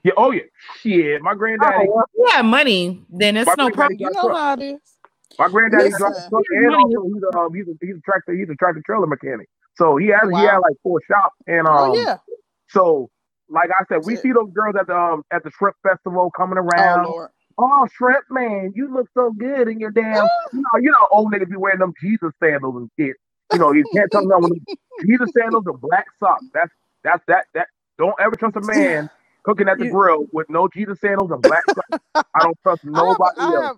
Yeah. 0.06 0.12
Oh 0.18 0.30
yeah. 0.30 0.44
Shit. 0.82 1.20
My 1.24 1.34
granddaddy. 1.34 1.88
Oh, 1.90 2.04
well, 2.16 2.30
yeah, 2.32 2.44
money. 2.44 3.02
Then 3.10 3.36
it's 3.38 3.50
no 3.58 3.72
problem. 3.72 3.98
You 4.00 4.12
know 4.12 4.36
how 4.36 4.54
it 4.54 4.62
is. 4.62 4.80
My 5.40 5.50
granddaddy 5.50 5.90
drives 5.98 6.30
truck 6.30 6.44
and 6.52 6.76
also 6.76 7.08
he's 7.12 7.24
a 7.24 7.38
um, 7.40 7.54
he's 7.56 7.68
a 7.68 7.72
he's 7.82 7.96
a 7.96 8.02
tractor 8.02 8.34
he's 8.34 8.48
a 8.48 8.54
tractor 8.54 8.84
trailer 8.86 9.08
mechanic. 9.08 9.50
So 9.74 9.98
he 9.98 10.08
has 10.10 10.22
wow. 10.26 10.40
he 10.40 10.46
had 10.46 10.58
like 10.60 10.76
four 10.84 11.02
shops 11.10 11.36
and 11.48 11.68
oh, 11.68 11.72
um 11.72 11.92
oh, 11.92 11.96
yeah. 11.96 12.18
so 12.70 13.10
like 13.50 13.72
I 13.72 13.84
said, 13.90 14.06
we 14.06 14.16
see 14.16 14.32
those 14.32 14.52
girls 14.54 14.76
at 14.80 14.86
the 14.86 14.96
um 14.96 15.24
at 15.32 15.44
the 15.44 15.50
shrimp 15.58 15.76
festival 15.82 16.30
coming 16.38 16.60
around. 16.60 17.08
Oh, 17.08 17.28
oh 17.58 17.88
shrimp 17.98 18.26
man, 18.30 18.74
you 18.76 18.94
look 18.94 19.08
so 19.16 19.32
good 19.32 19.68
in 19.68 19.80
your 19.80 19.92
damn 19.92 20.28
you 20.54 20.62
know 20.62 20.80
you 20.82 20.92
know 20.92 21.08
old 21.12 21.34
niggas 21.34 21.50
be 21.50 21.58
wearing 21.58 21.80
them 21.80 21.94
Jesus 22.00 22.32
sandals 22.40 22.76
and 22.76 22.92
shit. 23.00 23.16
You 23.54 23.58
know, 23.58 23.72
you 23.72 23.84
can't 23.92 24.12
tell 24.12 24.24
me 24.24 24.36
when 24.38 24.52
Jesus 25.08 25.30
sandals 25.36 25.64
and 25.66 25.82
black 25.82 26.06
socks. 26.20 26.46
That's 26.54 26.72
that's 27.04 27.24
that 27.28 27.48
that 27.56 27.68
don't 27.98 28.16
ever 28.20 28.36
trust 28.36 28.56
a 28.56 28.62
man 28.62 29.10
cooking 29.46 29.70
at 29.70 29.80
the 29.80 29.86
you, 29.86 29.92
grill 29.92 30.28
with 30.34 30.50
no 30.50 30.68
Jesus 30.68 31.00
sandals 31.02 31.32
and 31.32 31.44
black. 31.44 31.64
I 32.36 32.44
don't 32.44 32.58
trust 32.64 32.82
nobody 32.86 33.34
I 33.40 33.44
have, 33.44 33.56
else. 33.56 33.64
I 33.64 33.68
have, 33.68 33.78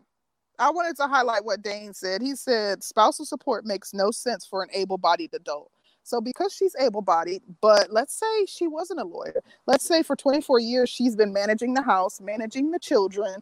I 0.60 0.72
wanted 0.72 0.98
to 0.98 1.08
highlight 1.08 1.46
what 1.46 1.62
Dane 1.62 1.94
said. 1.94 2.22
He 2.22 2.36
said 2.36 2.84
spousal 2.84 3.26
support 3.26 3.66
makes 3.66 3.94
no 3.94 4.12
sense 4.12 4.46
for 4.46 4.64
an 4.64 4.70
able-bodied 4.74 5.34
adult. 5.34 5.72
So 6.08 6.22
because 6.22 6.54
she's 6.54 6.74
able-bodied, 6.80 7.42
but 7.60 7.92
let's 7.92 8.14
say 8.14 8.46
she 8.46 8.66
wasn't 8.66 9.02
a 9.02 9.04
lawyer. 9.04 9.44
Let's 9.66 9.86
say 9.86 10.04
for 10.04 10.16
24 10.16 10.60
years 10.62 10.90
she's 10.90 11.18
been 11.18 11.34
managing 11.34 11.74
the 11.74 11.82
house, 11.82 12.22
managing 12.22 12.72
the 12.72 12.80
children, 12.80 13.42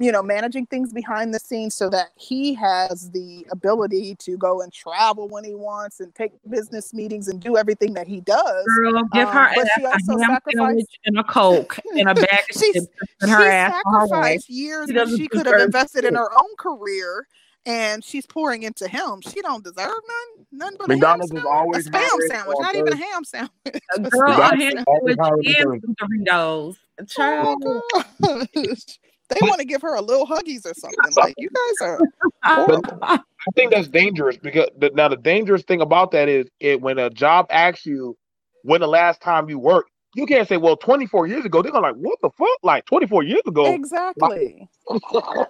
you 0.00 0.10
know, 0.10 0.20
managing 0.20 0.66
things 0.66 0.92
behind 0.92 1.32
the 1.32 1.38
scenes 1.38 1.76
so 1.76 1.88
that 1.90 2.08
he 2.16 2.52
has 2.54 3.12
the 3.12 3.46
ability 3.52 4.16
to 4.16 4.36
go 4.36 4.60
and 4.60 4.72
travel 4.72 5.28
when 5.28 5.44
he 5.44 5.54
wants 5.54 6.00
and 6.00 6.12
take 6.16 6.32
business 6.48 6.92
meetings 6.92 7.28
and 7.28 7.40
do 7.40 7.56
everything 7.56 7.94
that 7.94 8.08
he 8.08 8.20
does. 8.20 8.64
Girl, 8.76 9.04
give 9.12 9.28
um, 9.28 9.34
her 9.34 9.52
but 9.54 9.68
she 9.76 9.84
also 9.84 10.18
sacrificed 10.18 10.98
and 11.04 11.16
a 11.16 11.22
coke 11.22 11.78
and 11.94 12.08
a 12.08 12.14
bag 12.14 12.26
of 12.50 12.56
chips 12.60 12.88
and 13.20 13.30
her 13.30 13.40
she 13.40 13.50
ass 13.50 13.72
sacrificed 13.84 14.50
years 14.50 14.90
she, 14.90 15.16
she 15.16 15.28
could 15.28 15.46
have 15.46 15.60
invested 15.60 16.04
in 16.04 16.16
her 16.16 16.32
own 16.32 16.56
career 16.58 17.28
and 17.66 18.04
she's 18.04 18.26
pouring 18.26 18.62
into 18.62 18.88
him. 18.88 19.20
She 19.20 19.40
don't 19.42 19.62
deserve 19.62 19.88
none, 19.88 20.46
none 20.52 20.76
but 20.78 20.88
McDonald's 20.88 21.32
a 21.32 21.36
is 21.36 21.44
always 21.44 21.86
a 21.86 21.90
spam 21.90 22.08
sandwich, 22.28 22.56
not 22.60 22.74
even 22.74 22.92
a 22.92 22.96
ham 22.96 23.24
sandwich. 23.24 23.52
A 23.96 24.00
girl, 24.00 24.30
a 24.30 24.56
ham 24.56 24.84
sandwich 24.86 25.82
and 25.84 25.96
Doritos. 25.96 26.76
Child. 27.08 27.62
Oh 27.64 28.04
they 28.54 29.38
want 29.42 29.58
to 29.58 29.64
give 29.64 29.80
her 29.82 29.94
a 29.94 30.02
little 30.02 30.26
huggies 30.26 30.66
or 30.66 30.74
something. 30.74 30.98
Like 31.16 31.34
you 31.38 31.48
guys 31.48 31.88
are. 31.88 32.00
I 32.42 33.50
think 33.54 33.72
that's 33.72 33.88
dangerous 33.88 34.36
because 34.36 34.68
the, 34.78 34.90
now 34.94 35.08
the 35.08 35.16
dangerous 35.16 35.62
thing 35.62 35.80
about 35.80 36.10
that 36.10 36.28
is 36.28 36.46
it 36.60 36.80
when 36.80 36.98
a 36.98 37.08
job 37.08 37.46
asks 37.50 37.86
you 37.86 38.16
when 38.64 38.80
the 38.80 38.88
last 38.88 39.22
time 39.22 39.48
you 39.48 39.58
worked, 39.58 39.90
you 40.14 40.26
can't 40.26 40.46
say, 40.48 40.56
"Well, 40.56 40.76
24 40.76 41.26
years 41.26 41.44
ago." 41.44 41.62
They're 41.62 41.72
gonna 41.72 41.86
like, 41.86 41.96
"What 41.96 42.18
the 42.20 42.30
fuck?" 42.30 42.58
Like 42.62 42.84
24 42.86 43.22
years 43.22 43.42
ago. 43.46 43.72
Exactly. 43.72 44.68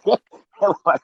like, 0.05 1.01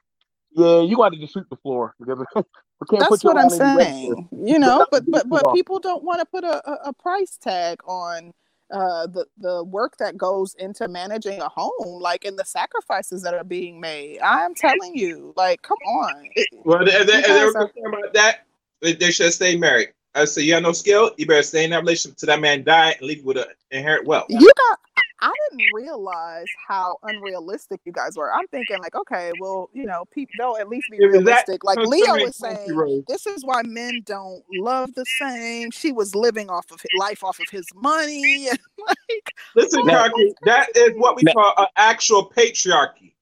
yeah, 0.56 0.80
you 0.80 0.96
got 0.96 1.10
to 1.10 1.18
just 1.18 1.34
sweep 1.34 1.48
the 1.50 1.56
floor 1.56 1.94
because 2.00 2.24
That's 2.90 3.24
what 3.24 3.38
I'm 3.38 3.50
saying. 3.50 4.28
You 4.32 4.58
know, 4.58 4.86
but 4.90 5.04
but 5.08 5.28
but 5.28 5.52
people 5.54 5.78
don't 5.78 6.02
want 6.02 6.20
to 6.20 6.26
put 6.26 6.44
a, 6.44 6.68
a, 6.68 6.88
a 6.88 6.92
price 6.92 7.36
tag 7.36 7.80
on 7.86 8.32
uh 8.72 9.06
the 9.06 9.26
the 9.38 9.62
work 9.62 9.96
that 9.98 10.16
goes 10.16 10.54
into 10.58 10.88
managing 10.88 11.40
a 11.40 11.48
home 11.48 12.00
like 12.02 12.24
in 12.24 12.34
the 12.36 12.44
sacrifices 12.44 13.22
that 13.22 13.34
are 13.34 13.44
being 13.44 13.80
made. 13.80 14.18
I'm 14.20 14.54
telling 14.54 14.96
you 14.96 15.32
like 15.36 15.62
come 15.62 15.78
on. 15.78 16.28
Well 16.64 16.84
they, 16.84 17.04
they, 17.04 17.22
they 17.22 17.44
were 17.44 17.52
concerned 17.52 17.94
about 17.94 18.14
that. 18.14 18.46
They, 18.82 18.94
they 18.94 19.10
should 19.10 19.32
stay 19.32 19.56
married. 19.56 19.90
I 20.14 20.24
say 20.24 20.42
you 20.42 20.54
have 20.54 20.62
no 20.62 20.72
skill, 20.72 21.12
you 21.16 21.26
better 21.26 21.42
stay 21.42 21.64
in 21.64 21.70
that 21.70 21.80
relationship 21.82 22.18
till 22.18 22.26
that 22.28 22.40
man 22.40 22.64
die 22.64 22.92
and 22.92 23.02
leave 23.02 23.18
you 23.18 23.24
with 23.24 23.36
an 23.36 23.44
inherent 23.70 24.06
wealth. 24.06 24.26
You 24.30 24.50
got 24.68 24.78
I 25.20 25.32
didn't 25.50 25.66
realize 25.72 26.46
how 26.68 26.98
unrealistic 27.02 27.80
you 27.84 27.92
guys 27.92 28.16
were. 28.16 28.32
I'm 28.32 28.46
thinking 28.48 28.78
like, 28.80 28.94
okay, 28.94 29.32
well, 29.40 29.70
you 29.72 29.84
know, 29.84 30.04
people 30.10 30.32
they'll 30.38 30.56
at 30.60 30.68
least 30.68 30.88
be 30.90 30.98
realistic. 30.98 31.64
Like 31.64 31.78
Leo 31.86 32.14
was 32.14 32.36
saying, 32.36 33.04
this 33.08 33.26
is 33.26 33.44
why 33.44 33.62
men 33.62 34.02
don't 34.04 34.42
love 34.52 34.92
the 34.94 35.06
same. 35.18 35.70
She 35.70 35.92
was 35.92 36.14
living 36.14 36.50
off 36.50 36.70
of 36.70 36.80
life 36.98 37.24
off 37.24 37.40
of 37.40 37.48
his 37.50 37.66
money. 37.74 38.48
like, 38.86 39.32
listen, 39.54 39.80
oh, 39.84 40.34
that 40.44 40.68
is 40.76 40.92
what 40.96 41.16
we 41.16 41.22
now, 41.22 41.32
call 41.32 41.54
an 41.58 41.66
actual 41.76 42.30
patriarchy. 42.30 43.14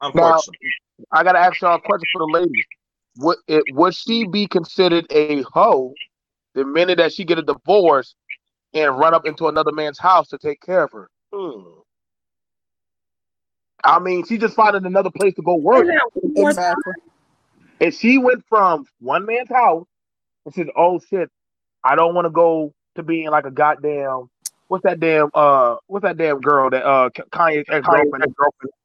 Unfortunately, 0.00 0.58
now, 0.98 1.18
I 1.18 1.24
gotta 1.24 1.40
ask 1.40 1.60
y'all 1.60 1.76
a 1.76 1.80
question 1.80 2.06
for 2.12 2.20
the 2.20 2.32
ladies. 2.32 2.64
Would 3.18 3.38
it 3.48 3.64
would 3.72 3.94
she 3.94 4.26
be 4.26 4.46
considered 4.46 5.06
a 5.10 5.42
hoe 5.42 5.92
the 6.54 6.64
minute 6.64 6.98
that 6.98 7.12
she 7.12 7.24
get 7.24 7.38
a 7.38 7.42
divorce 7.42 8.14
and 8.74 8.96
run 8.96 9.12
up 9.12 9.26
into 9.26 9.48
another 9.48 9.72
man's 9.72 9.98
house 9.98 10.28
to 10.28 10.38
take 10.38 10.60
care 10.60 10.84
of 10.84 10.92
her? 10.92 11.08
Hmm. 11.32 11.62
I 13.84 13.98
mean, 13.98 14.24
she 14.26 14.38
just 14.38 14.54
finding 14.54 14.86
another 14.86 15.10
place 15.10 15.34
to 15.34 15.42
go 15.42 15.56
work. 15.56 15.86
Exactly. 16.36 16.92
And 17.80 17.92
she 17.92 18.18
went 18.18 18.44
from 18.48 18.84
one 19.00 19.26
man's 19.26 19.48
house 19.48 19.86
and 20.44 20.54
said, 20.54 20.68
"Oh 20.76 21.00
shit, 21.00 21.28
I 21.82 21.96
don't 21.96 22.14
want 22.14 22.26
to 22.26 22.30
go 22.30 22.72
to 22.94 23.02
being 23.02 23.28
like 23.30 23.44
a 23.44 23.50
goddamn 23.50 24.28
what's 24.72 24.84
that 24.84 25.00
damn 25.00 25.28
uh 25.34 25.76
what's 25.86 26.02
that 26.02 26.16
damn 26.16 26.40
girl 26.40 26.70
that 26.70 26.82
uh 26.82 27.10
Kanye's 27.10 27.66
ex 27.70 27.86
girlfriend 27.86 28.24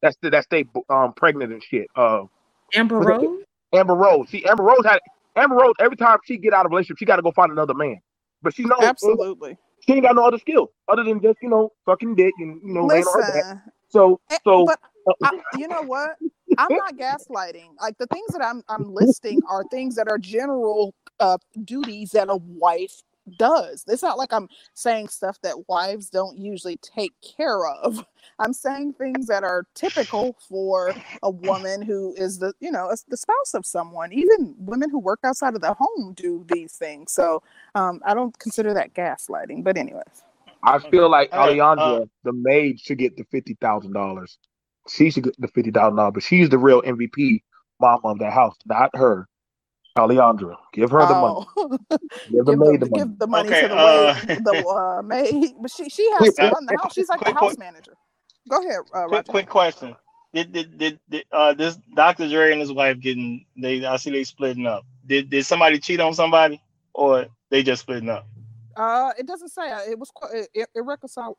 that's 0.01 0.17
that 0.21 0.43
stayed 0.43 0.67
um 0.89 1.13
pregnant 1.13 1.53
and 1.53 1.63
shit 1.63 1.87
uh 1.95 2.23
Amber 2.73 2.99
Rose 2.99 3.43
Amber 3.73 3.95
Rose 3.95 4.29
see 4.29 4.45
Amber 4.45 4.63
Rose 4.63 4.85
had 4.85 4.99
Amber 5.37 5.55
Rose 5.55 5.75
every 5.79 5.95
time 5.95 6.17
she 6.25 6.37
get 6.37 6.53
out 6.53 6.65
of 6.65 6.71
a 6.71 6.75
relationship 6.75 6.97
she 6.97 7.05
got 7.05 7.15
to 7.15 7.21
go 7.21 7.31
find 7.31 7.53
another 7.53 7.73
man 7.73 7.97
but 8.41 8.53
she 8.53 8.63
knows 8.63 8.81
absolutely 8.81 9.57
she 9.88 9.95
ain't 9.95 10.03
got 10.03 10.15
no 10.15 10.25
other 10.27 10.39
skill 10.39 10.71
other 10.89 11.03
than 11.03 11.21
just 11.21 11.39
you 11.41 11.49
know 11.49 11.71
fucking 11.85 12.15
dick 12.15 12.35
and 12.39 12.61
you 12.63 12.73
know 12.73 12.88
Listen, 12.88 13.61
so 13.89 14.19
eh, 14.31 14.39
so 14.45 14.65
but 14.65 14.79
I, 15.23 15.31
you 15.53 15.67
know 15.67 15.83
what? 15.83 16.11
I'm 16.57 16.75
not 16.75 16.97
gaslighting. 16.97 17.69
Like 17.81 17.97
the 17.99 18.07
things 18.07 18.33
that 18.33 18.43
I'm 18.43 18.63
I'm 18.69 18.93
listing 18.93 19.41
are 19.49 19.65
things 19.65 19.95
that 19.95 20.07
are 20.09 20.19
general 20.19 20.95
uh 21.19 21.38
duties 21.65 22.11
that 22.11 22.29
a 22.29 22.38
wife 22.38 23.01
does. 23.38 23.84
It's 23.88 24.03
not 24.03 24.17
like 24.17 24.34
I'm 24.34 24.47
saying 24.73 25.09
stuff 25.09 25.39
that 25.41 25.67
wives 25.67 26.09
don't 26.09 26.38
usually 26.38 26.78
take 26.78 27.13
care 27.21 27.65
of. 27.67 28.05
I'm 28.39 28.53
saying 28.53 28.93
things 28.93 29.28
that 29.28 29.43
are 29.43 29.65
typical 29.73 30.38
for 30.47 30.93
a 31.23 31.30
woman 31.30 31.82
who 31.82 32.13
is 32.15 32.39
the, 32.39 32.53
you 32.59 32.71
know, 32.71 32.93
the 33.07 33.17
spouse 33.17 33.53
of 33.53 33.65
someone. 33.65 34.13
Even 34.13 34.55
women 34.57 34.89
who 34.89 34.99
work 34.99 35.19
outside 35.23 35.55
of 35.55 35.61
the 35.61 35.73
home 35.73 36.13
do 36.13 36.45
these 36.53 36.73
things. 36.73 37.11
So 37.11 37.41
um, 37.75 38.01
I 38.05 38.13
don't 38.13 38.38
consider 38.38 38.73
that 38.73 38.93
gaslighting. 38.93 39.63
But 39.63 39.78
anyways. 39.78 40.23
I 40.63 40.80
feel 40.80 41.09
like 41.09 41.32
Alejandra, 41.32 42.01
uh, 42.01 42.05
the 42.23 42.34
maid, 42.34 42.80
should 42.80 42.97
get 42.97 43.15
the 43.15 43.25
fifty 43.32 43.55
thousand 43.61 43.93
dollars. 43.93 44.38
She 44.89 45.11
should 45.11 45.23
get 45.23 45.39
the 45.39 45.47
fifty 45.47 45.71
thousand 45.71 45.97
dollars, 45.97 46.13
but 46.15 46.23
she's 46.23 46.49
the 46.49 46.57
real 46.57 46.82
MVP 46.82 47.41
mama 47.80 48.01
of 48.03 48.19
that 48.19 48.34
house, 48.34 48.55
not 48.65 48.89
her. 48.95 49.28
Alejandra, 49.97 50.55
give 50.73 50.91
her 50.91 50.99
the 50.99 51.15
oh. 51.15 51.45
money. 51.57 51.99
Give 52.31 52.45
the 52.45 52.57
maid 52.57 52.79
the, 52.79 52.85
the 52.85 52.89
money. 52.89 53.03
Give 53.03 53.19
the 53.19 53.27
money 53.27 53.49
okay, 53.49 53.61
to 53.63 53.67
the, 53.67 53.75
uh, 53.75 54.19
maid, 54.27 54.45
the 54.45 54.67
uh, 54.67 55.01
maid. 55.01 55.53
But 55.61 55.71
she 55.71 55.89
she 55.89 56.09
has 56.19 56.33
to 56.35 56.43
run 56.43 56.65
the 56.65 56.77
house. 56.81 56.93
She's 56.93 57.09
like 57.09 57.19
quick, 57.19 57.33
the 57.33 57.39
house 57.39 57.55
quick, 57.55 57.59
manager. 57.59 57.93
Go 58.49 58.59
ahead, 58.59 58.79
uh, 58.93 59.07
quick, 59.07 59.27
quick 59.27 59.49
question. 59.49 59.95
Did, 60.33 60.51
did 60.51 60.77
did, 60.77 60.99
did 61.09 61.25
uh, 61.31 61.53
this 61.53 61.77
Dr. 61.95 62.29
Dre 62.29 62.51
and 62.51 62.61
his 62.61 62.71
wife 62.71 62.99
getting 62.99 63.45
they 63.55 63.83
I 63.85 63.97
see 63.97 64.11
they 64.11 64.23
splitting 64.23 64.67
up. 64.67 64.85
Did 65.05 65.29
did 65.29 65.45
somebody 65.45 65.79
cheat 65.79 65.99
on 65.99 66.13
somebody 66.13 66.61
or 66.93 67.27
they 67.49 67.63
just 67.63 67.81
splitting 67.81 68.09
up? 68.09 68.27
Uh, 68.78 69.11
it 69.17 69.25
doesn't 69.25 69.49
say. 69.49 69.71
Uh, 69.71 69.80
it 69.89 69.97
was 69.97 70.11
irreconcilable, 70.75 71.38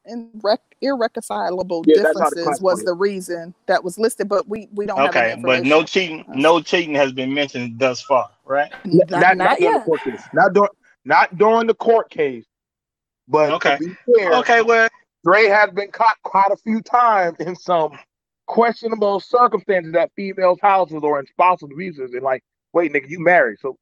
irreconcilable 0.81 1.85
yeah, 1.87 1.95
differences 1.95 2.61
was 2.61 2.83
the 2.85 2.93
reason 2.93 3.55
that 3.67 3.83
was 3.83 3.97
listed, 3.97 4.29
but 4.29 4.49
we 4.49 4.69
we 4.73 4.87
don't. 4.87 4.99
Have 4.99 5.11
Okay, 5.11 5.41
but 5.41 5.63
no 5.63 5.85
cheating, 5.85 6.25
no 6.29 6.61
cheating 6.61 6.95
has 6.97 7.13
been 7.13 7.33
mentioned 7.33 7.79
thus 7.79 8.03
far, 8.03 8.29
right? 8.45 8.73
Not, 8.85 9.09
not, 9.09 9.37
not, 9.37 9.37
not 9.37 9.59
during 9.59 9.79
the 9.79 9.85
court 9.85 10.01
case. 10.03 10.23
Not 10.33 10.53
during 10.53 10.71
not 11.05 11.39
during 11.39 11.67
the 11.69 11.75
court 11.75 12.11
case. 12.11 12.45
But 13.29 13.53
okay, 13.53 13.79
fair, 14.17 14.33
okay, 14.39 14.63
well, 14.63 14.89
Dre 15.25 15.47
has 15.47 15.71
been 15.71 15.93
caught 15.93 16.17
quite 16.25 16.51
a 16.51 16.57
few 16.57 16.81
times 16.81 17.39
in 17.39 17.55
some 17.55 17.97
questionable 18.47 19.21
circumstances 19.21 19.95
at 19.95 20.11
females' 20.17 20.59
houses 20.61 21.01
or 21.03 21.21
in 21.21 21.27
spousal 21.27 21.69
visas, 21.77 22.15
and 22.15 22.23
like, 22.23 22.43
wait, 22.73 22.93
nigga, 22.93 23.09
you 23.09 23.21
married, 23.21 23.59
so 23.61 23.77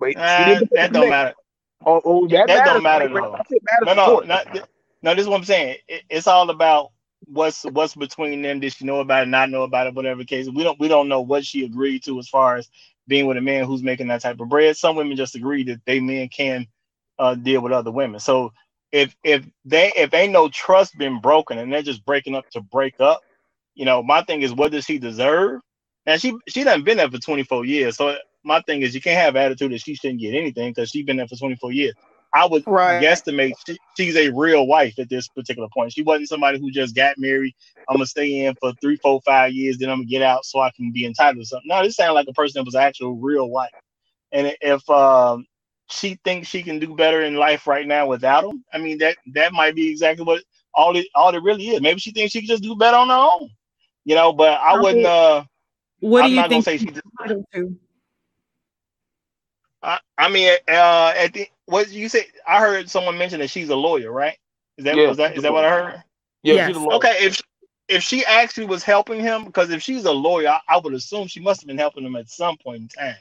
wait, 0.00 0.16
uh, 0.16 0.60
that 0.72 0.94
don't 0.94 1.10
matter. 1.10 1.34
Oh, 1.86 2.00
oh 2.04 2.28
that, 2.28 2.44
that 2.46 2.64
don't 2.64 2.82
matter 2.82 3.08
though. 3.08 3.40
No, 3.82 3.94
no, 3.94 4.22
not, 4.26 4.46
no. 5.02 5.14
This 5.14 5.24
is 5.24 5.28
what 5.28 5.38
I'm 5.38 5.44
saying. 5.44 5.78
It, 5.88 6.02
it's 6.10 6.26
all 6.28 6.50
about 6.50 6.92
what's 7.26 7.64
what's 7.64 7.94
between 7.96 8.42
them. 8.42 8.60
Did 8.60 8.74
she 8.74 8.84
know 8.84 9.00
about 9.00 9.24
it? 9.24 9.30
Not 9.30 9.50
know 9.50 9.62
about 9.64 9.88
it? 9.88 9.94
Whatever 9.94 10.24
case. 10.24 10.48
We 10.48 10.64
don't 10.64 10.78
we 10.80 10.88
don't 10.88 11.08
know 11.08 11.22
what 11.22 11.46
she 11.46 11.64
agreed 11.64 12.04
to 12.04 12.18
as 12.20 12.28
far 12.28 12.56
as 12.58 12.68
being 13.08 13.26
with 13.26 13.36
a 13.38 13.42
man 13.42 13.64
who's 13.66 13.82
making 13.82 14.08
that 14.08 14.22
type 14.22 14.40
of 14.40 14.48
bread. 14.48 14.76
Some 14.76 14.96
women 14.96 15.16
just 15.16 15.34
agree 15.34 15.64
that 15.64 15.82
they 15.86 16.00
men 16.00 16.28
can 16.28 16.66
uh, 17.18 17.34
deal 17.36 17.62
with 17.62 17.72
other 17.72 17.92
women. 17.92 18.20
So 18.20 18.52
if 18.92 19.16
if 19.24 19.46
they 19.64 19.92
if 19.96 20.14
ain't 20.14 20.32
no 20.32 20.48
trust 20.50 20.96
been 20.98 21.20
broken 21.20 21.58
and 21.58 21.72
they're 21.72 21.82
just 21.82 22.04
breaking 22.06 22.36
up 22.36 22.48
to 22.52 22.60
break 22.62 22.94
up, 23.00 23.22
you 23.74 23.86
know, 23.86 24.02
my 24.02 24.22
thing 24.22 24.42
is 24.42 24.54
what 24.54 24.72
does 24.72 24.86
he 24.86 24.98
deserve? 24.98 25.62
And 26.06 26.20
she 26.20 26.34
she 26.48 26.64
done 26.64 26.84
been 26.84 26.98
there 26.98 27.10
for 27.10 27.18
24 27.18 27.64
years. 27.66 27.96
So 27.96 28.16
my 28.44 28.60
thing 28.62 28.82
is 28.82 28.94
you 28.94 29.00
can't 29.00 29.20
have 29.20 29.36
attitude 29.36 29.72
that 29.72 29.80
she 29.80 29.94
shouldn't 29.94 30.20
get 30.20 30.34
anything 30.34 30.70
because 30.70 30.90
she's 30.90 31.04
been 31.04 31.16
there 31.16 31.28
for 31.28 31.36
24 31.36 31.72
years. 31.72 31.94
I 32.34 32.46
would 32.46 32.64
right. 32.66 33.02
guesstimate 33.02 33.52
she, 33.66 33.78
she's 33.96 34.16
a 34.16 34.30
real 34.30 34.66
wife 34.66 34.98
at 34.98 35.08
this 35.10 35.28
particular 35.28 35.68
point. 35.72 35.92
She 35.92 36.02
wasn't 36.02 36.28
somebody 36.28 36.58
who 36.58 36.70
just 36.70 36.96
got 36.96 37.18
married. 37.18 37.54
I'm 37.88 37.96
gonna 37.96 38.06
stay 38.06 38.46
in 38.46 38.54
for 38.60 38.72
three, 38.80 38.96
four, 38.96 39.20
five 39.22 39.52
years, 39.52 39.78
then 39.78 39.90
I'm 39.90 39.98
gonna 39.98 40.06
get 40.06 40.22
out 40.22 40.44
so 40.44 40.60
I 40.60 40.70
can 40.70 40.92
be 40.92 41.04
entitled 41.04 41.42
to 41.42 41.46
something. 41.46 41.68
No, 41.68 41.82
this 41.82 41.96
sounds 41.96 42.14
like 42.14 42.28
a 42.28 42.32
person 42.32 42.60
that 42.60 42.64
was 42.64 42.74
actual 42.74 43.16
real 43.16 43.50
wife. 43.50 43.70
And 44.32 44.54
if 44.62 44.88
um, 44.88 45.46
she 45.90 46.18
thinks 46.24 46.48
she 46.48 46.62
can 46.62 46.78
do 46.78 46.96
better 46.96 47.22
in 47.22 47.34
life 47.34 47.66
right 47.66 47.86
now 47.86 48.06
without 48.06 48.44
him, 48.44 48.64
I 48.72 48.78
mean 48.78 48.98
that 48.98 49.16
that 49.34 49.52
might 49.52 49.74
be 49.74 49.90
exactly 49.90 50.24
what 50.24 50.42
all 50.74 50.96
it 50.96 51.06
all 51.14 51.34
it 51.34 51.42
really 51.42 51.68
is. 51.68 51.82
Maybe 51.82 52.00
she 52.00 52.12
thinks 52.12 52.32
she 52.32 52.40
can 52.40 52.48
just 52.48 52.62
do 52.62 52.74
better 52.76 52.96
on 52.96 53.08
her 53.08 53.14
own, 53.14 53.50
you 54.04 54.14
know. 54.14 54.32
But 54.32 54.58
I 54.58 54.80
wouldn't. 54.80 55.04
uh 55.04 55.44
What 56.00 56.24
I'm 56.24 56.30
do 56.30 56.36
you 56.36 56.48
think? 56.48 56.64
Say 56.64 56.78
she 56.78 56.86
just, 56.86 57.02
I, 59.82 59.98
I 60.16 60.28
mean, 60.28 60.52
uh, 60.68 61.12
at 61.16 61.32
the 61.32 61.48
what 61.66 61.90
you 61.90 62.08
say? 62.08 62.26
I 62.46 62.60
heard 62.60 62.88
someone 62.88 63.18
mention 63.18 63.40
that 63.40 63.50
she's 63.50 63.68
a 63.70 63.76
lawyer, 63.76 64.12
right? 64.12 64.36
Is 64.78 64.84
that 64.84 64.96
yeah, 64.96 65.08
was 65.08 65.16
that 65.16 65.36
is 65.36 65.42
that 65.42 65.52
what 65.52 65.64
I 65.64 65.70
heard? 65.70 66.02
Yeah. 66.42 66.68
Yes. 66.68 66.76
Okay. 66.76 67.16
If 67.20 67.42
if 67.88 68.02
she 68.02 68.24
actually 68.24 68.66
was 68.66 68.82
helping 68.82 69.20
him, 69.20 69.44
because 69.44 69.70
if 69.70 69.82
she's 69.82 70.04
a 70.04 70.12
lawyer, 70.12 70.48
I, 70.48 70.60
I, 70.68 70.78
would 70.78 70.94
assume 70.94 71.26
she 71.26 71.40
must 71.40 71.60
have 71.60 71.66
been 71.66 71.78
helping 71.78 72.04
him 72.04 72.16
at 72.16 72.28
some 72.28 72.56
point 72.56 72.82
in 72.82 72.88
time. 72.88 73.16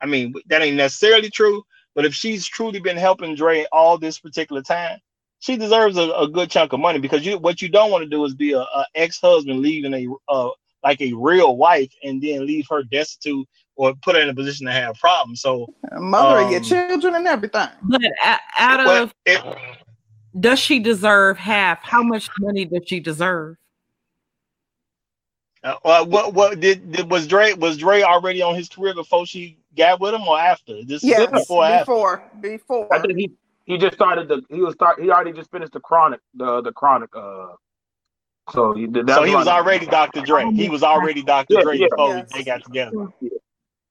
I 0.00 0.06
mean, 0.06 0.34
that 0.46 0.62
ain't 0.62 0.76
necessarily 0.76 1.30
true, 1.30 1.62
but 1.94 2.04
if 2.04 2.14
she's 2.14 2.46
truly 2.46 2.80
been 2.80 2.96
helping 2.96 3.34
Dre 3.34 3.66
all 3.72 3.98
this 3.98 4.18
particular 4.18 4.62
time, 4.62 4.98
she 5.38 5.56
deserves 5.56 5.96
a, 5.96 6.10
a 6.12 6.28
good 6.28 6.50
chunk 6.50 6.72
of 6.72 6.80
money 6.80 6.98
because 6.98 7.24
you 7.24 7.38
what 7.38 7.62
you 7.62 7.68
don't 7.68 7.90
want 7.90 8.04
to 8.04 8.10
do 8.10 8.24
is 8.24 8.34
be 8.34 8.52
a, 8.52 8.60
a 8.60 8.86
ex-husband 8.94 9.60
leaving 9.60 9.94
a 9.94 10.32
uh, 10.32 10.50
like 10.82 11.00
a 11.00 11.12
real 11.12 11.56
wife 11.56 11.92
and 12.02 12.22
then 12.22 12.46
leave 12.46 12.66
her 12.70 12.82
destitute 12.82 13.46
or 13.76 13.94
put 13.94 14.16
her 14.16 14.22
in 14.22 14.28
a 14.28 14.34
position 14.34 14.66
to 14.66 14.72
have 14.72 14.98
problems. 14.98 15.40
So 15.40 15.72
mother 15.92 16.40
um, 16.40 16.50
your 16.50 16.60
children 16.60 17.14
and 17.14 17.26
everything. 17.26 17.68
But 17.82 18.02
out 18.58 18.86
of 18.86 19.14
it, 19.24 19.42
does 20.38 20.58
she 20.58 20.78
deserve 20.78 21.38
half? 21.38 21.82
How 21.82 22.02
much 22.02 22.28
money 22.40 22.64
does 22.64 22.82
she 22.86 23.00
deserve? 23.00 23.56
Uh, 25.62 26.04
what 26.04 26.32
what 26.32 26.60
did, 26.60 26.92
did 26.92 27.10
was 27.10 27.26
Dre 27.26 27.52
was 27.54 27.78
Dre 27.78 28.02
already 28.02 28.40
on 28.40 28.54
his 28.54 28.68
career 28.68 28.94
before 28.94 29.26
she 29.26 29.58
got 29.76 30.00
with 30.00 30.14
him 30.14 30.22
or 30.22 30.38
after? 30.38 30.84
This 30.84 31.02
yes, 31.02 31.30
before 31.30 31.68
before, 31.78 32.22
before. 32.40 32.94
I 32.94 33.00
think 33.00 33.18
he 33.18 33.32
he 33.64 33.76
just 33.76 33.94
started 33.94 34.28
the 34.28 34.42
he 34.48 34.60
was 34.60 34.74
start 34.74 35.00
he 35.00 35.10
already 35.10 35.32
just 35.32 35.50
finished 35.50 35.72
the 35.72 35.80
chronic 35.80 36.20
the 36.34 36.62
the 36.62 36.72
chronic 36.72 37.10
uh 37.16 37.48
so 38.50 38.74
he 38.74 38.86
did 38.86 39.06
that. 39.08 39.16
So 39.16 39.24
he 39.24 39.34
was 39.34 39.48
already 39.48 39.86
Dr. 39.86 40.20
Dre. 40.20 40.44
He 40.52 40.68
was 40.68 40.84
already 40.84 41.22
Dr. 41.22 41.54
Yeah, 41.54 41.62
Dre 41.62 41.78
yeah, 41.78 41.86
before 41.90 42.16
yes. 42.16 42.32
they 42.32 42.44
got 42.44 42.62
together. 42.62 43.08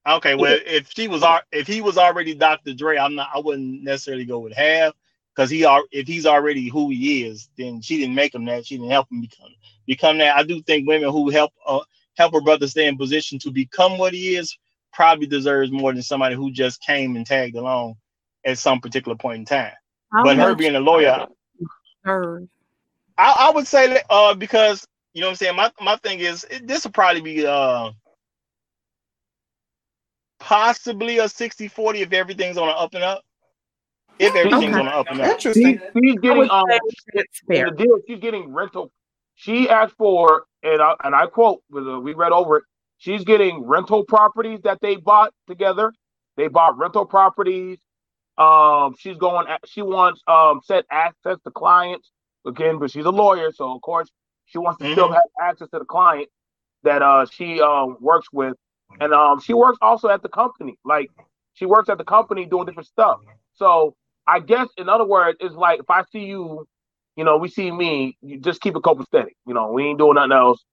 Okay, 0.08 0.34
well 0.34 0.58
if 0.64 0.90
she 0.92 1.08
was 1.08 1.24
if 1.52 1.66
he 1.66 1.80
was 1.80 1.98
already 1.98 2.34
Dr. 2.34 2.74
Dre, 2.74 2.96
I'm 2.96 3.14
not 3.14 3.30
I 3.34 3.40
wouldn't 3.40 3.82
necessarily 3.82 4.24
go 4.24 4.38
with 4.38 4.52
half 4.54 4.94
because 5.34 5.50
he 5.50 5.64
are 5.64 5.82
if 5.92 6.06
he's 6.06 6.26
already 6.26 6.68
who 6.68 6.90
he 6.90 7.24
is, 7.26 7.48
then 7.58 7.80
she 7.80 7.98
didn't 7.98 8.14
make 8.14 8.34
him 8.34 8.44
that. 8.46 8.66
She 8.66 8.76
didn't 8.76 8.90
help 8.90 9.10
him 9.10 9.20
become 9.20 9.50
become 9.86 10.18
that. 10.18 10.36
I 10.36 10.44
do 10.44 10.62
think 10.62 10.88
women 10.88 11.10
who 11.10 11.30
help 11.30 11.52
uh, 11.66 11.80
help 12.16 12.34
her 12.34 12.40
brother 12.40 12.68
stay 12.68 12.86
in 12.86 12.96
position 12.96 13.38
to 13.40 13.50
become 13.50 13.98
what 13.98 14.14
he 14.14 14.36
is 14.36 14.56
probably 14.92 15.26
deserves 15.26 15.72
more 15.72 15.92
than 15.92 16.02
somebody 16.02 16.36
who 16.36 16.50
just 16.52 16.80
came 16.82 17.16
and 17.16 17.26
tagged 17.26 17.56
along 17.56 17.96
at 18.44 18.58
some 18.58 18.80
particular 18.80 19.16
point 19.16 19.40
in 19.40 19.44
time. 19.44 19.72
How 20.12 20.24
but 20.24 20.36
her 20.38 20.54
being 20.54 20.76
a 20.76 20.80
lawyer, 20.80 21.26
her. 22.04 22.44
I, 23.18 23.48
I 23.48 23.50
would 23.50 23.66
say 23.66 23.88
that 23.88 24.04
uh, 24.10 24.34
because 24.34 24.86
you 25.14 25.20
know 25.20 25.28
what 25.28 25.32
I'm 25.32 25.36
saying. 25.36 25.56
My 25.56 25.72
my 25.80 25.96
thing 25.96 26.20
is 26.20 26.46
this 26.62 26.84
will 26.84 26.92
probably 26.92 27.22
be 27.22 27.46
uh 27.46 27.90
possibly 30.46 31.18
a 31.18 31.24
60-40 31.24 32.02
if 32.02 32.12
everything's 32.12 32.56
on 32.56 32.68
an 32.68 32.74
up 32.78 32.94
and 32.94 33.02
up. 33.02 33.24
If 34.20 34.32
everything's 34.36 34.76
okay. 34.76 34.80
on 34.80 34.86
an 34.86 34.92
up 34.92 35.06
and 35.10 35.20
up. 35.20 35.30
Interesting. 35.32 35.80
she's 36.00 36.18
getting 36.20 36.48
um 36.48 36.64
the 37.48 37.74
deal. 37.76 37.98
She's 38.06 38.20
getting 38.20 38.52
rental. 38.52 38.92
She 39.34 39.68
asked 39.68 39.96
for 39.98 40.44
and 40.62 40.80
I, 40.80 40.94
and 41.02 41.16
I 41.16 41.26
quote 41.26 41.62
we 41.68 42.14
read 42.14 42.30
over 42.30 42.58
it. 42.58 42.64
She's 42.98 43.24
getting 43.24 43.64
rental 43.64 44.04
properties 44.04 44.60
that 44.62 44.78
they 44.80 44.94
bought 44.94 45.34
together. 45.48 45.92
They 46.36 46.46
bought 46.46 46.78
rental 46.78 47.06
properties. 47.06 47.78
Um, 48.38 48.94
she's 48.98 49.16
going. 49.16 49.46
She 49.66 49.82
wants 49.82 50.22
um 50.28 50.60
set 50.64 50.84
access 50.92 51.38
to 51.44 51.50
clients 51.50 52.12
again, 52.46 52.78
but 52.78 52.92
she's 52.92 53.04
a 53.04 53.10
lawyer, 53.10 53.50
so 53.50 53.74
of 53.74 53.82
course 53.82 54.08
she 54.44 54.58
wants 54.58 54.78
to 54.78 54.84
mm-hmm. 54.84 54.92
still 54.92 55.10
have 55.10 55.28
access 55.42 55.68
to 55.70 55.80
the 55.80 55.84
client 55.84 56.28
that 56.84 57.02
uh 57.02 57.26
she 57.26 57.60
um 57.60 57.96
works 58.00 58.28
with, 58.32 58.56
and 59.00 59.12
um 59.12 59.40
she 59.40 59.54
works 59.54 59.78
also 59.80 60.08
at 60.08 60.22
the 60.22 60.28
company. 60.28 60.78
Like 60.84 61.10
she 61.54 61.66
works 61.66 61.88
at 61.88 61.98
the 61.98 62.04
company 62.04 62.46
doing 62.46 62.66
different 62.66 62.88
stuff. 62.88 63.20
So 63.54 63.94
I 64.26 64.40
guess 64.40 64.68
in 64.76 64.88
other 64.88 65.04
words, 65.04 65.38
it's 65.40 65.54
like 65.54 65.80
if 65.80 65.90
I 65.90 66.02
see 66.10 66.24
you, 66.24 66.66
you 67.16 67.24
know, 67.24 67.36
we 67.36 67.48
see 67.48 67.70
me, 67.70 68.16
you 68.20 68.38
just 68.38 68.60
keep 68.60 68.76
it 68.76 68.82
copacetic. 68.82 69.34
You 69.46 69.54
know, 69.54 69.72
we 69.72 69.84
ain't 69.84 69.98
doing 69.98 70.14
nothing 70.14 70.32
else. 70.32 70.64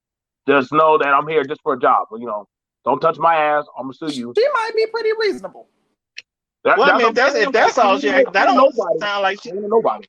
Just 0.46 0.72
know 0.72 0.98
that 0.98 1.08
I'm 1.08 1.26
here 1.26 1.44
just 1.44 1.62
for 1.62 1.74
a 1.74 1.78
job. 1.78 2.08
You 2.12 2.26
know, 2.26 2.46
don't 2.84 3.00
touch 3.00 3.18
my 3.18 3.34
ass. 3.34 3.64
I'm 3.78 3.84
gonna 3.84 3.94
sue 3.94 4.20
you. 4.20 4.34
She 4.36 4.46
might 4.52 4.72
be 4.76 4.86
pretty 4.86 5.10
reasonable. 5.18 5.68
That, 6.64 6.78
well, 6.78 6.90
I 6.90 6.98
mean, 6.98 7.12
that's, 7.12 7.34
if 7.34 7.52
that's 7.52 7.76
all 7.76 7.98
she, 7.98 8.08
that 8.08 8.32
don't 8.32 8.56
nobody. 8.56 8.98
sound 8.98 9.22
like 9.22 9.42
she, 9.42 9.52
nobody. 9.52 10.06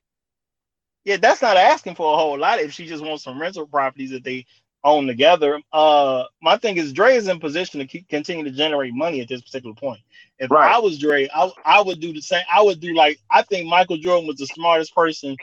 Yeah, 1.04 1.18
that's 1.18 1.42
not 1.42 1.56
asking 1.56 1.94
for 1.94 2.14
a 2.14 2.16
whole 2.16 2.38
lot. 2.38 2.60
If 2.60 2.72
she 2.72 2.86
just 2.86 3.04
wants 3.04 3.24
some 3.24 3.40
rental 3.40 3.66
properties 3.66 4.10
that 4.10 4.24
they 4.24 4.46
own 4.84 5.06
together, 5.06 5.60
uh, 5.72 6.24
my 6.40 6.56
thing 6.56 6.76
is 6.76 6.92
Dre 6.92 7.16
is 7.16 7.28
in 7.28 7.40
position 7.40 7.80
to 7.80 7.86
keep 7.86 8.08
continue 8.08 8.44
to 8.44 8.50
generate 8.50 8.94
money 8.94 9.20
at 9.20 9.28
this 9.28 9.42
particular 9.42 9.74
point. 9.74 10.00
If 10.38 10.50
right. 10.50 10.74
I 10.74 10.78
was 10.78 10.98
Dre, 10.98 11.28
I, 11.34 11.50
I 11.64 11.82
would 11.82 12.00
do 12.00 12.12
the 12.12 12.20
same. 12.20 12.44
I 12.52 12.62
would 12.62 12.80
do 12.80 12.94
like 12.94 13.18
I 13.30 13.42
think 13.42 13.68
Michael 13.68 13.96
Jordan 13.96 14.26
was 14.26 14.36
the 14.36 14.46
smartest 14.46 14.94
person 14.94 15.36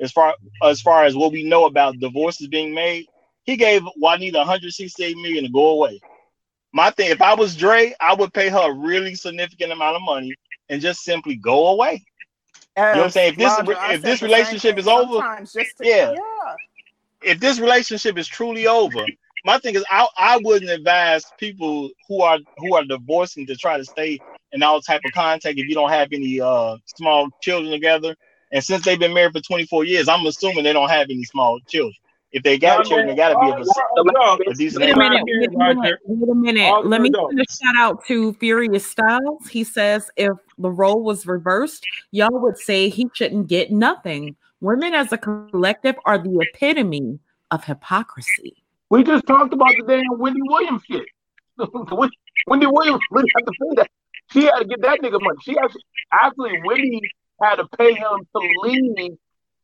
as 0.00 0.12
far 0.12 0.34
as 0.62 0.80
far 0.80 1.04
as 1.04 1.16
what 1.16 1.32
we 1.32 1.44
know 1.44 1.66
about 1.66 1.98
divorces 1.98 2.48
being 2.48 2.74
made. 2.74 3.06
He 3.44 3.56
gave 3.56 3.82
Juanita 3.96 4.38
168 4.38 5.16
million 5.16 5.44
to 5.44 5.50
go 5.50 5.70
away. 5.70 6.00
My 6.72 6.90
thing, 6.90 7.10
if 7.10 7.20
I 7.20 7.34
was 7.34 7.56
Dre, 7.56 7.94
I 8.00 8.14
would 8.14 8.32
pay 8.32 8.48
her 8.48 8.70
a 8.70 8.72
really 8.72 9.14
significant 9.14 9.72
amount 9.72 9.96
of 9.96 10.02
money 10.02 10.34
and 10.68 10.80
just 10.80 11.00
simply 11.00 11.34
go 11.34 11.68
away. 11.68 12.04
you 12.76 12.82
know 12.82 12.90
what 12.90 13.04
I'm 13.04 13.10
saying? 13.10 13.32
If 13.32 13.38
this 13.38 13.58
Roger, 13.58 13.94
if 13.94 14.02
this 14.02 14.22
relationship 14.22 14.78
is 14.78 14.86
over, 14.86 15.20
to, 15.44 15.66
yeah. 15.80 16.12
yeah. 16.12 16.16
If 17.22 17.40
this 17.40 17.58
relationship 17.58 18.18
is 18.18 18.26
truly 18.26 18.66
over, 18.66 19.04
my 19.44 19.58
thing 19.58 19.74
is 19.74 19.84
I, 19.90 20.06
I 20.16 20.40
wouldn't 20.42 20.70
advise 20.70 21.24
people 21.38 21.90
who 22.08 22.22
are 22.22 22.38
who 22.58 22.74
are 22.74 22.84
divorcing 22.84 23.46
to 23.46 23.56
try 23.56 23.76
to 23.78 23.84
stay 23.84 24.20
in 24.52 24.62
all 24.62 24.80
type 24.80 25.02
of 25.04 25.12
contact 25.12 25.58
if 25.58 25.66
you 25.66 25.74
don't 25.74 25.90
have 25.90 26.08
any 26.12 26.40
uh 26.40 26.76
small 26.86 27.28
children 27.40 27.72
together. 27.72 28.16
And 28.52 28.64
since 28.64 28.84
they've 28.84 28.98
been 28.98 29.14
married 29.14 29.32
for 29.32 29.40
24 29.40 29.84
years, 29.84 30.08
I'm 30.08 30.26
assuming 30.26 30.64
they 30.64 30.72
don't 30.72 30.88
have 30.88 31.06
any 31.08 31.24
small 31.24 31.60
children. 31.68 31.94
If 32.32 32.42
they 32.42 32.58
got 32.58 32.84
children, 32.84 33.08
they 33.08 33.16
got 33.16 33.30
to 33.30 33.38
be 33.38 33.46
able 33.46 33.64
to. 33.64 33.72
Wait 34.76 34.90
a 34.90 34.96
minute. 34.96 35.22
Wait 35.26 35.48
a 35.48 35.58
minute. 35.58 35.98
Wait 36.04 36.28
a 36.30 36.34
minute. 36.34 36.86
Let 36.86 37.00
me 37.00 37.10
send 37.12 37.40
a 37.40 37.44
shout 37.44 37.76
out 37.76 38.04
to 38.06 38.32
Furious 38.34 38.88
Styles. 38.88 39.48
He 39.48 39.64
says 39.64 40.10
if 40.16 40.32
the 40.58 40.70
role 40.70 41.02
was 41.02 41.26
reversed, 41.26 41.86
y'all 42.12 42.40
would 42.40 42.56
say 42.58 42.88
he 42.88 43.08
shouldn't 43.14 43.48
get 43.48 43.72
nothing. 43.72 44.36
Women 44.60 44.94
as 44.94 45.12
a 45.12 45.18
collective 45.18 45.96
are 46.04 46.18
the 46.18 46.38
epitome 46.40 47.20
of 47.50 47.64
hypocrisy. 47.64 48.62
We 48.90 49.04
just 49.04 49.26
talked 49.26 49.52
about 49.52 49.72
the 49.78 49.84
damn 49.86 50.18
Wendy 50.18 50.40
Williams 50.42 50.82
shit. 50.86 51.06
Wendy 52.46 52.66
Williams 52.66 53.00
really 53.10 53.30
had 53.36 53.46
to 53.46 53.52
pay 53.52 53.74
that. 53.76 53.90
She 54.32 54.44
had 54.44 54.58
to 54.58 54.64
get 54.64 54.82
that 54.82 55.00
nigga 55.00 55.20
money. 55.20 55.38
She 55.42 55.56
actually, 55.58 55.82
actually, 56.12 56.60
Wendy 56.64 57.00
had 57.42 57.56
to 57.56 57.66
pay 57.78 57.94
him 57.94 58.26
to 58.34 58.48
leave 58.62 59.16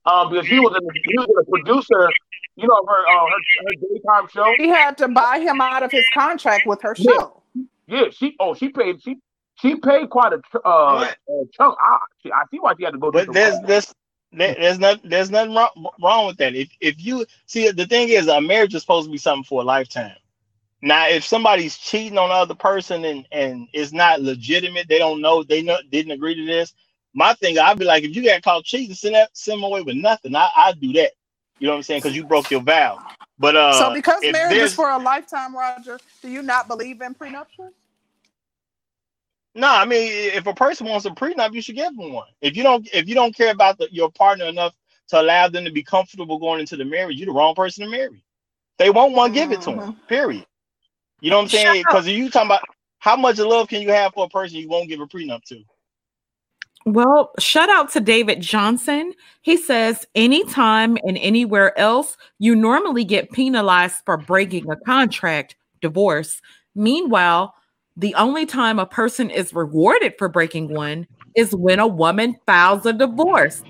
um, 0.06 0.30
because 0.30 0.46
he 0.46 0.58
was 0.60 0.72
a 0.74 0.80
he 1.08 1.18
was 1.18 1.44
a 1.46 1.50
producer 1.50 2.08
you 2.56 2.66
know 2.66 2.84
her 2.88 3.06
uh, 3.06 3.26
her, 3.26 3.64
her 3.64 3.88
daytime 3.92 4.28
show. 4.32 4.52
She 4.58 4.68
had 4.68 4.98
to 4.98 5.08
buy 5.08 5.38
him 5.40 5.60
out 5.60 5.82
of 5.82 5.92
his 5.92 6.04
contract 6.12 6.66
with 6.66 6.80
her 6.82 6.94
show. 6.94 7.42
Yeah, 7.54 7.62
yeah 7.86 8.04
she 8.10 8.34
oh 8.40 8.54
she 8.54 8.70
paid 8.70 9.02
she 9.02 9.16
she 9.56 9.76
paid 9.76 10.10
quite 10.10 10.32
a, 10.32 10.40
uh, 10.66 11.06
a 11.28 11.44
chunk. 11.52 11.76
Ah, 11.80 11.98
she, 12.22 12.32
I 12.32 12.42
see 12.50 12.58
why 12.58 12.74
she 12.78 12.84
had 12.84 12.92
to 12.92 12.98
go. 12.98 13.10
But 13.10 13.32
there's 13.32 13.60
this. 13.60 13.94
There's 14.32 14.78
not 14.78 15.00
there's 15.04 15.30
nothing 15.30 15.54
wrong, 15.54 15.88
wrong 16.02 16.26
with 16.26 16.38
that. 16.38 16.54
If 16.54 16.70
if 16.80 16.96
you 17.04 17.26
see 17.46 17.70
the 17.70 17.86
thing 17.86 18.10
is 18.10 18.28
a 18.28 18.40
marriage 18.40 18.74
is 18.74 18.82
supposed 18.82 19.06
to 19.08 19.12
be 19.12 19.18
something 19.18 19.44
for 19.44 19.62
a 19.62 19.64
lifetime. 19.64 20.16
Now, 20.82 21.08
if 21.08 21.24
somebody's 21.24 21.76
cheating 21.76 22.18
on 22.18 22.28
the 22.28 22.34
other 22.34 22.54
person 22.54 23.04
and 23.04 23.26
and 23.32 23.68
it's 23.72 23.92
not 23.92 24.22
legitimate, 24.22 24.88
they 24.88 24.98
don't 24.98 25.20
know 25.20 25.42
they 25.42 25.62
know 25.62 25.78
didn't 25.90 26.12
agree 26.12 26.34
to 26.36 26.46
this. 26.46 26.74
My 27.14 27.34
thing, 27.34 27.58
I'd 27.58 27.78
be 27.78 27.84
like, 27.86 28.04
if 28.04 28.14
you 28.14 28.24
got 28.24 28.42
caught 28.42 28.64
cheating, 28.64 28.94
send 28.94 29.14
that 29.16 29.30
send 29.36 29.58
them 29.58 29.64
away 29.64 29.82
with 29.82 29.96
nothing. 29.96 30.36
I 30.36 30.48
I 30.56 30.72
do 30.72 30.92
that. 30.94 31.12
You 31.58 31.66
know 31.66 31.72
what 31.72 31.78
I'm 31.78 31.82
saying? 31.84 32.00
Because 32.00 32.16
you 32.16 32.24
broke 32.24 32.50
your 32.50 32.62
vow. 32.62 33.00
But 33.38 33.56
uh, 33.56 33.70
so 33.70 33.90
because 33.90 34.26
marriage 34.28 34.62
is 34.62 34.74
for 34.74 34.90
a 34.90 34.98
lifetime, 34.98 35.56
Roger, 35.56 36.00
do 36.22 36.28
you 36.30 36.42
not 36.42 36.68
believe 36.68 37.00
in 37.02 37.14
prenuptials? 37.14 37.74
No, 39.56 39.68
I 39.68 39.86
mean, 39.86 40.06
if 40.34 40.46
a 40.46 40.52
person 40.52 40.86
wants 40.86 41.06
a 41.06 41.10
prenup, 41.10 41.54
you 41.54 41.62
should 41.62 41.76
give 41.76 41.96
them 41.96 42.12
one. 42.12 42.28
If 42.42 42.58
you 42.58 42.62
don't, 42.62 42.86
if 42.92 43.08
you 43.08 43.14
don't 43.14 43.34
care 43.34 43.50
about 43.50 43.78
the, 43.78 43.88
your 43.90 44.10
partner 44.10 44.44
enough 44.44 44.74
to 45.08 45.20
allow 45.20 45.48
them 45.48 45.64
to 45.64 45.70
be 45.70 45.82
comfortable 45.82 46.38
going 46.38 46.60
into 46.60 46.76
the 46.76 46.84
marriage, 46.84 47.16
you're 47.16 47.26
the 47.26 47.32
wrong 47.32 47.54
person 47.54 47.84
to 47.84 47.90
marry. 47.90 48.22
They 48.78 48.90
won't 48.90 49.14
want 49.14 49.32
to 49.32 49.40
give 49.40 49.52
it 49.52 49.62
to 49.62 49.70
them. 49.70 49.78
Mm-hmm. 49.78 50.06
Period. 50.08 50.46
You 51.22 51.30
know 51.30 51.38
what 51.38 51.44
I'm 51.44 51.48
saying? 51.48 51.84
Because 51.88 52.06
you 52.06 52.28
talking 52.28 52.48
about 52.48 52.60
how 52.98 53.16
much 53.16 53.38
love 53.38 53.68
can 53.68 53.80
you 53.80 53.90
have 53.90 54.12
for 54.12 54.26
a 54.26 54.28
person 54.28 54.58
you 54.58 54.68
won't 54.68 54.90
give 54.90 55.00
a 55.00 55.06
prenup 55.06 55.42
to? 55.44 55.62
Well, 56.84 57.32
shout 57.38 57.70
out 57.70 57.90
to 57.92 58.00
David 58.00 58.42
Johnson. 58.42 59.14
He 59.40 59.56
says, 59.56 60.06
anytime 60.14 60.98
and 61.04 61.16
anywhere 61.16 61.76
else, 61.78 62.18
you 62.38 62.54
normally 62.54 63.04
get 63.04 63.32
penalized 63.32 64.02
for 64.04 64.18
breaking 64.18 64.70
a 64.70 64.76
contract, 64.76 65.56
divorce. 65.80 66.42
Meanwhile, 66.74 67.54
the 67.96 68.14
only 68.14 68.46
time 68.46 68.78
a 68.78 68.86
person 68.86 69.30
is 69.30 69.54
rewarded 69.54 70.14
for 70.18 70.28
breaking 70.28 70.72
one 70.72 71.06
is 71.34 71.54
when 71.54 71.78
a 71.78 71.86
woman 71.86 72.36
files 72.46 72.86
a 72.86 72.92
divorce. 72.92 73.62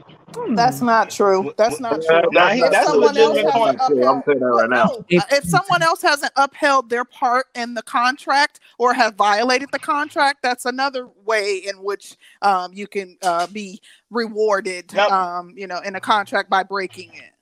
That's 0.55 0.81
hmm. 0.81 0.87
not 0.87 1.11
true. 1.11 1.55
That's 1.57 1.81
not 1.81 2.03
true. 2.03 2.23
if 2.65 2.71
that's 2.71 2.87
someone 2.89 3.17
else 3.17 3.39
hasn't 3.39 3.49
upheld, 3.49 4.05
I'm 4.05 4.23
saying 4.27 4.39
that 4.41 4.47
right 4.47 4.71
now. 4.71 4.85
No, 4.85 5.05
if, 5.09 5.25
if 5.33 5.45
someone 5.45 5.83
else 5.83 6.03
hasn't 6.03 6.33
upheld 6.37 6.91
their 6.91 7.05
part 7.05 7.47
in 7.55 7.75
the 7.75 7.83
contract 7.83 8.61
or 8.79 8.93
have 8.93 9.15
violated 9.15 9.69
the 9.73 9.79
contract, 9.79 10.43
that's 10.43 10.67
another 10.67 11.09
way 11.25 11.63
in 11.67 11.77
which 11.77 12.17
um, 12.43 12.73
you 12.75 12.87
can 12.87 13.17
uh, 13.23 13.47
be 13.47 13.81
rewarded, 14.11 14.93
yep. 14.93 15.11
um, 15.11 15.55
you 15.57 15.67
know, 15.67 15.79
in 15.81 15.95
a 15.95 16.01
contract 16.01 16.51
by 16.51 16.63
breaking 16.63 17.13
it. 17.15 17.33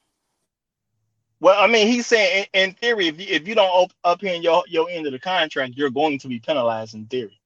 Well, 1.41 1.63
I 1.63 1.67
mean, 1.67 1.89
he's 1.89 2.07
saying 2.07 2.47
in, 2.53 2.61
in 2.61 2.75
theory, 2.75 3.09
if 3.09 3.21
you, 3.21 3.27
if 3.29 3.47
you 3.47 3.55
don't 3.55 3.93
up, 4.05 4.23
in 4.23 4.43
your, 4.43 4.65
your 4.69 4.89
end 4.89 5.07
of 5.07 5.13
the 5.13 5.19
contract, 5.19 5.75
you're 5.77 5.91
going 5.91 6.19
to 6.21 6.29
be 6.29 6.41
penalized 6.41 6.95
in 6.95 7.07
theory 7.07 7.39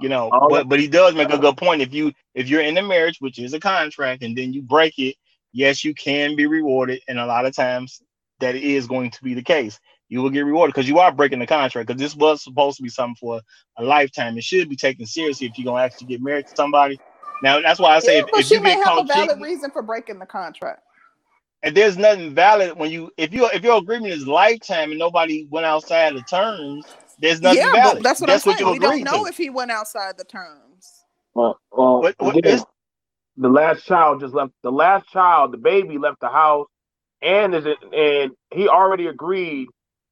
you 0.00 0.08
know 0.08 0.30
oh, 0.32 0.48
but 0.48 0.68
but 0.68 0.80
he 0.80 0.88
does 0.88 1.14
make 1.14 1.30
a 1.30 1.38
good 1.38 1.56
point. 1.56 1.82
If 1.82 1.94
you 1.94 2.12
if 2.34 2.48
you're 2.48 2.62
in 2.62 2.76
a 2.78 2.82
marriage 2.82 3.20
which 3.20 3.38
is 3.38 3.54
a 3.54 3.60
contract 3.60 4.22
and 4.22 4.36
then 4.36 4.52
you 4.52 4.62
break 4.62 4.98
it 4.98 5.16
yes 5.52 5.84
you 5.84 5.94
can 5.94 6.36
be 6.36 6.46
rewarded 6.46 7.00
and 7.08 7.18
a 7.18 7.26
lot 7.26 7.46
of 7.46 7.54
times 7.54 8.02
that 8.40 8.56
is 8.56 8.86
going 8.86 9.10
to 9.10 9.22
be 9.22 9.34
the 9.34 9.42
case. 9.42 9.78
You 10.08 10.20
will 10.20 10.30
get 10.30 10.44
rewarded 10.44 10.74
because 10.74 10.88
you 10.88 10.98
are 10.98 11.12
breaking 11.12 11.38
the 11.38 11.46
contract 11.46 11.88
because 11.88 12.00
this 12.00 12.14
was 12.14 12.42
supposed 12.42 12.76
to 12.76 12.82
be 12.82 12.88
something 12.88 13.16
for 13.16 13.40
a 13.78 13.84
lifetime. 13.84 14.36
It 14.36 14.44
should 14.44 14.68
be 14.68 14.76
taken 14.76 15.06
seriously 15.06 15.46
if 15.46 15.56
you're 15.56 15.64
going 15.64 15.80
to 15.80 15.84
actually 15.84 16.08
get 16.08 16.22
married 16.22 16.46
to 16.48 16.56
somebody. 16.56 17.00
Now 17.42 17.60
that's 17.60 17.80
why 17.80 17.96
i 17.96 17.98
say 18.00 18.18
yeah, 18.18 18.24
if, 18.34 18.46
if 18.46 18.50
you 18.50 18.60
may 18.60 18.72
have 18.72 18.98
a 18.98 19.04
valid 19.04 19.28
cheating, 19.28 19.42
reason 19.42 19.70
for 19.70 19.82
breaking 19.82 20.18
the 20.18 20.26
contract 20.26 20.82
and 21.64 21.76
there's 21.76 21.96
nothing 21.96 22.34
valid 22.34 22.78
when 22.78 22.90
you 22.90 23.10
if 23.16 23.32
you 23.34 23.48
if 23.48 23.64
your 23.64 23.78
agreement 23.78 24.12
is 24.12 24.26
lifetime 24.26 24.90
and 24.90 24.98
nobody 24.98 25.48
went 25.50 25.66
outside 25.66 26.14
the 26.14 26.22
terms 26.22 26.84
there's 27.20 27.40
nothing 27.40 27.60
yeah, 27.60 27.72
valid. 27.72 28.02
that's 28.02 28.20
what 28.20 28.28
that's 28.28 28.46
I'm 28.46 28.56
saying. 28.56 28.72
we 28.72 28.78
don't 28.78 29.02
know 29.02 29.24
to. 29.24 29.28
if 29.28 29.36
he 29.36 29.50
went 29.50 29.70
outside 29.70 30.18
the 30.18 30.24
terms. 30.24 31.04
Well, 31.34 31.58
well 31.72 32.00
what, 32.00 32.14
what 32.18 32.36
again, 32.36 32.54
is... 32.54 32.64
the 33.36 33.48
last 33.48 33.84
child 33.84 34.20
just 34.20 34.34
left. 34.34 34.52
The 34.62 34.72
last 34.72 35.08
child, 35.08 35.52
the 35.52 35.58
baby, 35.58 35.98
left 35.98 36.20
the 36.20 36.28
house, 36.28 36.66
and 37.22 37.54
is 37.54 37.66
it? 37.66 37.78
And 37.92 38.32
he 38.52 38.68
already 38.68 39.06
agreed. 39.06 39.68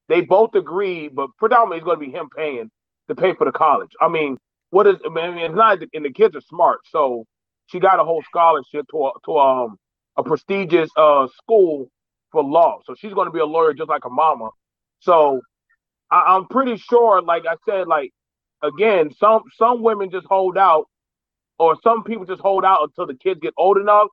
They 0.09 0.21
both 0.21 0.55
agreed, 0.55 1.15
but 1.15 1.31
predominantly 1.39 1.79
it's 1.79 1.85
going 1.85 2.01
to 2.01 2.07
be 2.07 2.13
him 2.13 2.29
paying 2.37 2.71
to 3.09 3.15
pay 3.15 3.35
for 3.35 3.45
the 3.45 3.53
college. 3.53 3.91
I 4.01 4.09
mean, 4.09 4.37
what 4.71 4.87
is? 4.87 4.97
I 5.05 5.09
mean, 5.09 5.39
it's 5.39 5.55
not. 5.55 5.79
And 5.93 6.05
the 6.05 6.13
kids 6.13 6.37
are 6.37 6.41
smart, 6.43 6.81
so 6.91 7.25
she 7.67 7.81
got 7.81 8.01
a 8.01 8.05
whole 8.05 8.23
scholarship 8.23 8.87
to 8.91 9.07
a, 9.07 9.11
to 9.25 9.39
um 9.39 9.77
a 10.17 10.23
prestigious 10.23 10.91
uh 10.97 11.27
school 11.39 11.89
for 12.33 12.43
law. 12.43 12.81
So 12.87 12.95
she's 12.99 13.15
going 13.15 13.27
to 13.27 13.33
be 13.33 13.41
a 13.41 13.47
lawyer 13.47 13.75
just 13.75 13.89
like 13.89 14.05
her 14.05 14.11
mama. 14.11 14.51
So 15.01 15.41
I, 16.11 16.37
am 16.37 16.47
pretty 16.49 16.77
sure, 16.77 17.23
like 17.23 17.45
I 17.49 17.57
said, 17.69 17.89
like 17.89 18.11
again, 18.63 19.11
some 19.19 19.43
some 19.57 19.83
women 19.83 20.11
just 20.11 20.27
hold 20.27 20.59
out, 20.59 20.87
or 21.59 21.77
some 21.83 22.05
people 22.05 22.25
just 22.25 22.41
hold 22.41 22.65
out 22.65 22.81
until 22.83 23.07
the 23.07 23.15
kids 23.15 23.41
get 23.41 23.55
old 23.57 23.79
enough, 23.79 24.09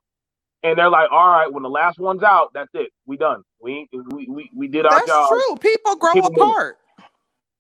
and 0.64 0.78
they're 0.78 0.90
like, 0.90 1.12
all 1.12 1.28
right, 1.28 1.52
when 1.52 1.64
the 1.64 1.70
last 1.70 2.00
one's 2.00 2.24
out, 2.24 2.52
that's 2.54 2.72
it, 2.74 2.92
we 3.06 3.18
done, 3.18 3.44
we 3.62 3.88
we 3.92 4.28
we, 4.28 4.50
we 4.56 4.68
did 4.68 4.86
our 4.86 4.92
that's 4.92 5.08
job. 5.08 5.30
That's 5.32 5.46
true. 5.46 5.56
People 5.58 5.96
grow 5.98 6.14
people 6.14 6.32
apart. 6.34 6.78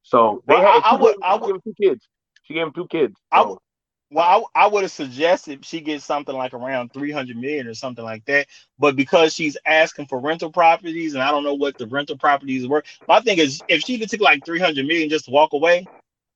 So 0.03 0.43
they 0.47 0.55
well, 0.55 0.63
had, 0.63 0.81
I, 0.83 0.95
I 0.95 1.01
would, 1.01 1.15
I 1.21 1.35
would 1.35 1.45
give 1.45 1.55
him 1.55 1.61
two 1.63 1.73
kids. 1.81 2.07
She 2.43 2.53
gave 2.55 2.63
him 2.63 2.73
two 2.73 2.87
kids. 2.87 3.13
So. 3.33 3.53
I, 3.53 3.68
well, 4.11 4.49
I, 4.55 4.63
I 4.63 4.67
would 4.67 4.83
have 4.83 4.91
suggested 4.91 5.63
she 5.63 5.81
gets 5.81 6.03
something 6.03 6.35
like 6.35 6.53
around 6.53 6.91
300 6.93 7.37
million 7.37 7.67
or 7.67 7.75
something 7.75 8.03
like 8.03 8.25
that. 8.25 8.47
But 8.79 8.95
because 8.95 9.33
she's 9.33 9.57
asking 9.65 10.07
for 10.07 10.19
rental 10.19 10.51
properties 10.51 11.13
and 11.13 11.21
I 11.21 11.29
don't 11.29 11.43
know 11.43 11.53
what 11.53 11.77
the 11.77 11.85
rental 11.85 12.17
properties 12.17 12.67
were, 12.67 12.83
my 13.07 13.19
thing 13.19 13.37
is 13.37 13.61
if 13.67 13.81
she 13.81 13.99
could 13.99 14.09
take 14.09 14.21
like 14.21 14.43
300 14.45 14.85
million 14.85 15.09
just 15.09 15.25
to 15.25 15.31
walk 15.31 15.53
away, 15.53 15.85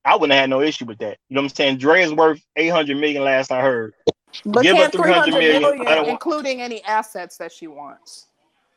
I 0.06 0.16
wouldn't 0.16 0.34
have 0.34 0.41
had 0.41 0.50
no 0.50 0.62
issue 0.62 0.86
with 0.86 1.00
that. 1.00 1.18
You 1.30 1.36
know 1.36 1.41
what 1.41 1.52
I'm 1.52 1.56
saying? 1.56 1.78
Dre 1.78 2.04
is 2.04 2.14
worth 2.14 2.44
800 2.56 2.95
million 2.98 3.24
last 3.24 3.52
I 3.52 3.62
heard. 3.62 3.94
But 4.45 4.64
Give 4.64 4.78
her 4.78 4.90
300 4.90 5.32
million, 5.32 5.62
million 5.62 6.06
including 6.06 6.62
any 6.62 6.84
assets 6.84 7.38
that 7.38 7.52
she 7.52 7.68
wants. 7.68 8.28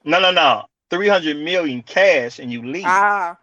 No, 0.04 0.20
no, 0.20 0.30
no. 0.30 0.64
300 0.90 1.36
million 1.36 1.82
cash 1.82 2.38
and 2.38 2.50
you 2.50 2.62
leave. 2.62 2.84
Ah. 2.86 3.36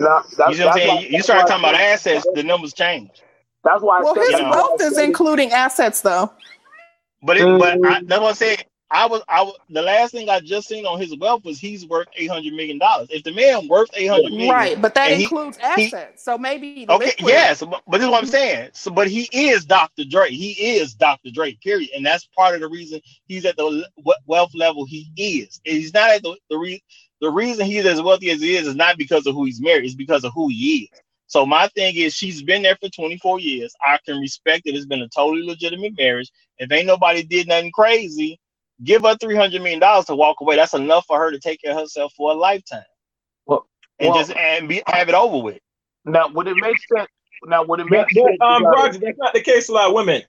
No, 0.00 0.22
you 0.48 0.58
know 0.58 0.66
what 0.66 0.74
I'm 0.74 0.74
saying? 0.74 1.12
You 1.12 1.22
start 1.22 1.46
talking 1.46 1.64
about 1.64 1.74
assets, 1.74 2.26
the 2.34 2.42
numbers 2.42 2.72
change. 2.72 3.22
That's 3.64 3.82
why. 3.82 4.00
Well, 4.00 4.14
his 4.14 4.40
wealth 4.40 4.80
is 4.80 4.98
including 4.98 5.50
assets, 5.52 6.00
though. 6.00 6.32
But 7.22 7.36
it, 7.36 7.58
but 7.58 7.72
I, 7.72 7.76
mm-hmm. 7.76 8.06
that's 8.06 8.20
what 8.20 8.30
I 8.30 8.32
said. 8.32 8.64
I 8.90 9.06
was 9.06 9.22
I 9.28 9.42
was 9.42 9.54
the 9.68 9.82
last 9.82 10.12
thing 10.12 10.30
I 10.30 10.40
just 10.40 10.66
seen 10.66 10.86
on 10.86 10.98
his 10.98 11.14
wealth 11.18 11.44
was 11.44 11.58
he's 11.58 11.86
worth 11.86 12.08
eight 12.16 12.30
hundred 12.30 12.54
million 12.54 12.78
dollars. 12.78 13.08
If 13.10 13.22
the 13.22 13.32
man 13.32 13.68
worth 13.68 13.90
eight 13.92 14.06
hundred 14.06 14.32
million, 14.32 14.50
right? 14.50 14.80
But 14.80 14.94
that 14.94 15.12
includes 15.12 15.58
he, 15.58 15.62
assets, 15.62 16.12
he, 16.12 16.18
so 16.18 16.38
maybe 16.38 16.86
okay, 16.88 17.06
liquid. 17.06 17.28
yes. 17.28 17.60
But, 17.60 17.82
but 17.86 17.98
this 17.98 18.04
is 18.04 18.10
what 18.10 18.22
I'm 18.22 18.28
saying. 18.28 18.70
So, 18.72 18.90
but 18.90 19.08
he 19.08 19.28
is 19.32 19.66
Dr. 19.66 20.04
Dre. 20.04 20.30
He 20.30 20.52
is 20.78 20.94
Dr. 20.94 21.30
Dre. 21.30 21.52
Period. 21.62 21.90
And 21.94 22.06
that's 22.06 22.28
part 22.34 22.54
of 22.54 22.62
the 22.62 22.68
reason 22.68 23.00
he's 23.26 23.44
at 23.44 23.58
the 23.58 23.86
wealth 24.26 24.54
level 24.54 24.86
he 24.86 25.10
is. 25.16 25.60
he's 25.64 25.92
not 25.92 26.10
at 26.10 26.22
the 26.22 26.34
the, 26.48 26.56
re, 26.56 26.82
the 27.20 27.30
reason 27.30 27.66
he's 27.66 27.84
as 27.84 28.00
wealthy 28.00 28.30
as 28.30 28.40
he 28.40 28.56
is 28.56 28.66
is 28.66 28.76
not 28.76 28.96
because 28.96 29.26
of 29.26 29.34
who 29.34 29.44
he's 29.44 29.60
married. 29.60 29.84
It's 29.84 29.94
because 29.94 30.24
of 30.24 30.32
who 30.32 30.48
he 30.48 30.88
is. 30.92 31.00
So 31.28 31.44
my 31.44 31.68
thing 31.68 31.94
is, 31.96 32.14
she's 32.14 32.42
been 32.42 32.62
there 32.62 32.76
for 32.80 32.88
24 32.88 33.38
years. 33.40 33.74
I 33.86 33.98
can 34.04 34.18
respect 34.18 34.62
it. 34.64 34.74
It's 34.74 34.86
been 34.86 35.02
a 35.02 35.08
totally 35.08 35.46
legitimate 35.46 35.92
marriage. 35.96 36.32
If 36.56 36.72
ain't 36.72 36.86
nobody 36.86 37.22
did 37.22 37.46
nothing 37.46 37.70
crazy, 37.70 38.40
give 38.82 39.02
her 39.02 39.14
300 39.14 39.60
million 39.60 39.78
dollars 39.78 40.06
to 40.06 40.16
walk 40.16 40.40
away. 40.40 40.56
That's 40.56 40.72
enough 40.72 41.04
for 41.06 41.18
her 41.18 41.30
to 41.30 41.38
take 41.38 41.60
care 41.60 41.72
of 41.72 41.78
herself 41.78 42.14
for 42.16 42.32
a 42.32 42.34
lifetime. 42.34 42.82
Well, 43.44 43.68
and 43.98 44.08
well, 44.08 44.18
just 44.18 44.34
and 44.36 44.68
be 44.68 44.82
have 44.86 45.10
it 45.10 45.14
over 45.14 45.42
with. 45.42 45.58
Now, 46.06 46.28
would 46.28 46.48
it 46.48 46.56
make 46.56 46.76
sense? 46.96 47.10
Now, 47.44 47.62
would 47.62 47.80
it 47.80 47.90
make 47.90 48.06
but, 48.14 48.24
sense? 48.24 48.38
Um, 48.40 48.64
Roger, 48.64 48.98
that's 48.98 49.18
not 49.18 49.34
the 49.34 49.42
case. 49.42 49.68
A 49.68 49.72
lot 49.72 49.88
of 49.88 49.94
women. 49.94 50.22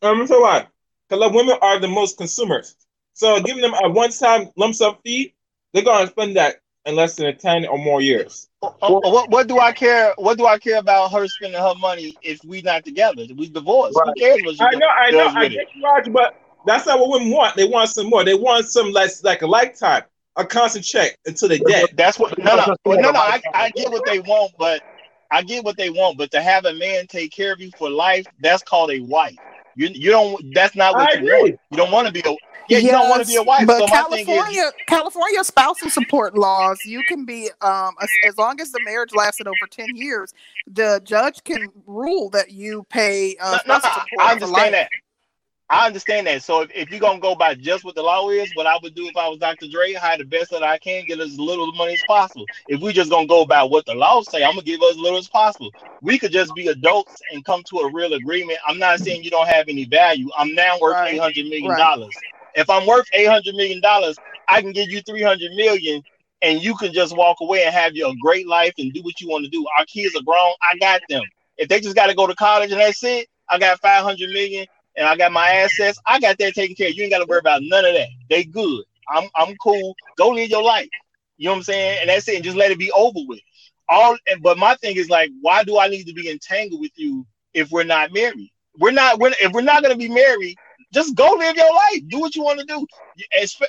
Um, 0.00 0.26
so 0.26 0.40
why? 0.40 0.66
Because 1.08 1.32
women 1.32 1.58
are 1.60 1.78
the 1.78 1.88
most 1.88 2.16
consumers. 2.16 2.76
So 3.12 3.42
giving 3.42 3.60
them 3.60 3.74
a 3.74 3.90
one-time 3.90 4.48
lump 4.56 4.74
sum 4.74 4.96
fee, 5.04 5.34
they're 5.74 5.82
gonna 5.82 6.06
spend 6.06 6.36
that 6.36 6.56
in 6.86 6.96
less 6.96 7.16
than 7.16 7.36
10 7.36 7.66
or 7.66 7.76
more 7.76 8.00
years. 8.00 8.48
What, 8.60 9.30
what 9.30 9.46
do 9.48 9.58
I 9.58 9.72
care? 9.72 10.12
What 10.16 10.38
do 10.38 10.46
I 10.46 10.58
care 10.58 10.78
about 10.78 11.12
her 11.12 11.26
spending 11.28 11.60
her 11.60 11.74
money 11.76 12.16
if 12.22 12.44
we 12.44 12.62
not 12.62 12.84
together? 12.84 13.24
We 13.34 13.48
divorced. 13.48 13.96
Right. 13.96 14.06
Who 14.06 14.14
cares? 14.14 14.58
What 14.58 14.74
I 14.74 14.78
know, 14.78 14.86
I 14.86 15.10
know, 15.10 15.26
I 15.28 15.48
get 15.48 15.66
you, 15.74 15.82
Roger, 15.82 16.10
but 16.10 16.40
that's 16.66 16.86
not 16.86 16.98
what 16.98 17.10
women 17.10 17.30
want. 17.30 17.56
They 17.56 17.64
want 17.64 17.90
some 17.90 18.10
more. 18.10 18.24
They 18.24 18.34
want 18.34 18.66
some 18.66 18.92
less 18.92 19.24
like 19.24 19.42
a 19.42 19.46
lifetime, 19.46 20.02
a 20.36 20.44
constant 20.44 20.84
check 20.84 21.16
until 21.26 21.48
they 21.48 21.58
dead. 21.58 21.88
That's 21.96 22.18
what. 22.18 22.36
No, 22.38 22.56
no, 22.56 22.74
no, 22.86 23.10
no. 23.10 23.18
I, 23.18 23.40
I 23.54 23.70
get 23.70 23.90
what 23.90 24.04
they 24.04 24.20
want, 24.20 24.52
but 24.58 24.82
I 25.30 25.42
get 25.42 25.64
what 25.64 25.76
they 25.76 25.90
want. 25.90 26.18
But 26.18 26.30
to 26.32 26.42
have 26.42 26.66
a 26.66 26.74
man 26.74 27.06
take 27.06 27.32
care 27.32 27.52
of 27.52 27.60
you 27.60 27.70
for 27.78 27.88
life, 27.88 28.26
that's 28.40 28.62
called 28.62 28.90
a 28.90 29.00
wife. 29.00 29.36
You 29.74 29.88
you 29.88 30.10
don't. 30.10 30.54
That's 30.54 30.76
not 30.76 30.94
what 30.94 31.10
I 31.10 31.18
you 31.18 31.24
agree. 31.24 31.40
want. 31.40 31.60
You 31.70 31.76
don't 31.78 31.92
want 31.92 32.06
to 32.08 32.12
be 32.12 32.20
a 32.20 32.36
yeah, 32.70 32.78
you 32.78 32.90
don't 32.90 33.08
want 33.08 33.22
to 33.22 33.28
be 33.28 33.36
a 33.36 33.42
wife. 33.42 33.66
But 33.66 33.78
so 33.78 33.86
California, 33.86 34.62
is, 34.62 34.72
California 34.86 35.44
spousal 35.44 35.90
support 35.90 36.36
laws, 36.36 36.78
you 36.84 37.02
can 37.08 37.24
be 37.24 37.50
um 37.60 37.94
as, 38.00 38.08
as, 38.28 38.38
long 38.38 38.60
as 38.60 38.72
the 38.72 38.80
marriage 38.84 39.12
lasted 39.12 39.46
over 39.46 39.66
ten 39.70 39.96
years, 39.96 40.32
the 40.66 41.00
judge 41.04 41.42
can 41.44 41.68
rule 41.86 42.30
that 42.30 42.52
you 42.52 42.86
pay. 42.88 43.36
Uh, 43.40 43.58
no, 43.66 43.78
no, 43.78 43.90
I 44.20 44.32
understand 44.32 44.74
that. 44.74 44.90
I 45.70 45.86
understand 45.86 46.26
that. 46.26 46.42
So 46.42 46.62
if, 46.62 46.70
if 46.74 46.90
you're 46.90 46.98
gonna 46.98 47.20
go 47.20 47.36
by 47.36 47.54
just 47.54 47.84
what 47.84 47.94
the 47.94 48.02
law 48.02 48.28
is, 48.30 48.50
what 48.54 48.66
I 48.66 48.76
would 48.82 48.94
do 48.96 49.06
if 49.06 49.16
I 49.16 49.28
was 49.28 49.38
Dr. 49.38 49.68
Dre, 49.68 49.92
hire 49.92 50.18
the 50.18 50.24
best 50.24 50.50
that 50.50 50.64
I 50.64 50.78
can, 50.78 51.04
get 51.06 51.20
as 51.20 51.38
little 51.38 51.70
money 51.72 51.92
as 51.92 52.02
possible. 52.08 52.44
If 52.66 52.80
we're 52.80 52.92
just 52.92 53.08
gonna 53.08 53.28
go 53.28 53.46
by 53.46 53.62
what 53.62 53.86
the 53.86 53.94
law 53.94 54.20
say, 54.22 54.42
I'm 54.42 54.52
gonna 54.54 54.62
give 54.62 54.82
us 54.82 54.92
as 54.92 54.98
little 54.98 55.18
as 55.18 55.28
possible. 55.28 55.70
We 56.02 56.18
could 56.18 56.32
just 56.32 56.52
be 56.56 56.66
adults 56.66 57.22
and 57.32 57.44
come 57.44 57.62
to 57.70 57.78
a 57.78 57.92
real 57.92 58.14
agreement. 58.14 58.58
I'm 58.66 58.80
not 58.80 58.98
saying 58.98 59.22
you 59.22 59.30
don't 59.30 59.46
have 59.46 59.68
any 59.68 59.84
value. 59.84 60.28
I'm 60.36 60.54
now 60.56 60.76
worth 60.80 60.96
eight 61.06 61.20
hundred 61.20 61.46
million 61.46 61.70
dollars. 61.76 62.08
Right. 62.08 62.39
If 62.54 62.70
I'm 62.70 62.86
worth 62.86 63.06
eight 63.12 63.28
hundred 63.28 63.54
million 63.54 63.80
dollars, 63.80 64.18
I 64.48 64.60
can 64.62 64.72
give 64.72 64.90
you 64.90 65.00
three 65.02 65.22
hundred 65.22 65.52
million, 65.52 66.02
and 66.42 66.62
you 66.62 66.74
can 66.76 66.92
just 66.92 67.16
walk 67.16 67.38
away 67.40 67.64
and 67.64 67.74
have 67.74 67.94
your 67.94 68.12
great 68.20 68.46
life 68.48 68.74
and 68.78 68.92
do 68.92 69.02
what 69.02 69.20
you 69.20 69.28
want 69.28 69.44
to 69.44 69.50
do. 69.50 69.66
Our 69.78 69.84
kids 69.86 70.14
are 70.16 70.22
grown. 70.22 70.52
I 70.62 70.76
got 70.78 71.02
them. 71.08 71.22
If 71.58 71.68
they 71.68 71.80
just 71.80 71.96
got 71.96 72.06
to 72.06 72.14
go 72.14 72.26
to 72.26 72.34
college 72.34 72.72
and 72.72 72.80
that's 72.80 73.02
it, 73.04 73.28
I 73.48 73.58
got 73.58 73.80
five 73.80 74.02
hundred 74.02 74.30
million 74.30 74.66
and 74.96 75.06
I 75.06 75.16
got 75.16 75.32
my 75.32 75.48
assets. 75.48 75.98
I 76.06 76.18
got 76.20 76.38
that 76.38 76.54
taken 76.54 76.74
care 76.76 76.88
of. 76.88 76.94
You 76.94 77.04
ain't 77.04 77.12
got 77.12 77.18
to 77.20 77.26
worry 77.26 77.38
about 77.40 77.62
none 77.62 77.84
of 77.84 77.94
that. 77.94 78.08
They 78.28 78.44
good. 78.44 78.84
I'm 79.08 79.28
I'm 79.36 79.56
cool. 79.56 79.94
Go 80.16 80.30
live 80.30 80.50
your 80.50 80.62
life. 80.62 80.88
You 81.36 81.46
know 81.46 81.52
what 81.52 81.58
I'm 81.58 81.62
saying? 81.64 81.98
And 82.00 82.10
that's 82.10 82.28
it. 82.28 82.36
And 82.36 82.44
just 82.44 82.56
let 82.56 82.70
it 82.70 82.78
be 82.78 82.92
over 82.92 83.20
with. 83.26 83.40
All. 83.88 84.16
But 84.42 84.58
my 84.58 84.74
thing 84.76 84.96
is 84.96 85.10
like, 85.10 85.30
why 85.40 85.64
do 85.64 85.78
I 85.78 85.88
need 85.88 86.04
to 86.04 86.12
be 86.12 86.30
entangled 86.30 86.80
with 86.80 86.92
you 86.96 87.26
if 87.54 87.70
we're 87.70 87.84
not 87.84 88.12
married? 88.12 88.50
We're 88.78 88.92
not. 88.92 89.18
We're, 89.18 89.32
if 89.40 89.52
we're 89.52 89.62
not 89.62 89.82
gonna 89.82 89.96
be 89.96 90.08
married, 90.08 90.56
just 90.92 91.14
go 91.16 91.34
live 91.38 91.56
your 91.56 91.72
life. 91.72 92.02
Do 92.08 92.20
what 92.20 92.34
you 92.34 92.42
want 92.42 92.60
to 92.60 92.66
do, 92.66 92.86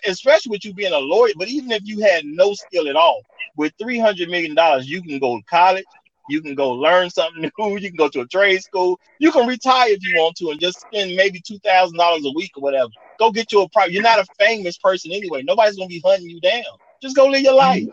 especially 0.05 0.49
with 0.49 0.65
you 0.65 0.73
being 0.73 0.93
a 0.93 0.99
lawyer. 0.99 1.33
But 1.37 1.49
even 1.49 1.71
if 1.71 1.81
you 1.85 2.01
had 2.01 2.25
no 2.25 2.53
skill 2.53 2.87
at 2.87 2.95
all, 2.95 3.23
with 3.55 3.73
three 3.79 3.99
hundred 3.99 4.29
million 4.29 4.55
dollars, 4.55 4.89
you 4.89 5.01
can 5.01 5.19
go 5.19 5.37
to 5.37 5.43
college. 5.45 5.85
You 6.27 6.41
can 6.41 6.55
go 6.55 6.71
learn 6.71 7.09
something 7.09 7.41
new. 7.57 7.77
You 7.77 7.89
can 7.89 7.97
go 7.97 8.09
to 8.09 8.21
a 8.21 8.27
trade 8.27 8.61
school. 8.61 8.99
You 9.19 9.31
can 9.31 9.47
retire 9.47 9.89
if 9.89 10.03
you 10.03 10.13
want 10.13 10.35
to 10.37 10.49
and 10.51 10.59
just 10.59 10.81
spend 10.81 11.15
maybe 11.15 11.41
two 11.45 11.59
thousand 11.59 11.97
dollars 11.97 12.25
a 12.25 12.31
week 12.35 12.51
or 12.57 12.61
whatever. 12.61 12.89
Go 13.19 13.31
get 13.31 13.51
you 13.51 13.61
a 13.61 13.69
private. 13.69 13.93
You're 13.93 14.03
not 14.03 14.19
a 14.19 14.25
famous 14.39 14.77
person 14.77 15.11
anyway. 15.11 15.43
Nobody's 15.43 15.77
gonna 15.77 15.87
be 15.87 16.01
hunting 16.05 16.29
you 16.29 16.39
down. 16.41 16.63
Just 17.01 17.15
go 17.15 17.27
live 17.27 17.41
your 17.41 17.55
life. 17.55 17.87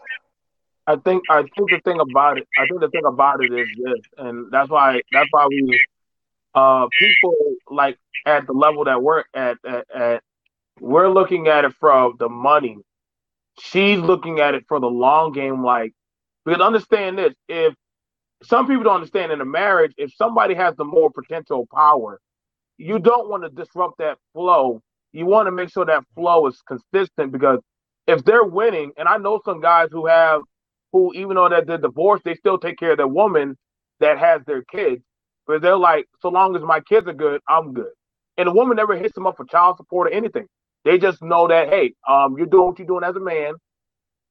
I 0.87 0.97
think 0.97 1.23
I 1.29 1.43
think 1.43 1.71
the 1.71 1.81
thing 1.85 2.01
about 2.01 2.39
it, 2.39 2.49
I 2.59 2.67
think 2.67 2.81
the 2.81 2.89
thing 2.89 3.05
about 3.07 3.43
it 3.43 3.53
is 3.53 3.69
this, 3.77 4.03
and 4.19 4.51
that's 4.51 4.71
why 4.71 5.01
that's 5.13 5.29
why 5.31 5.47
we 5.47 5.81
uh 6.59 6.89
people 6.99 7.35
like 7.71 7.99
at 8.27 8.47
the 8.47 8.53
level 8.53 8.85
that 8.85 9.03
we're 9.03 9.25
at, 9.35 9.59
at, 9.67 9.87
at 9.95 10.23
we're 10.81 11.09
looking 11.09 11.49
at 11.49 11.65
it 11.65 11.73
from 11.81 12.15
the 12.19 12.29
money. 12.29 12.79
She's 13.61 13.99
looking 13.99 14.41
at 14.41 14.55
it 14.55 14.65
for 14.69 14.81
the 14.81 14.87
long 14.87 15.33
game, 15.33 15.65
like 15.65 15.93
because 16.45 16.61
understand 16.61 17.19
this, 17.19 17.35
if 17.49 17.75
some 18.43 18.67
people 18.67 18.85
don't 18.85 18.97
understand 18.97 19.33
in 19.33 19.41
a 19.41 19.45
marriage, 19.45 19.93
if 19.97 20.13
somebody 20.15 20.55
has 20.55 20.75
the 20.77 20.85
more 20.85 21.11
potential 21.11 21.67
power, 21.75 22.21
you 22.77 22.99
don't 22.99 23.29
want 23.29 23.43
to 23.43 23.51
disrupt 23.51 23.99
that 23.99 24.19
flow. 24.33 24.81
You 25.13 25.27
want 25.27 25.47
to 25.47 25.53
make 25.53 25.71
sure 25.71 25.85
that 25.85 26.05
flow 26.15 26.47
is 26.47 26.63
consistent 26.67 27.33
because 27.33 27.61
if 28.07 28.25
they're 28.25 28.45
winning, 28.45 28.93
and 28.97 29.09
I 29.09 29.19
know 29.19 29.41
some 29.45 29.61
guys 29.61 29.89
who 29.91 30.07
have 30.07 30.43
who 30.93 31.13
even 31.15 31.37
though 31.37 31.49
that 31.49 31.67
they're 31.67 31.79
divorced, 31.79 32.25
they 32.25 32.35
still 32.35 32.59
take 32.59 32.79
care 32.79 32.93
of 32.93 32.99
their 32.99 33.09
woman 33.09 33.57
that 34.01 34.19
has 34.19 34.43
their 34.47 34.63
kids. 34.63 35.03
But 35.49 35.63
they're 35.63 35.79
like, 35.79 36.07
so 36.23 36.31
long 36.31 36.57
as 36.57 36.63
my 36.63 36.81
kids 36.83 37.09
are 37.09 37.15
good, 37.15 37.43
I'm 37.49 37.75
good. 37.75 37.93
And 38.39 38.49
the 38.49 38.53
woman 38.53 38.77
never 38.79 38.97
hits 38.97 39.15
them 39.17 39.29
up 39.29 39.39
for 39.39 39.47
child 39.47 39.79
support 39.79 40.09
or 40.11 40.13
anything. 40.15 40.49
They 40.87 40.99
just 40.99 41.23
know 41.23 41.49
that, 41.49 41.71
hey, 41.71 41.95
um, 42.09 42.39
you're 42.39 42.49
doing 42.49 42.69
what 42.69 42.81
you're 42.81 42.89
doing 42.89 43.05
as 43.05 43.17
a 43.17 43.21
man. 43.21 43.55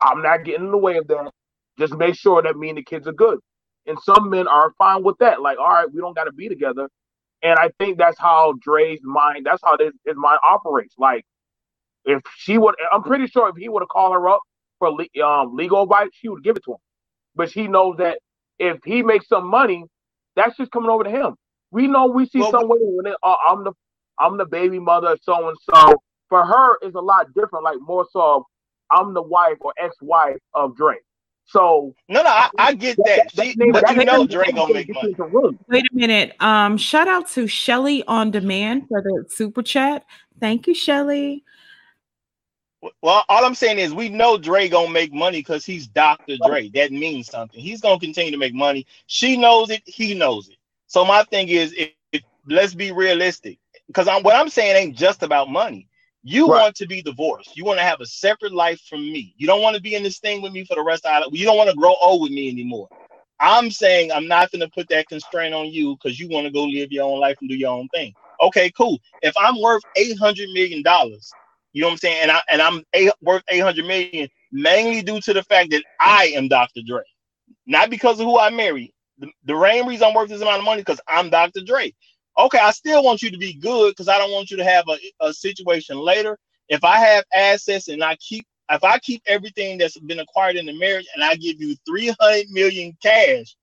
I'm 0.01 0.23
not 0.23 0.45
getting 0.45 0.65
in 0.67 0.71
the 0.71 0.79
way 0.79 0.97
of 0.97 1.07
that. 1.09 1.31
Just 1.79 1.95
make 1.95 2.15
sure 2.15 2.43
that 2.43 2.57
me 2.57 2.69
and 2.69 2.79
the 2.79 2.83
kids 2.83 3.07
are 3.07 3.13
good. 3.13 3.39
And 3.87 3.99
some 4.03 4.31
men 4.31 4.47
are 4.47 4.73
fine 4.79 5.03
with 5.03 5.17
that. 5.19 5.41
Like, 5.41 5.59
all 5.59 5.69
right, 5.69 5.91
we 5.93 6.01
don't 6.01 6.15
got 6.15 6.25
to 6.25 6.33
be 6.33 6.49
together. 6.49 6.89
And 7.43 7.59
I 7.59 7.71
think 7.79 7.99
that's 7.99 8.19
how 8.19 8.55
Dre's 8.61 9.01
mind, 9.03 9.45
that's 9.47 9.61
how 9.63 9.77
his, 9.79 9.93
his 10.05 10.17
mind 10.17 10.39
operates. 10.49 10.95
Like, 10.99 11.25
if 12.05 12.21
she 12.37 12.57
would, 12.59 12.75
I'm 12.91 13.03
pretty 13.03 13.27
sure 13.27 13.49
if 13.49 13.57
he 13.57 13.69
would 13.69 13.81
have 13.81 13.89
called 13.89 14.13
her 14.13 14.29
up 14.29 14.41
for 14.79 14.89
um, 15.23 15.55
legal 15.55 15.83
advice, 15.83 16.09
she 16.13 16.29
would 16.29 16.43
give 16.43 16.57
it 16.57 16.63
to 16.65 16.73
him. 16.73 16.77
But 17.35 17.51
she 17.51 17.67
knows 17.67 17.97
that 17.99 18.19
if 18.59 18.79
he 18.85 19.03
makes 19.03 19.27
some 19.29 19.47
money, 19.47 19.85
that's 20.37 20.55
just 20.55 20.71
coming 20.71 20.89
over 20.89 21.03
to 21.03 21.09
him. 21.09 21.35
We 21.71 21.87
know 21.87 22.07
we 22.07 22.27
see 22.27 22.39
well, 22.39 22.51
some 22.51 22.69
women 22.69 22.95
when 22.95 23.13
uh, 23.23 23.35
I'm 23.45 23.63
the 23.65 23.73
I'm 24.19 24.37
the 24.37 24.45
baby 24.45 24.79
mother, 24.79 25.17
so 25.21 25.49
and 25.49 25.57
so. 25.73 25.93
For 26.29 26.45
her, 26.45 26.77
is 26.85 26.93
a 26.95 26.99
lot 26.99 27.33
different. 27.33 27.63
Like 27.63 27.77
more 27.79 28.05
so, 28.11 28.45
I'm 28.91 29.13
the 29.13 29.21
wife 29.21 29.55
or 29.61 29.73
ex-wife 29.77 30.39
of 30.53 30.75
Drake. 30.75 30.99
So 31.45 31.95
no, 32.09 32.21
no, 32.21 32.29
I, 32.29 32.49
I 32.57 32.73
get 32.73 32.97
that. 32.97 33.31
that, 33.35 33.55
that 33.57 33.69
but 33.71 33.95
you 33.95 34.03
know 34.03 34.27
Drake 34.27 34.53
gonna 34.53 34.73
make 34.73 34.93
money. 34.93 35.15
Wait 35.69 35.85
a 35.89 35.95
minute. 35.95 36.35
Um, 36.41 36.77
shout 36.77 37.07
out 37.07 37.29
to 37.29 37.47
Shelly 37.47 38.03
on 38.07 38.31
demand 38.31 38.89
for 38.89 39.01
the 39.01 39.23
super 39.29 39.63
chat. 39.63 40.03
Thank 40.41 40.67
you, 40.67 40.75
Shelly. 40.75 41.45
Well, 42.81 43.23
all 43.27 43.45
I'm 43.45 43.55
saying 43.55 43.79
is 43.79 43.93
we 43.93 44.09
know 44.09 44.37
Dre 44.37 44.69
gonna 44.69 44.91
make 44.91 45.11
money 45.11 45.39
because 45.39 45.65
he's 45.65 45.87
Dr. 45.87 46.37
Dre. 46.45 46.69
That 46.69 46.91
means 46.91 47.27
something. 47.27 47.59
He's 47.59 47.81
gonna 47.81 47.99
continue 47.99 48.31
to 48.31 48.37
make 48.37 48.53
money. 48.53 48.85
She 49.07 49.35
knows 49.35 49.69
it. 49.69 49.81
He 49.85 50.13
knows 50.13 50.49
it. 50.49 50.57
So 50.85 51.03
my 51.03 51.23
thing 51.23 51.49
is, 51.49 51.73
if, 51.75 52.21
let's 52.47 52.73
be 52.75 52.91
realistic. 52.91 53.57
Because 53.87 54.07
I'm 54.07 54.21
what 54.21 54.35
I'm 54.35 54.49
saying 54.49 54.75
ain't 54.75 54.95
just 54.95 55.23
about 55.23 55.49
money. 55.49 55.87
You 56.23 56.47
right. 56.47 56.61
want 56.61 56.75
to 56.75 56.87
be 56.87 57.01
divorced. 57.01 57.55
You 57.55 57.63
want 57.63 57.79
to 57.79 57.85
have 57.85 58.01
a 58.01 58.05
separate 58.05 58.53
life 58.53 58.81
from 58.81 59.01
me. 59.01 59.33
You 59.37 59.47
don't 59.47 59.61
want 59.61 59.75
to 59.75 59.81
be 59.81 59.95
in 59.95 60.03
this 60.03 60.19
thing 60.19 60.41
with 60.41 60.51
me 60.51 60.65
for 60.65 60.75
the 60.75 60.83
rest 60.83 61.05
of 61.05 61.23
You 61.31 61.45
don't 61.45 61.57
want 61.57 61.69
to 61.69 61.75
grow 61.75 61.95
old 62.01 62.21
with 62.21 62.31
me 62.31 62.49
anymore. 62.49 62.89
I'm 63.39 63.71
saying 63.71 64.11
I'm 64.11 64.27
not 64.27 64.51
going 64.51 64.61
to 64.61 64.69
put 64.69 64.89
that 64.89 65.07
constraint 65.07 65.53
on 65.53 65.67
you 65.67 65.95
because 65.95 66.19
you 66.19 66.27
want 66.27 66.45
to 66.45 66.51
go 66.51 66.63
live 66.65 66.91
your 66.91 67.05
own 67.05 67.19
life 67.19 67.37
and 67.39 67.49
do 67.49 67.55
your 67.55 67.71
own 67.71 67.87
thing. 67.89 68.13
Okay, 68.41 68.69
cool. 68.71 68.99
If 69.21 69.33
I'm 69.37 69.61
worth 69.61 69.83
eight 69.95 70.17
hundred 70.19 70.49
million 70.49 70.83
dollars 70.83 71.35
you 71.77 71.81
know 71.81 71.89
what 71.89 71.93
I'm 71.93 71.97
saying? 71.99 72.21
And 72.23 72.31
I 72.31 72.41
and 72.49 72.59
I'm 72.59 72.83
eight, 72.95 73.11
worth 73.21 73.43
800 73.51 73.85
million 73.85 74.27
mainly 74.51 75.03
due 75.03 75.21
to 75.21 75.31
the 75.31 75.43
fact 75.43 75.69
that 75.69 75.83
I 76.01 76.33
am 76.35 76.47
Dr. 76.47 76.81
Dre, 76.83 77.03
not 77.67 77.91
because 77.91 78.19
of 78.19 78.25
who 78.25 78.39
I 78.39 78.49
marry. 78.49 78.95
The, 79.19 79.27
the 79.45 79.55
main 79.55 79.85
reason 79.85 80.07
I'm 80.07 80.15
worth 80.15 80.29
this 80.29 80.41
amount 80.41 80.57
of 80.57 80.65
money 80.65 80.81
because 80.81 80.99
I'm 81.07 81.29
Dr. 81.29 81.61
Dre. 81.61 81.93
Okay, 82.39 82.57
I 82.57 82.71
still 82.71 83.03
want 83.03 83.21
you 83.21 83.29
to 83.29 83.37
be 83.37 83.53
good 83.53 83.91
because 83.91 84.07
I 84.07 84.17
don't 84.17 84.31
want 84.31 84.49
you 84.49 84.57
to 84.57 84.63
have 84.63 84.85
a, 84.89 84.97
a 85.27 85.31
situation 85.31 85.99
later. 85.99 86.39
If 86.67 86.83
I 86.83 86.97
have 86.97 87.25
assets 87.31 87.89
and 87.89 88.03
I 88.03 88.15
keep 88.15 88.47
if 88.71 88.83
I 88.83 88.97
keep 88.97 89.21
everything 89.27 89.77
that's 89.77 89.99
been 89.99 90.19
acquired 90.19 90.55
in 90.55 90.65
the 90.65 90.79
marriage 90.79 91.05
and 91.13 91.23
I 91.23 91.35
give 91.35 91.61
you 91.61 91.75
300 91.87 92.49
million 92.49 92.97
cash, 93.03 93.55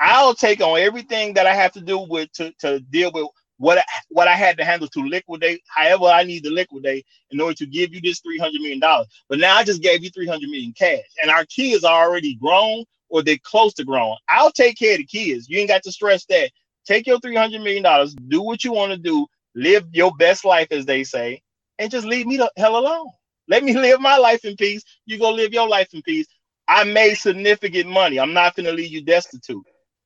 I'll 0.00 0.34
take 0.34 0.62
on 0.62 0.78
everything 0.78 1.34
that 1.34 1.46
I 1.46 1.54
have 1.54 1.72
to 1.72 1.82
do 1.82 1.98
with 1.98 2.32
to, 2.32 2.50
to 2.60 2.80
deal 2.80 3.10
with 3.12 3.28
what 3.58 3.78
I, 3.78 3.84
what 4.10 4.28
I 4.28 4.34
had 4.36 4.58
to 4.58 4.64
handle 4.66 4.88
to 4.88 5.00
liquidate, 5.00 5.62
however 5.68 6.06
I 6.06 6.24
need 6.24 6.44
to 6.44 6.50
liquidate 6.50 7.06
in 7.30 7.40
order 7.40 7.54
to 7.56 7.66
give 7.66 7.94
you 7.94 8.00
this 8.02 8.20
three 8.20 8.38
hundred 8.38 8.60
million 8.62 8.80
dollars. 8.80 9.08
But 9.28 9.40
now 9.40 9.56
I 9.56 9.64
just 9.64 9.82
gave 9.82 10.04
you 10.04 10.10
three 10.10 10.28
hundred 10.28 10.50
million 10.50 10.74
cash, 10.74 11.04
and 11.22 11.30
our 11.30 11.46
kids 11.46 11.84
are 11.84 12.06
already 12.08 12.36
grown 12.36 12.84
or 13.10 13.22
they're 13.22 13.38
close 13.44 13.74
to 13.74 13.84
grown. 13.84 14.16
I'll 14.28 14.52
take 14.52 14.78
care 14.78 14.94
of 14.94 14.98
the 14.98 15.06
kids. 15.06 15.48
You 15.48 15.60
ain't 15.60 15.70
got 15.70 15.84
to 15.84 15.92
stress 15.92 16.26
that. 16.26 16.50
Take 16.86 17.06
your 17.06 17.20
three 17.20 17.36
hundred 17.36 17.62
million 17.62 17.84
dollars, 17.84 18.14
do 18.28 18.42
what 18.42 18.64
you 18.64 18.72
want 18.72 18.92
to 18.92 18.98
do, 18.98 19.26
live 19.54 19.86
your 19.92 20.12
best 20.18 20.44
life, 20.44 20.68
as 20.72 20.86
they 20.86 21.04
say, 21.04 21.42
and 21.78 21.90
just 21.90 22.06
leave 22.06 22.26
me 22.26 22.38
the 22.38 22.50
hell 22.56 22.78
alone. 22.78 23.08
Let 23.48 23.64
me 23.64 23.74
live 23.78 24.00
my 24.00 24.18
life 24.18 24.44
in 24.44 24.56
peace. 24.56 24.82
You 25.06 25.18
go 25.18 25.32
live 25.32 25.52
your 25.54 25.68
life 25.68 25.88
in 25.94 26.02
peace. 26.02 26.26
I 26.68 26.84
made 26.84 27.16
significant 27.16 27.88
money. 27.90 28.20
I'm 28.20 28.34
not 28.34 28.56
gonna 28.56 28.72
leave 28.72 28.92
you 28.92 29.02
destitute 29.02 29.64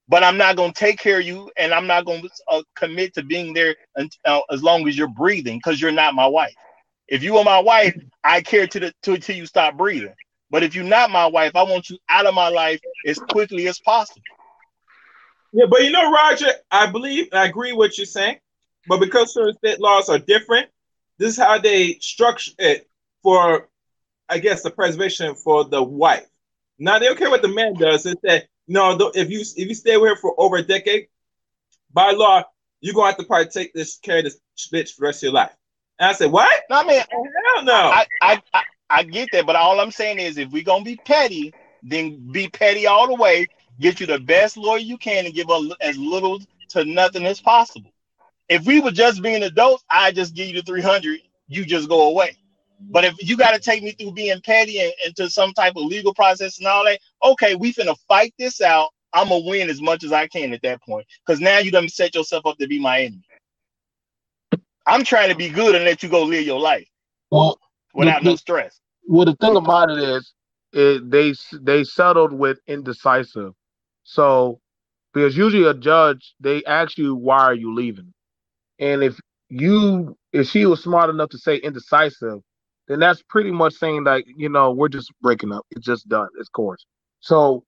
but 0.09 0.23
I'm 0.25 0.37
not 0.37 0.57
going 0.57 0.73
to 0.73 0.79
take 0.79 0.99
care 0.99 1.21
of 1.21 1.27
you 1.27 1.51
and 1.57 1.73
I'm 1.73 1.87
not 1.87 2.05
going 2.05 2.23
to 2.23 2.31
uh, 2.49 2.63
commit 2.77 3.15
to 3.15 3.23
being 3.23 3.53
there 3.55 3.77
until, 3.97 4.19
uh, 4.25 4.41
as 4.51 4.63
long 4.63 4.87
as 4.89 4.97
you're 4.97 5.09
breathing 5.09 5.59
because 5.59 5.81
you're 5.81 5.93
not 5.93 6.15
my 6.15 6.27
wife. 6.27 6.55
If 7.09 7.23
you 7.23 7.37
are 7.39 7.45
my 7.45 7.59
wife, 7.59 7.97
I 8.25 8.41
care 8.43 8.67
to 8.67 8.81
the 8.81 8.93
to, 9.03 9.19
till 9.19 9.37
you 9.37 9.47
stop 9.47 9.77
breathing. 9.77 10.15
But 10.51 10.63
if 10.63 10.75
you're 10.75 10.85
not 10.85 11.11
my 11.11 11.27
wife, 11.27 11.53
I 11.55 11.63
want 11.63 11.89
you 11.89 11.99
out 12.09 12.27
of 12.27 12.35
my 12.35 12.49
life 12.49 12.81
as 13.07 13.19
quickly 13.19 13.69
as 13.69 13.79
possible. 13.79 14.23
Yeah, 15.53 15.67
but 15.69 15.83
you 15.83 15.91
know, 15.91 16.11
Roger, 16.11 16.49
I 16.71 16.87
believe 16.91 17.29
I 17.33 17.47
agree 17.47 17.73
with 17.73 17.99
you 17.99 18.07
saying, 18.07 18.39
but 18.87 19.01
because 19.01 19.35
certain 19.35 19.57
state 19.59 19.81
laws 19.81 20.09
are 20.09 20.19
different, 20.19 20.69
this 21.19 21.31
is 21.31 21.39
how 21.39 21.59
they 21.59 21.99
structure 22.01 22.53
it 22.59 22.89
for, 23.23 23.69
I 24.29 24.39
guess, 24.39 24.63
the 24.63 24.71
preservation 24.71 25.35
for 25.35 25.65
the 25.65 25.83
wife. 25.83 26.27
Now 26.79 26.99
they 26.99 27.07
don't 27.07 27.19
care 27.19 27.31
what 27.31 27.43
the 27.43 27.49
man 27.49 27.75
does. 27.75 28.07
It's 28.07 28.21
that 28.23 28.47
no, 28.69 29.11
if 29.15 29.31
you 29.31 29.41
if 29.41 29.69
you 29.69 29.75
stay 29.75 29.97
with 29.97 30.11
her 30.11 30.17
for 30.17 30.35
over 30.39 30.57
a 30.57 30.63
decade, 30.63 31.09
by 31.93 32.13
law, 32.13 32.43
you're 32.81 32.95
gonna 32.95 33.07
have 33.07 33.17
to 33.19 33.25
probably 33.25 33.47
take 33.47 33.73
this 33.73 33.99
care 33.99 34.19
of 34.19 34.25
this 34.25 34.41
bitch 34.73 34.95
for 34.95 35.03
the 35.03 35.07
rest 35.07 35.19
of 35.19 35.25
your 35.25 35.33
life. 35.33 35.53
And 35.99 36.11
I 36.11 36.13
said, 36.13 36.31
What? 36.33 36.63
No, 36.71 36.81
I 36.81 36.87
mean, 36.87 37.03
hell 37.11 37.65
no. 37.65 37.73
I, 37.73 38.07
I, 38.21 38.43
I, 38.55 38.63
I 38.91 39.03
get 39.05 39.31
that, 39.33 39.47
but 39.47 39.57
all 39.57 39.81
I'm 39.81 39.91
saying 39.91 40.19
is 40.19 40.39
if 40.39 40.51
we're 40.51 40.63
gonna 40.63 40.85
be 40.85 40.97
petty, 40.97 41.55
then 41.83 42.31
be 42.33 42.49
petty 42.49 42.87
all 42.87 43.07
the 43.07 43.15
way, 43.15 43.47
get 43.81 44.01
you 44.01 44.07
the 44.07 44.19
best 44.19 44.57
lawyer 44.57 44.79
you 44.79 44.99
can 44.99 45.27
and 45.27 45.35
give 45.35 45.49
her 45.49 45.61
as 45.81 45.97
little 45.99 46.39
to 46.71 46.85
nothing 46.85 47.27
as 47.27 47.41
possible. 47.41 47.91
If 48.49 48.67
we 48.67 48.81
were 48.81 48.91
just 48.91 49.23
being 49.23 49.43
adults, 49.43 49.85
I 49.89 50.13
just 50.13 50.35
give 50.35 50.49
you 50.49 50.55
the 50.55 50.63
300, 50.63 51.21
you 51.49 51.65
just 51.65 51.89
go 51.89 52.09
away. 52.09 52.37
But 52.91 53.05
if 53.05 53.15
you 53.21 53.37
got 53.37 53.53
to 53.53 53.61
take 53.61 53.83
me 53.83 53.93
through 53.93 54.13
being 54.13 54.41
petty 54.45 54.81
and 54.81 54.93
into 55.07 55.31
some 55.31 55.53
type 55.53 55.75
of 55.77 55.85
legal 55.85 56.15
process 56.15 56.59
and 56.59 56.67
all 56.67 56.85
that, 56.85 57.01
okay, 57.25 57.55
we 57.55 57.73
finna 57.73 57.97
fight 58.09 58.35
this 58.39 58.61
out. 58.61 58.91
I'm 59.15 59.29
gonna 59.29 59.45
win 59.47 59.69
as 59.69 59.81
much 59.81 60.05
as 60.05 60.13
I 60.13 60.27
can 60.27 60.53
at 60.53 60.63
that 60.63 60.83
point 60.83 61.07
because 61.25 61.41
now 61.41 61.59
you 61.59 61.71
done 61.71 61.89
set 61.89 62.15
yourself 62.15 62.47
up 62.47 62.57
to 62.59 62.67
be 62.67 62.79
my 62.81 63.01
enemy. 63.01 63.23
I'm 64.87 65.05
trying 65.05 65.29
to 65.29 65.37
be 65.37 65.49
good 65.49 65.75
and 65.75 65.85
let 65.85 66.03
you 66.03 66.09
go 66.09 66.25
live 66.25 66.45
your 66.45 66.61
life 66.61 66.89
well, 67.31 67.59
without 67.95 68.23
the, 68.23 68.31
no 68.31 68.37
stress. 68.37 68.81
Well, 69.07 69.27
the 69.27 69.37
thing 69.37 69.57
about 69.57 69.91
it 69.91 69.99
is, 69.99 70.33
it, 70.73 71.11
they 71.11 71.35
they 71.61 71.85
settled 71.85 72.33
with 72.33 72.59
indecisive. 72.67 73.53
So, 74.05 74.61
because 75.13 75.37
usually 75.37 75.69
a 75.69 75.75
judge 75.75 76.35
they 76.41 76.65
ask 76.65 76.97
you 76.97 77.15
why 77.15 77.39
are 77.41 77.55
you 77.55 77.75
leaving, 77.75 78.13
and 78.79 79.03
if 79.03 79.21
you 79.51 80.17
if 80.33 80.49
she 80.49 80.65
was 80.65 80.83
smart 80.83 81.11
enough 81.11 81.29
to 81.31 81.39
say 81.39 81.57
indecisive, 81.57 82.41
then 82.93 83.01
that's 83.01 83.23
pretty 83.23 83.51
much 83.51 83.75
saying 83.75 84.05
that 84.05 84.25
you 84.37 84.49
know 84.49 84.71
we're 84.71 84.89
just 84.89 85.11
breaking 85.23 85.53
up. 85.53 85.67
It's 85.71 85.85
just 85.85 86.09
done. 86.09 86.29
It's 86.39 86.49
course. 86.49 86.85
So 87.21 87.65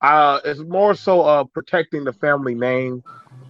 uh 0.00 0.40
it's 0.44 0.60
more 0.60 0.94
so 0.94 1.22
uh 1.22 1.44
protecting 1.44 2.04
the 2.04 2.12
family 2.14 2.54
name 2.54 3.02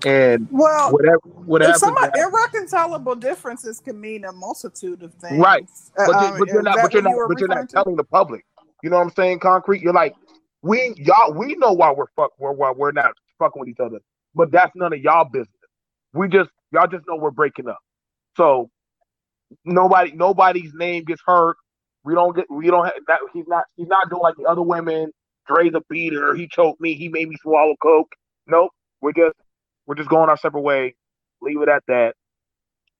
and 0.05 0.47
well 0.51 0.93
whatever 0.93 1.21
whatever 1.25 1.79
some 1.79 1.97
irreconcilable 2.15 3.15
differences 3.15 3.81
can 3.81 4.01
mean 4.01 4.25
a 4.25 4.33
multitude 4.33 5.03
of 5.03 5.15
things. 5.15 5.39
Right. 5.39 5.69
But, 5.97 6.15
uh, 6.15 6.33
you, 6.33 6.39
but 6.39 6.49
you're 6.49 6.63
not 6.63 6.77
but 6.83 6.93
you're 6.93 7.03
not 7.03 7.11
you 7.11 7.27
but 7.29 7.41
you're 7.41 7.49
not 7.49 7.69
telling 7.69 7.97
the 7.97 8.05
public. 8.05 8.45
You 8.83 8.91
know 8.91 8.97
what 8.97 9.03
i'm 9.03 9.11
saying 9.13 9.41
concrete? 9.41 9.83
You're 9.83 9.93
like 9.93 10.15
we 10.63 10.95
y'all 10.99 11.33
we 11.33 11.55
know 11.57 11.73
why 11.73 11.93
we're 11.93 12.07
fuck 12.17 12.33
we're 12.39 12.53
why 12.53 12.73
we're 12.73 12.93
not 12.93 13.13
fucking 13.39 13.61
with 13.61 13.69
each 13.69 13.81
other 13.81 13.99
but 14.35 14.53
that's 14.53 14.73
none 14.77 14.93
of 14.93 15.01
y'all 15.01 15.25
business. 15.25 15.49
We 16.13 16.29
just 16.29 16.51
y'all 16.73 16.87
just 16.87 17.05
know 17.09 17.17
we're 17.17 17.31
breaking 17.31 17.69
up. 17.69 17.79
So 18.37 18.71
nobody 19.65 20.13
nobody's 20.13 20.73
name 20.75 21.05
gets 21.05 21.23
hurt. 21.27 21.57
We 22.05 22.15
don't 22.15 22.35
get 22.35 22.47
we 22.51 22.67
don't 22.69 22.85
have 22.85 22.95
that 23.09 23.21
he's 23.33 23.47
not 23.47 23.65
he's 23.77 23.89
not 23.89 24.09
doing 24.11 24.23
like 24.23 24.37
the 24.37 24.45
other 24.45 24.63
women 24.63 25.11
Dre's 25.47 25.75
a 25.75 25.83
beater. 25.89 26.35
He 26.35 26.49
choked 26.49 26.81
me. 26.81 26.95
He 26.95 27.09
made 27.09 27.29
me 27.29 27.37
swallow 27.41 27.77
coke. 27.81 28.13
Nope. 28.47 28.71
We're 29.01 29.13
just 29.13 29.37
we're 29.87 29.95
just 29.95 30.09
going 30.09 30.29
our 30.29 30.37
separate 30.37 30.63
way. 30.63 30.95
Leave 31.41 31.61
it 31.63 31.69
at 31.69 31.85
that. 31.89 32.15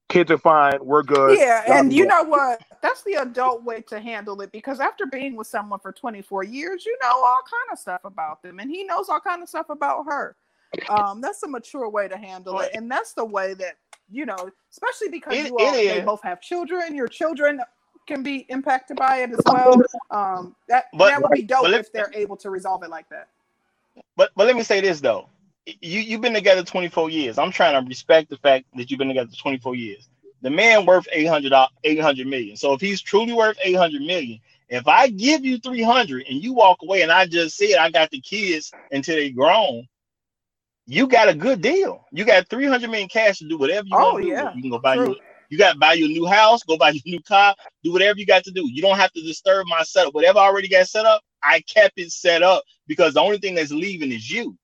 Kids 0.09 0.31
are 0.31 0.37
fine. 0.37 0.77
We're 0.81 1.03
good. 1.03 1.37
Yeah, 1.37 1.63
and 1.67 1.91
you 1.91 2.05
know 2.05 2.23
what? 2.23 2.61
That's 2.81 3.03
the 3.03 3.15
adult 3.15 3.63
way 3.63 3.81
to 3.89 3.99
handle 3.99 4.39
it 4.39 4.53
because 4.53 4.79
after 4.79 5.05
being 5.05 5.35
with 5.35 5.47
someone 5.47 5.79
for 5.79 5.91
24 5.91 6.45
years, 6.45 6.85
you 6.85 6.97
know 7.01 7.09
all 7.09 7.41
kind 7.43 7.73
of 7.73 7.77
stuff 7.77 8.01
about 8.05 8.41
them, 8.41 8.59
and 8.59 8.71
he 8.71 8.85
knows 8.85 9.09
all 9.09 9.19
kind 9.19 9.43
of 9.43 9.49
stuff 9.49 9.69
about 9.69 10.05
her. 10.07 10.37
Um, 10.89 11.21
that's 11.21 11.43
a 11.43 11.47
mature 11.47 11.89
way 11.89 12.07
to 12.07 12.17
handle 12.17 12.59
it, 12.59 12.71
and 12.73 12.89
that's 12.89 13.13
the 13.13 13.25
way 13.25 13.53
that 13.55 13.77
you 14.09 14.25
know, 14.25 14.49
especially 14.71 15.09
because 15.09 15.33
it, 15.33 15.47
you 15.47 15.57
all 15.57 15.71
they 15.71 16.01
both 16.01 16.23
have 16.23 16.41
children. 16.41 16.95
Your 16.95 17.07
children 17.07 17.61
can 18.07 18.23
be 18.23 18.45
impacted 18.49 18.97
by 18.97 19.17
it 19.17 19.31
as 19.31 19.43
well. 19.45 19.81
Um, 20.11 20.55
that 20.69 20.85
but, 20.93 21.09
that 21.09 21.21
would 21.21 21.31
be 21.31 21.41
dope 21.43 21.67
if 21.67 21.91
they're 21.91 22.11
able 22.13 22.37
to 22.37 22.49
resolve 22.49 22.83
it 22.83 22.89
like 22.89 23.09
that. 23.09 23.27
But 24.15 24.31
but 24.35 24.47
let 24.47 24.55
me 24.55 24.63
say 24.63 24.81
this 24.81 25.01
though, 25.01 25.29
you 25.65 25.99
you've 25.99 26.21
been 26.21 26.33
together 26.33 26.63
24 26.63 27.09
years. 27.09 27.37
I'm 27.37 27.51
trying 27.51 27.81
to 27.81 27.87
respect 27.87 28.29
the 28.29 28.37
fact 28.37 28.65
that 28.75 28.89
you've 28.89 28.97
been 28.97 29.09
together 29.09 29.31
24 29.37 29.75
years. 29.75 30.09
The 30.41 30.49
man 30.49 30.85
worth 30.85 31.07
800 31.11 31.51
800 31.83 32.27
million. 32.27 32.55
So 32.55 32.73
if 32.73 32.81
he's 32.81 33.01
truly 33.01 33.33
worth 33.33 33.57
800 33.61 34.01
million, 34.01 34.39
if 34.69 34.87
I 34.87 35.09
give 35.09 35.43
you 35.43 35.57
300 35.57 36.25
and 36.29 36.43
you 36.43 36.53
walk 36.53 36.79
away 36.83 37.01
and 37.01 37.11
I 37.11 37.25
just 37.25 37.57
said 37.57 37.75
I 37.79 37.89
got 37.89 38.11
the 38.11 38.21
kids 38.21 38.71
until 38.91 39.15
they 39.15 39.29
grown, 39.29 39.87
you 40.87 41.07
got 41.07 41.29
a 41.29 41.33
good 41.33 41.61
deal. 41.61 42.05
You 42.11 42.25
got 42.25 42.49
300 42.49 42.89
million 42.89 43.09
cash 43.09 43.39
to 43.39 43.47
do 43.47 43.57
whatever 43.57 43.85
you 43.87 43.95
oh, 43.95 44.13
want 44.13 44.23
to 44.23 44.29
yeah. 44.29 44.51
do. 44.51 44.55
You 44.55 44.61
can 44.63 44.71
go 44.71 44.79
buy 44.79 44.95
True. 44.95 45.09
you 45.09 45.15
you 45.49 45.57
got 45.57 45.73
to 45.73 45.79
buy 45.79 45.93
your 45.93 46.09
new 46.09 46.25
house, 46.25 46.63
go 46.63 46.77
buy 46.77 46.89
your 46.89 47.03
new 47.05 47.21
car, 47.21 47.55
do 47.83 47.91
whatever 47.93 48.19
you 48.19 48.25
got 48.25 48.43
to 48.43 48.51
do. 48.51 48.69
You 48.69 48.81
don't 48.81 48.97
have 48.97 49.11
to 49.13 49.21
disturb 49.21 49.65
my 49.67 49.83
setup. 49.83 50.13
Whatever 50.13 50.39
I 50.39 50.43
already 50.43 50.67
got 50.67 50.87
set 50.87 51.05
up, 51.05 51.21
I 51.43 51.61
kept 51.61 51.93
it 51.97 52.11
set 52.11 52.43
up 52.43 52.63
because 52.87 53.13
the 53.13 53.21
only 53.21 53.37
thing 53.37 53.55
that's 53.55 53.71
leaving 53.71 54.11
is 54.11 54.29
you. 54.29 54.57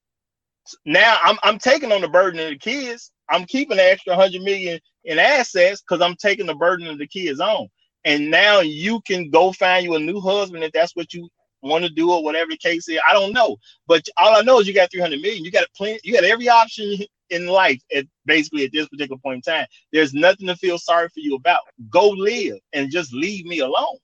Now 0.85 1.17
I'm 1.23 1.37
I'm 1.43 1.59
taking 1.59 1.91
on 1.91 2.01
the 2.01 2.07
burden 2.07 2.39
of 2.39 2.49
the 2.49 2.57
kids. 2.57 3.11
I'm 3.29 3.45
keeping 3.45 3.77
the 3.77 3.91
extra 3.91 4.15
hundred 4.15 4.41
million 4.41 4.79
in 5.03 5.19
assets 5.19 5.81
because 5.81 6.01
I'm 6.01 6.15
taking 6.15 6.45
the 6.45 6.55
burden 6.55 6.87
of 6.87 6.97
the 6.97 7.07
kids 7.07 7.39
on. 7.39 7.67
And 8.05 8.29
now 8.29 8.59
you 8.59 9.01
can 9.01 9.29
go 9.29 9.53
find 9.53 9.85
you 9.85 9.95
a 9.95 9.99
new 9.99 10.19
husband 10.19 10.63
if 10.63 10.73
that's 10.73 10.95
what 10.95 11.13
you 11.13 11.29
want 11.63 11.85
to 11.85 11.89
do 11.89 12.11
or 12.11 12.23
whatever 12.23 12.51
the 12.51 12.57
case 12.57 12.87
is. 12.89 12.99
I 13.09 13.13
don't 13.13 13.33
know, 13.33 13.57
but 13.87 14.07
all 14.17 14.35
I 14.35 14.41
know 14.41 14.59
is 14.59 14.67
you 14.67 14.73
got 14.73 14.91
300 14.91 15.21
million. 15.21 15.43
You 15.45 15.51
got 15.51 15.63
a 15.63 15.69
plenty. 15.75 15.99
You 16.03 16.13
got 16.13 16.23
every 16.23 16.49
option 16.49 16.97
in 17.29 17.47
life 17.47 17.81
at 17.95 18.05
basically 18.25 18.65
at 18.65 18.71
this 18.71 18.87
particular 18.89 19.19
point 19.19 19.45
in 19.47 19.53
time. 19.53 19.67
There's 19.91 20.13
nothing 20.13 20.47
to 20.47 20.55
feel 20.55 20.77
sorry 20.77 21.09
for 21.09 21.19
you 21.19 21.35
about. 21.35 21.61
Go 21.89 22.09
live 22.09 22.59
and 22.73 22.91
just 22.91 23.13
leave 23.13 23.45
me 23.45 23.59
alone. 23.59 23.97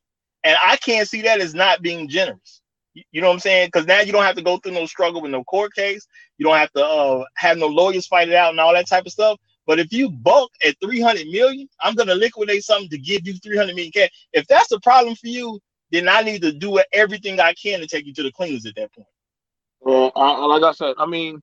And 0.44 0.58
I 0.64 0.78
can't 0.78 1.08
see 1.08 1.22
that 1.24 1.42
as 1.42 1.54
not 1.54 1.82
being 1.82 2.08
generous. 2.10 2.62
You 3.12 3.22
know 3.22 3.28
what 3.28 3.36
I'm 3.36 3.40
saying? 3.40 3.68
Because 3.68 3.86
now 3.88 4.02
you 4.02 4.12
don't 4.12 4.24
have 4.24 4.36
to 4.36 4.42
go 4.42 4.58
through 4.58 4.74
no 4.74 4.86
struggle 4.86 5.22
with 5.22 5.32
no 5.32 5.44
court 5.44 5.74
case. 5.74 6.08
You 6.38 6.46
don't 6.46 6.58
have 6.58 6.72
to 6.74 6.86
uh, 6.86 7.24
have 7.36 7.58
no 7.58 7.68
lawyers 7.68 8.08
fight 8.08 8.30
it 8.30 8.36
out 8.36 8.52
and 8.52 8.60
all 8.60 8.74
that 8.74 8.88
type 8.90 9.06
of 9.06 9.12
stuff. 9.12 9.38
But 9.68 9.80
if 9.80 9.94
you 9.94 10.10
bulk 10.10 10.52
at 10.66 10.76
300 10.84 11.28
million, 11.28 11.70
I'm 11.82 11.94
gonna 11.94 12.16
liquidate 12.16 12.64
something 12.64 12.90
to 12.90 12.98
give 12.98 13.28
you 13.28 13.34
300 13.36 13.76
million 13.76 13.92
cash. 13.92 14.10
If 14.34 14.48
that's 14.48 14.70
the 14.70 14.80
problem 14.80 15.16
for 15.16 15.28
you, 15.28 15.60
then 15.92 16.08
I 16.08 16.22
need 16.22 16.42
to 16.44 16.52
do 16.52 16.80
everything 16.94 17.40
I 17.40 17.54
can 17.54 17.80
to 17.80 17.88
take 17.88 18.06
you 18.06 18.14
to 18.14 18.24
the 18.24 18.32
cleaners 18.32 18.66
at 18.66 18.76
that 18.76 18.94
point. 18.94 19.08
Well, 19.82 20.12
I, 20.16 20.46
like 20.46 20.64
I 20.64 20.72
said, 20.74 20.96
I 20.98 21.06
mean, 21.06 21.42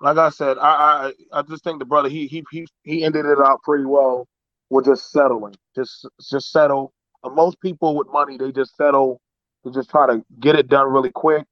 like 0.00 0.16
I 0.16 0.30
said, 0.30 0.58
I, 0.58 1.12
I 1.32 1.40
I 1.40 1.42
just 1.42 1.64
think 1.64 1.78
the 1.78 1.84
brother 1.84 2.08
he 2.08 2.26
he 2.26 2.44
he 2.50 2.66
he 2.82 3.04
ended 3.04 3.26
it 3.26 3.38
out 3.38 3.62
pretty 3.62 3.84
well 3.84 4.26
with 4.70 4.86
just 4.86 5.10
settling, 5.10 5.54
just 5.74 6.06
just 6.30 6.50
settle. 6.50 6.92
most 7.24 7.60
people 7.60 7.96
with 7.96 8.08
money, 8.12 8.36
they 8.36 8.52
just 8.52 8.76
settle 8.76 9.20
to 9.64 9.72
just 9.72 9.90
try 9.90 10.06
to 10.06 10.24
get 10.40 10.56
it 10.56 10.68
done 10.68 10.90
really 10.90 11.10
quick. 11.10 11.44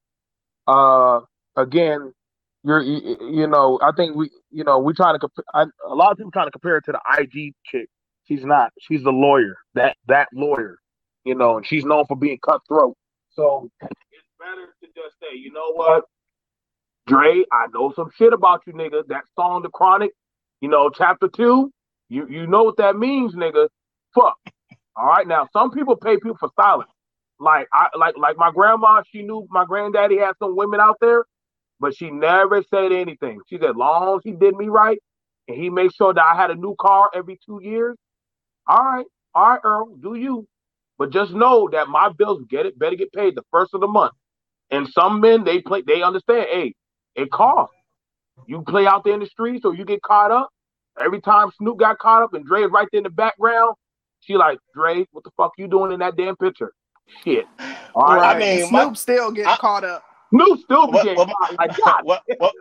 Uh, 0.66 1.20
again, 1.56 2.12
you're 2.64 2.82
you, 2.82 3.16
you 3.20 3.47
know 3.47 3.78
I 3.82 3.93
think 3.97 4.16
we 4.16 4.31
you 4.51 4.64
know 4.64 4.78
we 4.78 4.94
trying 4.94 5.14
to 5.14 5.18
comp- 5.18 5.47
I, 5.55 5.66
a 5.86 5.94
lot 5.94 6.12
of 6.12 6.18
people 6.18 6.32
trying 6.32 6.47
to 6.47 6.52
compare 6.52 6.77
it 6.77 6.85
to 6.86 6.93
the 6.93 7.01
IG 7.20 7.55
chick. 7.64 7.89
She's 8.27 8.44
not. 8.44 8.72
She's 8.81 9.02
the 9.02 9.12
lawyer. 9.12 9.56
That 9.74 9.97
that 10.09 10.28
lawyer 10.32 10.78
you 11.24 11.34
know, 11.34 11.59
and 11.59 11.66
she's 11.66 11.84
known 11.84 12.06
for 12.06 12.16
being 12.16 12.38
cutthroat. 12.44 12.97
So 13.30 13.70
it's 14.12 14.28
better 14.38 14.66
to 14.82 14.86
just 14.94 15.18
say, 15.20 15.36
you 15.38 15.52
know 15.52 15.72
what, 15.74 16.05
Dre, 17.06 17.44
I 17.52 17.66
know 17.74 17.92
some 17.97 18.10
shit 18.16 18.32
about 18.32 18.62
you, 18.66 18.72
nigga. 18.74 19.06
That 19.09 19.24
song, 19.36 19.62
The 19.62 19.70
Chronic, 19.70 20.12
you 20.60 20.68
know, 20.68 20.90
chapter 20.90 21.28
two, 21.28 21.72
you 22.09 22.26
you 22.28 22.47
know 22.47 22.64
what 22.64 22.78
that 22.78 22.97
means, 22.97 23.34
nigga. 23.34 23.68
Fuck. 24.14 24.36
All 24.97 25.06
right, 25.06 25.26
now 25.26 25.48
some 25.52 25.70
people 25.70 25.97
pay 25.97 26.16
people 26.16 26.36
for 26.38 26.51
silence. 26.60 26.90
Like 27.40 27.68
I 27.72 27.88
like 27.98 28.16
like 28.18 28.36
my 28.38 28.52
grandma, 28.52 29.02
she 29.10 29.22
knew 29.22 29.47
my 29.51 29.64
granddaddy 29.64 30.18
had 30.18 30.34
some 30.38 30.56
women 30.56 30.80
out 30.80 30.97
there, 31.01 31.24
but 31.80 31.97
she 31.97 32.10
never 32.10 32.62
said 32.64 32.92
anything. 32.92 33.40
She 33.48 33.59
said, 33.59 33.76
long 33.76 34.16
as 34.18 34.22
he 34.24 34.32
did 34.32 34.56
me 34.56 34.68
right, 34.68 34.98
and 35.48 35.56
he 35.56 35.70
made 35.70 35.92
sure 35.94 36.14
that 36.14 36.24
I 36.24 36.36
had 36.36 36.51
a 36.51 36.56
new 36.56 36.76
car 36.80 37.10
every 37.14 37.38
two 37.47 37.60
years. 37.62 37.97
All 38.68 38.84
right, 38.84 39.06
all 39.34 39.48
right, 39.51 39.60
Earl, 39.64 39.97
do 40.02 40.14
you? 40.14 40.47
But 41.01 41.12
just 41.12 41.32
know 41.32 41.66
that 41.72 41.89
my 41.89 42.10
bills 42.10 42.43
get 42.51 42.66
it 42.66 42.78
better 42.78 42.94
get 42.94 43.10
paid 43.14 43.35
the 43.35 43.43
first 43.51 43.72
of 43.72 43.81
the 43.81 43.89
month. 43.89 44.12
And 44.70 44.86
some 44.86 45.18
men 45.18 45.44
they 45.44 45.62
play 45.62 45.81
they 45.81 46.02
understand, 46.02 46.47
hey, 46.52 46.74
it 47.14 47.31
costs. 47.31 47.74
You 48.47 48.60
play 48.60 48.86
out 48.86 49.05
there 49.05 49.14
in 49.14 49.20
the 49.20 49.27
streets 49.27 49.64
or 49.64 49.74
you 49.74 49.86
get 49.86 50.02
caught 50.02 50.31
up. 50.31 50.51
Every 51.02 51.22
time 51.22 51.51
Snoop 51.56 51.78
got 51.78 51.98
caught 51.98 52.22
up 52.22 52.35
and 52.35 52.44
Dre 52.44 52.64
is 52.64 52.70
right 52.70 52.86
there 52.93 52.98
in 52.98 53.05
the 53.05 53.10
background, 53.10 53.77
she 54.20 54.36
like, 54.36 54.59
Dre, 54.74 55.06
what 55.12 55.24
the 55.24 55.31
fuck 55.39 55.52
you 55.56 55.68
doing 55.68 55.90
in 55.90 56.01
that 56.01 56.18
damn 56.18 56.36
picture? 56.36 56.74
Shit. 57.24 57.47
All 57.94 58.16
right. 58.16 58.36
I 58.36 58.39
mean, 58.39 58.66
Snoop 58.66 58.89
my, 58.89 58.93
still 58.93 59.31
getting 59.31 59.51
I, 59.51 59.56
caught 59.56 59.85
up. 59.85 60.05
Snoop 60.28 60.60
still 60.60 60.90
what, 60.90 61.16
what, 61.16 61.59
like, 61.59 61.78
what, 62.05 62.22
what, 62.36 62.52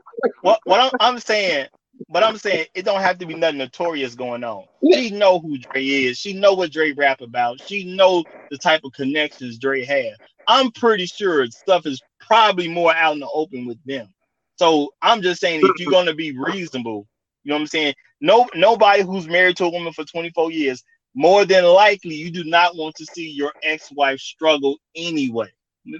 what, 0.44 0.60
what 0.64 0.80
I'm, 0.80 0.91
I'm 1.02 1.20
saying, 1.20 1.68
but 2.08 2.24
I'm 2.24 2.38
saying 2.38 2.68
it 2.74 2.86
don't 2.86 3.02
have 3.02 3.18
to 3.20 3.26
be 3.26 3.36
nothing 3.36 3.58
notorious 3.58 4.16
going 4.16 4.44
on. 4.44 4.66
She 4.94 5.12
know 5.12 5.40
who 5.40 5.58
Dre 5.58 5.86
is. 5.86 6.18
She 6.18 6.34
know 6.34 6.54
what 6.54 6.72
Dre 6.72 6.94
rap 6.94 7.22
about. 7.22 7.60
She 7.60 7.84
know 7.84 8.24
the 8.50 8.58
type 8.58 8.82
of 8.84 8.94
connections 8.94 9.58
Dre 9.58 9.84
have. 9.84 10.18
I'm 10.48 10.72
pretty 10.72 11.06
sure 11.06 11.46
stuff 11.48 11.86
is 11.86 12.02
probably 12.26 12.68
more 12.68 12.94
out 12.94 13.14
in 13.14 13.20
the 13.20 13.30
open 13.34 13.66
with 13.66 13.84
them. 13.86 14.08
So 14.56 14.94
I'm 15.02 15.22
just 15.22 15.42
saying 15.42 15.62
if 15.64 15.80
you're 15.80 15.92
gonna 15.92 16.16
be 16.16 16.38
reasonable, 16.38 17.08
you 17.44 17.50
know 17.50 17.56
what 17.56 17.62
I'm 17.62 17.68
saying? 17.68 17.94
No, 18.22 18.48
nobody 18.56 19.04
who's 19.04 19.28
married 19.28 19.58
to 19.58 19.66
a 19.66 19.70
woman 19.70 19.94
for 19.94 20.04
24 20.04 20.52
years, 20.52 20.84
more 21.16 21.46
than 21.46 21.64
likely, 21.64 22.16
you 22.16 22.32
do 22.32 22.44
not 22.44 22.76
want 22.76 22.96
to 22.96 23.06
see 23.06 23.30
your 23.30 23.54
ex-wife 23.64 24.20
struggle 24.20 24.78
anyway 24.96 25.50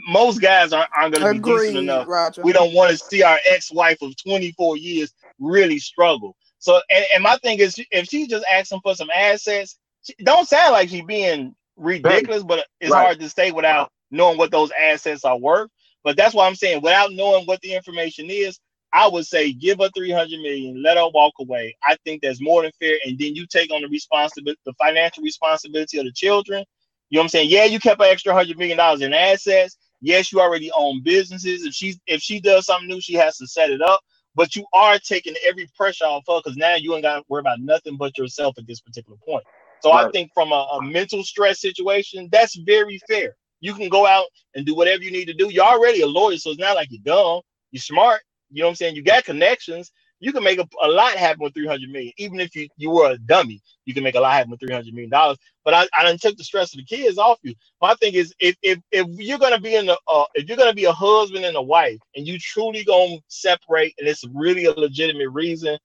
most 0.08 0.42
guys 0.42 0.74
aren't, 0.74 0.90
aren't 0.96 1.14
going 1.14 1.26
to 1.26 1.34
be 1.34 1.40
decent 1.40 1.78
enough. 1.78 2.08
Roger. 2.08 2.44
We 2.44 2.54
don't 2.54 2.74
want 2.74 2.92
to 2.92 2.98
see 2.98 3.24
our 3.24 3.40
ex-wife 3.50 4.02
of 4.02 4.16
24 4.18 4.78
years 4.78 5.14
really 5.40 5.80
struggle. 5.80 6.36
So, 6.60 6.82
and, 6.91 7.06
and 7.16 7.24
my 7.24 7.38
thing 7.38 7.60
is, 7.60 7.80
if 7.91 8.07
she's 8.07 8.28
just 8.28 8.45
asking 8.52 8.82
for 8.84 8.95
some 8.95 9.10
assets, 9.16 9.78
she, 10.03 10.14
don't 10.24 10.48
sound 10.48 10.74
like 10.74 10.90
she's 10.90 11.06
being 11.06 11.56
ridiculous, 11.78 12.44
but 12.44 12.66
it's 12.82 12.91
right. 12.91 13.03
hard 13.03 13.20
to 13.22 13.30
say 13.30 13.52
without 13.52 13.91
knowing 14.11 14.38
what 14.38 14.52
those 14.52 14.72
assets 14.80 15.26
are 15.26 15.38
worth. 15.38 15.70
But 16.03 16.18
that's 16.18 16.36
why 16.36 16.48
I'm 16.48 16.56
saying, 16.56 16.82
without 16.82 17.14
knowing 17.14 17.45
what 17.45 17.61
the 17.61 17.74
information 17.74 18.28
is, 18.30 18.60
I 18.94 19.07
would 19.07 19.26
say 19.26 19.53
give 19.53 19.80
her 19.80 19.90
300 19.95 20.40
million, 20.41 20.82
let 20.84 20.98
her 20.98 21.10
walk 21.14 21.34
away. 21.40 21.76
I 21.84 21.98
think 22.06 22.22
that's 22.22 22.41
more 22.41 22.64
than 22.64 22.72
fair. 22.80 22.98
And 23.06 23.20
then 23.20 23.36
you 23.36 23.45
take 23.48 23.72
on 23.72 23.82
the 23.82 23.88
responsibility, 23.88 24.60
the 24.66 24.74
financial 24.74 25.24
responsibility 25.24 25.99
of 25.99 26.06
the 26.06 26.11
children 26.11 26.66
you 27.10 27.18
know 27.18 27.22
what 27.22 27.26
I'm 27.26 27.30
saying? 27.30 27.49
Yeah, 27.49 27.66
you 27.66 27.80
kept 27.80 28.02
an 28.02 28.07
extra 28.07 28.34
hundred 28.34 28.57
million 28.57 28.78
dollars 28.78 29.02
in 29.02 29.14
assets. 29.14 29.78
Yes, 30.02 30.32
you 30.32 30.40
already 30.40 30.72
own 30.78 31.02
businesses. 31.03 31.66
If 31.66 31.74
she 31.74 31.95
if 32.07 32.22
she 32.22 32.40
does 32.40 32.66
something 32.66 32.88
new, 32.88 33.02
she 33.02 33.16
has 33.16 33.38
to 33.38 33.48
set 33.48 33.72
it 33.72 33.82
up. 33.82 34.02
But 34.40 34.56
you 34.56 34.66
are 34.72 34.98
taking 34.98 35.36
every 35.45 35.68
pressure 35.76 36.06
off 36.06 36.24
her 36.30 36.40
because 36.41 36.56
now 36.56 36.76
you 36.76 36.94
ain't 36.94 37.03
got 37.03 37.18
to 37.18 37.24
worry 37.28 37.41
about 37.41 37.60
nothing 37.60 37.98
but 37.98 38.18
yourself 38.18 38.57
at 38.57 38.66
this 38.66 38.80
particular 38.80 39.18
point. 39.28 39.44
So 39.82 39.91
right. 39.91 40.06
I 40.06 40.11
think 40.11 40.32
from 40.34 40.53
a, 40.53 40.66
a 40.80 40.82
mental 40.82 41.26
stress 41.26 41.60
situation, 41.60 42.30
that's 42.32 42.56
very 42.56 43.02
fair. 43.10 43.36
You 43.60 43.74
can 43.74 43.90
go 43.90 44.07
out 44.07 44.28
and 44.56 44.66
do 44.66 44.76
whatever 44.76 45.03
you 45.03 45.11
need 45.11 45.26
to 45.26 45.34
do. 45.34 45.49
You're 45.52 45.66
already 45.66 46.03
a 46.03 46.07
lawyer, 46.07 46.38
so 46.38 46.52
it's 46.52 46.60
not 46.60 46.76
like 46.78 46.88
you're 46.90 47.02
dumb. 47.03 47.41
You're 47.72 47.82
smart. 47.82 48.22
You 48.49 48.61
know 48.61 48.68
what 48.68 48.72
I'm 48.72 48.76
saying? 48.76 48.95
You 48.95 49.03
got 49.03 49.26
connections 49.26 49.91
you 50.20 50.34
can 50.34 50.44
make 50.44 50.60
a, 50.60 50.68
a, 50.82 50.88
lot 50.88 51.14
happen 51.14 51.41
with 51.41 51.54
300 51.54 51.90
million. 51.90 52.12
Even 52.18 52.40
if 52.40 52.56
you, 52.56 52.68
you 52.78 52.90
were 52.90 53.12
a 53.12 53.18
dummy, 53.18 53.62
you 53.86 53.94
can 53.94 54.04
make 54.04 54.16
a 54.16 54.20
lot 54.20 54.34
happen 54.34 54.52
with 54.52 54.60
300 54.60 54.94
million 54.94 55.10
dollars. 55.10 55.38
But 55.64 55.74
I, 55.74 55.88
I 55.98 56.06
didn't 56.06 56.22
take 56.22 56.38
the 56.38 56.44
stress 56.44 56.74
of 56.74 56.78
the 56.78 56.86
kids 56.86 57.18
off 57.18 57.40
you. 57.44 57.54
My 57.82 57.94
thing 57.96 58.14
is 58.14 58.34
if 58.40 58.56
if, 58.62 58.80
if 58.91 59.08
you're 59.18 59.40
gonna 59.40 59.60
be 59.60 59.76
in 59.76 59.86
the 59.86 59.98
uh, 60.08 60.26
if 60.36 60.48
you're 60.48 60.58
gonna 60.58 60.74
be 60.74 60.86
a 60.86 60.91
husband 60.91 61.46
and 61.46 61.56
a 61.56 61.62
wife 61.62 62.00
and 62.16 62.28
you 62.28 62.38
truly 62.40 62.84
gonna 62.84 63.18
separate 63.28 63.94
and 64.00 64.08
it's 64.08 64.24
really 64.34 64.66
a 64.66 64.72
legitimate 64.72 65.30
reason, 65.30 65.78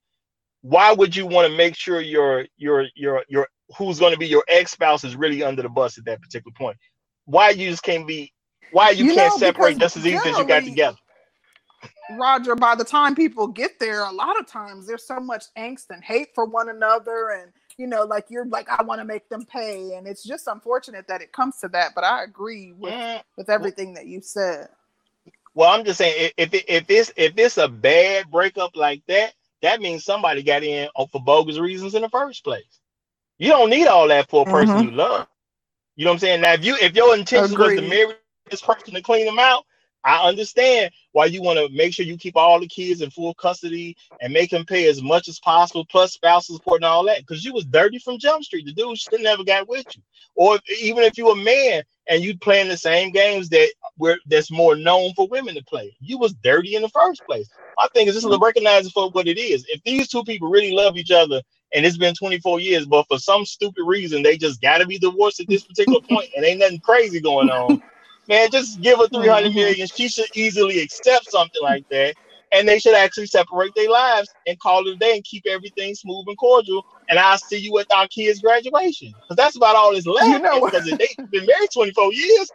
why 0.63 0.93
would 0.93 1.15
you 1.15 1.27
want 1.27 1.51
to 1.51 1.57
make 1.57 1.77
sure 1.77 2.01
your 2.01 2.47
your 2.57 2.87
your 2.95 3.23
your 3.29 3.49
who's 3.77 4.01
gonna 4.01 4.17
be 4.17 4.27
your 4.27 4.45
ex-spouse 4.49 5.05
is 5.05 5.17
really 5.17 5.43
under 5.43 5.63
the 5.63 5.69
bus 5.69 5.99
at 5.99 6.05
that 6.07 6.21
particular 6.21 6.55
point? 6.59 6.77
Why 7.27 7.51
you 7.51 7.71
just 7.71 7.83
can't 7.83 8.07
be 8.07 8.33
why 8.73 8.91
you, 8.91 9.07
you 9.07 9.15
can't 9.15 9.33
know, 9.35 9.47
separate 9.47 9.79
just 9.79 9.97
as 9.97 10.07
easy 10.07 10.17
as 10.17 10.37
you 10.39 10.45
got 10.45 10.65
together? 10.65 10.97
Roger, 12.19 12.55
by 12.55 12.75
the 12.75 12.85
time 12.85 13.15
people 13.15 13.47
get 13.47 13.79
there, 13.79 14.05
a 14.05 14.13
lot 14.13 14.39
of 14.39 14.47
times 14.47 14.87
there's 14.87 15.07
so 15.07 15.21
much 15.21 15.45
angst 15.57 15.91
and 15.91 16.03
hate 16.03 16.29
for 16.35 16.45
one 16.45 16.69
another. 16.69 17.31
And, 17.41 17.53
you 17.77 17.87
know, 17.87 18.05
like 18.05 18.27
you're 18.29 18.47
like, 18.47 18.69
I 18.69 18.83
want 18.83 19.01
to 19.01 19.05
make 19.05 19.29
them 19.29 19.45
pay. 19.47 19.95
And 19.95 20.07
it's 20.07 20.23
just 20.23 20.47
unfortunate 20.47 21.07
that 21.09 21.23
it 21.23 21.33
comes 21.33 21.59
to 21.61 21.69
that. 21.69 21.93
But 21.95 22.05
I 22.05 22.25
agree 22.25 22.73
with, 22.73 23.23
with 23.37 23.51
everything 23.51 23.95
that 23.95 24.07
you 24.07 24.21
said. 24.21 24.69
Well, 25.55 25.71
I'm 25.71 25.85
just 25.85 25.99
saying 25.99 26.33
if 26.37 26.53
if, 26.53 26.65
if 26.67 26.85
it's 26.91 27.13
if 27.17 27.33
it's 27.37 27.59
a 27.59 27.69
bad 27.69 28.31
breakup 28.31 28.75
like 28.75 29.03
that, 29.07 29.35
that 29.63 29.81
means 29.81 30.05
somebody 30.05 30.43
got 30.43 30.65
in 30.65 30.89
for 31.13 31.23
bogus 31.23 31.59
reasons 31.59 31.95
in 31.95 32.03
the 32.03 32.09
first 32.09 32.43
place. 32.43 32.81
You 33.39 33.49
don't 33.49 33.71
need 33.71 33.87
all 33.87 34.09
that 34.09 34.29
for 34.29 34.43
a 34.43 34.51
person 34.51 34.75
mm-hmm. 34.75 34.89
you 34.89 34.97
love. 34.97 35.29
You 35.97 36.05
know 36.05 36.11
what 36.11 36.15
I'm 36.15 36.21
saying? 36.21 36.41
Now, 36.41 36.55
if 36.55 36.65
you 36.65 36.77
if 36.81 36.95
your 36.97 37.17
intention 37.17 37.55
Agreed. 37.55 37.81
was 37.81 37.85
to 37.85 37.89
marry 37.89 38.15
this 38.51 38.63
person 38.63 38.95
to 38.95 39.01
clean 39.03 39.27
them 39.27 39.39
out, 39.39 39.65
I 40.05 40.29
understand 40.29 40.93
why 41.13 41.27
you 41.27 41.41
want 41.41 41.59
to 41.59 41.75
make 41.75 41.95
sure 41.95 42.05
you 42.05 42.19
keep 42.19 42.37
all 42.37 42.61
the 42.61 42.67
kids 42.67 43.01
in 43.01 43.11
full 43.11 43.33
custody 43.35 43.97
and 44.21 44.33
make 44.33 44.51
them 44.51 44.67
pay 44.67 44.87
as 44.89 45.03
much 45.03 45.29
as 45.29 45.41
possible, 45.41 45.87
plus 45.87 46.13
spousal 46.13 46.57
support 46.57 46.79
and 46.79 46.85
all 46.85 47.05
that. 47.07 47.21
Because 47.21 47.45
you 47.45 47.55
was 47.55 47.65
dirty 47.65 47.99
from 47.99 48.19
Jump 48.19 48.45
Street. 48.45 48.67
The 48.67 48.73
dude 48.73 48.99
still 48.99 49.23
never 49.23 49.45
got 49.45 49.69
with 49.69 49.87
you. 49.97 50.03
Or 50.35 50.57
if, 50.57 50.83
even 50.83 51.05
if 51.05 51.17
you 51.17 51.31
a 51.31 51.37
man 51.37 51.85
and 52.07 52.23
you 52.23 52.37
playing 52.37 52.69
the 52.69 52.77
same 52.77 53.13
games 53.13 53.49
that 53.49 53.73
where 53.97 54.19
that's 54.27 54.51
more 54.51 54.77
known 54.77 55.15
for 55.15 55.27
women 55.29 55.55
to 55.55 55.65
play, 55.65 55.97
you 56.01 56.19
was 56.19 56.35
dirty 56.35 56.75
in 56.77 56.83
the 56.83 56.89
first 56.91 57.25
place. 57.25 57.49
I 57.79 57.89
think 57.95 58.11
just 58.13 58.29
to 58.29 58.39
recognize 58.39 58.87
it 58.87 58.93
for 58.93 59.11
what 59.11 59.27
it 59.27 59.39
is. 59.39 59.65
If 59.69 59.83
these 59.85 60.09
two 60.09 60.23
people 60.25 60.49
really 60.49 60.73
love 60.73 60.97
each 60.97 61.11
other 61.11 61.41
and 61.73 61.85
it's 61.85 61.97
been 61.97 62.15
24 62.15 62.61
years, 62.61 62.87
but 62.87 63.07
for 63.09 63.19
some 63.19 63.47
stupid 63.47 63.85
reason 63.85 64.23
they 64.23 64.37
just 64.37 64.61
got 64.61 64.79
to 64.79 64.87
be 64.87 64.99
divorced 64.99 65.41
at 65.41 65.49
this 65.49 65.65
particular 65.65 66.01
point 66.01 66.29
and 66.37 66.45
ain't 66.45 66.61
nothing 66.61 66.81
crazy 66.81 67.21
going 67.21 67.49
on 67.49 67.83
man, 68.29 68.51
just 68.51 68.81
give 68.81 68.99
her 68.99 69.09
300 69.09 69.53
mm-hmm. 69.53 69.85
She 69.95 70.09
should 70.09 70.29
easily 70.35 70.81
accept 70.81 71.31
something 71.31 71.63
like 71.63 71.89
that. 71.91 72.15
And 72.53 72.69
they 72.69 72.79
should 72.79 72.95
actually 72.95 73.27
separate 73.27 73.75
their 73.75 73.91
lives 73.91 74.29
and 74.47 74.59
call 74.61 74.87
it 74.87 74.95
a 74.95 74.97
day 74.97 75.17
and 75.17 75.25
keep 75.25 75.45
everything 75.47 75.95
smooth 75.95 76.25
and 76.29 76.39
cordial. 76.39 76.87
And 77.09 77.19
I'll 77.19 77.39
see 77.39 77.59
you 77.59 77.77
at 77.81 77.87
our 77.93 78.07
kids' 78.07 78.41
graduation. 78.41 79.13
Because 79.23 79.37
that's 79.37 79.57
about 79.57 79.75
all 79.75 79.93
that's 79.93 80.07
left. 80.07 80.29
You 80.29 80.39
know, 80.39 80.65
because 80.65 80.85
they've 80.85 81.31
been 81.31 81.47
married 81.47 81.71
24 81.73 82.13
years. 82.13 82.51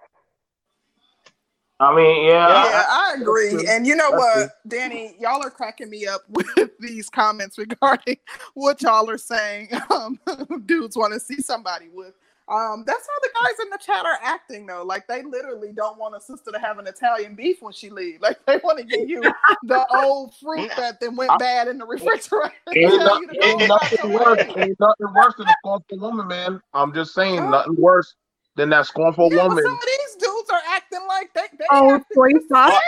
I 1.82 1.96
mean, 1.96 2.26
yeah. 2.26 2.48
Yeah, 2.48 2.84
I, 2.90 3.14
I 3.16 3.22
agree. 3.22 3.66
And 3.70 3.88
you 3.88 3.96
know 3.96 4.12
what, 4.12 4.50
Danny, 4.68 5.16
y'all 5.18 5.42
are 5.42 5.50
cracking 5.50 5.90
me 5.90 6.08
up 6.08 6.22
with 6.30 6.72
these 6.80 7.10
comments 7.10 7.58
regarding 7.58 8.18
what 8.54 8.82
y'all 8.82 9.10
are 9.10 9.18
saying. 9.18 9.70
Um, 9.90 10.20
dudes 10.66 10.96
want 10.96 11.14
to 11.14 11.20
see 11.20 11.42
somebody 11.42 11.90
with 11.92 12.14
um, 12.50 12.84
that's 12.86 13.08
how 13.08 13.20
the 13.22 13.30
guys 13.44 13.60
in 13.64 13.70
the 13.70 13.78
chat 13.78 14.06
are 14.06 14.18
acting 14.24 14.66
though. 14.66 14.84
Like 14.84 15.08
they 15.08 15.22
literally 15.22 15.72
don't 15.72 16.00
want 16.00 16.16
a 16.16 16.22
sister 16.22 16.52
to 16.52 16.60
have 16.60 16.80
an 16.80 16.88
Italian 16.88 17.36
beef 17.36 17.62
when 17.62 17.74
she 17.74 17.90
leaves. 17.90 18.20
Like 18.30 18.46
they 18.46 18.58
want 18.64 18.80
to 18.80 18.84
give 18.84 19.10
you 19.10 19.22
the 19.64 19.86
old 20.04 20.36
fruit 20.36 20.70
mm. 20.70 20.76
that 20.76 21.00
then 21.00 21.16
went 21.16 21.32
uh, 21.32 21.38
bad 21.38 21.68
in 21.68 21.78
the 21.78 21.86
mm. 21.86 21.90
refrigerator. 21.90 22.52
Ain't, 22.76 22.94
not, 22.98 23.22
ain't 23.44 23.68
nothing 23.68 24.14
worse. 24.14 24.40
Ain't 24.56 24.80
nothing 24.80 25.14
worse 25.16 25.34
than 25.38 25.48
a 25.48 25.54
scornful 25.60 26.00
woman, 26.00 26.28
man. 26.28 26.62
I'm 26.74 26.94
just 26.94 27.14
saying, 27.14 27.40
oh. 27.40 27.50
nothing 27.50 27.76
worse 27.76 28.16
than 28.56 28.70
that 28.70 28.86
scornful 28.86 29.34
yeah, 29.34 29.48
woman. 29.48 29.64
some 29.64 29.74
of 29.74 29.80
these 29.82 30.16
dudes 30.16 30.50
are 30.52 30.62
acting 30.70 31.00
like 31.08 31.34
they. 31.34 31.48
they 31.58 31.66
oh, 31.72 32.04
free 32.14 32.40
sauce. 32.50 32.80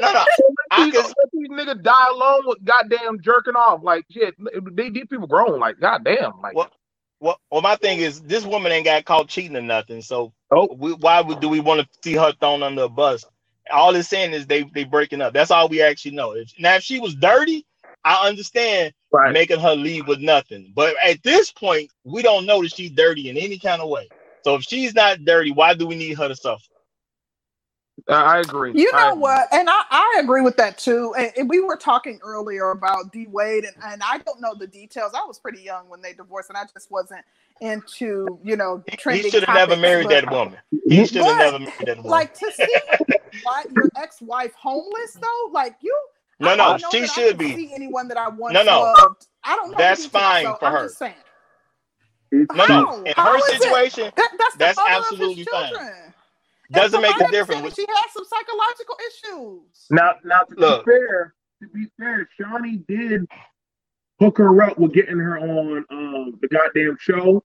No, 0.00 0.12
no. 0.12 0.24
I 0.70 0.90
can 0.90 1.04
these 1.32 1.48
niggas 1.48 1.82
die 1.82 2.06
alone 2.10 2.42
with 2.46 2.64
goddamn 2.64 3.20
jerking 3.20 3.54
off. 3.54 3.82
Like 3.82 4.04
shit, 4.10 4.34
they, 4.72 4.90
these 4.90 5.06
people 5.08 5.26
grown. 5.26 5.58
Like 5.58 5.80
goddamn. 5.80 6.32
Like 6.42 6.54
what? 6.54 6.72
Well, 7.20 7.40
well, 7.50 7.62
my 7.62 7.76
thing 7.76 7.98
is 8.00 8.20
this 8.22 8.44
woman 8.44 8.72
ain't 8.72 8.84
got 8.84 9.04
caught 9.04 9.28
cheating 9.28 9.56
or 9.56 9.62
nothing. 9.62 10.02
So 10.02 10.32
oh. 10.50 10.68
we, 10.74 10.92
why 10.92 11.20
would 11.20 11.40
do 11.40 11.48
we 11.48 11.60
want 11.60 11.80
to 11.80 11.88
see 12.02 12.14
her 12.14 12.32
thrown 12.32 12.62
under 12.62 12.82
a 12.82 12.88
bus? 12.88 13.24
All 13.72 13.94
it's 13.94 14.08
saying 14.08 14.32
is 14.32 14.46
they 14.46 14.62
they 14.62 14.84
breaking 14.84 15.20
up. 15.20 15.32
That's 15.32 15.50
all 15.50 15.68
we 15.68 15.82
actually 15.82 16.12
know. 16.12 16.32
If, 16.32 16.52
now, 16.58 16.76
if 16.76 16.82
she 16.82 17.00
was 17.00 17.14
dirty, 17.14 17.66
I 18.04 18.26
understand 18.28 18.94
right. 19.12 19.32
making 19.32 19.60
her 19.60 19.74
leave 19.74 20.06
with 20.06 20.20
nothing. 20.20 20.72
But 20.74 20.94
at 21.04 21.22
this 21.22 21.50
point, 21.50 21.90
we 22.04 22.22
don't 22.22 22.46
know 22.46 22.62
that 22.62 22.72
she's 22.74 22.92
dirty 22.92 23.28
in 23.28 23.36
any 23.36 23.58
kind 23.58 23.82
of 23.82 23.88
way. 23.88 24.08
So 24.44 24.54
if 24.54 24.62
she's 24.62 24.94
not 24.94 25.24
dirty, 25.24 25.50
why 25.50 25.74
do 25.74 25.86
we 25.86 25.96
need 25.96 26.16
her 26.16 26.28
to 26.28 26.36
suffer? 26.36 26.62
I 28.06 28.40
agree. 28.40 28.72
You 28.74 28.92
know 28.92 29.10
agree. 29.10 29.20
what? 29.20 29.48
And 29.52 29.68
I, 29.68 29.82
I 29.90 30.20
agree 30.22 30.42
with 30.42 30.56
that 30.56 30.78
too. 30.78 31.14
And, 31.18 31.32
and, 31.36 31.48
we 31.48 31.60
were 31.60 31.76
talking 31.76 32.18
earlier 32.22 32.70
about 32.70 33.12
D 33.12 33.26
Wade, 33.28 33.64
and, 33.64 33.74
and 33.84 34.02
I 34.04 34.18
don't 34.18 34.40
know 34.40 34.54
the 34.54 34.66
details. 34.66 35.12
I 35.14 35.24
was 35.26 35.38
pretty 35.38 35.62
young 35.62 35.88
when 35.88 36.00
they 36.00 36.12
divorced, 36.12 36.50
and 36.50 36.56
I 36.56 36.64
just 36.72 36.90
wasn't 36.90 37.24
into, 37.60 38.38
you 38.44 38.56
know, 38.56 38.82
trending. 38.98 39.24
He 39.24 39.30
should 39.30 39.44
have 39.44 39.68
never 39.68 39.80
married 39.80 40.08
but, 40.08 40.26
that 40.26 40.30
woman. 40.30 40.58
He 40.86 41.06
should 41.06 41.22
have 41.22 41.38
never 41.38 41.58
married 41.58 41.86
that 41.86 41.96
woman. 41.96 42.10
Like 42.10 42.34
to 42.34 42.52
see 42.52 42.66
your 43.74 43.90
ex 43.96 44.20
wife 44.20 44.54
homeless, 44.54 45.14
though, 45.20 45.50
like 45.52 45.76
you. 45.80 45.96
No, 46.40 46.54
no, 46.54 46.78
she 46.92 47.06
should 47.08 47.36
be. 47.36 47.56
See 47.56 47.74
anyone 47.74 48.06
that 48.08 48.16
I 48.16 48.28
once 48.28 48.54
no, 48.54 48.62
no. 48.62 48.80
loved. 48.80 49.26
I 49.42 49.56
don't 49.56 49.72
know. 49.72 49.78
That's 49.78 50.06
fine 50.06 50.44
so 50.44 50.56
for 50.60 50.66
I'm 50.66 50.72
her. 50.72 51.14
No, 52.30 52.66
no. 52.66 53.02
In 53.04 53.12
How 53.16 53.32
her 53.32 53.40
situation, 53.40 54.12
that, 54.14 54.30
that's, 54.38 54.56
that's 54.56 54.78
absolutely 54.78 55.44
fine 55.44 55.72
doesn't 56.70 57.00
make 57.00 57.20
a 57.20 57.30
difference. 57.30 57.74
She 57.74 57.86
has 57.88 58.12
some 58.12 58.24
psychological 58.24 58.96
issues. 59.08 59.86
Now, 59.90 60.14
now 60.24 60.40
to 60.40 60.54
Look. 60.56 60.84
be 60.84 60.92
fair, 60.92 61.34
to 61.62 61.68
be 61.68 61.86
fair, 61.98 62.28
Shaunie 62.38 62.86
did 62.86 63.26
hook 64.20 64.38
her 64.38 64.62
up 64.62 64.78
with 64.78 64.92
getting 64.92 65.18
her 65.18 65.38
on 65.38 65.84
um, 65.90 66.38
the 66.40 66.48
goddamn 66.48 66.96
show. 67.00 67.42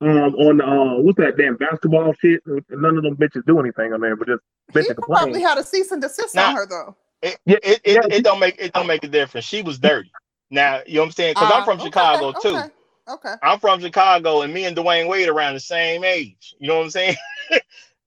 Um, 0.00 0.34
on 0.34 0.60
uh, 0.60 1.00
what's 1.00 1.18
that 1.18 1.36
damn 1.36 1.56
basketball 1.56 2.12
shit? 2.20 2.42
None 2.46 2.96
of 2.96 3.04
them 3.04 3.16
bitches 3.16 3.46
do 3.46 3.60
anything 3.60 3.92
on 3.92 4.00
there, 4.00 4.16
but 4.16 4.26
just 4.26 4.42
bitching. 4.72 4.96
He 4.96 5.02
probably 5.02 5.40
had 5.40 5.58
a 5.58 5.62
cease 5.62 5.92
and 5.92 6.02
desist 6.02 6.34
now, 6.34 6.48
on 6.48 6.56
her 6.56 6.66
though. 6.66 6.96
It, 7.22 7.38
yeah, 7.46 7.56
it, 7.62 7.80
it, 7.84 8.06
yeah. 8.10 8.16
it, 8.16 8.24
don't 8.24 8.40
make 8.40 8.56
it 8.58 8.72
don't 8.72 8.88
make 8.88 9.04
a 9.04 9.08
difference. 9.08 9.46
She 9.46 9.62
was 9.62 9.78
dirty. 9.78 10.10
Now 10.50 10.80
you 10.86 10.94
know 10.94 11.02
what 11.02 11.06
I'm 11.06 11.12
saying? 11.12 11.34
Because 11.34 11.52
uh, 11.52 11.54
I'm 11.54 11.64
from 11.64 11.78
okay, 11.78 11.84
Chicago 11.84 12.26
okay, 12.30 12.50
too. 12.50 12.72
Okay. 13.08 13.34
I'm 13.42 13.60
from 13.60 13.80
Chicago, 13.80 14.42
and 14.42 14.52
me 14.52 14.64
and 14.64 14.76
Dwyane 14.76 15.08
Wade 15.08 15.28
around 15.28 15.54
the 15.54 15.60
same 15.60 16.02
age. 16.02 16.56
You 16.58 16.68
know 16.68 16.78
what 16.78 16.84
I'm 16.84 16.90
saying? 16.90 17.16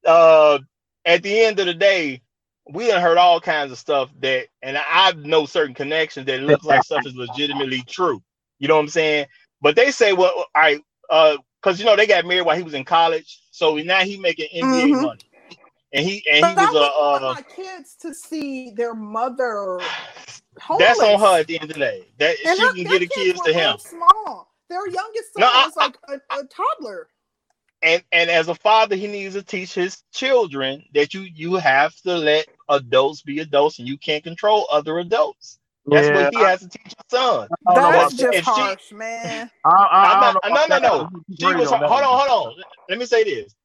uh, 0.05 0.59
at 1.05 1.23
the 1.23 1.41
end 1.41 1.59
of 1.59 1.65
the 1.65 1.73
day, 1.73 2.21
we 2.69 2.87
have 2.87 3.01
heard 3.01 3.17
all 3.17 3.39
kinds 3.39 3.71
of 3.71 3.77
stuff 3.77 4.09
that, 4.21 4.47
and 4.61 4.77
I 4.77 5.11
know 5.13 5.45
certain 5.45 5.75
connections 5.75 6.25
that 6.25 6.41
looks 6.41 6.65
like 6.65 6.83
stuff 6.83 7.05
is 7.05 7.15
legitimately 7.15 7.83
true. 7.87 8.21
You 8.59 8.67
know 8.67 8.75
what 8.75 8.81
I'm 8.81 8.87
saying? 8.87 9.27
But 9.61 9.75
they 9.75 9.91
say, 9.91 10.13
well, 10.13 10.45
right, 10.55 10.81
uh, 11.09 11.37
because 11.61 11.79
you 11.79 11.85
know 11.85 11.95
they 11.95 12.07
got 12.07 12.25
married 12.25 12.45
while 12.45 12.57
he 12.57 12.63
was 12.63 12.73
in 12.73 12.83
college, 12.83 13.41
so 13.51 13.75
now 13.77 13.99
he 13.99 14.17
making 14.17 14.47
NBA 14.53 14.83
mm-hmm. 14.83 15.01
money, 15.01 15.19
and 15.93 16.05
he 16.05 16.23
and 16.31 16.41
but 16.41 16.59
he 16.59 16.65
was 16.65 16.75
a. 17.21 17.25
Uh, 17.25 17.33
my 17.33 17.41
kids 17.41 17.95
to 18.01 18.13
see 18.13 18.71
their 18.71 18.93
mother. 18.93 19.79
Homeless. 20.59 20.87
That's 20.87 20.99
on 20.99 21.19
her 21.19 21.39
at 21.39 21.47
the 21.47 21.59
end 21.59 21.69
of 21.69 21.73
the 21.73 21.79
day. 21.79 22.05
That 22.19 22.35
and 22.45 22.57
she 22.57 22.65
her, 22.65 22.73
can 22.73 22.83
get 22.83 22.99
the 22.99 23.07
kids, 23.07 23.39
kids 23.39 23.41
to 23.41 23.53
him. 23.53 23.77
Small. 23.79 24.51
Their 24.69 24.87
youngest 24.87 25.33
son 25.33 25.41
no, 25.41 25.47
I, 25.47 25.65
was 25.65 25.75
like 25.75 25.97
a, 26.07 26.15
a 26.39 26.43
toddler 26.45 27.07
and 27.85 28.03
and 28.11 28.29
as 28.29 28.47
a 28.49 28.55
father 28.55 28.95
he 28.95 29.07
needs 29.07 29.35
to 29.35 29.43
teach 29.43 29.73
his 29.73 30.03
children 30.13 30.83
that 30.93 31.13
you 31.13 31.21
you 31.21 31.55
have 31.55 31.95
to 32.01 32.17
let 32.17 32.47
adults 32.69 33.21
be 33.21 33.39
adults 33.39 33.79
and 33.79 33.87
you 33.87 33.97
can't 33.97 34.23
control 34.23 34.67
other 34.71 34.99
adults 34.99 35.59
that's 35.87 36.07
yeah, 36.07 36.15
what 36.15 36.33
he 36.33 36.39
I, 36.43 36.49
has 36.49 36.59
to 36.61 36.69
teach 36.69 36.83
his 36.85 36.95
son. 37.09 37.47
That's 37.75 38.15
just 38.15 38.39
harsh, 38.39 38.87
she, 38.89 38.95
man. 38.95 39.51
I, 39.63 39.69
I, 39.69 40.49
not, 40.49 40.69
no, 40.69 40.77
no, 40.77 40.79
no. 40.79 41.09
She 41.39 41.53
was. 41.53 41.69
Hold 41.69 41.83
on, 41.83 41.89
hold 41.91 42.47
on. 42.47 42.63
Let 42.89 42.97
me 42.97 43.05
say 43.05 43.23
this. 43.23 43.55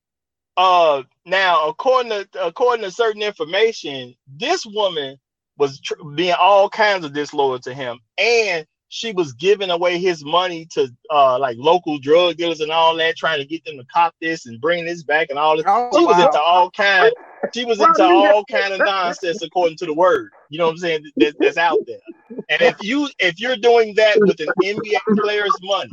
Uh, 0.57 1.03
now 1.25 1.69
according 1.69 2.11
to 2.11 2.29
according 2.45 2.85
to 2.85 2.91
certain 2.91 3.23
information, 3.23 4.15
this 4.37 4.67
woman 4.67 5.17
was 5.57 5.81
tr- 5.81 6.03
being 6.15 6.35
all 6.39 6.69
kinds 6.69 7.05
of 7.05 7.15
disloyal 7.15 7.59
to 7.61 7.73
him, 7.73 7.99
and 8.19 8.67
she 8.93 9.13
was 9.13 9.33
giving 9.35 9.71
away 9.71 9.99
his 9.99 10.25
money 10.25 10.67
to 10.67 10.93
uh 11.11 11.39
like 11.39 11.57
local 11.59 11.99
drug 11.99 12.37
dealers 12.37 12.61
and 12.61 12.73
all 12.73 12.97
that, 12.97 13.17
trying 13.17 13.39
to 13.39 13.47
get 13.47 13.65
them 13.65 13.79
to 13.79 13.85
cop 13.85 14.15
this 14.21 14.47
and 14.47 14.61
bring 14.61 14.85
this 14.85 15.05
back 15.05 15.31
and 15.31 15.39
all 15.39 15.57
this. 15.57 15.65
Oh, 15.67 15.89
she 15.97 16.05
was 16.05 16.17
wow. 16.17 16.27
into 16.27 16.41
all 16.41 16.71
kind. 16.73 17.13
She 17.55 17.65
was 17.65 17.81
into 17.81 18.03
all 18.03 18.45
kind 18.51 18.75
of 18.75 18.81
nonsense 18.81 19.43
according 19.43 19.77
to 19.79 19.87
the 19.87 19.95
word. 19.95 20.31
You 20.51 20.59
know 20.59 20.67
what 20.67 20.73
I'm 20.73 20.79
saying? 20.79 21.05
That, 21.19 21.37
that's 21.39 21.57
out 21.57 21.79
there. 21.87 22.01
And 22.49 22.61
if 22.61 22.77
you 22.83 23.09
if 23.21 23.41
you're 23.41 23.57
doing 23.57 23.95
that 23.95 24.19
with 24.21 24.41
an 24.41 24.49
NBA 24.63 24.99
player's 25.23 25.57
money, 25.63 25.93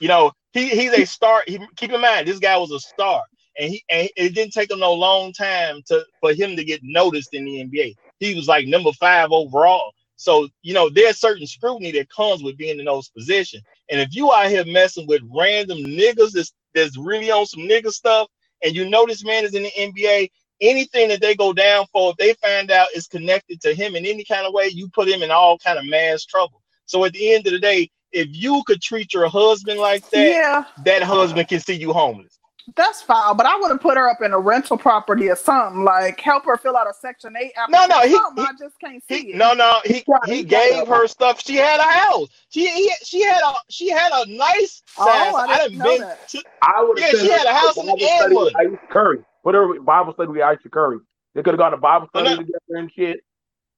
you 0.00 0.08
know 0.08 0.32
he 0.54 0.70
he's 0.70 0.92
a 0.92 1.04
star. 1.04 1.42
He, 1.46 1.60
keep 1.76 1.92
in 1.92 2.00
mind 2.00 2.26
this 2.26 2.38
guy 2.38 2.56
was 2.56 2.70
a 2.70 2.80
star, 2.80 3.22
and 3.58 3.70
he 3.70 3.84
and 3.90 4.08
it 4.16 4.34
didn't 4.34 4.54
take 4.54 4.70
him 4.70 4.80
no 4.80 4.94
long 4.94 5.34
time 5.34 5.82
to 5.88 6.02
for 6.20 6.32
him 6.32 6.56
to 6.56 6.64
get 6.64 6.80
noticed 6.82 7.34
in 7.34 7.44
the 7.44 7.62
NBA. 7.62 7.94
He 8.20 8.34
was 8.34 8.48
like 8.48 8.66
number 8.66 8.92
five 8.92 9.32
overall. 9.32 9.92
So, 10.18 10.48
you 10.62 10.74
know, 10.74 10.90
there's 10.90 11.20
certain 11.20 11.46
scrutiny 11.46 11.92
that 11.92 12.10
comes 12.10 12.42
with 12.42 12.58
being 12.58 12.80
in 12.80 12.84
those 12.84 13.08
positions. 13.08 13.62
And 13.88 14.00
if 14.00 14.14
you 14.14 14.32
out 14.32 14.50
here 14.50 14.64
messing 14.64 15.06
with 15.06 15.22
random 15.32 15.78
niggas 15.78 16.32
that's, 16.32 16.52
that's 16.74 16.98
really 16.98 17.30
on 17.30 17.46
some 17.46 17.62
nigga 17.62 17.92
stuff, 17.92 18.26
and 18.64 18.74
you 18.74 18.90
know 18.90 19.06
this 19.06 19.24
man 19.24 19.44
is 19.44 19.54
in 19.54 19.62
the 19.62 19.70
NBA, 19.78 20.28
anything 20.60 21.08
that 21.08 21.20
they 21.20 21.36
go 21.36 21.52
down 21.52 21.86
for, 21.92 22.10
if 22.10 22.16
they 22.16 22.34
find 22.46 22.72
out 22.72 22.88
is 22.96 23.06
connected 23.06 23.60
to 23.60 23.72
him 23.72 23.94
in 23.94 24.04
any 24.04 24.24
kind 24.24 24.44
of 24.44 24.52
way, 24.52 24.66
you 24.66 24.88
put 24.88 25.08
him 25.08 25.22
in 25.22 25.30
all 25.30 25.56
kind 25.56 25.78
of 25.78 25.86
mass 25.86 26.24
trouble. 26.24 26.62
So 26.86 27.04
at 27.04 27.12
the 27.12 27.32
end 27.32 27.46
of 27.46 27.52
the 27.52 27.60
day, 27.60 27.88
if 28.10 28.26
you 28.32 28.64
could 28.66 28.82
treat 28.82 29.14
your 29.14 29.28
husband 29.28 29.78
like 29.78 30.08
that, 30.10 30.26
yeah. 30.26 30.64
that 30.84 31.04
husband 31.04 31.46
can 31.46 31.60
see 31.60 31.74
you 31.74 31.92
homeless 31.92 32.37
that's 32.76 33.02
fine, 33.02 33.36
but 33.36 33.46
I 33.46 33.56
would 33.58 33.70
have 33.70 33.80
put 33.80 33.96
her 33.96 34.08
up 34.08 34.22
in 34.22 34.32
a 34.32 34.38
rental 34.38 34.76
property 34.76 35.28
or 35.28 35.36
something, 35.36 35.84
like 35.84 36.20
help 36.20 36.44
her 36.44 36.56
fill 36.56 36.76
out 36.76 36.88
a 36.88 36.94
section 36.94 37.34
eight 37.36 37.52
application. 37.56 37.88
No, 37.88 37.96
no, 37.96 38.02
he, 38.02 38.10
he 38.10 38.48
I 38.48 38.52
just 38.58 38.78
can't 38.78 39.02
see 39.08 39.22
he, 39.22 39.30
it. 39.30 39.36
No, 39.36 39.54
no, 39.54 39.80
he 39.84 40.04
he 40.26 40.42
gave 40.42 40.86
her 40.86 41.06
stuff. 41.06 41.42
She 41.44 41.56
had 41.56 41.80
a 41.80 41.82
house. 41.82 42.28
She 42.50 42.68
he, 42.68 42.92
she 43.02 43.22
had 43.22 43.40
a 43.42 43.54
she 43.68 43.88
had 43.88 44.12
a 44.12 44.26
nice 44.30 44.82
size. 44.86 45.32
Oh, 45.34 45.36
I 45.36 45.46
didn't, 45.46 45.50
I 45.50 45.58
didn't 45.58 45.78
know 45.78 45.98
that. 45.98 46.28
To, 46.28 46.42
I 46.62 46.82
would 46.82 46.98
yeah, 46.98 47.10
she 47.10 47.30
had 47.30 47.46
a 47.46 47.54
house 47.54 47.76
in 47.76 47.86
the 47.86 48.78
Curry. 48.90 49.20
Whatever 49.42 49.80
Bible 49.80 50.12
study 50.12 50.28
with 50.28 50.42
Ayesha 50.42 50.68
Curry. 50.68 50.98
They 51.34 51.42
could 51.42 51.54
have 51.54 51.58
gone 51.58 51.70
to 51.70 51.76
Bible 51.76 52.08
study 52.08 52.36
together 52.36 52.58
and 52.70 52.90
shit. 52.92 53.20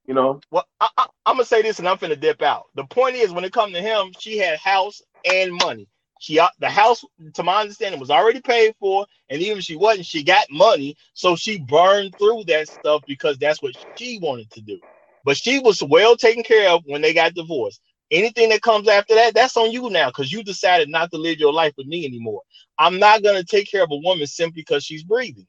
You 0.07 0.15
know. 0.15 0.41
Well, 0.51 0.67
I, 0.81 0.89
I, 0.97 1.07
I'm 1.27 1.35
gonna 1.35 1.45
say 1.45 1.63
this, 1.63 1.79
and 1.79 1.89
I'm 1.89 1.99
finna 1.99 2.19
dip 2.19 2.43
out. 2.43 2.67
The 2.75 2.85
point 2.85 3.17
is, 3.17 3.31
when 3.31 3.45
it 3.45 3.53
come 3.53 3.73
to 3.73 3.81
him, 3.81 4.13
she 4.19 4.39
had 4.39 4.59
house 4.59 5.03
and 5.25 5.53
money. 5.53 5.87
She 6.21 6.41
uh, 6.41 6.49
the 6.61 6.71
house, 6.71 7.05
to 7.35 7.45
my 7.45 7.63
understanding, 7.63 8.01
was 8.01 8.11
already 8.11 8.43
paid 8.43 8.75
for, 8.81 9.07
and 9.31 9.43
even 9.43 9.59
if 9.59 9.65
she 9.65 9.77
wasn't, 9.77 10.07
she 10.07 10.25
got 10.25 10.47
money, 10.51 10.97
so 11.15 11.37
she 11.37 11.59
burned 11.61 12.19
through 12.19 12.45
that 12.49 12.69
stuff 12.69 13.03
because 13.07 13.39
that's 13.39 13.63
what 13.63 13.75
she 13.97 14.21
wanted 14.23 14.51
to 14.53 14.63
do. 14.63 14.81
But 15.25 15.39
she 15.39 15.61
was 15.61 15.83
well 15.83 16.17
taken 16.17 16.45
care 16.45 16.71
of 16.73 16.83
when 16.87 17.03
they 17.03 17.15
got 17.15 17.35
divorced. 17.35 17.83
Anything 18.13 18.51
that 18.51 18.63
comes 18.63 18.89
after 18.89 19.17
that, 19.17 19.35
that's 19.35 19.59
on 19.59 19.73
you 19.73 19.91
now 19.91 20.09
because 20.11 20.33
you 20.33 20.45
decided 20.45 20.91
not 20.91 21.13
to 21.13 21.19
live 21.19 21.39
your 21.41 21.55
life 21.55 21.75
with 21.79 21.89
me 21.89 22.07
anymore. 22.07 22.43
I'm 22.79 23.01
not 23.01 23.23
gonna 23.25 23.45
take 23.45 23.71
care 23.71 23.85
of 23.85 23.93
a 23.93 23.97
woman 23.97 24.29
simply 24.29 24.63
because 24.63 24.85
she's 24.85 25.05
breathing. 25.05 25.49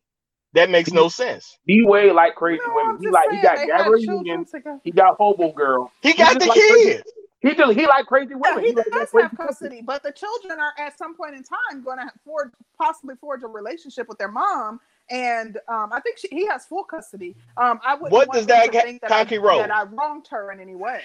That 0.55 0.69
makes 0.69 0.91
no 0.91 1.09
sense. 1.09 1.57
D 1.67 1.83
Wade 1.85 2.13
like 2.13 2.35
crazy 2.35 2.63
no, 2.67 2.75
women. 2.75 2.97
He 3.01 3.09
like 3.09 3.29
he 3.31 3.41
got 3.41 3.57
Gabrielle 3.67 3.99
Union. 3.99 4.45
He 4.83 4.91
got 4.91 5.17
Hobo 5.17 5.53
Girl. 5.53 5.91
He, 6.01 6.11
he 6.11 6.17
got 6.17 6.39
the 6.39 6.47
like 6.47 6.59
kids. 6.59 7.03
Crazy. 7.03 7.20
He 7.41 7.55
just 7.55 7.73
he 7.73 7.87
like 7.87 8.05
crazy 8.05 8.35
women. 8.35 8.43
Yeah, 8.55 8.61
he, 8.61 8.67
he 8.67 8.73
does 8.91 9.09
have 9.19 9.35
custody, 9.35 9.81
but 9.81 10.03
the 10.03 10.11
children 10.11 10.59
are 10.59 10.73
at 10.77 10.97
some 10.97 11.15
point 11.15 11.33
in 11.33 11.43
time 11.43 11.83
going 11.83 11.97
to 11.97 12.11
forge 12.23 12.51
possibly 12.77 13.15
forge 13.15 13.41
a 13.41 13.47
relationship 13.47 14.07
with 14.07 14.19
their 14.19 14.31
mom, 14.31 14.79
and 15.09 15.57
um, 15.67 15.89
I 15.91 16.01
think 16.01 16.19
she, 16.19 16.27
he 16.29 16.45
has 16.45 16.65
full 16.65 16.83
custody. 16.83 17.35
Um, 17.57 17.79
I 17.83 17.95
would. 17.95 18.11
What 18.11 18.31
does 18.31 18.45
that 18.45 18.71
get? 18.71 19.01
Conky 19.07 19.39
Rose 19.39 19.57
that 19.57 19.71
I 19.71 19.83
wronged 19.83 20.27
her 20.27 20.51
in 20.51 20.59
any 20.59 20.75
way. 20.75 21.01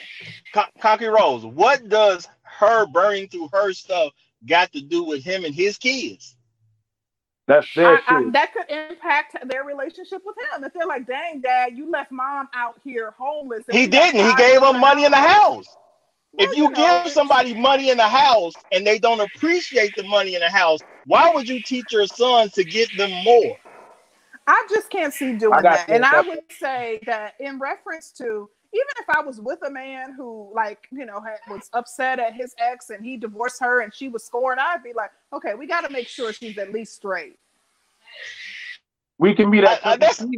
Con- 0.52 0.68
Conky 0.78 1.06
Rose, 1.06 1.46
what 1.46 1.88
does 1.88 2.28
her 2.42 2.86
burning 2.86 3.28
through 3.28 3.48
her 3.54 3.72
stuff 3.72 4.12
got 4.44 4.70
to 4.72 4.82
do 4.82 5.04
with 5.04 5.24
him 5.24 5.46
and 5.46 5.54
his 5.54 5.78
kids? 5.78 6.36
That's 7.46 7.66
their 7.74 7.86
I, 7.86 8.00
I, 8.08 8.30
that 8.32 8.52
could 8.52 8.68
impact 8.68 9.36
their 9.48 9.64
relationship 9.64 10.20
with 10.26 10.36
him. 10.36 10.64
If 10.64 10.74
they're 10.74 10.86
like, 10.86 11.06
"Dang, 11.06 11.40
Dad, 11.40 11.78
you 11.78 11.90
left 11.90 12.12
Mom 12.12 12.50
out 12.54 12.78
here 12.84 13.14
homeless." 13.16 13.64
He 13.70 13.86
didn't. 13.86 14.20
He 14.20 14.34
gave 14.34 14.60
her 14.60 14.74
money 14.74 15.06
in 15.06 15.12
the 15.12 15.16
house 15.16 15.64
if 16.38 16.56
you 16.56 16.72
give 16.72 17.10
somebody 17.10 17.54
money 17.54 17.90
in 17.90 17.96
the 17.96 18.08
house 18.08 18.54
and 18.72 18.86
they 18.86 18.98
don't 18.98 19.20
appreciate 19.20 19.94
the 19.96 20.02
money 20.04 20.34
in 20.34 20.40
the 20.40 20.50
house, 20.50 20.80
why 21.06 21.32
would 21.32 21.48
you 21.48 21.62
teach 21.62 21.92
your 21.92 22.06
son 22.06 22.50
to 22.50 22.64
get 22.64 22.88
them 22.96 23.10
more? 23.24 23.56
I 24.46 24.66
just 24.70 24.90
can't 24.90 25.12
see 25.12 25.36
doing 25.36 25.62
that. 25.62 25.88
And 25.88 26.04
I 26.04 26.20
would 26.20 26.40
say 26.50 27.00
that 27.06 27.34
in 27.40 27.58
reference 27.58 28.12
to 28.12 28.48
even 28.72 28.86
if 28.98 29.06
I 29.08 29.20
was 29.22 29.40
with 29.40 29.60
a 29.66 29.70
man 29.70 30.12
who 30.12 30.50
like, 30.54 30.86
you 30.90 31.06
know, 31.06 31.20
had, 31.20 31.38
was 31.48 31.70
upset 31.72 32.18
at 32.18 32.34
his 32.34 32.54
ex 32.58 32.90
and 32.90 33.04
he 33.04 33.16
divorced 33.16 33.60
her 33.60 33.80
and 33.80 33.94
she 33.94 34.08
was 34.08 34.24
scoring, 34.24 34.58
I'd 34.60 34.82
be 34.82 34.92
like, 34.92 35.10
okay, 35.32 35.54
we 35.54 35.66
got 35.66 35.82
to 35.86 35.90
make 35.90 36.08
sure 36.08 36.32
she's 36.32 36.58
at 36.58 36.72
least 36.72 36.94
straight. 36.94 37.38
We 39.18 39.34
can 39.34 39.50
be 39.50 39.60
that. 39.62 39.84
I, 39.86 39.92
I, 39.92 39.96
that's, 39.96 40.18
that, 40.18 40.28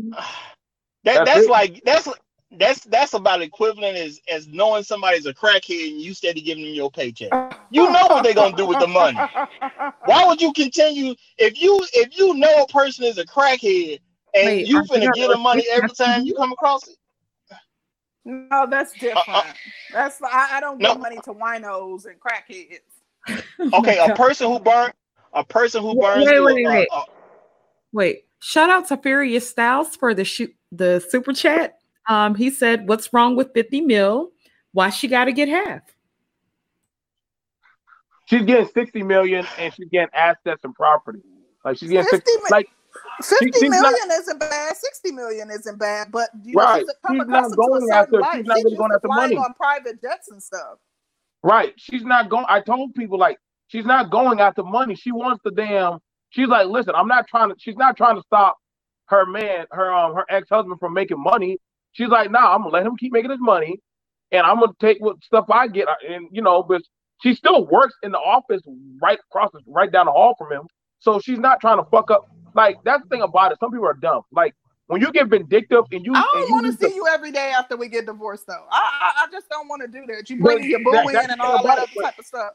that's, 1.05 1.25
that's 1.25 1.49
like 1.49 1.83
that's 1.85 2.09
that's 2.53 2.85
that's 2.85 3.13
about 3.13 3.43
equivalent 3.43 3.97
as 3.97 4.21
as 4.29 4.47
knowing 4.49 4.83
somebody's 4.83 5.27
a 5.27 5.35
crackhead 5.35 5.91
and 5.91 6.01
you 6.01 6.15
steady 6.15 6.41
giving 6.41 6.65
them 6.65 6.75
your 6.75 6.91
paycheck. 6.91 7.31
You 7.71 7.91
know 7.91 8.07
what 8.09 8.23
they're 8.23 8.35
gonna 8.35 8.57
do 8.57 8.67
with 8.67 8.79
the 8.79 8.87
money. 8.87 9.19
Why 10.07 10.25
would 10.27 10.41
you 10.41 10.53
continue 10.55 11.15
if 11.37 11.61
you 11.61 11.85
if 11.93 12.17
you 12.19 12.35
know 12.35 12.63
a 12.63 12.67
person 12.69 13.05
is 13.05 13.19
a 13.19 13.25
crackhead 13.25 14.01
and 14.35 14.47
Wait, 14.47 14.67
you 14.67 14.83
finna 14.85 15.13
get 15.15 15.29
them 15.29 15.41
money 15.41 15.65
every 15.71 15.91
time 15.91 16.25
you 16.25 16.35
come 16.35 16.53
across 16.53 16.89
it? 16.89 16.97
No, 18.25 18.67
that's 18.69 18.93
different. 18.95 19.29
Uh, 19.29 19.33
uh, 19.33 19.53
that's 19.91 20.23
I, 20.23 20.57
I 20.57 20.61
don't 20.61 20.81
give 20.81 20.99
money 20.99 21.17
to 21.25 21.33
winos 21.33 22.07
and 22.07 22.17
crackheads. 22.21 22.81
Okay, 23.75 23.99
a 23.99 24.15
person 24.15 24.47
who 24.47 24.59
burn 24.59 24.91
a 25.35 25.45
person 25.45 25.83
who 25.83 25.95
burns. 26.01 26.27
Wait, 26.27 26.41
wait, 26.41 26.67
wait. 26.67 26.89
Uh, 26.91 27.03
wait. 27.93 28.25
Shout 28.41 28.71
out 28.71 28.89
to 28.89 28.97
Furious 28.97 29.51
Styles 29.51 29.97
for 29.97 30.15
the 30.15 30.25
shoot 30.25 30.55
the 30.73 31.05
super 31.07 31.33
chat. 31.33 31.78
Um, 32.09 32.35
he 32.35 32.51
said, 32.51 32.89
"What's 32.89 33.13
wrong 33.13 33.37
with 33.37 33.53
50 33.55 33.83
mil? 33.83 34.31
Why 34.73 34.91
she 34.91 35.09
got 35.09 35.27
to 35.27 35.33
get 35.33 35.49
half?" 35.49 35.83
She's 38.27 38.43
getting 38.43 38.69
60 38.69 39.03
million 39.05 39.47
and 39.59 39.73
she's 39.73 39.89
getting 39.89 40.11
assets 40.13 40.63
and 40.63 40.75
property. 40.75 41.21
Like 41.65 41.79
she's 41.79 41.89
getting 41.89 42.09
60, 42.09 42.31
60 42.31 42.51
like 42.51 42.69
50 43.23 43.59
she, 43.59 43.69
million 43.69 44.09
not, 44.09 44.19
isn't 44.21 44.39
bad. 44.39 44.77
60 44.77 45.13
million 45.13 45.51
isn't 45.51 45.79
bad, 45.79 46.09
but 46.13 46.29
you 46.45 46.55
know, 46.55 46.63
right. 46.63 46.81
she's, 46.81 47.17
she's 47.17 47.27
not 47.27 47.57
going 47.57 47.89
after 47.91 48.21
she's 48.35 48.47
not 48.47 48.57
really 48.57 48.77
going 48.77 48.93
after 48.95 49.09
money 49.09 49.37
on 49.37 49.55
private 49.55 50.01
jets 50.01 50.31
and 50.31 50.43
stuff. 50.43 50.79
Right. 51.43 51.73
She's 51.77 52.05
not 52.05 52.29
going. 52.29 52.45
I 52.49 52.61
told 52.61 52.95
people 52.95 53.19
like 53.19 53.39
she's 53.69 53.85
not 53.85 54.11
going 54.11 54.41
after 54.41 54.63
money. 54.63 54.95
She 54.95 55.13
wants 55.13 55.41
the 55.45 55.51
damn. 55.51 55.99
She's 56.31 56.49
like, 56.49 56.67
listen, 56.67 56.95
I'm 56.95 57.09
not 57.09 57.27
trying 57.29 57.51
to. 57.51 57.57
She's 57.59 57.77
not 57.77 57.97
trying 57.97 58.17
to 58.17 58.23
stop 58.23 58.59
her 59.07 59.25
man, 59.25 59.67
her 59.71 59.93
um, 59.93 60.15
her 60.15 60.25
ex 60.29 60.49
husband 60.51 60.79
from 60.81 60.93
making 60.93 61.23
money. 61.23 61.59
She's 61.99 62.09
like, 62.09 62.31
nah, 62.31 62.55
I'm 62.55 62.63
gonna 62.63 62.73
let 62.73 62.87
him 62.87 62.97
keep 62.97 63.13
making 63.13 63.33
his 63.33 63.41
money, 63.41 63.81
and 64.31 64.47
I'm 64.47 64.61
gonna 64.61 64.73
take 64.79 64.99
what 65.01 65.17
stuff 65.25 65.47
I 65.51 65.67
get, 65.67 65.89
uh, 65.89 65.95
and 66.09 66.29
you 66.31 66.41
know, 66.41 66.63
but 66.63 66.81
she 67.21 67.35
still 67.35 67.67
works 67.67 67.95
in 68.05 68.13
the 68.13 68.19
office 68.19 68.63
right 69.03 69.19
across, 69.29 69.51
the, 69.53 69.61
right 69.67 69.91
down 69.91 70.07
the 70.07 70.13
hall 70.13 70.37
from 70.39 70.53
him. 70.53 70.69
So 71.01 71.19
she's 71.19 71.41
not 71.41 71.61
trying 71.61 71.79
to 71.79 71.91
fuck 71.91 72.13
up. 72.13 72.29
Like 72.55 72.77
that's 72.85 73.03
the 73.03 73.09
thing 73.09 73.23
about 73.23 73.51
it. 73.51 73.59
Some 73.59 73.73
people 73.73 73.87
are 73.87 73.99
dumb. 74.01 74.23
Like 74.31 74.55
when 74.87 75.01
you 75.01 75.11
get 75.11 75.27
vindictive 75.27 75.87
and 75.91 76.07
you, 76.07 76.15
I 76.15 76.25
don't 76.35 76.51
want 76.53 76.67
to 76.67 76.89
see 76.89 76.95
you 76.95 77.09
every 77.09 77.33
day 77.33 77.51
after 77.51 77.77
we 77.77 77.89
get 77.89 78.07
divorced, 78.07 78.47
though. 78.47 78.67
I 78.71 78.79
I, 78.79 79.25
I 79.25 79.27
just 79.33 79.49
don't 79.49 79.67
want 79.67 79.83
to 79.83 79.89
do 79.89 80.07
that. 80.07 80.31
You 80.31 80.41
bring 80.41 80.71
your 80.71 80.79
boo 80.85 80.93
that, 80.93 81.25
in 81.25 81.31
and 81.33 81.41
all 81.41 81.65
that 81.65 81.79
other 81.79 81.87
type 82.01 82.17
of 82.17 82.27
stuff. 82.27 82.53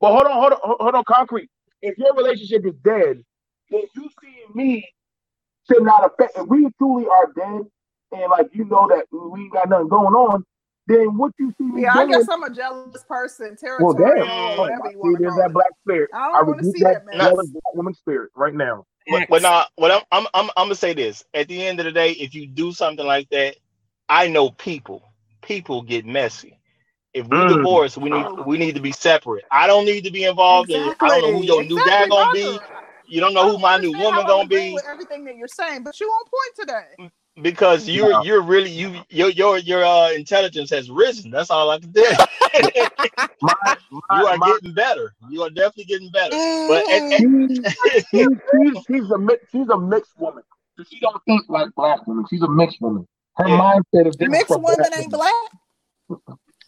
But 0.00 0.08
hold 0.08 0.24
on, 0.24 0.32
hold 0.32 0.52
on, 0.52 0.58
hold 0.80 0.94
on, 0.96 1.04
concrete. 1.04 1.48
If 1.80 1.96
your 1.96 2.12
relationship 2.16 2.66
is 2.66 2.74
dead, 2.82 3.22
then 3.70 3.82
you 3.94 4.10
seeing 4.20 4.50
me 4.52 4.84
should 5.70 5.84
not 5.84 6.04
affect. 6.04 6.36
If 6.36 6.48
we 6.48 6.68
truly 6.78 7.06
are 7.06 7.32
dead, 7.36 7.62
and 8.12 8.30
like 8.30 8.48
you 8.52 8.64
know 8.64 8.88
that 8.88 9.06
we 9.12 9.42
ain't 9.42 9.52
got 9.52 9.68
nothing 9.68 9.88
going 9.88 10.14
on, 10.14 10.44
then 10.86 11.16
what 11.16 11.32
you 11.38 11.54
see 11.58 11.64
me 11.64 11.82
Yeah, 11.82 11.94
doing, 11.94 12.14
I 12.14 12.18
guess 12.18 12.28
I'm 12.28 12.42
a 12.42 12.50
jealous 12.50 13.04
person, 13.04 13.56
territorial, 13.56 13.94
well, 13.94 14.14
damn. 14.14 14.58
whatever 14.58 14.90
you 14.90 14.98
want 14.98 15.18
to 15.18 15.28
call 15.28 15.38
that 15.38 15.52
black 15.52 15.70
spirit. 15.82 16.10
I 16.12 16.32
don't 16.32 16.46
want 16.46 16.58
to 16.60 16.70
see 16.72 16.82
that, 16.82 17.06
man. 17.06 17.18
Jealous 17.18 17.48
black 17.48 17.74
woman 17.74 17.94
spirit 17.94 18.30
right 18.34 18.54
now. 18.54 18.86
But, 19.08 19.28
but 19.28 19.42
now, 19.42 19.64
what 19.76 19.90
I'm, 19.90 20.02
I'm, 20.12 20.26
I'm, 20.34 20.50
I'm 20.56 20.66
gonna 20.66 20.74
say 20.74 20.94
this: 20.94 21.24
at 21.34 21.48
the 21.48 21.66
end 21.66 21.80
of 21.80 21.84
the 21.84 21.92
day, 21.92 22.12
if 22.12 22.34
you 22.34 22.46
do 22.46 22.72
something 22.72 23.04
like 23.04 23.28
that, 23.30 23.56
I 24.08 24.28
know 24.28 24.50
people. 24.50 25.02
People 25.42 25.82
get 25.82 26.04
messy. 26.04 26.58
If 27.14 27.26
we 27.26 27.36
mm. 27.36 27.56
divorce, 27.56 27.96
we 27.96 28.10
need 28.10 28.26
we 28.46 28.58
need 28.58 28.74
to 28.74 28.80
be 28.80 28.92
separate. 28.92 29.44
I 29.50 29.66
don't 29.66 29.84
need 29.84 30.04
to 30.04 30.12
be 30.12 30.24
involved 30.24 30.70
exactly. 30.70 31.08
in. 31.08 31.12
I 31.12 31.20
don't 31.20 31.32
know 31.32 31.38
who 31.38 31.44
your 31.44 31.62
exactly. 31.62 31.76
new 31.76 31.90
guy 31.90 32.08
gonna 32.08 32.32
be. 32.32 32.58
You 33.08 33.20
don't 33.20 33.34
know 33.34 33.50
who 33.50 33.58
my 33.58 33.78
new 33.78 33.90
woman 33.92 34.26
gonna 34.26 34.46
be. 34.46 34.74
With 34.74 34.84
everything 34.88 35.24
that 35.24 35.36
you're 35.36 35.48
saying, 35.48 35.82
but 35.82 35.98
you 35.98 36.06
on 36.06 36.24
point 36.24 36.68
today 36.68 37.10
because 37.42 37.88
you're 37.88 38.10
no. 38.10 38.22
you're 38.22 38.42
really 38.42 38.70
you 38.70 39.00
your 39.08 39.30
your 39.30 39.58
your 39.58 39.84
uh, 39.84 40.10
intelligence 40.12 40.70
has 40.70 40.90
risen. 40.90 41.30
That's 41.30 41.50
all 41.50 41.70
I 41.70 41.78
can 41.78 41.92
tell 41.92 42.10
you. 42.10 42.18
my, 43.42 43.54
my, 43.62 43.76
you 43.92 44.26
are 44.26 44.36
my, 44.36 44.46
getting 44.48 44.74
better. 44.74 45.14
You 45.28 45.42
are 45.42 45.50
definitely 45.50 45.84
getting 45.84 46.10
better. 46.10 46.36
But 46.68 46.84
she's, 47.16 47.58
she's, 48.10 48.36
she's, 48.86 49.10
a 49.10 49.38
she's 49.50 49.68
a 49.68 49.78
mixed 49.78 50.18
woman. 50.18 50.42
She 50.88 50.98
don't 51.00 51.22
think 51.24 51.42
like 51.48 51.74
black 51.74 52.06
women. 52.06 52.24
She's 52.30 52.42
a 52.42 52.48
mixed 52.48 52.80
woman. 52.80 53.06
Her 53.36 53.48
yeah. 53.48 53.58
mindset 53.94 54.06
is 54.06 54.16
different. 54.16 54.32
Mixed 54.32 54.50
women 54.50 54.86
ain't 54.96 55.10
black. 55.10 55.32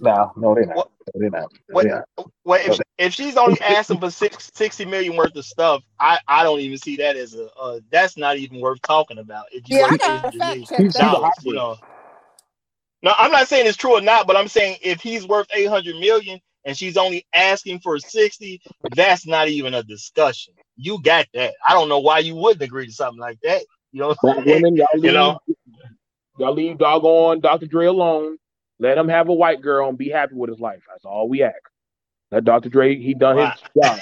No, 0.03 0.33
no, 0.37 0.55
they're 0.55 0.67
not. 0.67 0.77
Well, 0.77 0.91
they're 1.15 1.31
not. 1.31 1.53
Well, 1.71 1.87
yeah. 1.87 2.01
well 2.45 2.61
if, 2.61 2.81
if 2.99 3.15
she's 3.15 3.37
only 3.37 3.61
asking 3.61 4.01
for 4.01 4.11
six, 4.11 4.51
60 4.55 4.85
million 4.85 5.17
worth 5.17 5.37
of 5.37 5.45
stuff, 5.45 5.83
I, 6.01 6.19
I 6.27 6.43
don't 6.43 6.59
even 6.59 6.77
see 6.77 6.97
that 6.97 7.17
as 7.17 7.35
a 7.35 7.49
uh, 7.55 7.79
that's 7.91 8.17
not 8.17 8.37
even 8.37 8.61
worth 8.61 8.83
talking 8.83 9.19
about. 9.19 9.47
If 9.53 9.69
you 9.69 9.79
yeah, 9.79 9.87
I 9.91 9.97
got 9.97 10.35
fact 10.35 10.69
check 10.69 10.93
that. 10.93 11.33
You 11.45 11.55
know. 11.55 11.77
No, 13.05 13.13
I'm 13.17 13.31
not 13.33 13.49
saying 13.49 13.67
it's 13.67 13.77
true 13.77 13.97
or 13.97 14.01
not, 14.01 14.27
but 14.27 14.37
I'm 14.37 14.49
saying 14.49 14.79
if 14.83 15.01
he's 15.01 15.27
worth 15.27 15.47
800 15.55 15.97
million 15.97 16.41
and 16.65 16.77
she's 16.77 16.97
only 16.97 17.27
asking 17.35 17.81
for 17.81 17.99
60, 17.99 18.61
that's 18.95 19.27
not 19.27 19.49
even 19.49 19.75
a 19.75 19.83
discussion. 19.83 20.55
You 20.77 21.01
got 21.03 21.27
that. 21.35 21.55
I 21.67 21.75
don't 21.75 21.89
know 21.89 21.99
why 21.99 22.21
you 22.21 22.35
wouldn't 22.35 22.63
agree 22.63 22.87
to 22.87 22.93
something 22.93 23.21
like 23.21 23.39
that. 23.43 23.63
You 23.93 24.01
know, 24.01 24.15
women, 24.23 24.77
y'all 24.77 24.87
leave, 24.95 25.05
you 25.05 25.13
know, 25.13 25.39
y'all 26.39 26.55
leave 26.55 26.79
doggone 26.79 27.41
Dr. 27.41 27.67
Dre 27.67 27.87
alone. 27.87 28.39
Let 28.79 28.99
him 28.99 29.09
have 29.09 29.29
a 29.29 29.35
white 29.35 29.61
girl 29.61 29.89
and 29.89 29.97
be 29.97 30.09
happy 30.09 30.35
with 30.35 30.51
his 30.51 30.61
life. 30.61 30.83
That's 30.89 31.05
all 31.05 31.29
we 31.29 31.43
ask. 31.43 31.57
Let 32.31 32.45
Dr. 32.45 32.69
Dre, 32.69 32.97
he 32.97 33.15
done 33.15 33.37
wow. 33.37 33.53
his 33.53 33.85
job. 33.85 34.01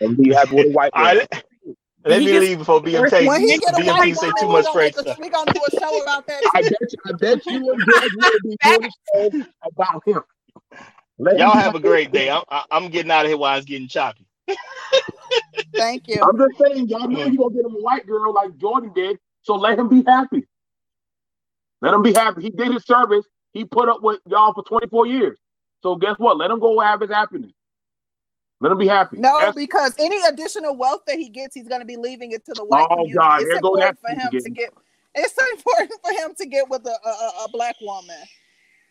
and 0.00 0.16
be 0.16 0.32
happy 0.32 0.54
with 0.54 0.66
a 0.66 0.70
white 0.70 0.92
girl. 0.92 1.04
Right. 1.04 1.28
Let 2.04 2.20
me 2.20 2.38
leave 2.38 2.58
before 2.58 2.80
BMT. 2.82 3.26
When 3.26 3.40
he 3.42 3.58
get 3.58 3.74
a 3.74 3.76
BMT 3.76 4.16
say 4.16 4.30
too 4.40 4.48
much 4.48 4.66
straight 4.66 4.94
stuff. 4.94 5.18
We 5.18 5.28
gonna 5.28 5.52
do 5.52 5.60
a 5.60 5.80
show 5.80 6.02
about 6.02 6.26
that. 6.26 6.42
I 6.54 6.62
bet 6.62 6.72
you, 6.80 6.98
I 7.06 7.12
bet 7.12 7.46
you 7.46 7.72
and 7.72 7.82
George 7.84 8.10
will 8.16 8.40
be 8.42 8.56
doing 8.62 8.84
a 8.84 9.40
show 9.40 9.46
about 9.64 10.02
him. 10.06 10.22
Let 11.18 11.38
Y'all 11.38 11.52
have 11.52 11.74
a 11.74 11.80
great 11.80 12.10
day. 12.10 12.30
I'm, 12.30 12.42
I'm 12.70 12.88
getting 12.88 13.10
out 13.10 13.24
of 13.24 13.30
here 13.30 13.38
while 13.38 13.56
it's 13.56 13.66
getting 13.66 13.86
choppy. 13.86 14.26
Thank 15.74 16.08
you. 16.08 16.20
I'm 16.20 16.36
just 16.36 16.60
saying, 16.60 16.88
y'all 16.88 17.08
know 17.08 17.24
you 17.24 17.38
gonna 17.38 17.54
get 17.54 17.64
him 17.64 17.76
a 17.76 17.82
white 17.82 18.06
girl 18.06 18.32
like 18.34 18.56
Jordan 18.58 18.92
did, 18.94 19.18
so 19.42 19.54
let 19.54 19.78
him 19.78 19.88
be 19.88 20.02
happy. 20.06 20.46
Let 21.80 21.94
him 21.94 22.02
be 22.02 22.12
happy. 22.12 22.42
He 22.42 22.50
did 22.50 22.72
his 22.72 22.84
service. 22.84 23.26
He 23.52 23.64
put 23.64 23.88
up 23.88 24.02
with 24.02 24.20
y'all 24.26 24.54
for 24.54 24.64
24 24.64 25.06
years. 25.06 25.38
So 25.82 25.96
guess 25.96 26.14
what? 26.18 26.36
Let 26.36 26.50
him 26.50 26.60
go 26.60 26.78
have 26.80 27.00
his 27.00 27.10
happiness. 27.10 27.52
Let 28.60 28.72
him 28.72 28.78
be 28.78 28.86
happy. 28.86 29.18
No, 29.18 29.40
That's, 29.40 29.56
because 29.56 29.94
any 29.98 30.20
additional 30.28 30.76
wealth 30.76 31.02
that 31.08 31.16
he 31.16 31.28
gets, 31.28 31.54
he's 31.54 31.66
going 31.66 31.80
to 31.80 31.86
be 31.86 31.96
leaving 31.96 32.30
it 32.30 32.44
to 32.46 32.54
the 32.54 32.64
white 32.64 32.86
oh, 32.90 32.96
community. 32.96 33.18
God, 33.18 33.42
it's 33.42 33.54
important 33.54 33.98
for 34.00 34.10
him 34.10 34.30
to 34.30 34.50
get. 34.50 34.72
It's 35.14 35.34
so 35.34 35.42
important 35.50 35.92
for 36.02 36.12
him 36.12 36.34
to 36.38 36.46
get 36.46 36.70
with 36.70 36.86
a, 36.86 37.08
a, 37.08 37.44
a 37.44 37.48
black 37.52 37.74
woman. 37.80 38.16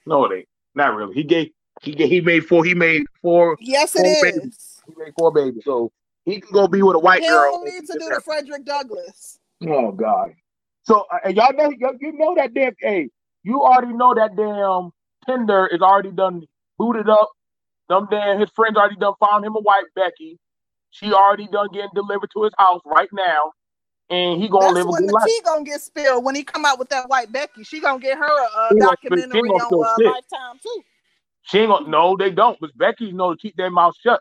No, 0.05 0.25
it 0.25 0.35
ain't. 0.39 0.47
Not 0.75 0.95
really. 0.95 1.13
He 1.13 1.23
gave 1.23 1.51
he 1.81 1.93
gave, 1.93 2.09
he 2.09 2.21
made 2.21 2.45
four. 2.45 2.63
He 2.65 2.73
made 2.73 3.03
four. 3.21 3.57
Yes, 3.59 3.93
four 3.93 4.05
it 4.05 4.09
is. 4.09 4.21
Babies. 4.21 4.81
He 4.87 4.93
made 4.97 5.13
four 5.17 5.31
babies, 5.31 5.63
so 5.65 5.91
he 6.25 6.41
can 6.41 6.51
go 6.51 6.67
be 6.67 6.81
with 6.81 6.95
a 6.95 6.99
white 6.99 7.21
he 7.21 7.27
girl. 7.27 7.51
don't 7.51 7.65
need 7.65 7.87
to 7.87 7.93
do 7.93 8.09
the 8.13 8.21
Frederick 8.23 8.65
Douglass. 8.65 9.39
Oh 9.67 9.91
God. 9.91 10.33
So 10.83 11.05
uh, 11.11 11.29
y'all 11.29 11.53
know 11.53 11.69
you, 11.69 11.97
you 11.99 12.11
know 12.13 12.35
that 12.35 12.53
damn. 12.53 12.73
Hey, 12.79 13.09
you 13.43 13.61
already 13.61 13.93
know 13.93 14.13
that 14.13 14.35
damn 14.35 14.91
Tinder 15.25 15.67
is 15.67 15.81
already 15.81 16.11
done 16.11 16.43
booted 16.77 17.09
up. 17.09 17.29
Them 17.89 18.07
damn 18.09 18.39
his 18.39 18.49
friends 18.51 18.77
already 18.77 18.95
done 18.95 19.13
found 19.19 19.45
him 19.45 19.55
a 19.55 19.59
white 19.61 19.85
Becky. 19.95 20.39
She 20.91 21.13
already 21.13 21.47
done 21.47 21.69
getting 21.73 21.89
delivered 21.95 22.29
to 22.33 22.43
his 22.43 22.53
house 22.57 22.81
right 22.85 23.09
now, 23.13 23.51
and 24.09 24.41
he 24.41 24.49
gonna 24.49 24.65
That's 24.65 24.75
live 24.75 24.87
a 24.87 24.91
when 24.91 25.01
good 25.01 25.09
the 25.09 25.13
life. 25.13 25.25
tea 25.25 25.41
gonna 25.45 25.63
get 25.63 25.81
spilled 25.81 26.23
when 26.23 26.35
he 26.35 26.43
come 26.43 26.65
out 26.65 26.79
with 26.79 26.89
that 26.89 27.09
white 27.09 27.31
Becky. 27.31 27.63
She 27.63 27.79
gonna 27.79 27.99
get 27.99 28.17
her 28.17 28.23
a, 28.23 28.71
a 28.71 28.75
gonna 28.75 28.95
spill- 28.97 29.17
she 29.17 29.29
documentary 29.29 29.49
on 29.49 29.73
uh. 29.73 30.11
Lifetime 30.11 30.59
too. 30.61 30.83
She 31.43 31.59
ain't 31.59 31.69
gonna. 31.69 31.89
No, 31.89 32.15
they 32.17 32.29
don't. 32.29 32.57
But 32.59 32.77
Becky 32.77 33.11
know 33.11 33.33
to 33.33 33.37
keep 33.37 33.55
their 33.55 33.69
mouth 33.71 33.95
shut. 34.01 34.19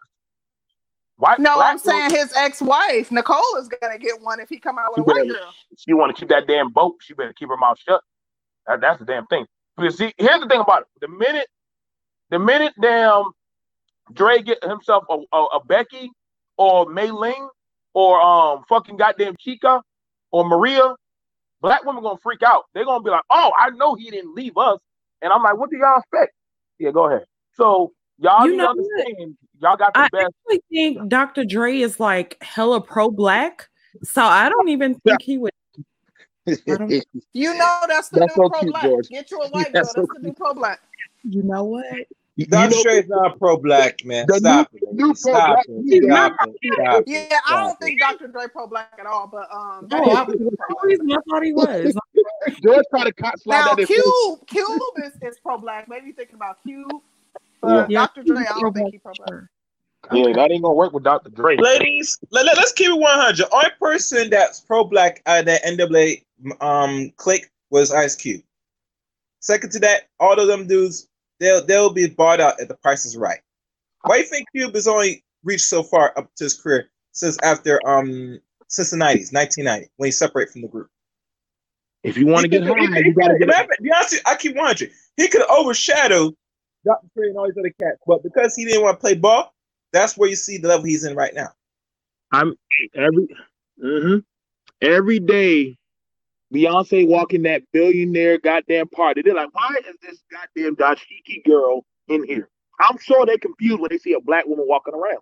White, 1.16 1.38
No, 1.38 1.60
I'm 1.60 1.78
saying 1.78 2.10
his 2.10 2.32
ex-wife 2.34 3.12
Nicole 3.12 3.56
is 3.58 3.68
gonna 3.68 3.98
get 3.98 4.22
one 4.22 4.40
if 4.40 4.48
he 4.48 4.58
come 4.58 4.78
out 4.78 4.92
with 4.92 5.00
a 5.00 5.04
white 5.04 5.28
girl. 5.28 5.52
she 5.76 5.92
want 5.92 6.16
to 6.16 6.18
keep 6.18 6.30
that 6.30 6.46
damn 6.46 6.70
boat. 6.70 6.96
She 7.00 7.12
better 7.12 7.34
keep 7.34 7.50
her 7.50 7.58
mouth 7.58 7.78
shut. 7.78 8.00
That, 8.66 8.80
that's 8.80 8.98
the 8.98 9.04
damn 9.04 9.26
thing. 9.26 9.46
Because 9.76 9.96
see, 9.96 10.12
here's 10.18 10.40
the 10.40 10.48
thing 10.48 10.60
about 10.60 10.82
it: 10.82 10.88
the 11.00 11.08
minute, 11.08 11.48
the 12.30 12.38
minute 12.38 12.72
damn 12.80 13.24
Dre 14.12 14.42
get 14.42 14.62
himself 14.64 15.04
a, 15.10 15.18
a, 15.32 15.44
a 15.46 15.64
Becky 15.64 16.10
or 16.56 16.90
Mei 16.90 17.10
Ling 17.10 17.48
or 17.94 18.20
um 18.20 18.62
fucking 18.68 18.96
goddamn 18.96 19.34
Chica 19.38 19.82
or 20.30 20.44
Maria, 20.44 20.94
black 21.60 21.84
women 21.84 22.02
gonna 22.02 22.18
freak 22.22 22.42
out. 22.42 22.64
They're 22.74 22.84
gonna 22.84 23.02
be 23.02 23.10
like, 23.10 23.24
"Oh, 23.30 23.52
I 23.58 23.70
know 23.70 23.94
he 23.94 24.10
didn't 24.10 24.34
leave 24.34 24.56
us," 24.56 24.78
and 25.22 25.32
I'm 25.32 25.42
like, 25.42 25.56
"What 25.56 25.70
do 25.70 25.76
y'all 25.76 25.98
expect?" 25.98 26.32
Yeah, 26.78 26.90
go 26.90 27.08
ahead. 27.08 27.24
So 27.52 27.92
y'all 28.18 28.46
You 28.46 28.56
know 28.56 28.68
understand. 28.68 29.36
Y'all 29.60 29.76
got 29.76 29.92
the 29.92 30.00
best. 30.00 30.14
I 30.14 30.22
best. 30.22 30.34
actually 30.46 30.62
think 30.70 31.08
Dr. 31.08 31.44
Dre 31.44 31.76
is 31.78 32.00
like 32.00 32.42
hella 32.42 32.80
pro 32.80 33.10
black. 33.10 33.68
So 34.02 34.22
I 34.22 34.48
don't 34.48 34.68
even 34.68 34.94
think 35.00 35.20
he 35.20 35.36
would. 35.36 35.52
I 36.48 36.54
don't, 36.66 36.90
You 37.32 37.54
know 37.54 37.80
that's 37.88 38.08
the 38.08 38.20
That's 38.20 38.36
new 38.36 38.44
so 38.44 38.48
pro 38.50 38.60
cute, 38.60 38.72
black. 38.72 38.82
George. 38.84 39.08
Get 39.08 39.30
you 39.30 39.40
a 39.40 39.48
white 39.50 39.72
That's 39.72 39.92
girl. 39.92 40.06
so 40.06 40.08
That's 40.12 40.20
the 40.20 40.26
new 40.28 40.32
pro 40.34 40.54
black. 40.54 40.80
you 41.24 41.42
know 41.42 41.64
what? 41.64 41.84
You 42.36 42.46
Dr. 42.46 42.70
know- 42.74 42.82
Dre's 42.82 43.08
not 43.08 43.38
pro 43.38 43.58
black, 43.58 44.02
man. 44.04 44.24
The 44.26 44.38
Stop 44.38 44.72
new- 44.72 44.78
it. 44.88 44.94
new. 44.94 45.14
Stop 45.14 45.32
pro-black- 45.34 45.66
it. 45.68 46.04
Stop 46.04 46.32
it. 46.40 46.72
Stop 46.74 47.04
Yeah, 47.06 47.18
it. 47.24 47.32
I 47.50 47.60
don't 47.62 47.72
it. 47.72 47.84
think 47.84 48.00
Dr. 48.00 48.28
Dre 48.28 48.46
pro 48.48 48.66
black 48.66 48.92
at 48.98 49.04
all, 49.06 49.26
but 49.26 49.48
um 49.52 49.88
Oh, 49.92 50.10
I, 50.16 50.24
Becky 50.24 50.38
is 50.38 50.48
for 50.48 50.66
pro 50.74 50.88
reason 50.88 51.12
I 51.12 51.16
thought 51.28 51.42
he 51.44 51.52
was. 51.52 51.94
George 52.62 52.84
tried 52.90 53.04
to 53.04 53.12
cut 53.12 53.38
slide 53.40 53.58
Now 53.60 53.74
that 53.74 53.80
in. 53.80 53.86
Cube, 53.86 54.46
Cube 54.46 54.80
is, 55.04 55.12
is 55.22 55.38
pro 55.40 55.58
black. 55.58 55.88
Maybe 55.88 56.12
thinking 56.12 56.36
about 56.36 56.62
Cube. 56.62 56.90
But 57.60 57.90
Yeah, 57.90 58.00
Dr. 58.06 58.22
Dre, 58.22 58.38
I 58.38 58.58
don't 58.58 58.72
think 58.72 58.90
pro-black, 58.90 58.92
he 58.92 58.98
pro 58.98 59.12
black. 59.18 59.28
sure. 59.28 59.50
Yeah, 60.12 60.32
that 60.32 60.50
ain't 60.50 60.62
gonna 60.62 60.74
work 60.74 60.94
with 60.94 61.04
Dr. 61.04 61.28
Dre. 61.28 61.56
Ladies, 61.58 62.18
let, 62.30 62.46
let, 62.46 62.56
us 62.56 62.72
keep 62.72 62.88
it 62.88 62.98
100. 62.98 63.46
Only 63.52 63.66
person 63.78 64.30
that's 64.30 64.60
pro 64.60 64.82
black 64.84 65.20
at 65.26 65.44
the 65.44 65.60
that 65.62 65.64
NWA 65.64 66.22
um 66.60 67.12
clique 67.16 67.50
was 67.70 67.92
Ice 67.92 68.16
Cube. 68.16 68.42
Second 69.40 69.72
to 69.72 69.78
that, 69.80 70.02
all 70.18 70.38
of 70.38 70.46
them 70.46 70.66
dudes, 70.66 71.08
they'll 71.38 71.64
they'll 71.64 71.92
be 71.92 72.08
bought 72.08 72.40
out 72.40 72.60
at 72.60 72.68
the 72.68 72.74
price 72.74 73.04
is 73.04 73.16
right. 73.16 73.40
Why 74.02 74.16
do 74.16 74.22
you 74.22 74.28
think 74.28 74.48
Cube 74.54 74.74
has 74.74 74.88
only 74.88 75.24
reached 75.44 75.64
so 75.64 75.82
far 75.82 76.12
up 76.16 76.30
to 76.36 76.44
his 76.44 76.60
career 76.60 76.90
since 77.12 77.38
after 77.42 77.80
um 77.86 78.38
since 78.68 78.90
the 78.90 78.96
90s, 78.96 79.32
1990, 79.32 79.88
when 79.96 80.06
he 80.06 80.12
separated 80.12 80.52
from 80.52 80.62
the 80.62 80.68
group? 80.68 80.88
If 82.02 82.16
you 82.16 82.26
want 82.26 82.42
to 82.42 82.48
get 82.48 82.62
high, 82.62 82.74
you 82.78 83.14
gotta 83.14 83.38
get 83.38 83.48
Matter 83.48 83.68
be 83.82 83.90
honest, 83.92 84.22
I 84.26 84.36
keep 84.36 84.56
wondering. 84.56 84.90
He 85.16 85.28
could 85.28 85.42
overshadow 85.50 86.32
Dr. 86.84 87.06
Dre 87.14 87.28
and 87.28 87.36
all 87.36 87.46
these 87.46 87.58
other 87.58 87.74
cats, 87.80 87.98
but 88.06 88.22
because 88.22 88.54
he 88.54 88.64
didn't 88.64 88.82
want 88.82 88.98
to 88.98 89.00
play 89.00 89.14
ball, 89.14 89.52
that's 89.92 90.16
where 90.16 90.28
you 90.28 90.36
see 90.36 90.56
the 90.56 90.68
level 90.68 90.86
he's 90.86 91.04
in 91.04 91.14
right 91.14 91.34
now. 91.34 91.48
I'm 92.32 92.54
every 92.94 93.28
mm-hmm. 93.82 94.18
every 94.80 95.18
day 95.18 95.76
Beyonce 96.54 97.06
walking 97.06 97.42
that 97.42 97.62
billionaire 97.72 98.38
goddamn 98.38 98.88
party. 98.88 99.22
They're 99.22 99.34
like, 99.34 99.54
why 99.54 99.76
is 99.88 99.96
this 100.02 100.22
goddamn 100.32 100.76
dashiki 100.76 101.44
girl 101.46 101.84
in 102.08 102.24
here? 102.24 102.48
I'm 102.80 102.98
sure 102.98 103.26
they 103.26 103.38
confused 103.38 103.80
when 103.80 103.90
they 103.90 103.98
see 103.98 104.14
a 104.14 104.20
black 104.20 104.46
woman 104.46 104.66
walking 104.68 104.94
around. 104.94 105.20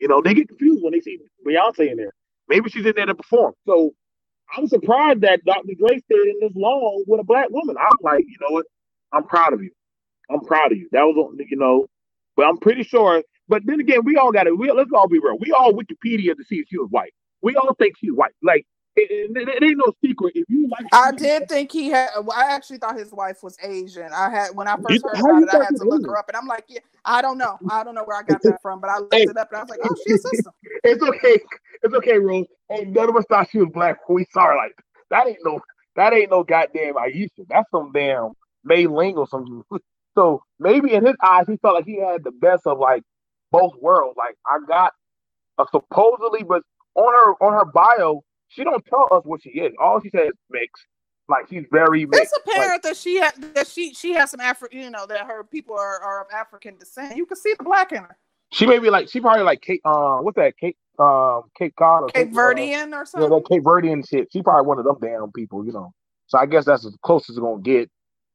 You 0.00 0.08
know, 0.08 0.20
they 0.22 0.34
get 0.34 0.48
confused 0.48 0.82
when 0.82 0.92
they 0.92 1.00
see 1.00 1.18
Beyonce 1.46 1.90
in 1.90 1.96
there. 1.96 2.12
Maybe 2.48 2.70
she's 2.70 2.86
in 2.86 2.94
there 2.96 3.06
to 3.06 3.14
perform. 3.14 3.54
So 3.66 3.92
I'm 4.56 4.66
surprised 4.66 5.20
that 5.22 5.44
Dr. 5.44 5.74
Dre 5.78 5.98
stayed 5.98 6.28
in 6.28 6.38
this 6.40 6.52
long 6.56 7.04
with 7.06 7.20
a 7.20 7.24
black 7.24 7.50
woman. 7.50 7.76
I'm 7.78 7.96
like, 8.02 8.24
you 8.26 8.36
know 8.40 8.52
what? 8.52 8.66
I'm 9.12 9.24
proud 9.24 9.52
of 9.52 9.62
you. 9.62 9.70
I'm 10.30 10.40
proud 10.40 10.72
of 10.72 10.78
you. 10.78 10.88
That 10.92 11.02
was, 11.02 11.36
you 11.48 11.56
know, 11.56 11.86
but 12.36 12.46
I'm 12.46 12.58
pretty 12.58 12.82
sure. 12.82 13.22
But 13.48 13.62
then 13.66 13.80
again, 13.80 14.00
we 14.04 14.16
all 14.16 14.32
got 14.32 14.44
to. 14.44 14.54
We, 14.54 14.70
let's 14.72 14.90
all 14.94 15.08
be 15.08 15.18
real. 15.18 15.38
We 15.38 15.52
all 15.52 15.72
Wikipedia 15.72 16.36
to 16.36 16.44
see 16.44 16.56
if 16.56 16.68
she 16.68 16.78
was 16.78 16.88
white. 16.90 17.12
We 17.42 17.56
all 17.56 17.74
think 17.74 17.96
she's 17.98 18.12
white. 18.12 18.32
Like 18.42 18.66
it, 18.96 19.36
it, 19.36 19.48
it 19.48 19.62
ain't 19.62 19.78
no 19.78 19.92
secret. 20.04 20.32
If 20.36 20.44
you 20.48 20.68
like, 20.68 20.86
I 20.92 21.12
did 21.12 21.48
think 21.48 21.72
he 21.72 21.88
had. 21.90 22.10
well, 22.24 22.36
I 22.36 22.52
actually 22.54 22.78
thought 22.78 22.96
his 22.96 23.12
wife 23.12 23.42
was 23.42 23.56
Asian. 23.62 24.10
I 24.14 24.30
had 24.30 24.48
when 24.54 24.68
I 24.68 24.76
You- 24.76 24.82
first 24.82 25.04
heard 25.04 25.14
about 25.16 25.42
it, 25.42 25.48
I 25.50 25.64
had 25.64 25.76
to 25.76 25.84
look 25.84 26.06
her 26.06 26.16
up, 26.16 26.28
and 26.28 26.36
I'm 26.36 26.46
like, 26.46 26.64
yeah, 26.68 26.80
I 27.04 27.22
don't 27.22 27.38
know. 27.38 27.58
I 27.68 27.82
don't 27.84 27.94
know 27.94 28.04
where 28.04 28.16
I 28.18 28.22
got 28.22 28.42
that 28.44 28.62
from, 28.62 28.80
but 28.80 28.90
I 28.90 28.98
looked 28.98 29.12
Hey. 29.14 29.22
it 29.24 29.36
up, 29.36 29.50
and 29.50 29.58
I 29.58 29.62
was 29.62 29.70
like, 29.70 29.80
oh, 29.82 29.94
she's 30.04 30.24
a 30.24 30.28
sister. 30.28 30.50
It's 30.84 31.02
okay. 31.02 31.38
It's 31.82 31.94
okay, 31.94 32.18
Rose. 32.18 32.46
Ain't 32.70 32.90
none 32.90 33.08
of 33.08 33.16
us 33.16 33.24
thought 33.28 33.48
she 33.50 33.58
was 33.58 33.68
black 33.72 34.06
when 34.08 34.16
we 34.16 34.26
saw 34.32 34.46
her. 34.48 34.56
Like 34.56 34.72
that 35.10 35.26
ain't 35.26 35.38
no. 35.44 35.60
That 35.96 36.12
ain't 36.12 36.30
no 36.30 36.42
goddamn 36.44 36.94
Aisha. 36.94 37.28
That's 37.48 37.70
some 37.70 37.90
damn 37.92 38.32
Mei 38.64 38.86
Ling 38.86 39.16
or 39.16 39.26
something. 39.28 39.62
So 40.16 40.42
maybe 40.60 40.92
in 40.92 41.04
his 41.04 41.16
eyes, 41.20 41.46
he 41.48 41.56
felt 41.56 41.74
like 41.74 41.86
he 41.86 41.98
had 42.00 42.22
the 42.22 42.30
best 42.30 42.68
of 42.68 42.78
like 42.78 43.02
both 43.50 43.72
worlds. 43.80 44.16
Like 44.16 44.36
I 44.46 44.58
got 44.68 44.92
a 45.58 45.64
supposedly, 45.72 46.44
but 46.44 46.62
on 46.94 47.12
her 47.12 47.32
on 47.44 47.52
her 47.52 47.64
bio, 47.64 48.22
she 48.54 48.64
don't 48.64 48.84
tell 48.86 49.08
us 49.10 49.24
what 49.24 49.42
she 49.42 49.50
is. 49.50 49.72
All 49.80 50.00
she 50.00 50.10
says 50.10 50.28
is 50.28 50.38
mixed. 50.50 50.84
Like 51.28 51.48
she's 51.48 51.64
very 51.70 52.04
mixed. 52.04 52.22
It's 52.22 52.38
apparent 52.44 52.82
that 52.82 52.96
she 52.96 53.16
had 53.16 53.34
that 53.54 53.66
she 53.66 53.94
she 53.94 54.12
has 54.14 54.30
some 54.30 54.40
Afri, 54.40 54.72
you 54.72 54.90
know, 54.90 55.06
that 55.06 55.26
her 55.26 55.42
people 55.42 55.74
are, 55.74 56.00
are 56.00 56.22
of 56.22 56.26
African 56.32 56.76
descent. 56.76 57.16
You 57.16 57.26
can 57.26 57.36
see 57.36 57.54
the 57.56 57.64
black 57.64 57.92
in 57.92 57.98
her. 57.98 58.16
She 58.52 58.66
may 58.66 58.78
be 58.78 58.90
like 58.90 59.08
she 59.08 59.20
probably 59.20 59.42
like 59.42 59.62
Kate. 59.62 59.80
Uh, 59.84 60.18
what's 60.18 60.36
that? 60.36 60.56
Kate. 60.58 60.76
Um, 60.96 61.50
Cape 61.58 61.74
Cod 61.76 62.04
or 62.04 62.06
Cape 62.06 62.32
something, 62.32 62.72
uh, 62.72 62.96
or 62.96 63.04
something? 63.04 63.28
Yeah, 63.28 63.36
that 63.36 63.48
Cape 63.48 63.64
Verdean 63.64 64.08
shit. 64.08 64.28
She 64.32 64.42
probably 64.42 64.64
one 64.64 64.78
of 64.78 64.84
them 64.84 64.96
damn 65.02 65.32
people, 65.32 65.66
you 65.66 65.72
know. 65.72 65.92
So 66.28 66.38
I 66.38 66.46
guess 66.46 66.66
that's 66.66 66.86
as 66.86 66.96
close 67.02 67.28
as 67.28 67.36
it's 67.36 67.40
gonna 67.40 67.60
get. 67.60 67.90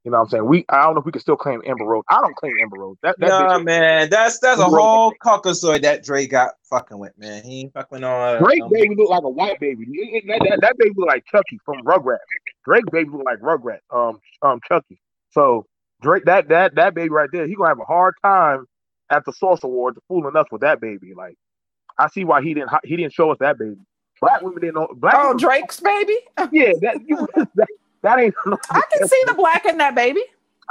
You 0.06 0.12
know 0.12 0.18
what 0.20 0.24
I'm 0.24 0.30
saying? 0.30 0.46
We 0.46 0.66
I 0.70 0.84
don't 0.84 0.96
know 0.96 1.02
if 1.02 1.06
we 1.06 1.12
can 1.12 1.22
still 1.22 1.36
claim 1.36 1.62
Amber 1.68 1.84
Rose. 1.84 2.04
I 2.10 2.22
don't 2.22 2.36
claim 2.36 2.54
Amber 2.62 2.78
Rose. 2.80 2.96
That 3.04 3.18
that 3.20 3.28
Nah, 3.28 3.60
bitch, 3.60 3.66
man, 3.66 4.10
that's 4.10 4.40
that's 4.40 4.60
a 4.62 4.64
whole 4.64 5.14
caucasoid 5.24 5.82
that 5.82 6.04
Dre 6.04 6.26
got 6.26 6.52
fucking 6.70 6.98
with, 6.98 7.12
man. 7.18 7.44
He 7.44 7.62
ain't 7.62 7.74
fucking 7.74 8.04
on. 8.04 8.42
Drake 8.42 8.64
um, 8.64 8.70
baby 8.72 8.96
look 8.96 9.10
like 9.10 9.24
a 9.24 9.30
white 9.30 9.60
baby. 9.60 9.84
It- 9.92 10.24
it- 10.24 10.28
That, 10.28 10.40
that, 10.50 10.62
that 10.62 10.78
baby 10.78 10.94
look 10.96 11.08
like 11.10 11.26
Chuckie 11.26 11.60
from 11.66 11.84
Rugrats. 11.84 12.18
Drake 12.66 12.86
baby 12.92 13.10
look 13.12 13.26
like 13.26 13.40
Rugrats. 13.40 13.80
Um 13.94 14.20
um 14.42 14.60
Chuckie. 14.68 15.02
So 15.32 15.66
Drake 16.02 16.24
that 16.26 16.48
that 16.48 16.76
that 16.76 16.94
baby 16.96 17.10
right 17.10 17.30
there, 17.34 17.46
he 17.46 17.56
gonna 17.56 17.70
have 17.70 17.80
a 17.80 17.84
hard 17.86 18.14
time 18.24 18.66
at 19.10 19.26
the 19.26 19.34
Source 19.34 19.64
Awards 19.64 20.00
fooling 20.08 20.36
us 20.38 20.46
with 20.50 20.62
that 20.62 20.80
baby. 20.80 21.14
Like 21.14 21.36
I 21.98 22.08
see 22.08 22.24
why 22.24 22.42
he 22.42 22.54
didn't 22.54 22.70
he 22.86 22.96
didn't 22.96 23.12
show 23.14 23.32
us 23.32 23.38
that 23.42 23.58
baby. 23.60 23.76
Black 24.22 24.42
women 24.42 24.62
didn't 24.62 24.76
know 24.76 24.88
black 24.96 25.16
Oh, 25.18 25.28
women- 25.30 25.38
Drake's 25.38 25.80
baby. 25.82 26.18
Yeah, 26.52 26.72
that, 26.82 27.00
you, 27.06 27.28
that 27.56 27.68
that 28.04 28.20
ain't 28.20 28.36
no 28.46 28.58
I 28.70 28.82
can 28.92 29.08
see 29.08 29.24
the 29.28 29.34
black 29.34 29.66
in 29.66 29.78
that 29.78 29.96
baby. 29.96 30.22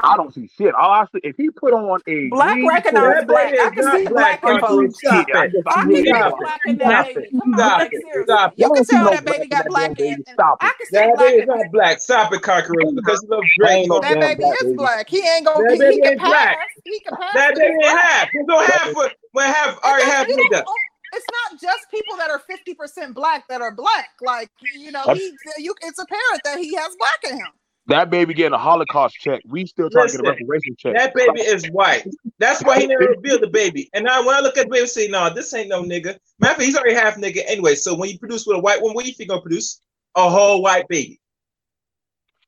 I 0.01 0.17
don't 0.17 0.33
see 0.33 0.49
shit. 0.57 0.73
All 0.77 0.93
I 0.93 1.07
see 1.07 1.19
if 1.25 1.37
he 1.37 1.51
put 1.51 1.73
on 1.75 2.01
a 2.07 2.29
Black 2.31 2.55
green 2.55 2.69
recognize 2.69 3.25
black. 3.25 3.53
I 3.59 3.71
can 3.71 3.83
see 3.83 4.07
black, 4.07 4.41
black 4.41 4.45
in 4.45 4.51
Uncle. 4.51 4.69
folks. 4.69 4.99
Stop 5.01 5.27
I 5.35 5.47
it. 5.47 5.55
I 5.67 5.85
can 5.87 5.97
see 5.97 6.03
got 6.13 6.31
the 6.31 6.37
it. 6.37 6.39
black 6.39 6.61
in 6.67 6.77
Stop 6.77 6.89
that 6.91 7.09
it. 7.09 7.15
baby. 7.17 7.29
Come 7.37 7.55
Stop 7.55 7.79
like 7.81 7.93
it. 7.93 8.01
seriously. 8.03 8.23
Stop 8.33 8.53
You 8.57 8.67
Y'all 8.67 8.75
can 8.77 8.85
tell 8.85 9.11
that 9.11 9.25
baby 9.25 9.47
got 9.49 9.67
black 9.67 9.99
in. 9.99 10.15
baby. 10.15 10.23
Stop 10.35 10.59
I 10.61 10.67
it. 10.69 10.73
can 10.79 10.87
see 10.87 10.93
That 10.99 11.15
black 11.17 11.27
baby 11.27 11.37
is 11.39 11.43
in 11.43 11.49
that. 11.49 11.57
not 11.59 11.73
black. 11.73 12.01
Stop 12.01 12.33
it, 12.33 12.43
Conqueror, 12.43 12.77
because 12.95 13.21
he 13.23 13.27
loves 13.27 13.43
That 13.59 13.67
Drake. 13.67 13.89
That 14.03 14.21
baby 14.21 14.45
is 14.45 14.77
black. 14.77 15.09
He 15.09 15.19
ain't 15.29 15.47
gonna. 15.47 15.65
That 15.69 15.79
baby 15.81 16.01
ain't 16.07 16.21
black. 16.21 16.57
pass. 16.59 16.69
He 16.85 17.01
can 17.01 17.17
pass. 17.17 17.35
That 17.35 17.55
baby 17.57 17.67
he's 17.67 17.75
ain't 17.75 17.83
black. 17.83 18.05
half. 18.05 18.29
There's 18.33 18.47
no 18.47 18.61
half. 18.61 18.95
When 18.95 19.11
when 19.33 19.47
half 19.47 19.79
It 19.79 19.85
already 19.85 20.05
doesn't- 20.07 20.15
half 20.15 20.27
nigga. 20.29 20.65
Don't- 21.13 21.19
It's 21.19 21.27
not 21.53 21.61
just 21.61 21.91
people 21.91 22.17
that 22.19 22.31
are 22.31 22.39
fifty 22.41 22.75
percent 22.75 23.15
black 23.15 23.47
that 23.49 23.61
are 23.61 23.75
black. 23.75 24.11
Like 24.21 24.51
you 24.75 24.93
know, 24.93 25.03
he. 25.15 25.33
You. 25.59 25.75
It's 25.83 25.99
apparent 25.99 26.43
that 26.45 26.59
he 26.59 26.75
has 26.77 26.97
black 26.97 27.33
in 27.33 27.39
him. 27.39 27.49
That 27.87 28.11
baby 28.11 28.35
getting 28.35 28.53
a 28.53 28.59
Holocaust 28.59 29.15
check. 29.15 29.41
We 29.47 29.65
still 29.65 29.89
trying 29.89 30.09
to 30.09 30.13
get 30.19 30.27
a 30.27 30.31
reparation 30.43 30.77
check. 30.79 30.95
That 30.95 31.15
baby 31.15 31.41
is 31.41 31.67
white. 31.71 32.05
That's 32.39 32.63
why 32.63 32.81
he 32.81 32.87
never 32.87 33.07
revealed 33.17 33.41
the 33.41 33.49
baby. 33.49 33.89
And 33.95 34.05
now 34.05 34.27
when 34.27 34.35
I 34.37 34.41
look 34.41 34.59
at 34.59 34.65
the 34.67 34.71
baby, 34.71 34.83
I 34.83 34.87
say, 34.87 35.09
no, 35.09 35.33
this 35.33 35.55
ain't 35.55 35.71
no 35.71 35.83
nigga. 35.83 36.05
Matter 36.05 36.19
of 36.41 36.47
fact, 36.49 36.61
he's 36.63 36.77
already 36.77 36.95
half 36.95 37.17
nigga 37.17 37.43
anyway. 37.47 37.75
So 37.77 37.95
when 37.97 38.11
you 38.11 38.19
produce 38.19 38.47
with 38.47 38.59
a 38.59 38.61
white 38.61 38.83
woman, 38.83 38.95
what 38.95 39.07
you 39.07 39.15
think 39.15 39.31
gonna 39.31 39.41
produce? 39.41 39.81
A 40.17 40.29
whole 40.29 40.61
white 40.63 40.87
baby. 40.89 41.19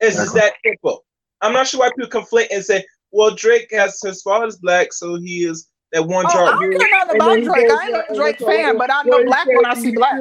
It's 0.00 0.16
just 0.16 0.34
that 0.34 0.52
simple. 0.62 1.06
I'm 1.40 1.54
not 1.54 1.66
sure 1.68 1.80
why 1.80 1.90
people 1.96 2.10
conflate 2.20 2.48
and 2.50 2.62
say, 2.62 2.84
well, 3.10 3.34
Drake 3.34 3.68
has 3.72 3.98
his 4.02 4.20
father's 4.20 4.58
black, 4.58 4.92
so 4.92 5.16
he 5.16 5.44
is 5.44 5.68
that 5.92 6.06
one 6.06 6.24
oh, 6.28 6.32
jar. 6.32 6.46
I 6.46 6.50
don't 6.52 6.78
care 6.78 6.88
nothing 6.90 7.16
about 7.16 7.42
Drake. 7.42 7.70
I 7.70 7.86
ain't 7.86 7.96
a 7.96 8.14
Drake 8.14 8.38
fan, 8.38 8.78
but 8.78 8.92
I 8.92 9.02
know 9.04 9.24
black 9.24 9.46
when 9.46 9.66
I 9.66 9.74
see 9.74 9.92
black. 9.92 10.20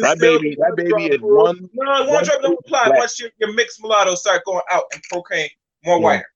That 0.00 0.18
baby, 0.18 0.56
that 0.58 0.74
baby 0.76 1.14
is 1.14 1.20
one. 1.20 1.68
No, 1.72 2.06
one 2.06 2.24
drop 2.24 2.42
don't 2.42 2.58
apply. 2.58 2.90
Once 2.94 3.20
your, 3.20 3.30
your 3.38 3.52
mixed 3.54 3.80
mulatto 3.80 4.14
start 4.14 4.44
going 4.44 4.62
out 4.70 4.84
and 4.92 5.02
cocaine 5.12 5.48
more 5.84 5.98
yeah. 5.98 6.04
whiter. 6.04 6.30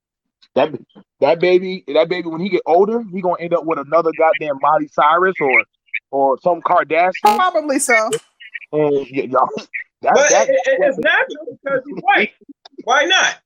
That 0.54 0.74
that 1.20 1.40
baby, 1.40 1.84
that 1.88 2.08
baby, 2.08 2.28
when 2.28 2.40
he 2.40 2.48
get 2.48 2.62
older, 2.66 3.02
he 3.12 3.20
gonna 3.20 3.40
end 3.40 3.54
up 3.54 3.64
with 3.64 3.78
another 3.78 4.10
goddamn 4.16 4.58
Miley 4.60 4.88
Cyrus 4.88 5.34
or 5.40 5.64
or 6.10 6.38
some 6.40 6.60
Kardashian. 6.62 7.12
Probably 7.22 7.78
so. 7.78 8.10
And 8.72 9.06
yeah, 9.08 9.24
y'all, 9.24 9.48
that, 10.02 10.14
but 10.14 10.30
that, 10.30 10.48
it, 10.48 10.60
it, 10.66 10.78
it's 10.82 10.98
natural 10.98 11.58
because 11.62 11.82
he's 11.86 12.02
white. 12.02 12.32
Why 12.84 13.04
not? 13.04 13.38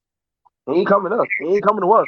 He 0.66 0.80
ain't 0.80 0.88
coming 0.88 1.10
to 1.10 1.18
us. 1.18 1.28
He 1.40 1.54
ain't 1.54 1.62
coming 1.62 1.82
to 1.82 1.92
us. 1.92 2.06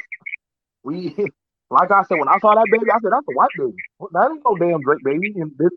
We, 0.83 1.15
like 1.69 1.91
I 1.91 2.03
said, 2.03 2.19
when 2.19 2.27
I 2.27 2.37
saw 2.39 2.53
that 2.53 2.65
baby, 2.71 2.85
I 2.91 2.99
said 3.01 3.11
that's 3.11 3.27
a 3.27 3.33
white 3.33 3.49
baby. 3.57 3.73
That 4.11 4.31
ain't 4.31 4.41
no 4.45 4.55
damn 4.55 4.81
Drake 4.81 5.03
baby. 5.03 5.33
And 5.35 5.51
this, 5.57 5.71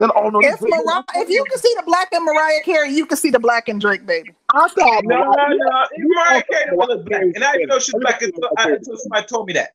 then 0.00 0.10
oh 0.14 0.30
no, 0.30 0.40
if 0.42 0.60
Mariah, 0.60 1.02
if 1.16 1.28
you 1.28 1.44
can 1.48 1.58
see 1.58 1.74
the 1.76 1.82
black 1.84 2.08
in 2.12 2.24
Mariah 2.24 2.60
Carey, 2.64 2.90
you 2.90 3.06
can 3.06 3.16
see 3.16 3.30
the 3.30 3.38
black 3.38 3.68
in 3.68 3.78
Drake 3.78 4.06
baby. 4.06 4.30
I 4.54 4.68
thought 4.68 5.04
no, 5.04 5.16
no, 5.16 5.30
no. 5.30 5.86
Mariah 5.98 6.42
Carey 6.50 6.76
don't 6.76 7.04
black, 7.04 7.22
and 7.22 7.44
I 7.44 7.52
didn't 7.52 7.68
know 7.68 7.78
she's 7.78 7.94
black 8.00 8.22
until, 8.22 8.48
until 8.56 8.96
somebody 8.96 9.26
told 9.26 9.46
me 9.46 9.52
that. 9.54 9.72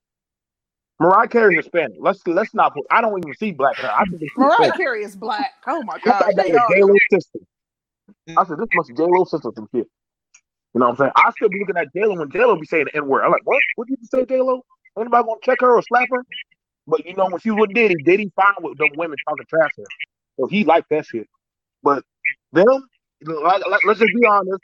Mariah 0.99 1.27
Carey 1.27 1.56
is 1.56 1.65
Hispanic. 1.65 1.98
Let's 1.99 2.26
let's 2.27 2.53
not. 2.53 2.73
Put, 2.73 2.85
I 2.91 3.02
don't 3.02 3.18
even 3.19 3.34
see 3.35 3.52
black 3.52 3.76
hair. 3.77 3.91
I 3.91 4.03
Mariah 4.38 4.52
Hispanic. 4.52 4.76
Carey 4.76 5.03
is 5.03 5.15
black. 5.15 5.53
Oh 5.68 5.81
my 5.84 5.99
god! 5.99 6.15
I 6.15 6.19
thought 6.19 6.35
that 6.35 6.68
J 6.73 6.84
Lo 6.84 6.95
sister. 7.11 7.40
I 8.27 8.31
mm. 8.31 8.48
said 8.48 8.57
this 8.57 8.68
must 8.76 8.90
be 8.90 8.95
J 8.95 9.03
Lo 9.07 9.26
sister 9.26 9.49
some 9.56 9.68
shit. 9.73 9.88
You 10.73 10.80
know 10.80 10.88
what 10.88 10.91
I'm 10.91 10.98
saying? 10.98 11.11
I 11.15 11.31
still 11.31 11.49
be 11.49 11.60
looking 11.60 11.77
at 11.77 11.94
J 11.94 12.06
Lo 12.06 12.15
when 12.18 12.30
J 12.31 12.40
Lo 12.40 12.56
be 12.56 12.65
saying 12.65 12.85
the 12.85 12.98
N 12.98 13.07
word. 13.07 13.23
I'm 13.23 13.31
like, 13.31 13.45
what? 13.45 13.60
What 13.76 13.88
did 13.88 13.98
you 13.99 14.07
say, 14.07 14.26
J 14.26 14.41
Lo? 14.41 14.64
Anybody 14.99 15.24
gonna 15.26 15.40
check 15.44 15.60
her 15.61 15.76
or 15.78 15.82
slap 15.84 16.07
her? 16.11 16.24
But 16.88 17.06
you 17.06 17.15
know 17.15 17.28
when 17.30 17.40
she 17.40 17.52
was 17.52 17.61
with 17.68 17.76
Diddy, 17.76 17.95
Diddy 18.03 18.32
fine 18.36 18.56
with 18.61 18.78
the 18.78 18.90
women 18.98 19.18
talking 19.28 19.45
trash 19.49 19.72
her, 19.78 19.86
so 20.40 20.48
he 20.48 20.65
liked 20.65 20.90
that 20.91 21.06
shit. 21.06 21.28
But 21.84 22.03
them, 22.53 22.68
like, 23.26 23.64
like, 23.70 23.82
let's 23.86 23.99
just 23.99 24.14
be 24.14 24.26
honest. 24.28 24.61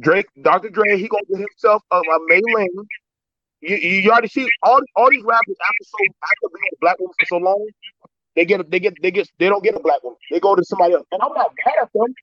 Drake, 0.00 0.26
Dr. 0.42 0.70
Dre, 0.70 0.98
he 0.98 1.08
gonna 1.08 1.24
get 1.30 1.40
himself 1.40 1.82
a, 1.92 1.98
a 1.98 2.18
Mei 2.28 2.40
Ling 2.54 2.70
you, 3.62 3.76
you 3.76 4.10
already 4.10 4.28
see 4.28 4.48
all 4.62 4.80
all 4.96 5.10
these 5.10 5.24
rappers 5.24 5.56
after 5.58 5.84
so 5.84 5.98
after 6.22 6.48
being 6.54 6.70
a 6.74 6.78
black 6.80 6.98
woman 7.00 7.14
for 7.18 7.26
so 7.26 7.38
long, 7.38 7.68
they 8.36 8.44
get 8.44 8.70
they 8.70 8.80
get 8.80 8.94
they 9.02 9.10
get 9.10 9.28
they 9.38 9.48
don't 9.48 9.64
get 9.64 9.74
a 9.76 9.80
black 9.80 10.02
woman. 10.04 10.18
They 10.30 10.40
go 10.40 10.56
to 10.56 10.64
somebody 10.64 10.94
else, 10.94 11.06
and 11.12 11.22
I'm 11.22 11.32
not 11.34 11.52
mad 11.66 11.74
at 11.82 11.90
them. 11.94 12.14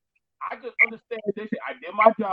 I 0.50 0.56
just 0.56 0.76
understand 0.84 1.22
say 1.36 1.48
I 1.68 1.74
did 1.80 1.94
my 1.94 2.12
job. 2.18 2.32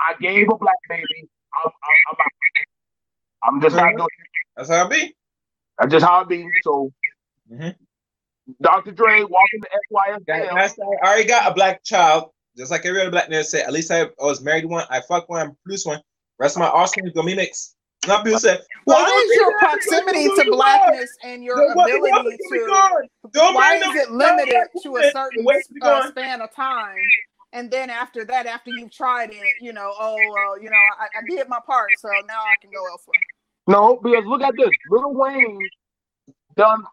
I 0.00 0.14
gave 0.20 0.48
a 0.50 0.56
black 0.56 0.76
baby. 0.88 1.28
I'm, 1.64 1.72
I'm, 1.72 2.16
I'm, 2.20 2.26
I'm 3.46 3.60
just 3.60 3.76
mm-hmm. 3.76 3.84
not 3.84 3.96
doing. 3.96 4.08
That's 4.56 4.70
how 4.70 4.86
it 4.86 4.90
be. 4.90 5.14
That's 5.78 5.92
just 5.92 6.04
how 6.04 6.20
it 6.22 6.28
be. 6.28 6.46
So, 6.62 6.92
mm-hmm. 7.52 7.70
Dr. 8.62 8.92
Dre 8.92 9.22
walking 9.22 9.60
the 9.60 9.68
SYS. 9.90 10.78
I 10.78 11.06
already 11.06 11.28
got 11.28 11.50
a 11.50 11.54
black 11.54 11.82
child, 11.84 12.30
just 12.56 12.70
like 12.70 12.86
every 12.86 13.00
other 13.00 13.10
black 13.10 13.28
man 13.28 13.44
said. 13.44 13.66
At 13.66 13.72
least 13.72 13.90
I, 13.90 14.02
I 14.02 14.08
was 14.20 14.40
married 14.40 14.62
to 14.62 14.68
one. 14.68 14.86
I 14.90 15.00
fucked 15.00 15.28
one. 15.28 15.46
I 15.46 15.50
produced 15.64 15.86
one. 15.86 16.00
Rest 16.38 16.56
of 16.56 16.60
my 16.60 16.68
offspring 16.68 17.06
is 17.06 17.12
gonna 17.12 17.26
be 17.26 17.34
mixed. 17.34 17.76
Not 18.06 18.24
being 18.24 18.38
said. 18.38 18.60
Well, 18.86 19.02
what 19.02 19.24
is 19.24 19.36
your 19.36 19.58
proximity 19.58 20.28
to 20.28 20.50
blackness 20.50 21.10
and 21.24 21.42
your 21.42 21.72
ability 21.72 22.36
to? 22.50 23.08
Why 23.32 23.76
is 23.76 24.02
it 24.02 24.10
limited 24.12 24.68
to 24.82 24.96
a 24.96 25.10
certain 25.10 25.46
uh, 25.82 26.08
span 26.08 26.40
of 26.40 26.54
time? 26.54 26.96
And 27.52 27.70
then 27.70 27.90
after 27.90 28.24
that, 28.26 28.46
after 28.46 28.70
you've 28.70 28.92
tried 28.92 29.30
it, 29.30 29.54
you 29.60 29.72
know, 29.72 29.92
oh, 29.98 30.14
well, 30.14 30.62
you 30.62 30.68
know, 30.68 30.76
I, 31.00 31.18
I 31.18 31.22
did 31.28 31.48
my 31.48 31.58
part, 31.66 31.88
so 31.98 32.08
now 32.28 32.40
I 32.40 32.54
can 32.60 32.70
go 32.70 32.84
elsewhere. 32.86 33.16
No, 33.66 33.98
because 34.02 34.24
look 34.26 34.42
at 34.42 34.54
this. 34.56 34.70
Lil 34.90 35.14
Wayne 35.14 35.58
done 36.56 36.84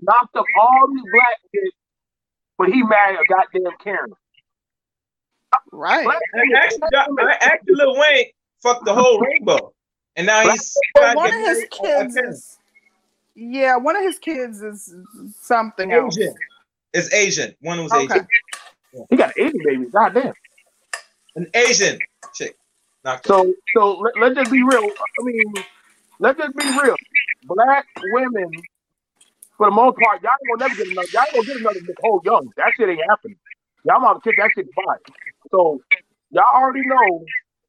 knocked 0.00 0.36
up 0.36 0.44
all 0.60 0.88
these 0.92 1.02
black 1.12 1.36
kids, 1.52 1.74
but 2.58 2.68
he 2.68 2.82
married 2.82 3.18
a 3.18 3.24
goddamn 3.26 3.72
Karen. 3.82 4.12
Right. 5.72 6.06
I 6.06 6.18
actually, 6.56 6.88
actually 7.40 7.74
Lil 7.74 7.98
Wayne 7.98 8.26
fucked 8.62 8.84
the 8.84 8.94
whole 8.94 9.20
rainbow. 9.20 9.72
And 10.16 10.26
now 10.26 10.48
he's 10.48 10.76
one 11.14 11.26
of 11.26 11.40
his 11.40 11.66
kids 11.70 12.16
is, 12.16 12.58
yeah, 13.34 13.76
one 13.76 13.96
of 13.96 14.02
his 14.02 14.18
kids 14.18 14.62
is 14.62 14.94
something 15.40 15.90
Asian. 15.90 16.02
else. 16.04 16.18
It's 16.92 17.12
Asian. 17.14 17.54
One 17.60 17.82
was 17.82 17.92
okay. 17.92 18.14
Asian. 18.14 19.06
He 19.08 19.16
got 19.16 19.34
an 19.36 19.46
Asian 19.46 19.60
baby. 19.64 19.86
God 19.86 20.14
damn. 20.14 20.32
An 21.36 21.50
Asian 21.54 21.98
chick. 22.34 22.56
Not 23.04 23.26
so 23.26 23.52
so 23.74 23.98
let, 23.98 24.18
let's 24.20 24.34
just 24.36 24.52
be 24.52 24.62
real. 24.62 24.84
I 24.84 25.22
mean, 25.22 25.54
let's 26.20 26.38
just 26.38 26.56
be 26.56 26.64
real. 26.64 26.96
Black 27.44 27.86
women, 28.12 28.50
for 29.56 29.66
the 29.66 29.74
most 29.74 29.96
part, 29.98 30.22
y'all 30.22 30.32
ain't 30.32 30.60
gonna 30.60 30.68
never 30.68 30.76
get 30.76 30.92
another. 30.92 31.08
Y'all 31.12 31.22
ain't 31.22 31.34
gonna 31.34 31.46
get 31.46 31.56
another 31.56 31.80
Nicole 31.86 32.20
Young. 32.24 32.52
That 32.56 32.72
shit 32.76 32.88
ain't 32.88 33.00
happening. 33.08 33.36
Y'all 33.84 34.00
gonna 34.00 34.20
kick 34.22 34.36
that 34.36 34.50
shit 34.54 34.66
goodbye. 34.66 34.98
So 35.50 35.80
y'all 36.30 36.44
already 36.54 36.82
know 36.86 37.24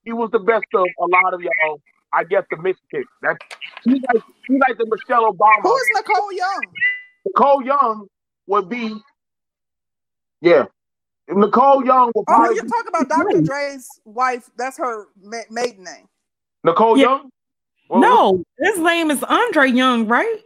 he 0.05 0.13
was 0.13 0.29
the 0.31 0.39
best 0.39 0.65
of 0.73 0.85
a 0.99 1.05
lot 1.07 1.33
of 1.33 1.41
y'all 1.41 1.81
I 2.13 2.23
guess 2.23 2.43
the 2.51 2.57
Michigan. 2.57 3.05
That's 3.21 3.39
she's 3.87 4.01
like 4.13 4.23
she's 4.45 4.59
like 4.59 4.77
the 4.77 4.85
Michelle 4.85 5.33
Obama. 5.33 5.63
Who 5.63 5.75
is 5.75 5.89
Nicole 5.95 6.33
Young? 6.33 6.61
Nicole 7.25 7.63
Young 7.63 8.07
would 8.47 8.69
be, 8.69 8.95
yeah. 10.41 10.65
Nicole 11.27 11.85
Young 11.85 12.11
will 12.13 12.25
Oh, 12.27 12.51
you're 12.51 12.65
talking 12.65 12.89
about 12.89 13.09
Dr. 13.09 13.41
Dre's 13.41 13.87
wife. 14.05 14.49
That's 14.57 14.77
her 14.77 15.07
ma- 15.21 15.37
maiden 15.49 15.85
name. 15.85 16.07
Nicole 16.63 16.97
yeah. 16.97 17.05
Young. 17.05 17.29
Well, 17.93 18.01
no, 18.01 18.43
his 18.59 18.79
name 18.79 19.11
is 19.11 19.21
Andre 19.23 19.69
Young, 19.69 20.07
right? 20.07 20.39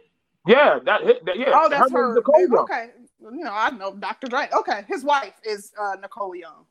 Yeah, 0.46 0.78
that, 0.84 1.00
that 1.24 1.38
yeah. 1.38 1.52
Oh, 1.54 1.68
that's 1.68 1.90
her. 1.90 2.08
her. 2.08 2.14
Nicole 2.14 2.60
okay, 2.60 2.90
Young. 3.22 3.38
you 3.38 3.44
know 3.44 3.52
I 3.52 3.70
know 3.70 3.94
Dr. 3.94 4.26
Dre. 4.26 4.48
Okay, 4.52 4.84
his 4.86 5.02
wife 5.02 5.32
is 5.44 5.72
uh, 5.80 5.96
Nicole 6.00 6.34
Young. 6.36 6.66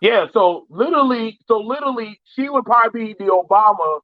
Yeah, 0.00 0.26
so 0.32 0.66
literally, 0.70 1.38
so 1.48 1.58
literally, 1.58 2.20
she 2.34 2.48
would 2.48 2.64
probably 2.64 3.06
be 3.06 3.14
the 3.14 3.24
Obama 3.24 4.00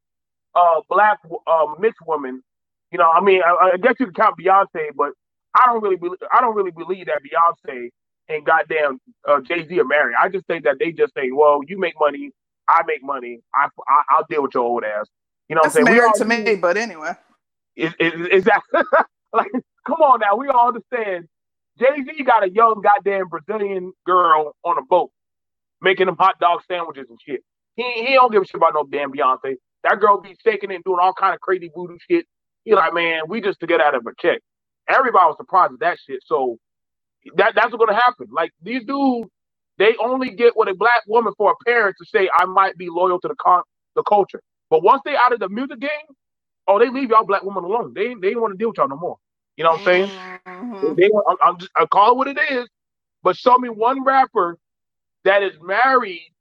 uh, 0.57 0.81
black 0.91 1.21
uh, 1.47 1.67
mixed 1.79 2.05
woman. 2.07 2.43
You 2.91 2.99
know, 2.99 3.11
I 3.11 3.21
mean, 3.21 3.41
I, 3.45 3.73
I 3.75 3.77
guess 3.77 3.95
you 4.01 4.07
can 4.07 4.15
count 4.15 4.37
Beyonce, 4.39 4.89
but 4.97 5.13
I 5.55 5.63
don't 5.67 5.83
really 5.83 5.97
believe 5.97 6.19
I 6.33 6.41
don't 6.41 6.57
really 6.57 6.73
believe 6.73 7.07
that 7.07 7.21
Beyonce 7.23 7.91
and 8.29 8.45
goddamn 8.45 9.01
uh, 9.29 9.41
Jay 9.43 9.67
Z 9.69 9.79
are 9.79 9.85
married. 9.85 10.17
I 10.21 10.29
just 10.29 10.47
think 10.47 10.65
that 10.65 10.81
they 10.81 10.91
just 10.91 11.15
say, 11.15 11.31
well, 11.31 11.61
you 11.69 11.79
make 11.79 11.95
money, 12.01 12.33
I 12.69 12.83
make 12.85 13.05
money, 13.05 13.41
I, 13.55 13.69
I 13.89 14.19
will 14.19 14.27
deal 14.29 14.43
with 14.43 14.55
your 14.55 14.65
old 14.65 14.83
ass. 14.83 15.07
You 15.49 15.57
know, 15.57 15.63
That's 15.65 15.75
what 15.77 15.83
I'm 15.83 15.87
saying? 15.87 15.99
married 15.99 16.15
to 16.17 16.25
me, 16.27 16.57
but 16.57 16.77
anyway, 16.77 17.13
is 17.77 17.93
that 18.45 18.63
like? 19.33 19.51
Come 19.87 20.01
on 20.03 20.21
now, 20.21 20.37
we 20.37 20.49
all 20.49 20.69
understand. 20.69 21.29
Jay 21.79 22.03
Z 22.05 22.25
got 22.25 22.45
a 22.45 22.51
young 22.51 22.83
goddamn 22.83 23.29
Brazilian 23.29 23.93
girl 24.07 24.55
on 24.65 24.79
a 24.79 24.83
boat 24.83 25.11
making 25.83 26.07
them 26.07 26.17
hot 26.19 26.39
dog 26.41 26.61
sandwiches 26.69 27.07
and 27.11 27.19
shit. 27.27 27.43
He 27.77 27.85
he 28.07 28.15
don't 28.15 28.33
give 28.33 28.43
a 28.43 28.47
shit 28.47 28.57
about 28.57 28.75
no 28.75 28.85
damn 28.91 29.13
Beyonce. 29.13 29.57
That 29.85 30.01
girl 30.01 30.21
be 30.21 30.37
shaking 30.45 30.73
and 30.73 30.83
doing 30.85 30.99
all 31.01 31.15
kind 31.15 31.35
of 31.35 31.41
crazy 31.41 31.71
voodoo 31.75 31.99
shit. 32.11 32.27
He 32.65 32.75
like, 32.75 32.95
man, 32.95 33.23
we 33.29 33.41
just 33.41 33.61
to 33.61 33.69
get 33.69 33.81
out 33.81 33.95
of 33.95 34.03
a 34.07 34.13
check. 34.21 34.41
Everybody 34.89 35.27
was 35.27 35.37
surprised 35.39 35.75
at 35.75 35.81
that 35.81 35.99
shit. 36.07 36.21
So 36.27 36.59
that 37.37 37.55
that's 37.55 37.73
what's 37.73 37.85
gonna 37.85 38.01
happen. 38.01 38.29
Like 38.33 38.53
these 38.63 38.85
dudes, 38.85 39.31
they 39.79 39.95
only 40.03 40.31
get 40.33 40.57
with 40.57 40.69
a 40.69 40.75
black 40.75 41.03
woman 41.07 41.33
for 41.39 41.53
a 41.53 41.65
parent 41.65 41.97
to 42.01 42.07
say 42.09 42.29
I 42.37 42.47
might 42.47 42.77
be 42.79 42.89
loyal 42.91 43.21
to 43.21 43.29
the 43.29 43.37
con 43.37 43.63
the 43.97 44.03
culture. 44.05 44.43
But 44.71 44.83
once 44.83 45.03
they 45.05 45.17
out 45.17 45.33
of 45.33 45.41
the 45.41 45.49
music 45.49 45.81
game, 45.81 45.91
oh, 46.67 46.79
they 46.79 46.89
leave 46.89 47.11
y'all 47.11 47.25
black 47.25 47.43
women 47.43 47.65
alone. 47.65 47.93
They 47.95 48.15
they 48.15 48.35
want 48.35 48.53
to 48.53 48.59
deal 48.59 48.69
with 48.69 48.79
y'all 48.79 48.89
no 48.89 48.97
more. 48.97 49.17
You 49.57 49.65
know 49.65 49.73
what 49.73 49.81
I'm 49.81 49.85
saying? 49.85 50.11
Mm-hmm. 50.47 50.95
They, 50.97 51.11
I'm, 51.29 51.37
I'm 51.43 51.59
just 51.59 51.73
I 51.77 51.87
call 51.87 52.13
it 52.13 52.17
what 52.17 52.29
it 52.29 52.39
is. 52.51 52.69
But 53.23 53.37
show 53.37 53.57
me 53.59 53.69
one 53.69 54.05
rapper 54.05 54.59
that 55.25 55.43
is 55.43 55.53
married 55.63 56.33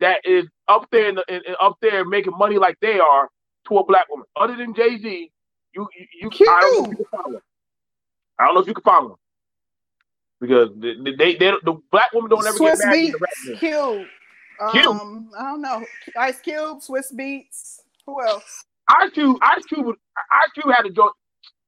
that 0.00 0.24
is 0.24 0.46
up 0.68 0.88
there 0.90 1.08
in, 1.08 1.16
the, 1.16 1.24
in, 1.28 1.42
in 1.46 1.54
up 1.60 1.76
there 1.82 2.04
making 2.04 2.36
money 2.36 2.58
like 2.58 2.78
they 2.80 2.98
are 2.98 3.28
to 3.68 3.78
a 3.78 3.84
black 3.84 4.08
woman. 4.08 4.26
Other 4.36 4.56
than 4.56 4.74
Jay 4.74 4.98
Z, 4.98 5.32
you 5.74 5.88
you, 6.20 6.30
you 6.32 6.46
I, 6.48 6.60
don't 6.60 6.74
know 6.76 6.84
if 6.84 6.90
you 6.90 6.96
can 6.96 7.04
find 7.10 7.34
one. 7.34 7.42
I 8.38 8.46
don't 8.46 8.54
know 8.54 8.60
if 8.60 8.66
you 8.66 8.74
can 8.74 8.82
find 8.82 9.08
one 9.08 9.18
because 10.40 10.70
they 10.76 10.94
they, 11.16 11.34
they 11.36 11.50
the 11.64 11.80
black 11.90 12.12
women 12.12 12.30
don't 12.30 12.46
ever 12.46 12.58
Swizz 12.58 12.78
get 12.78 12.86
married. 12.86 13.14
Cube. 13.58 14.06
Um, 14.60 15.30
I 15.38 15.42
don't 15.42 15.62
know. 15.62 15.84
Ice 16.16 16.40
Cube, 16.40 16.80
Swizz 16.80 17.14
Beatz. 17.14 17.80
Who 18.06 18.22
else? 18.22 18.64
Ice 18.88 19.10
Cube, 19.12 19.38
Ice 19.42 19.64
Cube, 19.66 19.94
Ice 20.32 20.52
Cube 20.54 20.74
had 20.74 20.86
a 20.86 20.90
joint. 20.90 21.12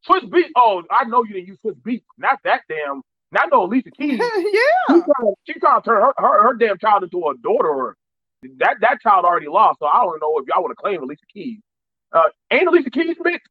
Swizz 0.08 0.28
Beatz. 0.28 0.50
Oh, 0.56 0.82
I 0.90 1.04
know 1.04 1.24
you 1.24 1.34
didn't 1.34 1.48
use 1.48 1.58
Swizz 1.64 1.80
Beatz. 1.80 2.02
Not 2.18 2.38
that 2.44 2.62
damn. 2.68 3.02
Not 3.30 3.48
no 3.50 3.64
Alicia 3.64 3.90
Keys. 3.98 4.18
yeah. 4.18 4.96
She 4.96 5.00
trying, 5.00 5.34
she 5.44 5.52
trying 5.54 5.80
to 5.80 5.84
turn 5.84 6.02
her, 6.02 6.12
her, 6.18 6.42
her 6.48 6.54
damn 6.54 6.78
child 6.78 7.04
into 7.04 7.18
a 7.18 7.36
daughter 7.38 7.68
or 7.68 7.96
that 8.58 8.76
that 8.80 9.00
child 9.00 9.24
already 9.24 9.46
lost, 9.46 9.78
so 9.78 9.86
I 9.86 10.00
don't 10.02 10.20
know 10.20 10.36
if 10.38 10.46
y'all 10.48 10.62
want 10.62 10.72
to 10.72 10.76
claim 10.76 11.02
Alicia 11.02 11.24
Keys. 11.32 11.60
Uh, 12.12 12.22
ain't 12.50 12.66
Alicia 12.66 12.90
Keys 12.90 13.16
mixed? 13.20 13.48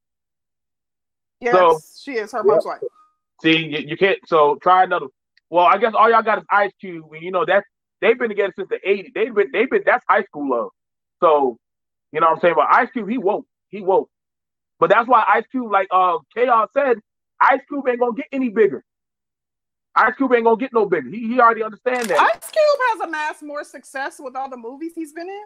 Yes, 1.40 1.54
so, 1.54 1.80
she 2.00 2.12
is 2.20 2.32
her 2.34 2.44
mom's 2.44 2.66
wife. 2.66 2.82
See, 3.42 3.58
you, 3.58 3.80
you, 3.80 3.98
can't. 3.98 4.20
So 4.28 4.60
try 4.62 4.84
another. 4.84 5.08
Well, 5.50 5.66
I 5.66 5.78
guess 5.78 5.94
all 5.98 6.10
y'all 6.10 6.22
got 6.22 6.40
is 6.40 6.44
Ice 6.52 6.72
Cube, 6.80 7.06
and 7.12 7.24
you 7.24 7.32
know 7.32 7.46
that's 7.46 7.66
they've 8.02 8.18
been 8.18 8.30
together 8.30 8.54
since 8.56 8.70
the 8.70 8.80
'80s. 8.86 9.14
They've 9.14 9.34
been 9.34 9.50
they've 9.52 9.70
been 9.70 9.84
that's 9.86 10.06
high 10.08 10.24
school 10.24 10.50
love. 10.50 10.70
So 11.22 11.58
you 12.12 12.20
know 12.20 12.28
what 12.28 12.36
I'm 12.36 12.42
saying. 12.42 12.56
But 12.56 12.68
Ice 12.72 12.90
Cube, 12.92 13.10
he 13.10 13.18
woke, 13.18 13.46
he 13.70 13.82
woke. 13.82 14.10
But 14.80 14.90
that's 14.90 15.08
why 15.08 15.24
Ice 15.28 15.46
Cube, 15.52 15.72
like 15.72 15.88
uh 15.92 16.18
Chaos 16.36 16.70
said, 16.74 16.98
Ice 17.40 17.62
Cube 17.68 17.88
ain't 17.88 18.00
gonna 18.00 18.14
get 18.14 18.28
any 18.32 18.50
bigger. 18.50 18.84
Ice 19.96 20.16
Cube 20.16 20.34
ain't 20.34 20.46
gonna 20.46 20.58
get 20.58 20.74
no 20.74 20.86
bigger. 20.86 21.10
He, 21.10 21.28
he 21.28 21.40
already 21.40 21.64
understand 21.64 22.10
that. 22.10 22.20
Ice 22.20 22.50
Cube 22.50 22.80
has 22.92 23.02
amassed 23.02 23.44
more 23.44 23.64
success 23.64 24.20
with 24.20 24.36
all 24.36 24.50
the 24.50 24.58
movies 24.58 24.94
he's 24.96 25.14
been 25.14 25.30
in. 25.30 25.44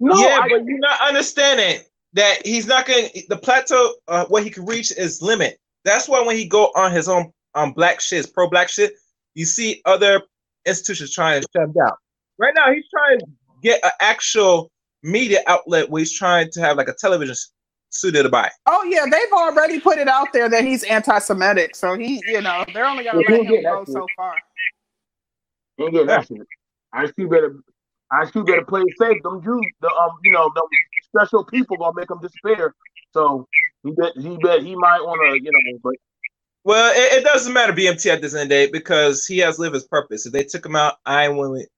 No, 0.00 0.16
yeah, 0.16 0.40
I, 0.42 0.48
but 0.48 0.64
you're 0.64 0.78
not 0.78 1.00
understanding 1.00 1.80
that 2.12 2.46
he's 2.46 2.66
not 2.66 2.86
going. 2.86 3.08
to 3.08 3.22
The 3.28 3.36
plateau, 3.36 3.94
uh, 4.08 4.26
what 4.26 4.44
he 4.44 4.50
can 4.50 4.66
reach 4.66 4.92
is 4.96 5.22
limit. 5.22 5.58
That's 5.84 6.08
why 6.08 6.20
when 6.22 6.36
he 6.36 6.46
go 6.46 6.66
on 6.74 6.92
his 6.92 7.08
own 7.08 7.32
on 7.54 7.68
um, 7.68 7.72
black 7.72 8.00
shit, 8.00 8.32
pro 8.34 8.48
black 8.50 8.68
shit, 8.68 8.94
you 9.34 9.46
see 9.46 9.80
other 9.84 10.22
institutions 10.66 11.12
trying 11.12 11.40
to 11.40 11.48
shut 11.54 11.64
him 11.64 11.72
down. 11.72 11.92
Right 12.38 12.52
now, 12.54 12.72
he's 12.72 12.84
trying 12.90 13.20
to 13.20 13.26
get 13.62 13.84
an 13.84 13.92
actual 14.00 14.70
media 15.02 15.40
outlet 15.46 15.88
where 15.90 16.00
he's 16.00 16.12
trying 16.12 16.50
to 16.50 16.60
have 16.60 16.76
like 16.76 16.88
a 16.88 16.94
television 16.94 17.34
suited 17.90 18.30
by. 18.30 18.50
Oh 18.66 18.82
yeah, 18.84 19.04
they've 19.10 19.32
already 19.32 19.80
put 19.80 19.98
it 19.98 20.08
out 20.08 20.32
there 20.32 20.48
that 20.48 20.64
he's 20.64 20.82
anti-Semitic, 20.84 21.74
so 21.76 21.96
he, 21.96 22.20
you 22.26 22.42
know, 22.42 22.64
they're 22.74 22.86
only 22.86 23.04
gonna 23.04 23.18
let 23.18 23.46
him 23.46 23.62
go 23.62 23.84
so 23.86 24.06
far. 24.16 24.34
He'll 25.76 25.90
get 25.90 26.06
that 26.08 26.26
shit. 26.26 26.38
I 26.92 27.06
see 27.06 27.24
better. 27.24 27.56
I 28.10 28.24
see 28.30 28.42
better 28.42 28.64
play 28.64 28.82
it 28.82 28.94
safe. 28.98 29.22
Them 29.22 29.42
Jews, 29.42 29.60
the 29.80 29.88
um, 29.88 30.10
you 30.24 30.32
know, 30.32 30.50
the 30.54 30.62
special 31.02 31.44
people 31.44 31.76
gonna 31.76 31.92
make 31.96 32.08
them 32.08 32.20
disappear. 32.20 32.74
So 33.12 33.46
he 33.82 33.92
bet 33.92 34.12
he 34.16 34.36
bet 34.42 34.62
he 34.62 34.74
might 34.76 35.00
want 35.00 35.20
to, 35.26 35.42
you 35.42 35.50
know, 35.50 35.78
but. 35.82 35.94
Well, 36.66 36.92
it, 36.96 37.18
it, 37.20 37.24
doesn't 37.24 37.52
matter 37.52 37.72
BMT 37.72 38.12
at 38.12 38.20
this 38.20 38.34
end 38.34 38.50
date 38.50 38.72
because 38.72 39.24
he 39.24 39.38
has 39.38 39.56
lived 39.56 39.74
his 39.74 39.84
purpose. 39.84 40.26
If 40.26 40.32
they 40.32 40.42
took 40.42 40.66
him 40.66 40.74
out, 40.74 40.94
I 41.06 41.28
wouldn't 41.28 41.68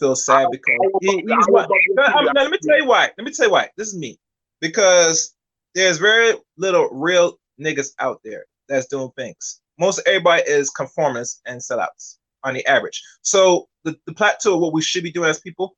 feel 0.00 0.16
sad 0.16 0.48
because 0.50 0.78
he, 1.02 1.18
he's 1.18 1.46
what, 1.48 1.66
um, 1.66 2.28
let 2.34 2.50
me 2.50 2.56
tell 2.62 2.78
you 2.78 2.86
why. 2.86 3.10
Let 3.18 3.26
me 3.26 3.30
tell 3.30 3.48
you 3.48 3.52
why. 3.52 3.68
This 3.76 3.88
is 3.88 3.98
me 3.98 4.18
because 4.62 5.34
there's 5.74 5.98
very 5.98 6.32
little 6.56 6.88
real 6.92 7.38
niggas 7.60 7.92
out 7.98 8.22
there 8.24 8.46
that's 8.70 8.86
doing 8.86 9.10
things. 9.18 9.60
Most 9.78 10.00
everybody 10.06 10.44
is 10.46 10.70
conformists 10.70 11.42
and 11.44 11.60
sellouts 11.60 12.16
on 12.42 12.54
the 12.54 12.66
average. 12.66 13.02
So 13.20 13.68
the, 13.84 13.98
the 14.06 14.14
plateau 14.14 14.54
of 14.54 14.60
what 14.62 14.72
we 14.72 14.80
should 14.80 15.02
be 15.02 15.12
doing 15.12 15.28
as 15.28 15.40
people, 15.40 15.76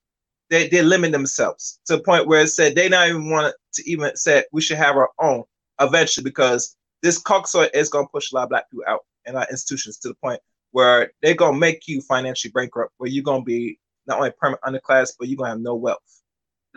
they, 0.48 0.69
they 0.69 0.82
limit 0.82 1.10
themselves 1.10 1.81
to 1.86 1.97
the 1.97 2.05
point 2.05 2.28
where 2.28 2.43
it 2.43 2.48
said 2.51 2.77
they 2.77 2.89
not 2.89 3.09
even 3.09 3.31
want 3.31 3.52
to 3.74 3.90
even 3.90 4.15
say 4.15 4.44
we 4.52 4.60
should 4.60 4.78
have 4.78 4.94
our 4.94 5.10
own 5.20 5.43
eventually 5.81 6.23
because 6.23 6.77
this 7.03 7.23
cocksoy 7.23 7.69
is 7.75 7.89
gonna 7.89 8.09
push 8.09 8.33
a 8.33 8.35
lot 8.35 8.45
of 8.45 8.49
black 8.51 8.70
people 8.70 8.85
out 8.89 9.01
in 9.27 9.37
our 9.37 9.47
institutions 9.51 9.99
to 9.99 10.09
the 10.09 10.15
point 10.15 10.41
where 10.73 11.12
they're 11.23 11.35
gonna 11.35 11.57
make 11.57 11.89
you 11.89 12.01
financially 12.03 12.53
bankrupt, 12.53 12.93
where 12.99 13.09
you're 13.09 13.25
gonna 13.25 13.43
be 13.43 13.79
not 14.07 14.19
only 14.19 14.33
permanent 14.33 14.62
underclass, 14.62 15.12
but 15.19 15.29
you're 15.29 15.37
gonna 15.37 15.51
have 15.51 15.61
no 15.61 15.75
wealth. 15.75 16.23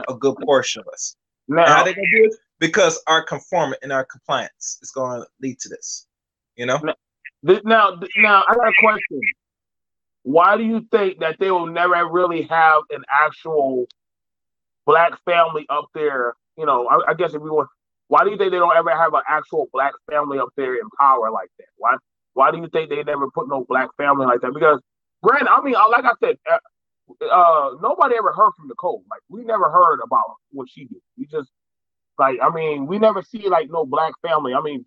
A 0.08 0.14
good 0.14 0.36
portion 0.44 0.82
of 0.82 0.88
us. 0.92 1.16
Now, 1.48 1.66
how 1.66 1.84
they 1.84 1.94
gonna 1.94 2.08
do 2.16 2.26
it? 2.26 2.36
Because 2.60 3.02
our 3.08 3.24
conformity 3.24 3.80
and 3.84 3.92
our 3.92 4.06
compliance 4.06 4.80
is 4.82 4.92
gonna 4.92 5.26
lead 5.42 5.60
to 5.60 5.70
this. 5.70 6.08
You 6.56 6.66
know. 6.66 6.78
Now, 6.78 6.94
now, 7.44 8.00
now 8.18 8.44
I 8.48 8.56
got 8.56 8.68
a 8.68 8.74
question. 8.80 9.22
Why 10.24 10.56
do 10.56 10.64
you 10.64 10.88
think 10.92 11.20
that 11.20 11.38
they 11.40 11.50
will 11.50 11.66
never 11.66 12.08
really 12.08 12.44
have 12.44 12.84
an 12.92 13.04
actual 13.10 13.86
black 14.86 15.14
family 15.26 15.66
up 15.70 15.90
there? 15.94 16.36
You 16.58 16.66
know, 16.66 16.88
I, 16.88 17.12
I 17.12 17.14
guess 17.16 17.34
if 17.34 17.42
we 17.42 17.50
want, 17.50 17.70
why 18.12 18.26
do 18.26 18.30
you 18.30 18.38
think 18.38 18.52
they 18.52 18.58
don't 18.60 18.76
ever 18.76 18.90
have 18.90 19.14
an 19.14 19.22
actual 19.26 19.70
black 19.72 19.94
family 20.10 20.38
up 20.38 20.50
there 20.58 20.76
in 20.76 20.84
power 21.00 21.32
like 21.32 21.48
that? 21.60 21.68
Why? 21.78 21.96
Why 22.34 22.52
do 22.52 22.58
you 22.58 22.68
think 22.68 22.90
they 22.90 23.02
never 23.04 23.32
put 23.32 23.48
no 23.48 23.64
black 23.70 23.88
family 23.96 24.26
like 24.26 24.42
that? 24.42 24.54
Because, 24.54 24.82
granted, 25.24 25.50
I 25.50 25.62
mean, 25.62 25.76
like 25.76 26.04
I 26.04 26.12
said, 26.22 26.36
uh, 26.52 26.58
uh, 27.26 27.70
nobody 27.82 28.16
ever 28.18 28.34
heard 28.34 28.52
from 28.58 28.68
Nicole. 28.68 29.06
Like 29.10 29.22
we 29.30 29.46
never 29.46 29.72
heard 29.72 30.02
about 30.04 30.26
what 30.52 30.68
she 30.70 30.84
did. 30.84 31.00
We 31.18 31.26
just 31.26 31.50
like 32.20 32.38
I 32.44 32.54
mean, 32.54 32.86
we 32.86 33.00
never 33.00 33.22
see 33.22 33.48
like 33.48 33.70
no 33.72 33.86
black 33.86 34.12
family. 34.22 34.54
I 34.54 34.60
mean, 34.60 34.84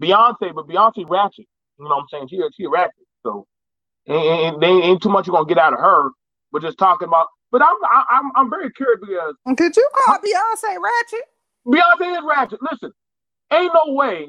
Beyonce, 0.00 0.54
but 0.54 0.68
Beyonce 0.68 1.04
ratchet. 1.10 1.46
You 1.80 1.84
know 1.84 1.96
what 1.96 2.02
I'm 2.02 2.06
saying? 2.12 2.28
She 2.28 2.40
she 2.56 2.68
ratchet. 2.68 2.94
So 3.24 3.44
and, 4.06 4.54
and 4.54 4.62
they 4.62 4.68
ain't 4.68 5.02
too 5.02 5.08
much 5.08 5.26
you're 5.26 5.34
gonna 5.34 5.48
get 5.48 5.58
out 5.58 5.72
of 5.72 5.80
her. 5.80 6.10
But 6.52 6.62
just 6.62 6.78
talking 6.78 7.08
about. 7.08 7.26
But 7.50 7.60
I'm 7.60 7.74
I'm 8.08 8.30
I'm 8.36 8.50
very 8.50 8.70
curious 8.70 9.00
because 9.00 9.34
did 9.56 9.76
you 9.76 9.88
call 10.06 10.18
Beyonce 10.18 10.76
ratchet? 10.80 11.26
Beyonce 11.68 12.18
is 12.18 12.24
ratchet. 12.26 12.60
Listen, 12.62 12.92
ain't 13.52 13.72
no 13.74 13.92
way 13.92 14.28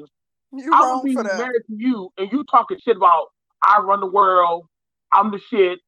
you 0.52 0.70
I 0.72 0.94
would 0.94 1.04
be 1.04 1.14
married 1.14 1.62
to 1.68 1.74
you 1.76 2.12
and 2.18 2.30
you 2.32 2.44
talking 2.50 2.78
shit 2.84 2.96
about 2.96 3.28
I 3.62 3.80
run 3.80 4.00
the 4.00 4.06
world, 4.06 4.66
I'm 5.12 5.30
the 5.30 5.40
shit, 5.50 5.78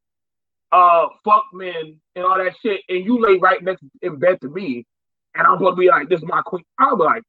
uh, 0.72 1.06
fuck 1.24 1.44
men 1.52 2.00
and 2.16 2.24
all 2.24 2.38
that 2.38 2.54
shit, 2.62 2.80
and 2.88 3.04
you 3.04 3.20
lay 3.20 3.38
right 3.38 3.62
next 3.62 3.82
in 4.02 4.18
bed 4.18 4.40
to 4.42 4.48
me, 4.48 4.86
and 5.34 5.46
I'm 5.46 5.58
gonna 5.58 5.76
be 5.76 5.88
like, 5.88 6.08
"This 6.08 6.18
is 6.18 6.26
my 6.26 6.42
queen." 6.42 6.64
I'll 6.78 6.96
be 6.96 7.04
like, 7.04 7.22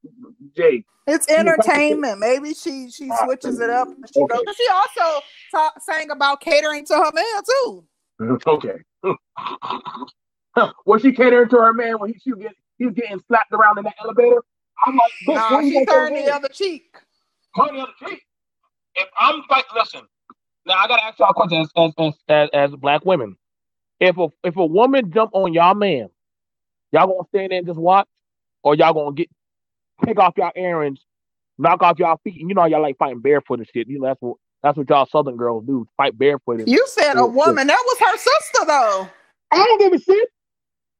"Jay." 0.56 0.84
It's 1.06 1.28
entertainment. 1.28 2.18
Maybe 2.18 2.54
she 2.54 2.90
she 2.90 3.10
switches 3.24 3.60
it 3.60 3.70
up. 3.70 3.88
She 4.12 4.20
okay. 4.20 4.34
goes. 4.34 4.56
She 4.56 4.66
also 4.72 5.20
talk, 5.50 5.80
sang 5.82 6.10
about 6.10 6.40
catering 6.40 6.84
to 6.86 6.94
her 6.94 7.12
man 7.12 7.42
too. 7.44 7.84
Okay. 8.46 8.78
was 10.86 11.02
she 11.02 11.10
catering 11.10 11.48
to 11.48 11.56
her 11.56 11.72
man 11.72 11.98
when 11.98 12.12
he 12.12 12.18
she 12.20 12.30
get 12.40 12.54
he 12.78 12.86
was 12.86 12.94
getting 12.94 13.20
slapped 13.28 13.52
around 13.52 13.78
in 13.78 13.84
that 13.84 13.94
elevator? 14.02 14.42
I'm 14.84 14.96
like, 14.96 15.12
nah, 15.26 15.60
she 15.60 15.84
turned 15.86 16.16
the 16.16 16.34
other 16.34 16.48
cheek. 16.48 16.96
Turn 17.56 17.76
the 17.76 17.82
other 17.82 17.92
cheek. 18.06 18.22
If 18.96 19.08
I'm 19.18 19.42
like, 19.50 19.66
listen, 19.74 20.02
now 20.66 20.74
I 20.74 20.88
gotta 20.88 21.04
ask 21.04 21.18
y'all 21.18 21.30
a 21.30 21.34
question 21.34 21.60
as 21.60 21.70
as, 21.76 21.92
as, 21.98 22.14
as, 22.28 22.48
as 22.52 22.76
black 22.76 23.04
women. 23.04 23.36
If 24.00 24.18
a 24.18 24.28
if 24.42 24.56
a 24.56 24.66
woman 24.66 25.12
jump 25.12 25.30
on 25.34 25.52
y'all 25.52 25.74
man, 25.74 26.08
y'all 26.92 27.06
gonna 27.06 27.28
stand 27.28 27.52
there 27.52 27.58
and 27.58 27.66
just 27.66 27.78
watch, 27.78 28.08
or 28.62 28.74
y'all 28.74 28.92
gonna 28.92 29.12
get 29.12 29.28
take 30.04 30.18
off 30.18 30.34
y'all 30.36 30.52
errands, 30.56 31.00
knock 31.58 31.82
off 31.82 31.98
y'all 31.98 32.20
feet, 32.24 32.40
and 32.40 32.48
you 32.48 32.54
know 32.54 32.64
y'all 32.66 32.82
like 32.82 32.98
fighting 32.98 33.20
barefoot 33.20 33.60
and 33.60 33.68
shit. 33.72 33.88
You 33.88 34.00
know 34.00 34.08
that's 34.08 34.20
what 34.20 34.36
that's 34.62 34.76
what 34.76 34.88
y'all 34.88 35.06
Southern 35.06 35.36
girls 35.36 35.64
do, 35.66 35.86
fight 35.96 36.16
barefoot. 36.18 36.66
You 36.66 36.84
said 36.88 37.14
a 37.16 37.26
woman. 37.26 37.66
That 37.66 37.82
was 37.84 37.98
her 38.00 38.16
sister 38.16 38.66
though. 38.66 39.08
I 39.52 39.56
don't 39.64 39.78
give 39.78 39.92
a 39.92 39.98
shit. 39.98 40.28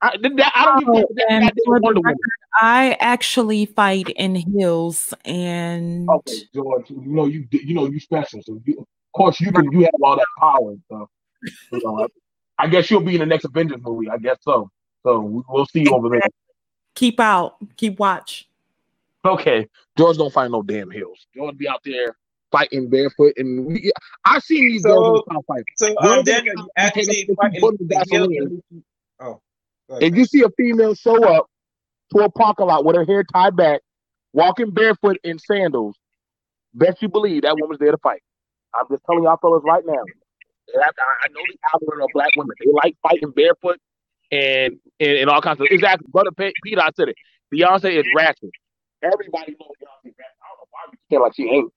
I, 0.05 0.17
that, 0.19 0.53
I 0.55 0.65
don't 0.67 0.89
oh, 0.89 1.07
give 1.17 1.27
a 1.27 2.09
shit. 2.09 2.17
I 2.61 2.97
actually 3.01 3.67
fight 3.67 4.11
in 4.11 4.35
heels 4.35 5.15
and 5.25 6.09
okay, 6.09 6.43
George. 6.55 6.91
You 6.91 7.01
know 7.07 7.27
you 7.27 7.47
you 7.51 7.75
know 7.75 7.87
you 7.87 7.99
special, 7.99 8.43
so 8.43 8.61
you, 8.65 8.87
course, 9.15 9.41
you 9.41 9.51
can 9.51 9.73
you 9.73 9.81
have 9.81 9.95
all 10.03 10.17
that 10.17 10.27
power 10.39 10.71
and 10.71 10.83
stuff. 10.87 11.09
You 11.73 11.81
know, 11.83 12.09
I 12.59 12.69
guess 12.69 12.91
you'll 12.91 13.01
be 13.01 13.15
in 13.15 13.21
the 13.21 13.27
next 13.27 13.45
Avengers 13.45 13.81
movie. 13.83 14.11
I 14.11 14.19
guess 14.19 14.37
so. 14.43 14.71
So 15.03 15.45
we'll 15.49 15.67
see 15.67 15.83
you 15.83 15.95
over 15.95 16.09
there. 16.11 16.21
Keep 16.95 17.21
out. 17.21 17.57
Keep 17.77 17.99
watch. 17.99 18.49
Okay, 19.25 19.67
George 19.97 20.19
don't 20.19 20.33
find 20.33 20.53
no 20.53 20.63
damn 20.63 20.91
hills. 20.91 21.27
George 21.35 21.57
be 21.57 21.67
out 21.67 21.81
there 21.85 22.17
fighting 22.53 22.89
barefoot, 22.91 23.33
and 23.37 23.67
we, 23.67 23.91
I 24.25 24.39
seen 24.39 24.69
these 24.69 24.83
so, 24.83 24.95
girls 24.95 25.23
fight. 25.49 25.65
So 25.77 25.95
um, 25.99 26.25
then 26.25 26.45
you 26.45 26.69
actually 26.77 27.29
fighting 27.41 27.63
Oh, 29.21 29.41
if 29.89 30.15
you 30.15 30.25
see 30.25 30.43
a 30.43 30.51
female 30.57 30.95
show 30.95 31.23
up 31.25 31.47
to 32.15 32.25
a 32.25 32.31
parking 32.31 32.67
lot 32.67 32.85
with 32.85 32.97
her 32.97 33.05
hair 33.05 33.25
tied 33.25 33.57
back, 33.57 33.81
walking 34.33 34.71
barefoot 34.71 35.19
in 35.25 35.39
sandals, 35.39 35.97
best 36.73 37.01
you 37.03 37.09
believe 37.09 37.43
that 37.43 37.57
woman's 37.59 37.79
there 37.79 37.91
to 37.91 37.99
fight. 37.99 38.23
I'm 38.75 38.87
just 38.91 39.05
telling 39.07 39.25
y'all 39.25 39.37
fellas 39.41 39.63
right 39.65 39.85
now. 39.87 40.03
I, 40.77 41.29
know 41.29 41.41
the 41.47 41.59
algorithm 41.73 42.05
of 42.05 42.11
black 42.15 42.31
women. 42.37 42.55
They 42.59 42.71
like 42.73 42.97
fighting 43.03 43.31
barefoot 43.31 43.79
and 44.33 44.79
and, 44.99 45.13
and 45.19 45.31
all 45.31 45.41
kinds 45.41 45.61
of 45.61 45.67
exactly. 45.71 46.07
Brother 46.11 46.31
Peter, 46.65 46.81
I 46.81 46.91
said 46.97 47.09
it. 47.11 47.17
Beyonce 47.55 47.99
is 47.99 48.05
ratchet. 48.17 48.51
Everybody 49.03 49.53
knows 49.61 49.71
Beyonce 49.81 50.05
ratchet. 50.05 50.41
I 50.43 50.49
don't 50.49 50.59
know 50.59 50.69
why 50.71 50.81
we 50.91 50.99
feel 51.09 51.23
like 51.23 51.35
she 51.37 51.45
ain't. 51.45 51.73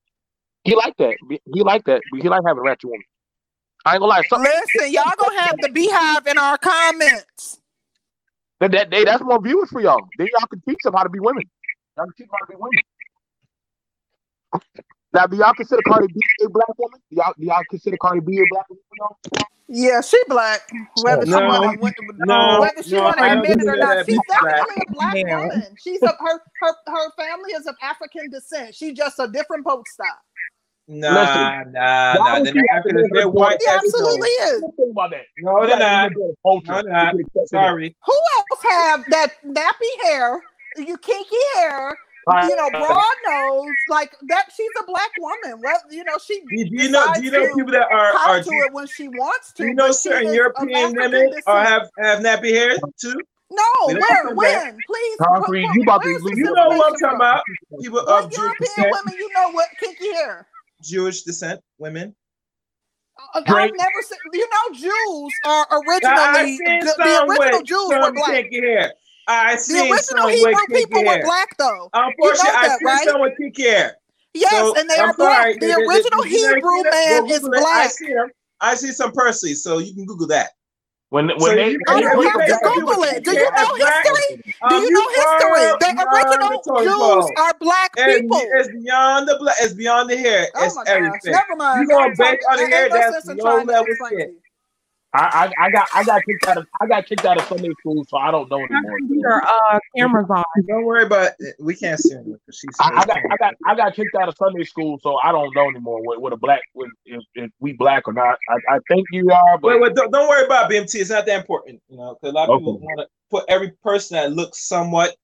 He 0.64 0.76
like 0.76 0.96
that. 0.98 1.16
He 1.30 1.62
like 1.62 1.84
that. 1.86 2.02
He 2.20 2.28
like 2.28 2.42
having 2.46 2.60
a 2.60 2.64
ratchet 2.64 2.90
woman. 2.90 3.06
I 3.86 3.94
ain't 3.94 4.00
gonna 4.00 4.10
lie. 4.10 4.24
Something, 4.30 4.52
Listen, 4.52 4.94
y'all 4.94 5.14
gonna 5.18 5.42
have 5.42 5.56
the 5.62 5.70
beehive 5.70 6.28
in 6.28 6.38
our 6.38 6.58
comments. 6.58 7.62
That, 8.60 8.72
that 8.72 8.90
day, 8.90 9.04
that's 9.04 9.24
more 9.24 9.42
viewers 9.42 9.70
for 9.70 9.82
y'all. 9.82 10.08
Then 10.18 10.28
y'all 10.32 10.48
can 10.48 10.62
teach 10.68 10.80
them 10.84 10.94
how 10.94 11.04
to 11.04 11.10
be 11.10 11.20
women. 11.20 11.44
Y'all 11.96 12.06
can 12.06 12.14
teach 12.18 12.28
them 12.28 12.36
how 12.40 12.46
to 12.46 12.52
be 12.52 12.58
women. 12.58 12.80
Now, 15.14 15.26
do 15.28 15.38
y'all 15.38 15.54
consider 15.54 15.82
Cardi 15.88 16.08
B 16.08 16.20
a 16.46 16.50
black 16.50 16.78
woman? 16.78 17.00
Do 17.10 17.18
y'all, 17.18 17.34
do 17.38 17.46
y'all 17.46 17.62
consider 17.70 17.98
Cardi 18.02 18.22
B 18.22 18.38
a 18.38 18.44
black 18.52 18.66
woman? 18.70 19.48
Yeah, 19.70 20.02
she 20.02 20.18
black. 20.28 20.62
Whether 21.02 21.26
no, 21.26 21.40
she 21.40 21.78
want 21.78 21.96
to, 21.98 22.14
no, 22.20 22.62
whether 22.62 22.84
she 22.84 22.96
no, 22.96 23.04
want 23.04 23.18
to 23.18 23.34
admit 23.34 23.58
it 23.60 23.68
or 23.68 23.76
not, 23.76 24.06
she's 24.06 24.20
definitely 24.30 24.84
a 24.88 24.94
black 24.94 25.16
yeah. 25.16 25.40
woman. 25.42 25.76
She's 25.78 26.02
a 26.04 26.08
her 26.08 26.42
her 26.62 26.74
her 26.86 27.12
family 27.18 27.52
is 27.52 27.68
of 27.68 27.76
African 27.82 28.30
descent. 28.30 28.76
She's 28.76 28.94
just 28.94 29.20
a 29.20 29.28
different 29.28 29.66
boat 29.66 29.86
stop. 29.90 30.20
Nah, 30.90 31.10
Listen, 31.10 31.74
nah, 31.74 32.14
nah. 32.14 32.40
They're 32.44 32.64
African. 32.72 33.10
They're 33.12 33.28
white. 33.28 33.60
They 33.60 33.72
absolutely 33.72 34.30
is. 34.30 34.64
No, 35.40 35.68
they're 35.68 35.78
not. 35.78 36.12
No, 36.46 36.62
not. 36.66 37.16
Sorry. 37.48 37.96
Who 38.06 38.14
else 38.38 38.64
have 38.64 39.06
that 39.10 39.34
nappy 39.46 40.06
hair, 40.06 40.42
you 40.78 40.98
kinky 40.98 41.36
hair, 41.56 41.98
you 42.44 42.56
know, 42.56 42.70
broad 42.70 43.04
nose, 43.26 43.76
like 43.90 44.16
that. 44.28 44.46
She's 44.56 44.70
a 44.82 44.86
black 44.86 45.12
woman. 45.20 45.62
Well, 45.62 45.78
you 45.90 46.06
know, 46.06 46.18
she. 46.26 46.40
Do 46.40 46.46
you 46.56 46.90
know? 46.90 47.14
Do 47.14 47.24
you 47.24 47.32
know 47.32 47.54
people 47.54 47.74
that 47.74 47.92
are 47.92 48.14
are 48.14 48.42
to 48.42 48.50
it 48.50 48.72
when 48.72 48.88
she 48.88 49.10
wants 49.10 49.52
to? 49.54 49.64
Do 49.64 49.70
you 49.70 49.76
know 49.76 49.92
certain 49.92 50.34
European 50.34 50.94
women 50.96 51.34
or 51.48 51.60
have 51.60 51.90
have 52.00 52.20
nappy 52.20 52.54
hair 52.54 52.78
too? 52.98 53.20
No, 53.50 53.64
where, 53.88 54.36
when? 54.36 54.78
Please. 54.88 55.18
Concrete, 55.22 55.68
you 55.74 55.82
about 55.84 56.04
to 56.04 56.10
You 56.10 56.44
know 56.54 56.68
what 56.68 56.94
I'm 56.94 57.00
talking 57.00 57.16
about? 57.16 57.42
People 57.82 58.00
of 58.00 58.32
European 58.32 58.92
women, 58.92 59.14
you 59.18 59.30
know 59.34 59.52
what 59.52 59.68
kinky 59.80 60.14
hair. 60.14 60.48
Jewish 60.82 61.24
descent 61.24 61.62
women. 61.78 62.16
Uh, 63.18 63.42
I've 63.48 63.72
never 63.76 64.02
seen. 64.04 64.18
You 64.34 64.48
know, 64.50 64.74
Jews 64.76 65.34
are 65.46 65.68
I 65.72 65.82
originally 65.88 66.58
the, 66.58 66.94
the 66.98 67.26
original 67.26 67.60
with 67.60 67.66
Jews 67.66 67.88
were 67.90 68.12
black. 68.14 68.32
kinky 68.50 68.62
hair. 68.62 68.94
I 69.28 69.56
The 69.56 69.62
seen 69.62 69.92
original 69.92 70.02
some 70.24 70.30
Hebrew 70.30 70.52
with 70.52 70.60
kinky 70.70 70.86
people 70.86 71.04
were 71.06 71.22
black, 71.24 71.58
though. 71.58 71.90
Unfortunately, 71.94 72.48
You 72.48 72.54
know 72.54 72.60
I 72.60 72.68
that, 72.68 72.80
seen 72.80 72.86
right? 72.88 73.08
some 73.08 73.22
with 73.22 73.38
kinky 73.38 73.64
hair. 73.64 73.96
Yes, 74.34 74.52
So, 74.52 74.76
and 74.80 74.90
they 74.90 74.96
I'm 74.98 75.10
are 75.10 75.14
black. 75.16 75.38
sorry, 75.42 75.54
The 75.56 75.60
did- 75.60 75.76
did- 75.78 75.88
original 75.90 76.22
did 76.24 76.32
you 76.32 76.38
Hebrew 76.56 76.78
see 76.78 76.84
that? 76.84 76.92
man 76.92 77.22
Go 77.28 77.32
is 77.34 77.40
Google 77.40 77.54
it. 77.54 77.64
I 77.66 77.88
see 77.88 78.14
them. 78.14 78.30
I 78.62 78.76
see 78.76 78.92
some 78.92 79.12
personally, 79.12 79.56
so 79.56 79.80
you 79.80 79.94
can 79.96 80.06
Google 80.06 80.28
that. 80.28 80.52
When 81.10 81.30
when 81.40 81.40
So 81.40 81.56
they, 81.56 81.72
you- 81.72 81.80
I 81.88 82.02
don't 82.02 82.24
have 82.24 82.46
to 82.46 82.58
Google 82.64 83.04
it. 83.06 83.24
Do 83.24 83.32
you 83.34 83.52
know 83.56 83.76
history? 83.76 84.42
Do 84.68 84.76
you 84.76 84.92
know 84.92 85.08
history? 85.16 85.76
The 85.80 85.96
original 86.12 86.66
Jews 86.78 87.32
are 87.38 87.54
black 87.60 87.94
people. 88.04 88.42
it's 88.54 88.70
beyond 88.70 89.28
the 89.28 89.38
black. 89.40 89.56
It's 89.62 89.74
beyond 89.74 90.10
the 90.10 90.18
hair. 90.18 90.48
Oh 90.56 90.66
It's 90.66 90.76
my 90.76 90.86
gosh! 90.86 90.96
everything. 90.98 91.34
Never 91.34 91.56
mind. 91.58 91.82
You 91.82 91.88
gonna 91.88 92.16
bake 92.18 92.42
on 92.52 92.58
the 92.60 92.68
hair? 92.68 92.90
That's 92.92 93.22
low 93.26 93.62
level 93.62 93.96
shit. 94.10 94.32
To 95.14 95.20
you. 95.20 95.24
I, 95.24 95.52
I 95.60 95.66
I 95.66 95.72
got 95.72 95.88
I 95.94 96.04
got 96.04 96.22
kicked 96.26 96.48
out 96.48 96.58
of 96.58 96.68
I 96.82 96.88
got 96.88 97.06
kicked 97.06 97.26
out 97.26 97.38
of 97.38 97.48
Sunday 97.48 97.72
school, 97.80 98.06
so 98.08 98.18
I 98.18 98.32
don't 98.32 98.50
know 98.50 98.58
anymore. 98.58 98.98
Your 99.10 99.42
uh, 99.42 99.80
cameras 99.96 100.28
on. 100.30 100.44
Don't 100.68 100.86
worry 100.86 101.04
about 101.04 101.32
it. 101.40 101.56
We 101.60 101.76
can't 101.76 102.00
see 102.00 102.14
her 102.14 102.24
because 102.24 102.40
she's. 102.52 102.76
I, 102.80 102.90
I 102.90 103.06
got 103.06 103.18
I 103.18 103.38
got 103.38 103.54
I 103.68 103.76
got 103.76 103.96
kicked 103.96 104.16
out 104.22 104.30
of 104.30 104.36
Sunday 104.38 104.64
school, 104.64 105.00
so 105.02 105.18
I 105.24 105.32
don't 105.32 105.54
know 105.56 105.70
anymore 105.70 106.02
what, 106.04 106.22
what 106.22 106.34
a 106.34 106.38
black 106.38 106.62
what, 106.74 106.90
if, 107.06 107.24
if 107.36 107.52
we 107.60 107.74
black 107.74 108.08
or 108.08 108.14
not. 108.14 108.38
I, 108.50 108.76
I 108.76 108.80
think 108.88 109.06
you 109.12 109.30
are, 109.32 109.58
but 109.58 109.68
Wait, 109.70 109.82
wait, 109.82 109.96
don't, 109.96 110.12
don't 110.12 110.28
worry 110.28 110.46
about 110.46 110.70
BMT. 110.70 110.96
It's 110.96 111.10
not 111.10 111.26
that 111.26 111.40
important, 111.40 111.82
you 111.90 111.98
know, 111.98 112.18
because 112.22 112.34
a 112.34 112.36
lot 112.36 112.50
of 112.50 112.60
people 112.60 112.80
want 112.80 113.00
to 113.00 113.08
put 113.30 113.46
every 113.48 113.72
person 113.84 114.16
that 114.16 114.34
looks 114.34 114.68
somewhat 114.68 115.16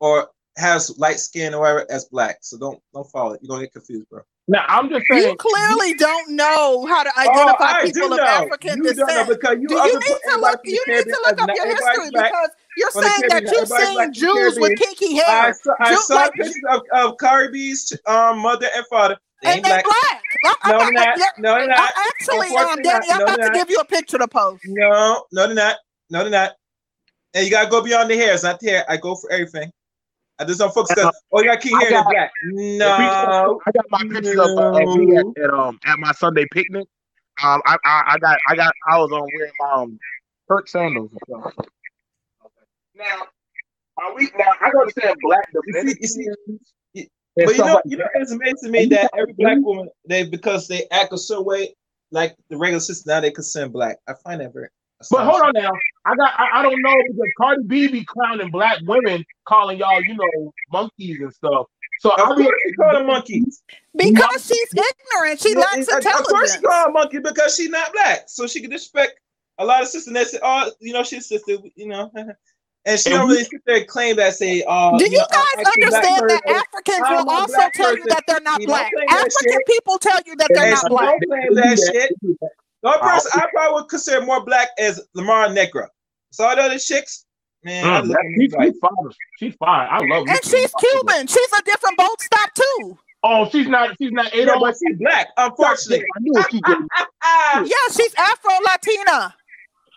or 0.00 0.28
has 0.56 0.96
light 0.98 1.18
skin 1.18 1.54
or 1.54 1.60
whatever 1.60 1.86
as 1.90 2.04
black. 2.06 2.38
So 2.42 2.58
don't 2.58 2.80
don't 2.92 3.08
follow 3.10 3.32
it. 3.32 3.40
You're 3.42 3.48
gonna 3.48 3.64
get 3.64 3.72
confused, 3.72 4.08
bro. 4.10 4.22
Now 4.48 4.64
I'm 4.66 4.88
just 4.88 5.04
saying. 5.10 5.22
You 5.28 5.36
clearly 5.36 5.94
don't 5.94 6.30
know 6.30 6.86
how 6.86 7.02
to 7.02 7.10
Oh, 7.16 7.20
identify 7.20 7.78
I 7.80 7.84
people 7.84 8.14
of. 8.14 8.18
African 8.20 8.78
you 8.78 8.82
descent. 8.82 9.28
because 9.28 9.58
you 9.60 9.68
Do 9.68 9.74
you 9.74 9.98
need 10.00 10.16
to 10.30 10.38
look? 10.40 10.60
You 10.64 10.84
need 10.88 11.04
to 11.04 11.20
look 11.26 11.42
up 11.42 11.50
your 11.54 11.66
history 11.66 12.10
black. 12.10 12.32
because 12.32 12.50
you're 12.78 12.90
saying 12.90 13.28
that 13.28 13.42
you've 13.42 13.68
seen 13.68 13.94
black 13.94 14.06
from 14.06 14.06
the 14.06 14.12
Jews 14.12 14.58
with 14.58 14.78
kinky 14.78 15.20
I 15.20 15.24
hair, 15.24 15.54
saw, 15.62 15.74
I 15.80 15.90
Jew- 15.90 16.00
saw 16.00 16.14
like, 16.14 16.32
pictures 16.32 16.62
of, 16.70 16.80
of 16.92 17.16
Cardi 17.18 17.52
B's 17.52 17.92
um, 18.06 18.38
mother 18.38 18.68
and 18.74 18.86
father. 18.86 19.18
They 19.42 19.56
and 19.56 19.64
they're 19.64 19.82
black. 19.82 20.22
black. 20.42 20.62
No, 20.66 20.78
I, 20.78 20.84
they're 20.84 20.92
not. 20.92 21.18
No, 21.38 21.54
they're 21.54 21.62
I, 21.64 21.66
not. 21.66 21.92
actually, 22.08 22.56
um, 22.56 22.82
Danny. 22.82 23.06
I'm 23.12 23.18
No, 23.18 23.24
about 23.26 23.36
to 23.36 23.50
give 23.52 23.70
you 23.70 23.76
a 23.78 23.84
picture 23.84 24.18
to 24.18 24.26
post. 24.28 24.62
No, 24.66 25.24
no, 25.32 25.46
they're 25.46 25.54
not. 25.54 25.76
No, 26.10 26.22
they're 26.22 26.30
not. 26.30 26.52
And 27.34 27.44
you 27.44 27.50
gotta 27.50 27.68
go 27.68 27.82
beyond 27.82 28.10
the 28.10 28.16
hair. 28.16 28.32
It's 28.32 28.42
not 28.44 28.58
the 28.60 28.70
hair. 28.70 28.84
I 28.88 28.96
go 28.96 29.14
for 29.14 29.30
everything. 29.30 29.70
I 30.40 30.44
just 30.44 30.58
don't 30.60 30.72
focus 30.72 30.96
on. 30.98 31.12
Oh, 31.32 31.40
you 31.40 31.46
got 31.46 31.60
key 31.60 31.74
I 31.74 31.80
hair. 31.80 31.90
got- 31.90 32.06
They're 32.10 32.12
black. 32.12 33.28
No. 33.28 33.60
I 33.66 33.70
got 33.72 33.84
my 33.90 33.98
pictures 34.08 34.38
of, 34.38 34.50
uh, 34.58 34.82
of 34.82 34.96
me 34.98 35.16
at, 35.16 35.24
at 35.42 35.50
um 35.50 35.78
at 35.84 35.98
my 35.98 36.12
Sunday 36.12 36.46
picnic. 36.52 36.86
Um, 37.42 37.60
I, 37.66 37.76
I 37.84 38.02
I 38.14 38.18
got 38.18 38.38
I 38.48 38.56
got 38.56 38.72
I 38.88 38.98
was 38.98 39.10
on 39.12 39.28
wearing 39.34 39.52
my 39.60 39.70
um 39.70 39.98
Kirk 40.48 40.68
sandals 40.68 41.12
and 41.12 41.20
stuff. 41.28 41.66
Now, 42.94 43.22
are 43.98 44.14
we 44.14 44.30
now? 44.38 44.52
I 44.60 44.70
don't 44.70 44.80
understand 44.82 45.16
black 45.22 45.44
You 45.66 45.72
see, 45.72 45.96
you 46.00 46.08
see, 46.08 46.24
Dominicans 46.24 46.72
you- 46.94 47.06
and 47.36 47.46
but 47.46 47.56
you 47.56 47.64
know, 47.64 47.80
you 47.84 47.96
know, 47.96 48.06
it's 48.14 48.32
amazing 48.32 48.56
to 48.64 48.68
me 48.70 48.86
that 48.86 49.10
every 49.16 49.32
black 49.34 49.58
woman, 49.60 49.88
they 50.08 50.24
because 50.28 50.66
they 50.66 50.86
act 50.90 51.12
a 51.12 51.18
certain 51.18 51.44
way, 51.44 51.74
like 52.10 52.34
the 52.48 52.56
regular 52.56 52.80
system, 52.80 53.12
now 53.14 53.20
they 53.20 53.30
consider 53.30 53.68
black. 53.68 53.98
I 54.08 54.14
find 54.24 54.40
that 54.40 54.52
very. 54.52 54.68
But 55.10 55.24
hold 55.26 55.42
on 55.42 55.52
now, 55.54 55.70
I 56.06 56.16
got 56.16 56.32
I, 56.38 56.58
I 56.58 56.62
don't 56.62 56.80
know 56.82 56.94
because 57.08 57.30
Cardi 57.38 57.62
B 57.66 57.86
be 57.88 58.04
clowning 58.04 58.50
black 58.50 58.78
women, 58.86 59.24
calling 59.46 59.78
y'all 59.78 60.02
you 60.02 60.14
know 60.16 60.52
monkeys 60.72 61.18
and 61.20 61.32
stuff. 61.32 61.66
So 62.00 62.10
Of 62.10 62.20
I 62.20 62.24
course, 62.26 62.38
be 62.38 62.50
she 62.66 62.72
call 62.74 62.92
them 62.94 63.06
monkeys. 63.06 63.62
Because 63.96 64.46
she's 64.46 64.68
ignorant. 64.72 65.40
She 65.40 65.52
Yeah, 65.52 65.58
lacks 65.60 65.88
it's- 65.88 65.96
Of 65.98 66.02
course, 66.04 66.28
intelligence. 66.28 66.52
she 66.54 66.60
call 66.62 66.84
her 66.86 66.92
monkey 66.92 67.18
because 67.18 67.56
she's 67.56 67.70
not 67.70 67.92
black, 67.92 68.24
so 68.26 68.46
she 68.46 68.60
can 68.60 68.70
respect 68.70 69.18
a 69.58 69.64
lot 69.64 69.82
of 69.82 69.88
sisters. 69.88 70.14
That 70.14 70.26
say, 70.28 70.38
"Oh, 70.42 70.66
uh, 70.66 70.70
you 70.80 70.92
know, 70.92 71.02
she's 71.04 71.26
sister," 71.26 71.56
you 71.76 71.86
know, 71.88 72.10
and 72.14 72.98
she 73.00 73.10
And 73.10 73.18
don't 73.18 73.28
we- 73.28 73.34
really 73.34 73.44
sit 73.44 73.60
there 73.66 73.76
and 73.78 73.86
claim 73.88 74.16
that. 74.16 74.34
Say, 74.34 74.64
"Oh, 74.66 74.96
Do 74.98 75.04
you 75.04 75.18
know, 75.18 75.26
guys 75.30 75.44
actually 75.58 75.84
understand 75.84 76.30
that 76.30 76.44
person." 76.44 76.62
Africans 76.74 77.06
will 77.10 77.30
also 77.30 77.54
black 77.54 77.72
tell 77.72 77.96
you 77.96 78.04
that 78.08 78.24
they're 78.26 78.40
not 78.40 78.60
You 78.60 78.66
black? 78.66 78.92
claim 78.92 79.06
that 79.08 79.26
African 79.26 79.60
people 79.66 79.98
tell 79.98 80.20
you 80.26 80.34
that 80.36 80.48
they're 80.54 80.64
And 80.64 80.72
not 80.74 80.88
black. 80.88 81.18
don't 81.20 81.28
claim 81.28 81.54
that 81.54 81.78
shit. 81.92 82.12
The 82.82 82.88
only 82.88 83.00
person 83.00 83.30
I 83.34 83.46
probably 83.52 83.74
would 83.82 83.88
consider 83.88 84.24
more 84.24 84.44
black 84.44 84.68
is 84.78 85.02
Lamar 85.14 85.48
Negra. 85.52 85.88
So 86.30 86.44
all 86.44 86.54
the 86.54 86.62
other 86.62 86.78
chicks, 86.78 87.24
man, 87.64 87.84
Mm, 88.04 88.08
look 88.08 88.16
that- 88.16 88.24
at 88.24 88.40
she's, 88.40 88.52
like, 88.52 88.68
she's 88.68 88.78
fine. 88.80 89.10
She's 89.38 89.54
fine. 89.56 89.88
I 89.90 89.98
love. 90.06 90.24
me 90.26 90.30
And 90.32 90.44
she's 90.44 90.72
Cuban. 90.78 91.26
She's 91.26 91.52
a 91.58 91.62
different 91.62 91.96
boat 91.96 92.20
stop 92.20 92.50
too. 92.54 92.98
Oh, 93.24 93.48
she's 93.50 93.66
not. 93.66 93.96
She's 94.00 94.12
not. 94.12 94.32
yeah, 94.32 94.42
Adolf. 94.42 94.60
but 94.60 94.74
she's 94.78 94.96
black, 94.98 95.28
unfortunately. 95.36 96.04
I 96.16 96.20
knew 96.20 96.42
she 96.50 96.60
did. 96.60 96.76
Ah, 97.22 97.64
Yeah, 97.66 97.74
she's 97.90 98.14
Afro 98.14 98.52
Latina. 98.64 99.34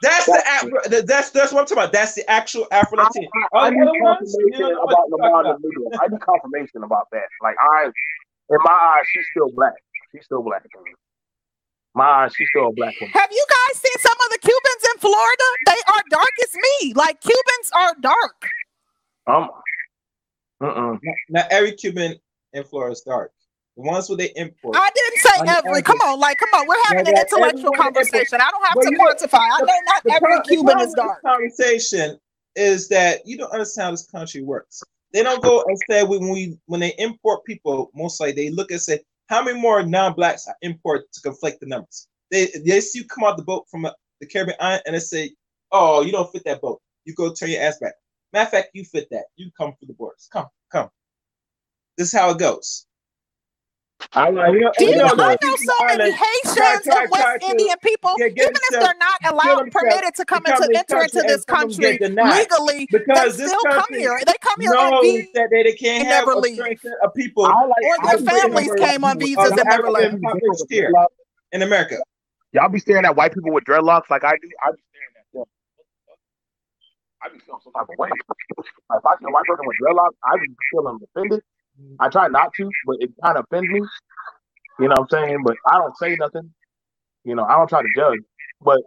that's 0.01 0.25
the 0.25 0.41
Afro, 0.47 0.79
that's 1.05 1.29
that's 1.29 1.51
what 1.53 1.59
I'm 1.61 1.65
talking 1.67 1.77
about. 1.77 1.93
That's 1.93 2.15
the 2.15 2.27
actual 2.29 2.65
Afro 2.71 2.97
Latina. 2.97 3.27
I 3.53 3.65
All 3.65 3.69
need 3.71 3.77
the 3.77 3.89
other 3.89 4.01
ones, 4.01 4.35
you 4.39 4.49
confirmation 4.49 4.75
know 4.75 4.81
about 4.83 4.97
you're 5.07 5.17
Lamar 5.19 5.43
talking 5.43 5.51
about. 5.51 5.61
Negra. 5.61 5.99
I 6.01 6.07
need 6.07 6.21
confirmation 6.21 6.83
about 6.83 7.07
that. 7.11 7.27
Like 7.43 7.55
I, 7.61 7.85
in 7.85 8.57
my 8.63 8.71
eyes, 8.97 9.05
she's 9.13 9.25
still 9.31 9.49
black. 9.53 9.73
She's 10.11 10.25
still 10.25 10.41
black. 10.41 10.63
My 11.93 12.05
eyes, 12.23 12.33
she's 12.35 12.47
still 12.49 12.67
a 12.69 12.73
black 12.73 12.93
woman. 13.01 13.11
Have 13.13 13.29
you 13.31 13.45
guys 13.49 13.81
seen 13.81 13.91
some 13.99 14.15
of 14.25 14.29
the 14.31 14.37
Cubans 14.39 14.93
in 14.93 14.99
Florida? 14.99 15.43
They 15.65 15.81
are 15.93 16.03
dark 16.09 16.29
as 16.43 16.55
me. 16.55 16.93
Like 16.93 17.19
Cubans 17.21 17.71
are 17.75 17.95
dark. 18.01 18.47
Um, 19.27 19.49
uh-uh. 20.63 20.97
Not 21.29 21.47
every 21.51 21.73
Cuban 21.73 22.15
in 22.53 22.63
Florida 22.63 22.93
is 22.93 23.01
dark. 23.01 23.31
The 23.77 23.83
ones 23.83 24.09
where 24.09 24.17
they 24.17 24.31
import. 24.35 24.75
I 24.77 24.89
didn't 24.93 25.19
say 25.19 25.39
On 25.41 25.49
every. 25.65 25.81
Come 25.81 25.99
on, 26.01 26.19
like, 26.19 26.37
come 26.37 26.49
on. 26.53 26.67
We're 26.67 26.75
having 26.87 27.05
Yeah, 27.05 27.19
an 27.21 27.25
intellectual 27.27 27.71
conversation. 27.71 28.39
I 28.41 28.49
don't 28.51 28.65
have 28.65 28.75
Well, 28.75 28.85
to 28.85 28.91
you 28.91 28.97
know, 28.97 29.05
quantify. 29.05 29.39
I 29.39 29.59
know 29.59 29.73
not 29.85 30.03
The 30.03 30.11
every 30.13 30.27
pro- 30.27 30.37
the 30.37 30.43
Cuban 30.43 30.79
is 30.79 30.87
with 30.87 30.95
this 30.95 30.95
dark. 30.95 31.21
Conversation 31.23 32.19
is 32.55 32.87
that 32.89 33.21
you 33.25 33.37
don't 33.37 33.51
understand 33.51 33.85
how 33.85 33.91
this 33.91 34.07
country 34.07 34.43
works. 34.43 34.81
They 35.13 35.23
don't 35.23 35.41
go 35.41 35.63
and 35.67 35.77
say 35.89 36.03
when 36.03 36.29
we 36.29 36.57
when 36.67 36.79
they 36.79 36.93
import 36.97 37.43
people, 37.45 37.91
most 37.95 38.19
likely 38.21 38.45
they 38.45 38.49
look 38.49 38.71
and 38.71 38.81
say 38.81 38.99
how 39.31 39.41
many 39.41 39.57
more 39.57 39.81
non-blacks 39.81 40.45
are 40.47 40.57
import 40.61 41.11
to 41.13 41.21
conflict 41.21 41.61
the 41.61 41.65
numbers. 41.65 42.07
They 42.29 42.47
they 42.65 42.81
see 42.81 42.99
you 42.99 43.05
come 43.05 43.23
out 43.23 43.37
the 43.37 43.43
boat 43.43 43.65
from 43.71 43.85
uh, 43.85 43.91
the 44.19 44.27
Caribbean 44.27 44.57
island 44.59 44.83
and 44.85 44.95
they 44.95 44.99
say, 44.99 45.31
"Oh, 45.71 46.01
you 46.01 46.11
don't 46.11 46.31
fit 46.31 46.43
that 46.45 46.61
boat. 46.61 46.81
You 47.05 47.15
go 47.15 47.33
turn 47.33 47.49
your 47.49 47.61
ass 47.61 47.79
back." 47.79 47.93
Matter 48.33 48.45
of 48.45 48.51
fact, 48.51 48.69
you 48.73 48.83
fit 48.83 49.07
that. 49.11 49.25
You 49.37 49.49
come 49.57 49.73
through 49.73 49.87
the 49.87 49.93
borders. 49.93 50.29
Come, 50.31 50.47
come. 50.71 50.89
This 51.97 52.13
is 52.13 52.19
how 52.19 52.29
it 52.31 52.39
goes. 52.39 52.85
I 54.13 54.29
like. 54.29 54.53
You 54.53 54.59
know, 54.61 54.71
Do 54.77 54.85
you 54.85 54.91
you 54.91 54.97
know, 54.97 55.07
know, 55.13 55.23
I 55.23 55.37
know 55.41 55.55
so 55.55 55.73
many 55.85 56.11
Haitians 56.11 56.55
try- 56.55 56.79
try- 56.83 57.01
and 57.03 57.11
West 57.11 57.23
try 57.23 57.37
to 57.37 57.45
Indian 57.45 57.77
people, 57.81 58.15
get- 58.17 58.35
get 58.35 58.43
even 58.43 58.55
if 58.55 58.69
they're 58.71 58.95
not 58.99 59.33
allowed, 59.33 59.71
permitted 59.71 60.15
to 60.15 60.25
come 60.25 60.43
to 60.43 60.51
into 60.53 60.77
enter 60.77 61.01
into 61.03 61.21
this 61.21 61.31
and 61.31 61.43
some 61.47 61.69
of 61.69 61.77
them 61.77 61.79
country 61.79 61.99
legally, 62.39 62.87
because 62.91 63.37
they 63.37 63.43
this 63.43 63.51
still 63.51 63.63
come 63.63 63.73
country 63.81 63.99
here. 63.99 64.19
They 64.25 64.33
come 64.41 64.59
here 64.59 64.75
on 64.75 64.91
knows 64.91 65.01
visas, 65.03 65.27
that 65.33 65.47
they, 65.51 65.63
they 65.63 65.73
can't 65.73 65.99
and 66.03 66.07
have 66.09 66.25
never 66.25 66.31
a 66.33 66.39
leave. 66.39 66.55
strength 66.55 66.85
of 67.03 67.13
people 67.13 67.45
like. 67.69 67.83
or 67.83 67.95
I 68.01 68.15
their 68.17 68.25
families 68.41 68.71
came 68.77 69.03
on 69.03 69.19
visas 69.19 69.51
and 69.51 69.55
never 69.57 69.87
African 69.87 69.93
left. 69.93 70.65
here 70.69 70.91
in 71.51 71.61
America. 71.61 71.97
Y'all 72.53 72.69
be 72.69 72.79
staring 72.79 73.05
at 73.05 73.15
white 73.15 73.33
people 73.33 73.51
with 73.53 73.63
dreadlocks 73.63 74.09
like 74.09 74.23
I 74.25 74.31
do. 74.41 74.49
I 74.65 74.71
be 74.71 74.81
staring 74.91 75.15
at 75.15 75.25
them. 75.33 75.45
I 77.23 77.29
be 77.29 77.39
feeling 77.45 77.61
some 77.63 77.73
type 77.73 77.87
of 77.89 77.97
way. 77.97 78.09
Like, 78.09 78.99
if 78.99 79.05
I 79.05 79.15
see 79.19 79.25
a 79.25 79.31
white 79.31 79.45
person 79.45 79.65
with 79.65 79.77
dreadlocks, 79.81 80.17
I 80.25 80.37
be 80.37 80.47
feeling 80.71 80.99
offended. 81.15 81.41
I 81.99 82.09
try 82.09 82.27
not 82.29 82.51
to, 82.57 82.69
but 82.87 82.97
it 83.01 83.11
kind 83.23 83.37
of 83.37 83.45
offends 83.51 83.69
me. 83.69 83.81
You 84.79 84.89
know 84.89 84.95
what 84.99 85.13
I'm 85.13 85.29
saying? 85.29 85.43
But 85.45 85.57
I 85.67 85.77
don't 85.77 85.97
say 85.97 86.15
nothing. 86.19 86.53
You 87.25 87.35
know, 87.35 87.43
I 87.45 87.57
don't 87.57 87.69
try 87.69 87.81
to 87.81 87.89
judge. 87.97 88.19
But 88.61 88.81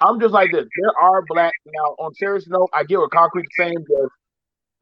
I'm 0.00 0.20
just 0.20 0.34
like 0.34 0.52
this. 0.52 0.66
There 0.80 0.92
are 1.02 1.22
black 1.28 1.54
now. 1.66 1.96
On 2.04 2.14
serious 2.14 2.48
note, 2.48 2.70
I 2.74 2.84
get 2.84 2.98
what 3.00 3.12
concrete 3.12 3.48
saying. 3.58 3.74
That 3.88 4.10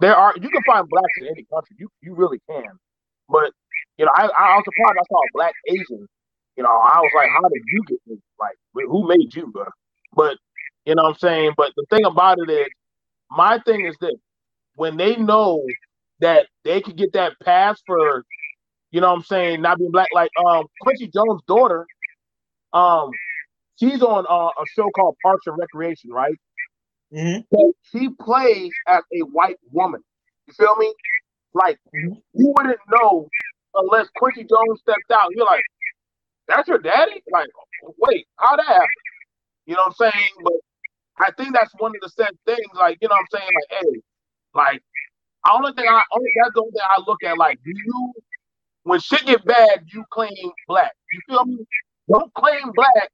there 0.00 0.16
are 0.16 0.34
you 0.40 0.50
can 0.50 0.62
find 0.66 0.88
blacks 0.88 1.14
in 1.20 1.28
any 1.28 1.46
country. 1.52 1.76
You 1.78 1.88
you 2.02 2.14
really 2.14 2.40
can. 2.50 2.64
But 3.28 3.52
you 3.98 4.06
know, 4.06 4.12
I 4.14 4.24
I 4.24 4.56
was 4.56 4.64
surprised 4.66 4.98
I 5.00 5.06
saw 5.10 5.18
a 5.18 5.30
black 5.34 5.54
Asian. 5.68 6.08
You 6.56 6.64
know, 6.64 6.70
I 6.70 7.00
was 7.00 7.12
like, 7.16 7.30
how 7.30 7.48
did 7.48 7.62
you 7.68 7.82
get 7.88 7.98
this? 8.06 8.18
Like, 8.40 8.56
who 8.74 9.08
made 9.08 9.34
you? 9.34 9.48
Bro? 9.52 9.66
But 10.14 10.36
you 10.86 10.94
know 10.94 11.04
what 11.04 11.10
I'm 11.10 11.18
saying. 11.18 11.52
But 11.56 11.72
the 11.76 11.86
thing 11.90 12.04
about 12.06 12.38
it 12.40 12.50
is, 12.50 12.68
my 13.30 13.58
thing 13.66 13.86
is 13.86 13.96
this: 14.00 14.16
when 14.76 14.96
they 14.96 15.16
know 15.16 15.62
that 16.20 16.46
they 16.64 16.80
could 16.80 16.96
get 16.96 17.12
that 17.14 17.34
pass 17.42 17.80
for, 17.86 18.24
you 18.90 19.00
know 19.00 19.08
what 19.08 19.16
I'm 19.16 19.22
saying, 19.22 19.62
not 19.62 19.78
being 19.78 19.90
black, 19.92 20.08
like 20.14 20.30
um 20.46 20.64
Quincy 20.82 21.08
Jones' 21.08 21.42
daughter, 21.46 21.86
um, 22.72 23.10
she's 23.78 24.02
on 24.02 24.26
uh, 24.28 24.48
a 24.62 24.66
show 24.74 24.90
called 24.90 25.16
Parks 25.22 25.46
and 25.46 25.56
Recreation, 25.58 26.10
right? 26.10 26.36
Mhm. 27.12 27.44
So 27.52 27.72
she 27.92 28.08
plays 28.20 28.72
as 28.86 29.02
a 29.12 29.20
white 29.26 29.58
woman. 29.72 30.02
You 30.46 30.54
feel 30.54 30.76
me? 30.76 30.94
Like 31.54 31.78
you 32.34 32.54
wouldn't 32.56 32.80
know 32.90 33.28
unless 33.74 34.08
Quincy 34.16 34.44
Jones 34.44 34.80
stepped 34.80 35.10
out. 35.12 35.28
You're 35.32 35.46
like, 35.46 35.64
that's 36.48 36.68
your 36.68 36.78
daddy? 36.78 37.22
Like, 37.32 37.48
wait, 37.98 38.26
how 38.38 38.56
that 38.56 38.66
happen? 38.66 38.88
You 39.66 39.74
know 39.76 39.82
what 39.86 39.96
I'm 40.00 40.12
saying? 40.12 40.28
But 40.42 40.54
I 41.18 41.30
think 41.32 41.54
that's 41.54 41.72
one 41.78 41.92
of 41.94 42.00
the 42.02 42.08
sad 42.10 42.32
things. 42.46 42.66
Like, 42.74 42.98
you 43.00 43.08
know 43.08 43.16
what 43.16 43.26
I'm 43.34 43.40
saying? 43.40 43.50
Like, 43.54 43.80
hey, 43.82 44.00
like, 44.54 44.82
only 45.54 45.72
thing 45.74 45.86
I 45.88 46.02
only 46.14 46.30
that's 46.42 46.54
the 46.54 46.60
only 46.60 46.72
thing 46.72 46.82
I 46.84 47.02
look 47.06 47.24
at. 47.24 47.38
Like, 47.38 47.58
do 47.64 47.70
you 47.74 48.12
when 48.84 49.00
shit 49.00 49.26
get 49.26 49.44
bad, 49.44 49.84
you 49.92 50.04
claim 50.12 50.30
black? 50.68 50.92
You 51.12 51.20
feel 51.28 51.44
me? 51.46 51.66
Don't 52.10 52.32
claim 52.34 52.72
black 52.74 53.10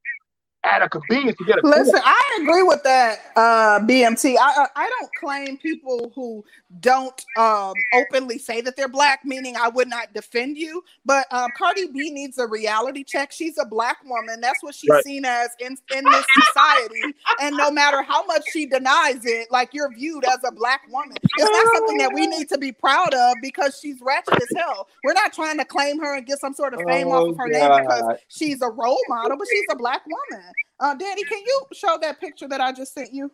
at 0.70 0.82
a 0.82 0.88
convenience 0.88 1.38
to 1.38 1.44
get 1.44 1.62
a. 1.62 1.66
Listen, 1.66 2.00
I 2.04 2.38
agree 2.42 2.62
with 2.62 2.82
that, 2.84 3.32
uh, 3.36 3.80
BMT. 3.80 4.36
I 4.38 4.66
I 4.74 4.90
don't 4.98 5.10
claim 5.18 5.56
people 5.58 6.12
who 6.14 6.44
don't 6.80 7.24
um, 7.38 7.74
openly 7.94 8.38
say 8.38 8.60
that 8.60 8.76
they're 8.76 8.88
black, 8.88 9.20
meaning 9.24 9.56
I 9.56 9.68
would 9.68 9.88
not 9.88 10.12
defend 10.12 10.56
you. 10.56 10.82
But 11.04 11.32
um, 11.32 11.50
Cardi 11.56 11.86
B 11.88 12.10
needs 12.10 12.38
a 12.38 12.46
reality 12.46 13.04
check. 13.04 13.32
She's 13.32 13.58
a 13.58 13.64
black 13.64 13.98
woman. 14.04 14.40
That's 14.40 14.62
what 14.62 14.74
she's 14.74 14.90
right. 14.90 15.04
seen 15.04 15.24
as 15.24 15.50
in 15.60 15.76
in 15.94 16.04
this 16.04 16.26
society. 16.46 17.14
and 17.40 17.56
no 17.56 17.70
matter 17.70 18.02
how 18.02 18.24
much 18.26 18.42
she 18.52 18.66
denies 18.66 19.24
it, 19.24 19.48
like 19.50 19.72
you're 19.72 19.92
viewed 19.94 20.24
as 20.24 20.38
a 20.44 20.52
black 20.52 20.82
woman. 20.90 21.16
It's 21.22 21.50
not 21.50 21.74
something 21.74 21.98
that 21.98 22.12
we 22.12 22.26
need 22.26 22.48
to 22.48 22.58
be 22.58 22.72
proud 22.72 23.14
of 23.14 23.36
because 23.42 23.78
she's 23.80 24.00
ratchet 24.00 24.34
as 24.34 24.56
hell. 24.56 24.88
We're 25.04 25.14
not 25.14 25.32
trying 25.32 25.58
to 25.58 25.64
claim 25.64 25.98
her 26.00 26.16
and 26.16 26.26
get 26.26 26.38
some 26.38 26.54
sort 26.54 26.74
of 26.74 26.80
fame 26.86 27.08
oh, 27.08 27.12
off 27.12 27.30
of 27.30 27.36
her 27.38 27.48
God. 27.48 27.68
name 27.70 27.82
because 27.82 28.18
she's 28.28 28.62
a 28.62 28.68
role 28.68 29.00
model, 29.08 29.36
but 29.36 29.46
she's 29.50 29.64
a 29.70 29.76
black 29.76 30.02
woman. 30.06 30.44
Uh, 30.78 30.94
Danny, 30.94 31.24
can 31.24 31.38
you 31.38 31.62
show 31.72 31.98
that 32.02 32.20
picture 32.20 32.48
that 32.48 32.60
I 32.60 32.72
just 32.72 32.94
sent 32.94 33.12
you? 33.12 33.30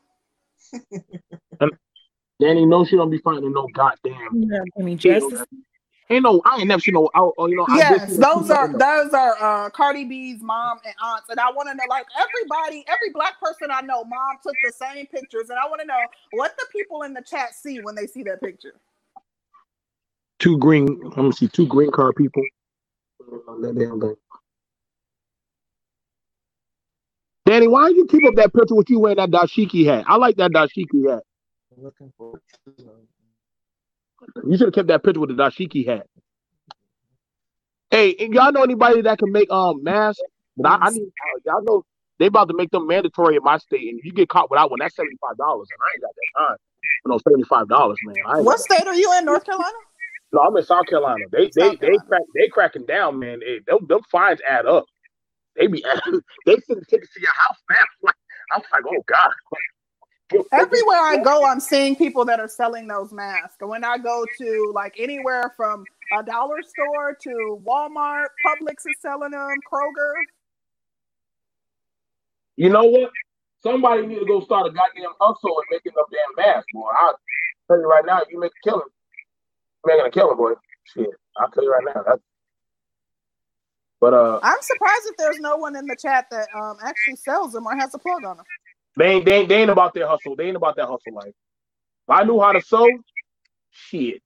Danny 2.40 2.66
knows 2.66 2.88
she 2.88 2.96
don't 2.96 3.10
be 3.10 3.18
fighting 3.18 3.52
no 3.52 3.68
goddamn. 3.72 4.28
Yeah, 4.32 4.62
I 4.78 4.82
mean, 4.82 4.98
just 4.98 5.26
ain't 6.10 6.22
no. 6.22 6.42
I 6.44 6.58
ain't 6.58 6.68
never 6.68 6.80
seen 6.80 6.94
no. 6.94 7.10
Out, 7.14 7.34
you 7.38 7.56
know. 7.56 7.66
Yes, 7.76 8.16
those 8.16 8.50
are 8.50 8.72
those 8.72 9.12
are 9.12 9.36
uh, 9.40 9.70
Cardi 9.70 10.04
B's 10.04 10.40
mom 10.40 10.78
and 10.84 10.94
aunts, 11.02 11.28
and 11.28 11.38
I 11.38 11.50
want 11.50 11.68
to 11.68 11.74
know, 11.74 11.84
like 11.88 12.06
everybody, 12.18 12.84
every 12.88 13.10
black 13.12 13.40
person 13.40 13.70
I 13.70 13.80
know, 13.82 14.04
mom 14.04 14.38
took 14.42 14.56
the 14.64 14.72
same 14.72 15.06
pictures, 15.06 15.50
and 15.50 15.58
I 15.58 15.68
want 15.68 15.80
to 15.80 15.86
know 15.86 16.00
what 16.32 16.56
the 16.58 16.66
people 16.72 17.02
in 17.02 17.12
the 17.14 17.22
chat 17.22 17.54
see 17.54 17.80
when 17.80 17.94
they 17.94 18.06
see 18.06 18.22
that 18.24 18.40
picture. 18.40 18.74
Two 20.38 20.58
green. 20.58 21.00
Let 21.00 21.18
me 21.18 21.32
see. 21.32 21.48
Two 21.48 21.66
green 21.66 21.90
card 21.92 22.16
people. 22.16 22.42
That 23.60 23.76
damn 23.78 24.00
thing. 24.00 24.16
Danny, 27.44 27.66
why 27.66 27.82
don't 27.88 27.96
you 27.96 28.06
keep 28.06 28.26
up 28.26 28.34
that 28.36 28.52
picture 28.54 28.74
with 28.74 28.88
you 28.88 29.00
wearing 29.00 29.16
that 29.16 29.30
dashiki 29.30 29.84
hat? 29.84 30.04
I 30.06 30.16
like 30.16 30.36
that 30.36 30.52
dashiki 30.52 31.10
hat. 31.10 31.22
I'm 31.76 31.84
looking 31.84 32.12
for. 32.16 32.40
You 34.44 34.56
should 34.56 34.68
have 34.68 34.74
kept 34.74 34.88
that 34.88 35.02
picture 35.02 35.20
with 35.20 35.36
the 35.36 35.42
dashiki 35.42 35.86
hat. 35.86 36.06
Hey, 37.90 38.14
y'all 38.30 38.52
know 38.52 38.62
anybody 38.62 39.02
that 39.02 39.18
can 39.18 39.32
make 39.32 39.50
um 39.50 39.82
masks? 39.82 40.22
But 40.56 40.68
I, 40.70 40.86
I 40.86 40.90
need 40.90 41.02
uh, 41.02 41.40
y'all 41.44 41.62
know 41.64 41.84
they 42.18 42.26
about 42.26 42.48
to 42.48 42.54
make 42.54 42.70
them 42.70 42.86
mandatory 42.86 43.36
in 43.36 43.42
my 43.42 43.58
state, 43.58 43.88
and 43.88 43.98
if 43.98 44.04
you 44.04 44.12
get 44.12 44.28
caught 44.28 44.50
without 44.50 44.70
one, 44.70 44.78
that's 44.80 44.94
seventy 44.94 45.16
five 45.20 45.36
dollars, 45.36 45.68
and 45.70 45.78
I 45.82 45.88
ain't 45.94 46.02
got 46.02 46.12
that 46.14 46.46
time. 46.48 46.56
You 47.04 47.10
know, 47.10 47.18
seventy 47.18 47.44
five 47.44 47.68
dollars, 47.68 47.98
man. 48.04 48.44
What 48.44 48.60
state 48.60 48.86
are 48.86 48.94
you 48.94 49.12
in? 49.18 49.24
North 49.24 49.44
Carolina? 49.44 49.72
No, 50.32 50.40
I'm 50.40 50.56
in 50.56 50.62
South 50.62 50.86
Carolina. 50.86 51.24
They 51.32 51.50
South 51.50 51.54
they 51.54 51.76
Carolina. 51.76 51.80
they 51.80 52.06
crack 52.06 52.22
they 52.34 52.48
cracking 52.48 52.86
down, 52.86 53.18
man. 53.18 53.40
Hey, 53.44 53.60
them, 53.66 53.78
them 53.88 54.00
fines 54.10 54.40
add 54.48 54.66
up 54.66 54.84
they 55.56 55.66
be 55.66 55.84
they 56.46 56.56
send 56.66 56.86
tickets 56.88 57.12
to 57.14 57.20
your 57.20 57.32
house 57.34 57.58
now. 57.70 58.10
I'm 58.54 58.62
like, 58.72 58.82
oh 58.86 59.04
god. 59.06 59.30
Everywhere 60.52 60.98
I 60.98 61.18
go, 61.18 61.44
I'm 61.46 61.60
seeing 61.60 61.94
people 61.94 62.24
that 62.24 62.40
are 62.40 62.48
selling 62.48 62.86
those 62.86 63.12
masks. 63.12 63.56
And 63.60 63.68
when 63.68 63.84
I 63.84 63.98
go 63.98 64.24
to 64.38 64.72
like 64.74 64.94
anywhere 64.98 65.52
from 65.56 65.84
a 66.18 66.22
dollar 66.22 66.62
store 66.62 67.16
to 67.22 67.62
Walmart, 67.66 68.26
Publix 68.46 68.76
is 68.86 68.96
selling 69.00 69.32
them, 69.32 69.56
Kroger. 69.70 70.12
You 72.56 72.70
know 72.70 72.84
what? 72.84 73.10
Somebody 73.62 74.06
need 74.06 74.20
to 74.20 74.26
go 74.26 74.40
start 74.40 74.66
a 74.66 74.70
goddamn 74.70 75.12
hustle 75.20 75.58
and 75.58 75.66
making 75.70 75.92
them 75.94 76.04
damn 76.10 76.46
masks, 76.46 76.66
boy. 76.72 76.88
I'll 76.98 77.18
tell 77.68 77.78
you 77.78 77.88
right 77.88 78.04
now, 78.04 78.20
you 78.30 78.40
make 78.40 78.52
a 78.64 78.68
killing. 78.68 78.88
You're 79.84 79.96
making 79.96 80.06
a 80.06 80.10
killing, 80.10 80.36
boy. 80.36 80.52
Shit. 80.84 81.10
I'll 81.38 81.50
tell 81.50 81.64
you 81.64 81.72
right 81.72 81.84
now. 81.94 82.02
That's 82.06 82.22
but 84.02 84.12
uh, 84.12 84.40
I'm 84.42 84.60
surprised 84.60 85.02
if 85.06 85.16
there's 85.16 85.38
no 85.38 85.56
one 85.56 85.76
in 85.76 85.86
the 85.86 85.94
chat 85.94 86.26
that 86.32 86.48
um 86.56 86.76
actually 86.82 87.14
sells 87.14 87.52
them 87.52 87.66
or 87.66 87.76
has 87.76 87.94
a 87.94 87.98
plug 87.98 88.24
on 88.24 88.38
them. 88.38 88.46
They 88.96 89.06
ain't 89.06 89.24
they 89.24 89.36
ain't, 89.36 89.48
they 89.48 89.62
ain't 89.62 89.70
about 89.70 89.94
their 89.94 90.08
hustle. 90.08 90.34
They 90.34 90.48
ain't 90.48 90.56
about 90.56 90.74
that 90.74 90.88
hustle 90.88 91.14
life. 91.14 91.28
If 91.28 92.10
I 92.10 92.24
knew 92.24 92.40
how 92.40 92.50
to 92.50 92.60
sew, 92.60 92.88
shit, 93.70 94.20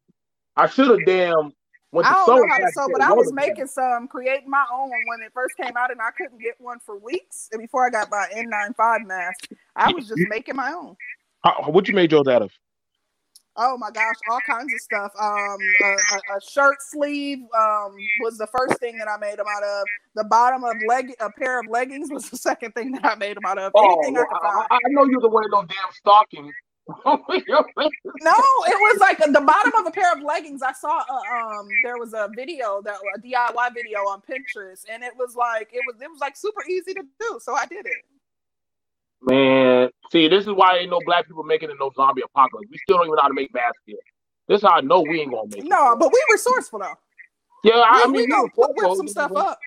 I 0.57 0.67
should 0.67 0.89
have 0.89 1.05
damn 1.05 1.53
I 1.95 2.15
don't 2.15 2.27
sew 2.27 2.37
know 2.37 2.47
how 2.49 2.59
to 2.59 2.73
sew, 2.73 2.89
but 2.91 3.03
I 3.03 3.13
was 3.13 3.33
making 3.33 3.67
some, 3.67 4.09
creating 4.09 4.49
my 4.51 4.65
own 4.73 4.91
when 4.91 5.23
it 5.25 5.33
first 5.35 5.57
came 5.57 5.77
out, 5.77 5.91
and 5.91 6.01
I 6.01 6.11
couldn't 6.17 6.41
get 6.41 6.55
one 6.59 6.79
for 6.85 6.99
weeks. 6.99 7.49
And 7.53 7.61
before 7.61 7.87
I 7.87 7.91
got 7.91 8.11
my 8.11 8.27
N95 8.35 9.07
mask, 9.07 9.49
I 9.77 9.93
was 9.93 10.09
just 10.09 10.21
making 10.29 10.57
my 10.57 10.73
own. 10.73 10.97
How, 11.45 11.71
what 11.71 11.87
you 11.87 11.95
made 11.95 12.13
yours 12.13 12.29
out 12.29 12.43
of? 12.43 12.51
Oh 13.57 13.79
my 13.79 13.91
gosh, 13.91 14.17
all 14.31 14.41
kinds 14.47 14.73
of 14.73 14.81
stuff. 14.81 15.13
Um, 15.19 15.59
a, 15.83 16.37
a, 16.37 16.41
shirt 16.41 16.77
sleeve 16.81 17.39
um 17.59 17.97
was 18.21 18.37
the 18.39 18.47
first 18.47 18.79
thing 18.81 18.99
that 18.99 19.09
I 19.09 19.17
made 19.17 19.39
them 19.39 19.47
out 19.51 19.63
of. 19.63 19.85
The 20.15 20.25
bottom 20.25 20.65
of 20.65 20.77
leg, 20.87 21.15
a 21.21 21.31
pair 21.31 21.61
of 21.61 21.67
leggings 21.69 22.11
was 22.11 22.29
the 22.31 22.37
second 22.37 22.73
thing 22.73 22.93
that 22.93 23.05
I 23.05 23.15
made 23.15 23.37
them 23.37 23.45
out 23.47 23.59
of. 23.59 23.73
Oh, 23.75 23.99
Anything 24.05 24.19
I, 24.19 24.67
I, 24.71 24.75
I 24.75 24.79
know 24.91 25.05
you're 25.05 25.21
the 25.21 25.29
one 25.29 25.45
of 25.45 25.51
those 25.51 25.67
damn 25.69 25.93
stockings. 25.93 26.53
no, 27.05 27.15
it 27.19 28.79
was 28.79 28.99
like 29.01 29.19
the 29.19 29.41
bottom 29.41 29.73
of 29.79 29.87
a 29.87 29.91
pair 29.91 30.13
of 30.13 30.23
leggings. 30.23 30.63
I 30.63 30.73
saw 30.73 31.01
a, 31.01 31.57
um 31.59 31.69
there 31.83 31.99
was 31.99 32.15
a 32.15 32.31
video 32.37 32.81
that 32.83 32.97
a 33.17 33.21
DIY 33.21 33.75
video 33.75 33.99
on 34.01 34.23
Pinterest, 34.23 34.85
and 34.89 35.03
it 35.03 35.13
was 35.19 35.35
like 35.35 35.71
it 35.73 35.83
was 35.87 36.01
it 36.01 36.09
was 36.09 36.21
like 36.21 36.37
super 36.37 36.63
easy 36.69 36.95
to 36.95 37.03
do, 37.19 37.41
so 37.43 37.55
I 37.55 37.67
did 37.67 37.87
it. 37.87 38.05
Man, 39.23 39.89
see, 40.11 40.29
this 40.29 40.45
is 40.45 40.53
why 40.53 40.79
ain't 40.79 40.91
no 40.91 41.01
black 41.05 41.27
people 41.27 41.43
making 41.43 41.71
it 41.71 41.77
no 41.81 41.91
zombie 41.97 42.23
apocalypse. 42.23 42.69
We 42.71 42.79
still 42.79 42.99
don't 42.99 43.07
even 43.07 43.17
know 43.17 43.23
how 43.23 43.29
to 43.29 43.35
make 43.35 43.53
baskets. 43.53 44.03
This 44.49 44.59
is 44.59 44.63
how 44.63 44.77
I 44.77 44.81
know 44.81 45.01
we 45.01 45.21
ain't 45.21 45.33
gonna 45.33 45.49
make 45.49 45.65
it. 45.65 45.69
No, 45.69 45.97
but 45.97 46.13
we 46.13 46.23
resourceful 46.31 46.81
though. 46.81 46.95
Yeah, 47.65 47.75
I, 47.75 48.03
I 48.05 48.07
mean, 48.07 48.23
we 48.23 48.27
gonna 48.29 48.49
whip 48.57 48.97
some 48.97 49.09
stuff 49.09 49.33
up. 49.35 49.59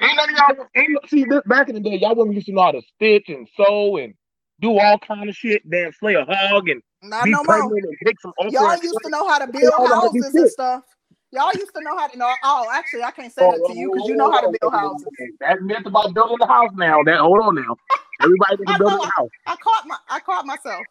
Ain't 0.00 0.16
none 0.16 0.30
of 0.30 0.36
y'all 0.36 0.66
ain't 0.76 1.08
see 1.08 1.24
this 1.24 1.42
back 1.46 1.68
in 1.68 1.74
the 1.74 1.80
day, 1.80 1.96
y'all 1.96 2.14
women 2.14 2.34
used 2.34 2.46
to 2.46 2.52
know 2.52 2.62
how 2.62 2.72
to 2.72 2.82
stitch 2.96 3.28
and 3.28 3.48
sew 3.56 3.96
and 3.96 4.14
do 4.60 4.78
all 4.78 4.98
kind 4.98 5.28
of 5.28 5.34
shit, 5.34 5.62
Then 5.64 5.92
slay 5.92 6.14
a 6.14 6.24
hog 6.24 6.68
and 6.68 6.82
Not 7.02 7.24
be 7.24 7.30
no 7.30 7.42
pregnant 7.42 7.70
more. 7.70 7.78
and 7.78 7.98
pick 8.04 8.20
some 8.20 8.32
Y'all 8.48 8.76
used 8.76 8.98
to 9.02 9.10
know 9.10 9.28
how 9.28 9.38
to 9.38 9.46
build 9.46 9.72
houses 9.88 10.34
and 10.34 10.48
stuff. 10.48 10.84
Y'all 11.32 11.52
used 11.54 11.74
to 11.74 11.82
know 11.82 11.96
how 11.96 12.06
to 12.06 12.18
know. 12.18 12.30
Oh, 12.44 12.68
actually, 12.72 13.02
I 13.02 13.10
can't 13.10 13.32
say 13.32 13.42
oh, 13.42 13.52
that 13.52 13.72
to 13.72 13.78
you 13.78 13.90
oh, 13.90 13.94
because 13.94 14.08
you 14.08 14.14
oh, 14.14 14.18
know 14.18 14.30
how 14.30 14.40
to 14.40 14.56
build 14.60 14.72
houses. 14.72 15.08
That 15.40 15.62
myth 15.62 15.86
about 15.86 16.14
building 16.14 16.36
the 16.38 16.46
house 16.46 16.70
now. 16.74 17.02
That 17.04 17.20
hold 17.20 17.40
on 17.40 17.54
now. 17.54 17.76
Everybody 18.22 18.56
can 18.64 18.78
build 18.78 18.92
a 18.92 19.06
house. 19.20 19.30
I, 19.46 19.52
I 19.52 19.56
caught 19.56 19.86
my. 19.86 19.96
I 20.08 20.20
caught 20.20 20.46
myself. 20.46 20.84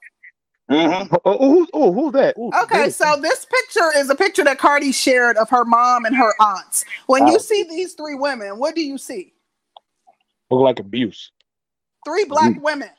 Mm-hmm. 0.69 1.15
Oh, 1.15 1.19
oh, 1.25 1.49
who's, 1.51 1.67
oh, 1.73 1.91
who's 1.91 2.13
that? 2.13 2.37
Ooh, 2.37 2.51
okay, 2.63 2.89
so 2.89 3.17
this 3.21 3.45
picture 3.45 3.91
is 3.97 4.09
a 4.09 4.15
picture 4.15 4.43
that 4.45 4.57
Cardi 4.57 4.93
shared 4.93 5.35
of 5.35 5.49
her 5.49 5.65
mom 5.65 6.05
and 6.05 6.15
her 6.15 6.33
aunts. 6.39 6.85
When 7.07 7.27
you 7.27 7.39
see 7.39 7.63
these 7.63 7.93
three 7.93 8.15
women, 8.15 8.57
what 8.57 8.73
do 8.73 8.81
you 8.81 8.97
see? 8.97 9.33
Look 10.49 10.61
like 10.61 10.79
abuse. 10.79 11.31
Three 12.05 12.23
black 12.25 12.51
abuse. 12.51 12.63
women. 12.63 12.89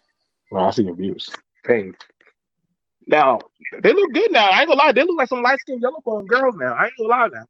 No, 0.50 0.60
I 0.60 0.70
see 0.70 0.86
abuse. 0.86 1.30
Pain. 1.64 1.94
Now 3.06 3.40
they 3.82 3.92
look 3.92 4.12
good 4.12 4.32
now. 4.32 4.50
I 4.50 4.60
ain't 4.60 4.68
gonna 4.68 4.80
lie. 4.80 4.92
They 4.92 5.02
look 5.02 5.16
like 5.16 5.28
some 5.28 5.42
light 5.42 5.60
skinned 5.60 5.80
yellow 5.82 6.00
bone 6.04 6.26
girls 6.26 6.54
now. 6.59 6.74
I 6.74 6.84
ain't 6.86 6.92
gonna 6.98 7.09
lie 7.09 7.28
now. 7.32 7.44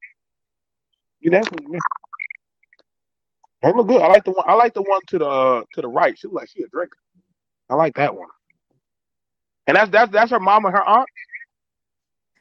You 1.20 1.30
definitely. 1.30 1.78
They 3.62 3.72
look 3.72 3.88
good. 3.88 4.02
I 4.02 4.08
like 4.08 4.24
the 4.24 4.32
one. 4.32 4.44
I 4.48 4.54
like 4.54 4.74
the 4.74 4.82
one 4.82 5.00
to 5.08 5.18
the 5.18 5.26
uh, 5.26 5.64
to 5.74 5.82
the 5.82 5.88
right. 5.88 6.18
She 6.18 6.28
look 6.28 6.36
like 6.36 6.50
she 6.50 6.62
a 6.62 6.68
drinker. 6.68 6.98
I 7.70 7.74
like 7.76 7.94
that 7.96 8.16
one. 8.16 8.28
And 9.66 9.76
that's 9.76 9.90
that's 9.90 10.12
that's 10.12 10.30
her 10.32 10.40
mom 10.40 10.66
and 10.66 10.74
her 10.74 10.84
aunt. 10.84 11.08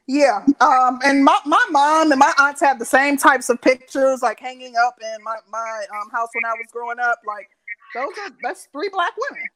Yeah. 0.08 0.44
Um. 0.60 1.00
And 1.04 1.24
my, 1.24 1.38
my 1.46 1.64
mom 1.70 2.12
and 2.12 2.18
my 2.18 2.32
aunts 2.38 2.60
have 2.62 2.78
the 2.78 2.84
same 2.86 3.16
types 3.16 3.50
of 3.50 3.60
pictures, 3.62 4.22
like 4.22 4.40
hanging 4.40 4.74
up 4.86 4.96
in 5.02 5.24
my 5.24 5.36
my 5.50 5.84
um 5.94 6.10
house 6.12 6.28
when 6.34 6.44
I 6.44 6.54
was 6.54 6.68
growing 6.72 6.98
up. 7.00 7.20
Like 7.26 7.48
those 7.94 8.12
are 8.26 8.32
that's 8.42 8.68
three 8.72 8.90
black 8.90 9.12
women. 9.30 9.48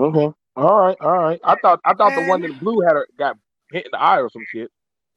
Okay. 0.00 0.32
All 0.56 0.80
right, 0.80 0.96
all 1.00 1.12
right. 1.18 1.40
I 1.44 1.56
thought 1.56 1.80
I 1.84 1.94
thought 1.94 2.14
and 2.14 2.16
the 2.16 2.22
one 2.22 2.44
in 2.44 2.58
blue 2.58 2.80
had 2.86 2.94
her 2.94 3.08
got 3.18 3.36
hit 3.72 3.86
in 3.86 3.90
the 3.92 4.00
eye 4.00 4.20
or 4.20 4.30
some 4.30 4.44
shit. 4.52 4.70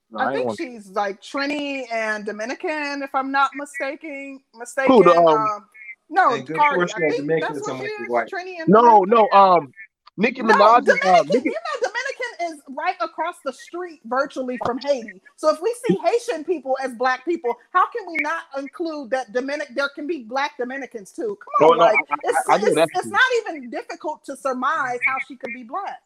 No, 0.09 0.19
I, 0.19 0.29
I 0.29 0.34
think 0.34 0.57
she's 0.57 0.88
like 0.89 1.21
Trini 1.21 1.84
and 1.91 2.25
Dominican, 2.25 3.01
if 3.03 3.13
I'm 3.13 3.31
not 3.31 3.51
mistaken. 3.55 4.39
Mistaken. 4.55 4.93
Who, 4.93 5.03
the, 5.03 5.11
um, 5.11 5.27
um, 5.27 5.65
no, 6.09 6.41
Cardi. 6.43 6.93
I 6.93 7.09
think 7.09 7.41
that's 7.41 7.67
what 7.67 7.79
she 7.79 7.85
is. 7.85 8.09
Trini 8.09 8.61
and 8.61 8.69
no, 8.69 9.05
Dominican. 9.05 9.09
no. 9.09 9.38
Um, 9.38 9.73
Nicki 10.17 10.41
Minaj. 10.41 10.57
No, 10.57 10.79
Dominican, 10.79 11.09
uh, 11.09 11.23
Nicki- 11.23 11.49
you 11.49 11.51
know, 11.51 11.89
Dominican 11.89 12.55
is 12.55 12.61
right 12.69 12.95
across 13.01 13.35
the 13.45 13.53
street, 13.53 13.99
virtually 14.05 14.57
from 14.65 14.79
Haiti. 14.79 15.21
So 15.35 15.49
if 15.53 15.61
we 15.61 15.75
see 15.85 15.97
Haitian 16.03 16.43
people 16.43 16.75
as 16.81 16.93
black 16.93 17.23
people, 17.25 17.55
how 17.73 17.85
can 17.91 18.07
we 18.07 18.17
not 18.21 18.43
include 18.57 19.11
that 19.11 19.34
Dominic? 19.34 19.69
There 19.75 19.89
can 19.89 20.07
be 20.07 20.23
black 20.23 20.57
Dominicans 20.57 21.11
too. 21.11 21.38
Come 21.59 21.69
on, 21.69 21.77
no, 21.77 21.84
like 21.84 21.95
I, 21.95 22.15
it's, 22.23 22.49
I, 22.49 22.55
it's, 22.55 22.91
it's 22.95 23.07
not 23.07 23.21
even 23.41 23.69
difficult 23.69 24.23
to 24.25 24.35
surmise 24.38 24.99
how 25.05 25.17
she 25.27 25.35
could 25.35 25.53
be 25.53 25.63
black. 25.63 25.99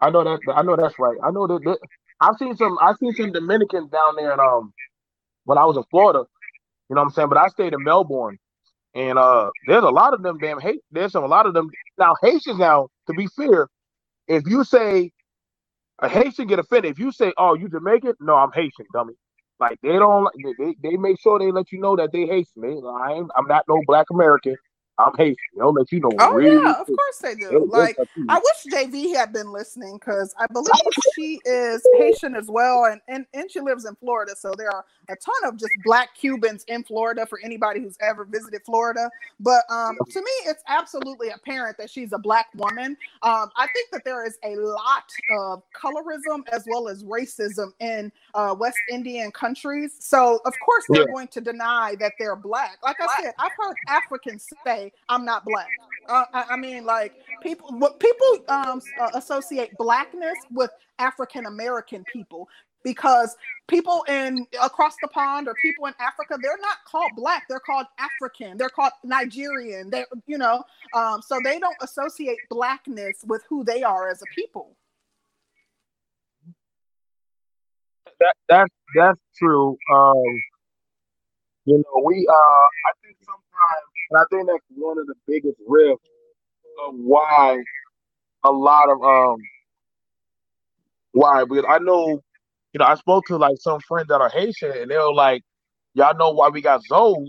I 0.00 0.10
know 0.10 0.24
that. 0.24 0.40
I 0.54 0.62
know 0.62 0.74
that's 0.74 0.98
right. 0.98 1.16
I 1.22 1.30
know 1.30 1.46
that, 1.46 1.62
that. 1.64 1.78
I've 2.20 2.36
seen 2.38 2.56
some. 2.56 2.78
I've 2.82 2.96
seen 2.98 3.14
some 3.14 3.32
Dominicans 3.32 3.90
down 3.90 4.16
there, 4.16 4.40
um, 4.40 4.72
when 5.44 5.58
I 5.58 5.66
was 5.66 5.76
in 5.78 5.84
Florida, 5.90 6.24
you 6.90 6.96
know 6.96 7.02
what 7.02 7.08
I'm 7.08 7.12
saying. 7.12 7.28
But 7.30 7.38
I 7.38 7.48
stayed 7.48 7.74
in 7.74 7.82
Melbourne, 7.84 8.38
and 8.94 9.18
uh, 9.18 9.50
there's 9.68 9.84
a 9.84 9.90
lot 9.90 10.14
of 10.14 10.22
them 10.22 10.38
damn 10.38 10.60
hate. 10.60 10.80
There's 10.92 11.12
some 11.12 11.24
a 11.24 11.28
lot 11.28 11.46
of 11.46 11.54
them 11.54 11.70
now 11.98 12.14
Haitians 12.22 12.58
now 12.58 12.88
to 13.08 13.14
be 13.14 13.28
fair, 13.36 13.68
if 14.28 14.44
you 14.46 14.64
say 14.64 15.12
a 16.00 16.08
Haitian 16.08 16.46
get 16.48 16.58
offended, 16.60 16.92
if 16.92 16.98
you 16.98 17.12
say, 17.12 17.32
"Oh, 17.38 17.54
you 17.54 17.68
Jamaican," 17.68 18.14
no, 18.20 18.36
I'm 18.36 18.52
Haitian, 18.52 18.86
dummy. 18.94 19.14
Like 19.60 19.78
they 19.82 19.92
don't, 19.94 20.28
they, 20.58 20.76
they 20.82 20.96
make 20.98 21.20
sure 21.20 21.38
they 21.38 21.52
let 21.52 21.72
you 21.72 21.80
know 21.80 21.96
that 21.96 22.12
they 22.12 22.26
Haitian. 22.26 22.62
They, 22.62 22.68
I 22.88 23.12
I'm 23.36 23.46
not 23.48 23.64
no 23.68 23.80
Black 23.86 24.06
American. 24.12 24.56
I'm 24.98 25.12
Haitian. 25.16 25.36
They'll 25.56 25.72
let 25.72 25.90
you 25.90 26.00
know. 26.00 26.10
Oh 26.20 26.32
really 26.32 26.62
yeah, 26.62 26.80
of 26.80 26.86
course 26.86 27.18
they 27.20 27.34
do. 27.34 27.68
like 27.70 27.96
I 28.28 28.38
wish 28.38 28.72
JV 28.72 29.14
had 29.14 29.32
been 29.32 29.50
listening 29.50 29.98
because 29.98 30.34
I 30.38 30.46
believe 30.52 30.70
she 31.16 31.40
is 31.44 31.84
Haitian 31.98 32.36
as 32.36 32.46
well, 32.48 32.84
and, 32.84 33.00
and 33.08 33.26
and 33.34 33.50
she 33.50 33.60
lives 33.60 33.84
in 33.86 33.96
Florida. 33.96 34.34
So 34.36 34.54
there 34.56 34.70
are 34.70 34.84
a 35.08 35.16
ton 35.16 35.52
of 35.52 35.56
just 35.56 35.72
Black 35.84 36.14
Cubans 36.14 36.64
in 36.68 36.84
Florida 36.84 37.26
for 37.26 37.40
anybody 37.42 37.80
who's 37.80 37.96
ever 38.00 38.24
visited 38.24 38.62
Florida. 38.64 39.10
But 39.40 39.62
um, 39.70 39.96
to 40.10 40.20
me, 40.20 40.30
it's 40.46 40.62
absolutely 40.68 41.30
apparent 41.30 41.78
that 41.78 41.90
she's 41.90 42.12
a 42.12 42.18
Black 42.18 42.48
woman. 42.54 42.96
Um, 43.22 43.50
I 43.56 43.66
think 43.72 43.90
that 43.92 44.04
there 44.04 44.26
is 44.26 44.38
a 44.44 44.56
lot 44.56 45.10
of 45.38 45.62
colorism 45.74 46.42
as 46.52 46.64
well 46.70 46.88
as 46.88 47.04
racism 47.04 47.72
in 47.80 48.10
uh, 48.34 48.54
West 48.58 48.78
Indian 48.90 49.30
countries. 49.30 49.96
So 50.00 50.40
of 50.44 50.54
course 50.64 50.84
they're 50.88 51.02
yeah. 51.02 51.12
going 51.12 51.28
to 51.28 51.40
deny 51.40 51.96
that 52.00 52.12
they're 52.18 52.36
Black. 52.36 52.78
Like 52.82 52.96
I 53.00 53.22
said, 53.22 53.34
I've 53.38 53.52
heard 53.58 53.76
Africans 53.88 54.46
say 54.64 54.92
I'm 55.08 55.24
not 55.24 55.44
black. 55.44 55.68
Uh, 56.08 56.24
I, 56.32 56.44
I, 56.50 56.56
mean, 56.56 56.84
like 56.84 57.14
people, 57.42 57.68
what 57.78 57.98
people 57.98 58.44
um, 58.48 58.80
uh, 59.00 59.10
associate 59.14 59.76
blackness 59.78 60.36
with 60.52 60.70
African 60.98 61.46
American 61.46 62.04
people 62.12 62.48
because 62.84 63.36
people 63.66 64.04
in 64.08 64.46
across 64.62 64.94
the 65.02 65.08
pond 65.08 65.48
or 65.48 65.54
people 65.54 65.86
in 65.86 65.94
Africa, 65.98 66.38
they're 66.40 66.58
not 66.60 66.76
called 66.86 67.10
black. 67.16 67.44
They're 67.48 67.60
called 67.60 67.86
African. 67.98 68.58
They're 68.58 68.68
called 68.68 68.92
Nigerian. 69.02 69.90
They, 69.90 70.04
you 70.26 70.38
know, 70.38 70.62
um, 70.94 71.22
so 71.22 71.38
they 71.42 71.58
don't 71.58 71.76
associate 71.80 72.38
blackness 72.50 73.24
with 73.26 73.42
who 73.48 73.64
they 73.64 73.82
are 73.82 74.08
as 74.08 74.22
a 74.22 74.26
people. 74.34 74.76
That 78.20 78.34
that's 78.48 78.74
that's 78.94 79.20
true. 79.36 79.76
Um, 79.92 80.42
you 81.64 81.78
know, 81.78 82.02
we 82.04 82.26
uh, 82.28 82.32
I 82.32 82.92
think 83.02 83.16
sometimes 83.24 83.94
and 84.10 84.20
I 84.20 84.24
think 84.30 84.46
that's 84.46 84.64
one 84.76 84.98
of 84.98 85.06
the 85.06 85.14
biggest 85.26 85.58
rifts 85.66 86.08
of 86.86 86.94
why 86.94 87.58
a 88.44 88.50
lot 88.50 88.90
of 88.90 89.02
um 89.02 89.38
why 91.12 91.44
because 91.44 91.64
I 91.68 91.78
know 91.78 92.22
you 92.74 92.80
know 92.80 92.86
I 92.86 92.96
spoke 92.96 93.24
to 93.28 93.38
like 93.38 93.56
some 93.60 93.80
friends 93.88 94.08
that 94.08 94.20
are 94.20 94.28
Haitian 94.28 94.72
and 94.72 94.90
they 94.90 94.98
were 94.98 95.14
like, 95.14 95.42
Y'all 95.94 96.16
know 96.16 96.32
why 96.32 96.48
we 96.48 96.60
got 96.60 96.82
Zoes. 96.90 97.28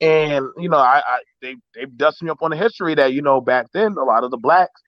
And 0.00 0.46
you 0.58 0.68
know, 0.68 0.78
I, 0.78 1.02
I 1.06 1.18
they 1.40 1.56
they 1.74 1.86
dusted 1.86 2.26
me 2.26 2.30
up 2.30 2.42
on 2.42 2.50
the 2.50 2.56
history 2.56 2.94
that, 2.96 3.14
you 3.14 3.22
know, 3.22 3.40
back 3.40 3.66
then 3.72 3.92
a 3.92 4.04
lot 4.04 4.24
of 4.24 4.30
the 4.32 4.36
blacks 4.36 4.82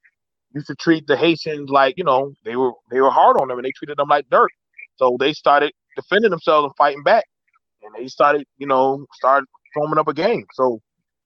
used 0.54 0.66
to 0.66 0.74
treat 0.74 1.06
the 1.06 1.16
Haitians 1.16 1.70
like, 1.70 1.94
you 1.96 2.04
know, 2.04 2.32
they 2.44 2.56
were 2.56 2.72
they 2.90 3.00
were 3.00 3.10
hard 3.10 3.40
on 3.40 3.48
them 3.48 3.58
and 3.58 3.64
they 3.64 3.72
treated 3.72 3.96
them 3.98 4.08
like 4.08 4.26
dirt. 4.30 4.50
So 4.96 5.16
they 5.20 5.32
started 5.32 5.72
defending 5.96 6.30
themselves 6.30 6.66
and 6.66 6.76
fighting 6.76 7.02
back. 7.02 7.24
And 7.82 7.94
they 7.94 8.08
started, 8.08 8.46
you 8.58 8.66
know, 8.66 9.06
started 9.14 9.46
forming 9.74 9.98
up 9.98 10.08
a 10.08 10.14
gang. 10.14 10.44
So, 10.54 10.80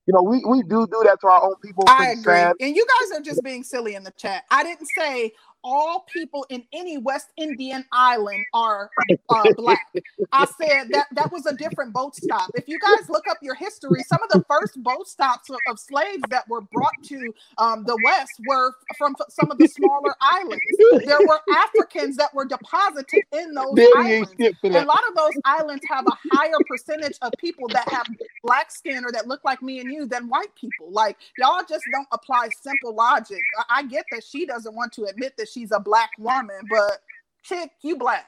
you 0.07 0.15
know, 0.15 0.23
we, 0.23 0.43
we 0.47 0.63
do 0.63 0.87
do 0.87 1.03
that 1.05 1.19
to 1.23 1.27
our 1.29 1.45
own 1.45 1.55
people. 1.65 1.85
I 1.87 2.11
agree. 2.11 2.23
Sad. 2.23 2.53
And 2.61 2.77
you 2.77 2.87
guys 2.99 3.19
are 3.19 3.23
just 3.23 3.43
being 3.43 3.63
silly 3.63 3.95
in 3.95 4.05
the 4.05 4.13
chat. 4.13 4.45
I 4.51 4.63
didn't 4.63 4.89
say, 4.97 5.33
all 5.65 6.07
people 6.13 6.47
in 6.51 6.65
any 6.73 6.99
West 6.99 7.29
Indian 7.37 7.85
island 7.93 8.45
are 8.55 8.91
uh, 9.29 9.45
black. 9.57 9.87
I 10.33 10.47
said 10.47 10.89
that 10.91 11.07
that 11.13 11.33
was 11.33 11.47
a 11.47 11.55
different 11.55 11.93
boat 11.93 12.17
stop. 12.17 12.51
If 12.55 12.69
you 12.69 12.79
guys 12.79 13.09
look 13.09 13.25
up 13.29 13.39
your 13.43 13.55
history, 13.55 14.03
some 14.07 14.21
of 14.23 14.31
the 14.31 14.45
first 14.49 14.83
boat 14.83 15.09
stops 15.09 15.51
of, 15.51 15.59
of 15.69 15.79
slaves 15.79 16.23
that 16.31 16.49
were 16.49 16.63
brought 16.63 16.93
to 17.05 17.33
um, 17.59 17.85
the 17.85 17.99
West 18.05 18.33
were 18.47 18.73
from 18.99 19.15
some 19.29 19.51
of 19.51 19.59
the 19.59 19.69
smaller 19.69 20.15
islands. 20.21 20.63
There 21.05 21.19
were 21.27 21.41
Africans 21.57 22.17
that 22.17 22.33
were 22.35 22.45
deposited 22.47 23.23
in 23.33 23.55
those 23.55 23.79
islands. 23.97 24.35
And 24.39 24.77
a 24.77 24.85
lot 24.85 25.03
of 25.09 25.17
those 25.17 25.33
islands 25.45 25.85
have 25.89 26.07
a 26.07 26.37
higher 26.37 26.59
percentage 26.69 27.19
of 27.23 27.33
people 27.39 27.69
that 27.69 27.89
have 27.89 28.07
black 28.45 28.71
skin 28.71 29.05
or 29.05 29.13
that 29.13 29.27
look 29.29 29.45
like 29.45 29.63
me 29.63 29.81
and 29.81 29.93
you 29.93 30.07
than 30.07 30.29
white 30.29 30.55
people. 30.55 30.91
Like 30.91 31.19
y'all 31.39 31.63
just 31.69 31.85
don't 31.93 32.09
apply 32.13 32.49
simple 32.63 32.95
logic. 32.95 33.43
I, 33.59 33.81
I 33.81 33.83
get 33.85 34.07
that 34.13 34.25
she 34.25 34.47
doesn't 34.47 34.75
want 34.75 34.93
to 34.95 35.05
admit 35.05 35.37
that 35.39 35.49
she's 35.53 35.73
a 35.73 35.81
black 35.81 36.11
woman, 36.19 36.61
but 36.71 36.99
chick, 37.43 37.71
you 37.83 37.97
black. 37.97 38.27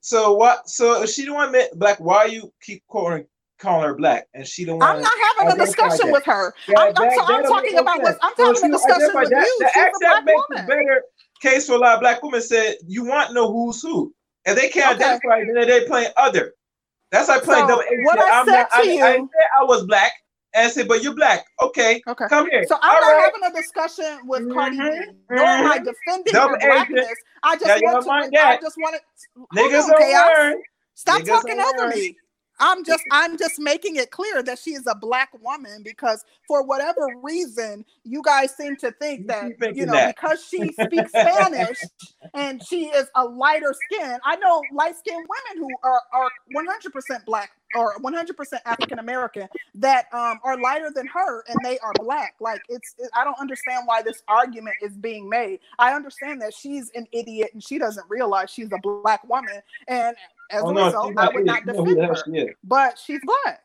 So 0.00 0.34
what? 0.34 0.68
So 0.68 1.02
if 1.02 1.10
she 1.10 1.24
don't 1.24 1.34
want 1.34 1.56
black, 1.78 1.98
why 1.98 2.26
you 2.26 2.52
keep 2.62 2.84
calling 2.88 3.26
calling 3.58 3.86
her 3.86 3.94
black? 3.94 4.28
And 4.34 4.46
she 4.46 4.64
don't. 4.64 4.82
I'm 4.82 5.00
not 5.00 5.12
having 5.36 5.60
a 5.60 5.64
discussion 5.64 6.12
with 6.12 6.24
her. 6.24 6.54
Yeah, 6.68 6.78
I'm, 6.78 6.94
that, 6.94 7.24
I'm, 7.26 7.34
I'm 7.36 7.42
talking 7.42 7.78
about 7.78 8.02
what 8.02 8.16
I'm 8.22 8.32
so 8.36 8.54
having 8.54 8.70
a 8.70 8.76
discussion 8.76 9.10
with 9.14 9.30
that, 9.30 9.44
you. 9.44 9.56
The 9.60 9.70
She's 9.74 9.84
a 9.84 9.98
black 10.00 10.24
makes 10.24 10.42
woman. 10.48 10.64
a 10.64 10.68
better 10.68 11.02
case 11.42 11.66
for 11.66 11.74
a 11.74 11.78
lot 11.78 11.94
of 11.94 12.00
black 12.00 12.22
women. 12.22 12.40
Said 12.40 12.76
you 12.86 13.04
want 13.04 13.28
to 13.28 13.34
know 13.34 13.50
who's 13.50 13.82
who, 13.82 14.14
and 14.44 14.56
they 14.56 14.68
can't 14.68 14.94
okay. 14.94 15.04
identify. 15.04 15.44
Then 15.52 15.66
they 15.66 15.86
playing 15.86 16.12
other. 16.16 16.54
That's 17.10 17.28
like 17.28 17.42
playing 17.42 17.66
so 17.68 17.76
double. 17.76 17.84
What 18.02 18.18
I 18.18 18.44
said 18.44 18.52
not, 18.52 18.70
to 18.70 18.76
I, 18.76 18.82
you, 18.82 19.04
I, 19.04 19.08
I, 19.08 19.60
I 19.60 19.64
was 19.64 19.86
black 19.86 20.12
and 20.56 20.72
say, 20.72 20.84
but 20.84 21.02
you're 21.02 21.14
black. 21.14 21.46
Okay. 21.62 22.02
Okay. 22.08 22.24
Come 22.28 22.50
here. 22.50 22.64
So 22.66 22.76
I'm 22.82 22.96
All 22.96 23.00
not 23.00 23.16
right. 23.16 23.32
having 23.42 23.56
a 23.56 23.60
discussion 23.60 24.18
with 24.24 24.42
mm-hmm. 24.42 24.52
Cardi 24.52 24.76
B, 24.76 24.82
mm-hmm. 24.82 25.34
nor 25.34 25.44
am 25.44 25.70
I 25.70 25.78
defending 25.78 26.32
Double 26.32 26.54
her 26.54 26.58
blackness. 26.58 27.06
I 27.42 27.56
just 27.56 27.66
yeah, 27.66 27.92
want 27.92 28.32
to. 28.32 28.40
I 28.40 28.58
just 28.60 28.76
want 28.78 28.96
to. 28.96 29.46
Niggas 29.54 29.84
on, 29.84 29.98
chaos. 29.98 30.54
Stop 30.94 31.22
Niggas 31.22 31.26
talking 31.26 31.60
over 31.60 31.88
me. 31.88 32.16
I'm 32.58 32.84
just 32.84 33.02
I'm 33.12 33.36
just 33.36 33.58
making 33.58 33.96
it 33.96 34.10
clear 34.10 34.42
that 34.42 34.58
she 34.58 34.70
is 34.70 34.86
a 34.86 34.94
black 34.94 35.30
woman 35.42 35.82
because 35.82 36.24
for 36.46 36.62
whatever 36.62 37.06
reason 37.22 37.84
you 38.04 38.22
guys 38.22 38.56
seem 38.56 38.76
to 38.76 38.90
think 38.92 39.26
that 39.28 39.52
you 39.74 39.86
know 39.86 39.92
that. 39.92 40.16
because 40.16 40.44
she 40.44 40.72
speaks 40.80 41.10
Spanish 41.10 41.78
and 42.34 42.62
she 42.66 42.86
is 42.86 43.06
a 43.14 43.24
lighter 43.24 43.74
skin. 43.90 44.18
I 44.24 44.36
know 44.36 44.62
light 44.72 44.96
skinned 44.96 45.26
women 45.28 45.68
who 45.68 45.88
are 45.88 46.00
are 46.12 46.30
100% 46.54 47.24
black 47.24 47.52
or 47.74 47.98
100% 47.98 48.58
African 48.64 48.98
American 48.98 49.48
that 49.74 50.06
um, 50.12 50.38
are 50.44 50.58
lighter 50.60 50.90
than 50.94 51.06
her 51.06 51.44
and 51.48 51.58
they 51.62 51.78
are 51.80 51.92
black. 52.00 52.34
Like 52.40 52.62
it's 52.68 52.94
it, 52.98 53.10
I 53.14 53.24
don't 53.24 53.38
understand 53.40 53.82
why 53.86 54.02
this 54.02 54.22
argument 54.28 54.76
is 54.82 54.96
being 54.96 55.28
made. 55.28 55.60
I 55.78 55.92
understand 55.94 56.40
that 56.42 56.54
she's 56.54 56.90
an 56.94 57.06
idiot 57.12 57.50
and 57.52 57.62
she 57.62 57.78
doesn't 57.78 58.08
realize 58.08 58.50
she's 58.50 58.70
a 58.72 58.78
black 58.82 59.28
woman 59.28 59.60
and 59.88 60.16
as 60.50 60.62
oh, 60.62 60.70
a 60.70 60.74
no, 60.74 60.86
result, 60.86 61.14
I 61.16 61.28
would 61.34 61.46
not 61.46 61.66
defend 61.66 62.00
her. 62.00 62.16
She 62.24 62.48
but 62.64 62.98
she's 62.98 63.20
black. 63.24 63.60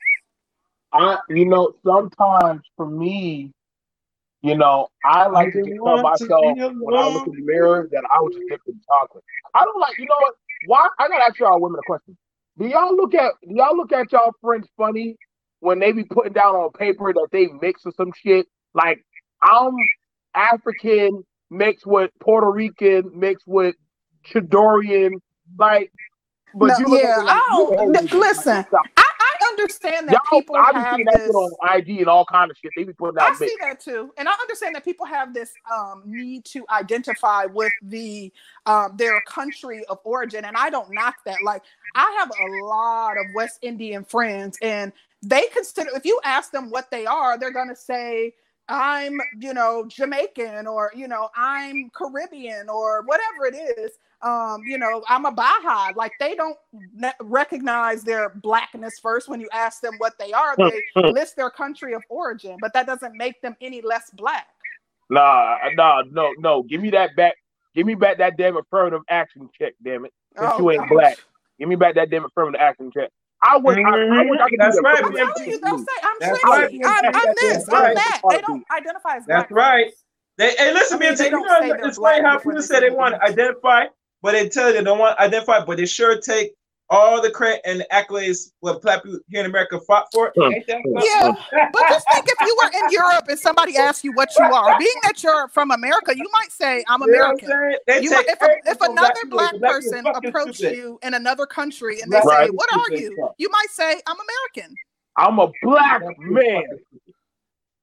I, 0.93 1.17
you 1.29 1.45
know, 1.45 1.73
sometimes 1.85 2.61
for 2.75 2.85
me, 2.85 3.51
you 4.41 4.57
know, 4.57 4.87
I 5.05 5.27
like 5.27 5.53
to 5.53 5.63
tell 5.63 6.01
myself 6.01 6.57
when 6.57 6.97
I 6.97 7.09
look 7.09 7.27
in 7.27 7.33
the 7.33 7.41
mirror 7.43 7.87
that 7.91 8.03
I 8.11 8.19
was 8.19 8.33
just 8.33 8.47
dipped 8.49 8.67
in 8.67 8.81
chocolate. 8.87 9.23
I 9.53 9.63
don't 9.63 9.79
like, 9.79 9.97
you 9.97 10.05
know 10.05 10.15
what? 10.19 10.33
Why? 10.65 10.87
I 10.99 11.07
gotta 11.07 11.23
ask 11.23 11.39
y'all 11.39 11.59
women 11.61 11.79
a 11.79 11.85
question. 11.85 12.17
Do 12.57 12.67
y'all 12.67 12.95
look 12.95 13.13
at 13.13 13.33
do 13.47 13.55
y'all 13.55 13.77
look 13.77 13.91
at 13.91 14.11
y'all 14.11 14.33
friends 14.41 14.67
funny 14.77 15.15
when 15.59 15.79
they 15.79 15.91
be 15.91 16.03
putting 16.03 16.33
down 16.33 16.55
on 16.55 16.71
paper 16.71 17.13
that 17.13 17.27
they 17.31 17.47
mix 17.61 17.85
or 17.85 17.91
some 17.95 18.11
shit? 18.15 18.47
Like 18.73 19.03
I'm 19.41 19.73
African 20.35 21.23
mixed 21.49 21.85
with 21.85 22.11
Puerto 22.19 22.49
Rican 22.49 23.11
mixed 23.15 23.47
with 23.47 23.75
Chidorian. 24.25 25.13
Like 25.57 25.91
but 26.53 26.67
no, 26.67 26.77
you 26.79 26.99
yeah, 26.99 27.17
like, 27.17 27.41
oh, 27.51 27.93
listen. 28.11 28.65
I, 28.73 28.83
I 28.97 29.47
understand 29.49 30.07
that 30.07 30.13
Y'all, 30.13 30.39
people 30.41 30.55
I 30.55 30.79
have 30.79 30.99
this 31.13 31.29
on 31.33 31.51
IG 31.77 31.99
and 31.99 32.07
all 32.07 32.25
kind 32.25 32.51
of 32.51 32.57
shit. 32.57 32.71
They 32.75 32.83
be 32.83 32.93
putting 32.93 33.19
out. 33.19 33.31
I 33.31 33.35
see 33.35 33.55
that 33.61 33.79
too, 33.79 34.13
and 34.17 34.27
I 34.27 34.33
understand 34.33 34.75
that 34.75 34.85
people 34.85 35.05
have 35.05 35.33
this 35.33 35.53
um, 35.73 36.03
need 36.05 36.45
to 36.45 36.65
identify 36.69 37.45
with 37.45 37.73
the 37.81 38.31
um, 38.65 38.95
their 38.97 39.21
country 39.27 39.83
of 39.85 39.99
origin, 40.03 40.45
and 40.45 40.55
I 40.57 40.69
don't 40.69 40.91
knock 40.91 41.15
that. 41.25 41.37
Like 41.43 41.63
I 41.95 42.15
have 42.19 42.29
a 42.29 42.65
lot 42.65 43.17
of 43.17 43.25
West 43.35 43.59
Indian 43.61 44.03
friends, 44.03 44.57
and 44.61 44.91
they 45.21 45.43
consider 45.53 45.89
if 45.95 46.05
you 46.05 46.19
ask 46.23 46.51
them 46.51 46.69
what 46.69 46.91
they 46.91 47.05
are, 47.05 47.37
they're 47.37 47.51
gonna 47.51 47.75
say 47.75 48.33
I'm, 48.71 49.19
you 49.37 49.53
know, 49.53 49.85
Jamaican 49.87 50.65
or, 50.65 50.91
you 50.95 51.07
know, 51.07 51.29
I'm 51.35 51.89
Caribbean 51.93 52.69
or 52.69 53.03
whatever 53.03 53.45
it 53.47 53.55
is 53.77 53.91
um, 54.23 54.61
you 54.65 54.77
know, 54.77 55.03
I'm 55.09 55.25
a 55.25 55.31
Bajan. 55.31 55.95
Like 55.95 56.13
they 56.19 56.35
don't 56.35 56.57
ne- 56.93 57.13
recognize 57.21 58.03
their 58.03 58.29
blackness 58.29 58.99
first 58.99 59.27
when 59.27 59.39
you 59.39 59.49
ask 59.51 59.81
them 59.81 59.95
what 59.97 60.13
they 60.19 60.31
are. 60.31 60.55
They 60.57 60.81
list 60.95 61.35
their 61.35 61.49
country 61.49 61.93
of 61.93 62.03
origin, 62.09 62.57
but 62.61 62.73
that 62.73 62.85
doesn't 62.85 63.15
make 63.15 63.41
them 63.41 63.55
any 63.61 63.81
less 63.81 64.11
black. 64.11 64.47
Nah, 65.09 65.57
nah, 65.73 66.03
no, 66.09 66.33
no. 66.37 66.63
Give 66.63 66.81
me 66.81 66.89
that 66.91 67.15
back. 67.15 67.35
Give 67.75 67.85
me 67.85 67.95
back 67.95 68.17
that 68.19 68.37
damn 68.37 68.57
affirmative 68.57 69.01
action 69.09 69.49
check, 69.57 69.73
damn 69.83 70.05
it. 70.05 70.13
Since 70.37 70.51
oh, 70.53 70.59
you 70.59 70.71
ain't 70.71 70.81
gosh. 70.81 70.89
black. 70.89 71.17
Give 71.59 71.67
me 71.67 71.75
back 71.75 71.95
that 71.95 72.09
damn 72.09 72.25
affirmative 72.25 72.61
action 72.61 72.91
check. 72.93 73.09
I 73.43 73.57
would. 73.57 73.77
Mm-hmm. 73.77 74.13
I, 74.13 74.21
I, 74.21 74.29
wish 74.29 74.39
I 74.39 74.49
could 74.49 74.59
That's 74.59 74.75
do 74.75 74.81
right. 74.81 75.03
I'm 75.03 75.13
telling 75.13 75.49
you, 75.49 75.59
they'll 75.59 75.77
say 75.79 75.85
I'm 76.03 76.15
That's 76.19 76.43
right. 76.43 76.81
I'm, 76.85 77.15
I'm 77.15 77.35
this. 77.37 77.69
I'm 77.69 77.83
right. 77.83 77.95
that. 77.95 78.21
They 78.29 78.41
don't 78.41 78.63
identify 78.71 79.15
as 79.17 79.25
black. 79.25 79.49
That's 79.49 79.51
right. 79.51 79.91
They, 80.37 80.55
hey, 80.57 80.73
listen, 80.73 80.97
I 80.97 81.09
mean, 81.09 81.17
me. 81.17 81.25
You 81.25 81.31
know, 81.31 81.87
it's 81.87 81.97
funny 81.97 82.23
how 82.23 82.37
people 82.37 82.61
say 82.61 82.79
they 82.79 82.89
want 82.89 83.15
to 83.15 83.23
identify 83.23 83.85
but 84.21 84.33
they 84.33 84.49
tell 84.49 84.67
you 84.67 84.73
they 84.73 84.83
don't 84.83 84.99
want 84.99 85.17
to 85.17 85.23
identify, 85.23 85.63
but 85.63 85.77
they 85.77 85.85
sure 85.85 86.19
take 86.19 86.53
all 86.91 87.21
the 87.21 87.31
credit 87.31 87.61
and 87.63 87.79
the 87.79 87.87
accolades 87.91 88.51
what 88.59 88.81
black 88.81 89.01
people 89.01 89.17
here 89.29 89.39
in 89.39 89.45
America 89.45 89.79
fought 89.79 90.07
for. 90.11 90.31
Yeah, 90.35 90.51
but 91.71 91.81
just 91.87 92.05
think 92.11 92.25
if 92.27 92.41
you 92.41 92.57
were 92.61 92.69
in 92.69 92.91
Europe 92.91 93.25
and 93.29 93.39
somebody 93.39 93.77
asked 93.77 94.03
you 94.03 94.11
what 94.11 94.29
you 94.37 94.43
are, 94.43 94.77
being 94.79 94.91
that 95.03 95.23
you're 95.23 95.47
from 95.47 95.71
America, 95.71 96.13
you 96.15 96.29
might 96.33 96.51
say, 96.51 96.83
"I'm 96.89 97.01
American." 97.01 97.49
You 97.49 98.09
know 98.09 98.17
might, 98.17 98.25
if, 98.27 98.41
a, 98.41 98.49
if 98.65 98.81
another 98.81 99.13
black, 99.29 99.57
black 99.57 99.71
person 99.71 100.05
approached 100.05 100.59
you 100.59 100.99
in 101.01 101.13
another 101.13 101.45
country 101.45 102.01
and 102.01 102.11
they 102.11 102.19
right. 102.25 102.47
say, 102.47 102.51
"What 102.51 102.69
are 102.73 102.95
you?" 102.95 103.29
You 103.37 103.49
might 103.49 103.69
say, 103.69 104.01
"I'm 104.05 104.17
American." 104.17 104.75
I'm 105.17 105.39
a 105.39 105.49
black 105.63 106.01
man. 106.19 106.63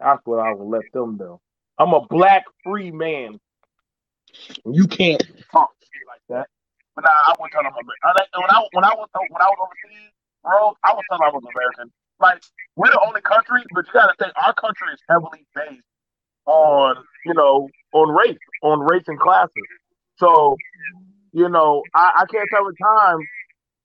That's 0.00 0.20
what 0.24 0.38
I 0.38 0.52
will 0.52 0.68
let 0.68 0.90
them 0.92 1.16
know. 1.16 1.40
I'm 1.78 1.94
a 1.94 2.06
black 2.06 2.44
free 2.62 2.90
man. 2.90 3.40
You 4.64 4.86
can't 4.86 5.22
talk 5.50 5.70
like 6.06 6.22
that. 6.30 6.46
But 6.94 7.04
nah, 7.04 7.10
I 7.10 7.34
wouldn't 7.38 7.52
tell 7.52 7.64
them 7.64 7.72
I'm 7.74 7.82
American. 7.82 8.42
When 8.42 8.50
I 8.52 8.60
when 8.72 8.84
I 8.86 8.94
was 8.94 9.08
when 9.12 9.42
I 9.42 9.48
was 9.50 9.58
overseas, 9.62 10.12
bro, 10.44 10.74
I 10.84 10.90
was 10.94 11.04
telling 11.10 11.26
I 11.26 11.32
was 11.34 11.44
American. 11.44 11.88
Like 12.20 12.42
we're 12.76 12.92
the 12.92 13.02
only 13.06 13.22
country, 13.22 13.62
but 13.74 13.86
you 13.86 13.92
gotta 13.94 14.14
think 14.18 14.32
our 14.38 14.54
country 14.54 14.92
is 14.94 15.00
heavily 15.08 15.42
based 15.54 15.86
on 16.46 16.96
you 17.26 17.34
know 17.34 17.68
on 17.94 18.08
race, 18.14 18.40
on 18.62 18.80
race 18.80 19.04
and 19.08 19.18
classes. 19.20 19.68
So 20.18 20.56
you 21.32 21.48
know, 21.48 21.82
I, 21.94 22.22
I 22.22 22.26
can't 22.32 22.48
tell 22.52 22.64
the 22.64 22.74
time 22.82 23.20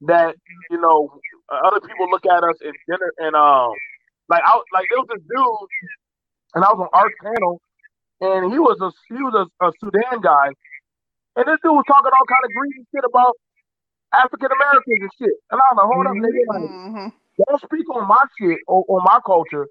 that 0.01 0.35
you 0.69 0.79
know 0.79 1.09
other 1.51 1.79
people 1.81 2.09
look 2.11 2.25
at 2.25 2.43
us 2.43 2.57
in 2.61 2.73
dinner 2.87 3.13
and 3.19 3.35
um 3.35 3.71
like 4.29 4.43
I 4.45 4.55
like 4.73 4.87
there 4.89 4.99
was 4.99 5.07
this 5.09 5.23
dude 5.23 5.69
and 6.55 6.63
I 6.65 6.69
was 6.73 6.81
on 6.81 6.89
Art's 6.93 7.15
panel 7.23 7.61
and 8.21 8.51
he 8.51 8.59
was 8.59 8.77
a 8.81 8.91
he 9.13 9.21
was 9.21 9.47
a, 9.61 9.65
a 9.65 9.71
Sudan 9.79 10.21
guy 10.21 10.49
and 11.35 11.45
this 11.47 11.57
dude 11.63 11.73
was 11.73 11.85
talking 11.87 12.11
all 12.13 12.27
kind 12.29 12.45
of 12.45 12.51
greedy 12.53 12.85
shit 12.93 13.03
about 13.05 13.33
African 14.13 14.49
Americans 14.53 15.01
and 15.01 15.13
shit. 15.17 15.35
And 15.51 15.59
I 15.59 15.65
was 15.73 15.77
like, 15.77 15.89
hold 15.89 16.07
up, 16.07 16.13
nigga. 16.13 16.41
Like, 16.47 16.69
mm-hmm. 16.69 17.07
Don't 17.49 17.61
speak 17.61 17.89
on 17.89 18.07
my 18.07 18.23
shit 18.39 18.59
or 18.67 18.85
on 18.87 19.03
my 19.03 19.19
culture. 19.25 19.67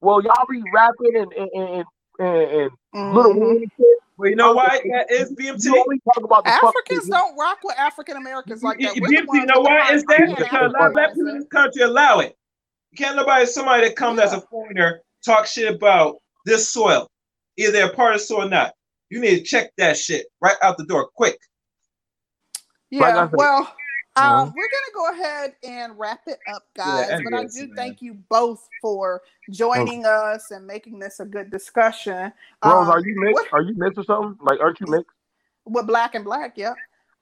Well, 0.00 0.22
y'all 0.22 0.46
be 0.50 0.62
rapping 0.74 1.16
and 1.16 1.32
and 1.32 1.50
and, 1.54 1.86
and, 2.18 2.52
and 2.52 2.70
mm-hmm. 2.94 3.16
little 3.16 3.58
shit. 3.60 3.98
Well, 4.18 4.30
you 4.30 4.36
know 4.36 4.52
why 4.52 4.80
that 4.92 5.10
is 5.10 5.32
BMT? 5.32 5.64
You 5.64 6.00
talk 6.14 6.24
about 6.24 6.46
Africans 6.46 7.08
don't 7.08 7.36
rock 7.36 7.58
with 7.64 7.78
African 7.78 8.16
Americans 8.16 8.62
like 8.62 8.78
that. 8.80 8.94
BMT, 8.94 9.26
you 9.32 9.46
know 9.46 9.60
why 9.60 9.92
is 9.92 10.04
that? 10.04 10.34
Because 10.36 10.72
a 10.72 10.78
lot 10.78 10.88
of 10.88 10.92
black 10.94 11.14
people 11.14 11.28
in 11.28 11.38
this 11.38 11.48
country 11.48 11.82
allow 11.82 12.20
it. 12.20 12.36
You 12.92 13.04
can't 13.04 13.16
nobody 13.16 13.46
somebody 13.46 13.88
that 13.88 13.96
comes 13.96 14.18
yeah. 14.18 14.24
as 14.24 14.32
a 14.32 14.40
foreigner 14.42 15.02
talk 15.24 15.46
shit 15.46 15.74
about 15.74 16.16
this 16.46 16.68
soil, 16.68 17.10
either 17.56 17.72
they're 17.72 17.92
part 17.92 18.14
of 18.14 18.20
the 18.20 18.26
soil 18.26 18.46
or 18.46 18.48
not. 18.48 18.72
You 19.10 19.20
need 19.20 19.38
to 19.38 19.42
check 19.42 19.72
that 19.78 19.96
shit 19.96 20.26
right 20.40 20.56
out 20.62 20.78
the 20.78 20.84
door, 20.84 21.08
quick. 21.14 21.38
Yeah, 22.90 23.28
well, 23.32 23.74
um, 24.16 24.52
we're 24.56 24.68
gonna 24.68 24.94
go 24.94 25.12
ahead 25.12 25.54
and 25.62 25.98
wrap 25.98 26.20
it 26.26 26.38
up, 26.52 26.62
guys. 26.74 27.08
Yeah, 27.10 27.20
but 27.22 27.38
I 27.38 27.44
do 27.44 27.74
thank 27.74 28.00
you 28.00 28.14
both 28.30 28.66
for 28.80 29.22
joining 29.50 30.06
oh. 30.06 30.10
us 30.10 30.50
and 30.50 30.66
making 30.66 30.98
this 30.98 31.20
a 31.20 31.26
good 31.26 31.50
discussion. 31.50 32.32
Rose, 32.64 32.86
um, 32.86 32.90
are 32.90 33.00
you 33.00 33.14
mixed? 33.18 33.34
What, 33.34 33.52
are 33.52 33.62
you 33.62 33.74
mixed 33.76 33.98
or 33.98 34.04
something? 34.04 34.38
Like, 34.40 34.60
aren't 34.60 34.80
you 34.80 34.86
mixed? 34.88 35.10
With 35.66 35.86
black 35.86 36.14
and 36.14 36.24
black, 36.24 36.54
yeah. 36.56 36.70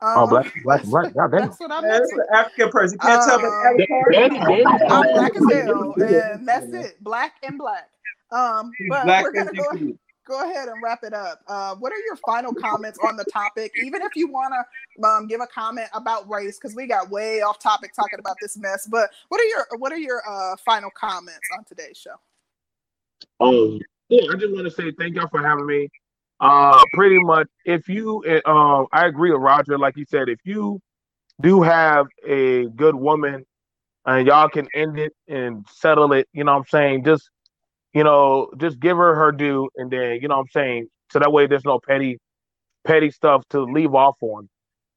Um, 0.01 0.19
oh, 0.19 0.27
black, 0.27 0.53
black, 0.63 0.83
and 0.83 0.91
black. 0.91 1.15
God 1.17 1.31
damn. 1.33 1.41
That's 1.41 1.61
what 1.61 1.73
I'm 1.73 1.83
That's 1.83 2.13
an 2.13 2.27
African 2.33 2.69
person. 2.71 2.99
You 3.03 3.09
can't 3.09 3.23
um, 3.23 3.29
tell 3.29 3.75
me. 3.75 4.65
I'm 4.89 5.15
black 5.15 5.33
as 5.35 5.53
hell, 5.53 5.95
and 5.97 6.47
that's 6.47 6.73
it. 6.73 7.03
Black 7.03 7.35
and 7.43 7.59
black. 7.59 7.89
Um, 8.31 8.71
but 8.89 9.05
black 9.05 9.25
we're 9.25 9.33
gonna 9.33 9.53
go 9.53 9.97
go 10.27 10.43
ahead 10.43 10.69
and 10.69 10.83
wrap 10.83 11.05
it 11.05 11.13
up. 11.13 11.41
Uh, 11.47 11.75
what 11.77 11.93
are 11.93 11.99
your 11.99 12.17
final 12.17 12.55
comments 12.55 12.99
on 13.07 13.17
the 13.17 13.25
topic? 13.25 13.73
Even 13.83 14.03
if 14.03 14.13
you 14.17 14.29
want 14.29 14.55
to 14.55 15.07
um, 15.07 15.27
give 15.27 15.41
a 15.41 15.47
comment 15.47 15.89
about 15.93 16.29
race, 16.29 16.59
because 16.59 16.75
we 16.75 16.87
got 16.87 17.11
way 17.11 17.41
off 17.41 17.59
topic 17.59 17.93
talking 17.95 18.19
about 18.19 18.37
this 18.41 18.57
mess. 18.57 18.87
But 18.87 19.11
what 19.29 19.41
are 19.41 19.45
your 19.45 19.67
what 19.79 19.93
are 19.93 19.99
your 19.99 20.23
uh, 20.29 20.57
final 20.65 20.91
comments 20.91 21.49
on 21.57 21.65
today's 21.65 21.99
show? 21.99 22.17
Um, 23.41 23.79
yeah, 24.09 24.23
I 24.33 24.37
just 24.37 24.53
want 24.53 24.65
to 24.65 24.71
say 24.71 24.93
thank 24.99 25.15
y'all 25.17 25.29
for 25.29 25.43
having 25.43 25.67
me. 25.67 25.89
Uh, 26.41 26.83
pretty 26.93 27.19
much, 27.21 27.49
if 27.65 27.89
you, 27.89 28.23
uh, 28.45 28.85
I 28.93 29.07
agree 29.07 29.31
with 29.31 29.41
Roger. 29.41 29.79
Like 29.79 29.95
he 29.97 30.05
said, 30.05 30.29
if 30.29 30.41
you 30.45 30.81
do 31.41 31.63
have 31.63 32.07
a 32.27 32.67
good 32.67 32.95
woman 32.95 33.47
and 34.05 34.27
y'all 34.27 34.49
can 34.49 34.69
end 34.75 34.99
it 34.99 35.15
and 35.29 35.65
settle 35.73 36.13
it, 36.13 36.29
you 36.33 36.45
know 36.45 36.53
what 36.53 36.59
I'm 36.59 36.65
saying? 36.67 37.05
Just 37.05 37.31
you 37.95 38.05
know, 38.05 38.51
just 38.59 38.81
give 38.81 38.97
her 38.99 39.15
her 39.17 39.33
due, 39.33 39.71
and 39.77 39.91
then 39.91 40.19
you 40.23 40.29
know 40.29 40.37
what 40.37 40.43
I'm 40.43 40.49
saying, 40.53 40.89
so 41.13 41.21
that 41.21 41.33
way 41.33 41.47
there's 41.47 41.65
no 41.65 41.81
petty, 41.87 42.19
petty 42.87 43.11
stuff 43.11 43.43
to 43.51 43.63
leave 43.63 43.95
off 43.95 44.17
on, 44.23 44.49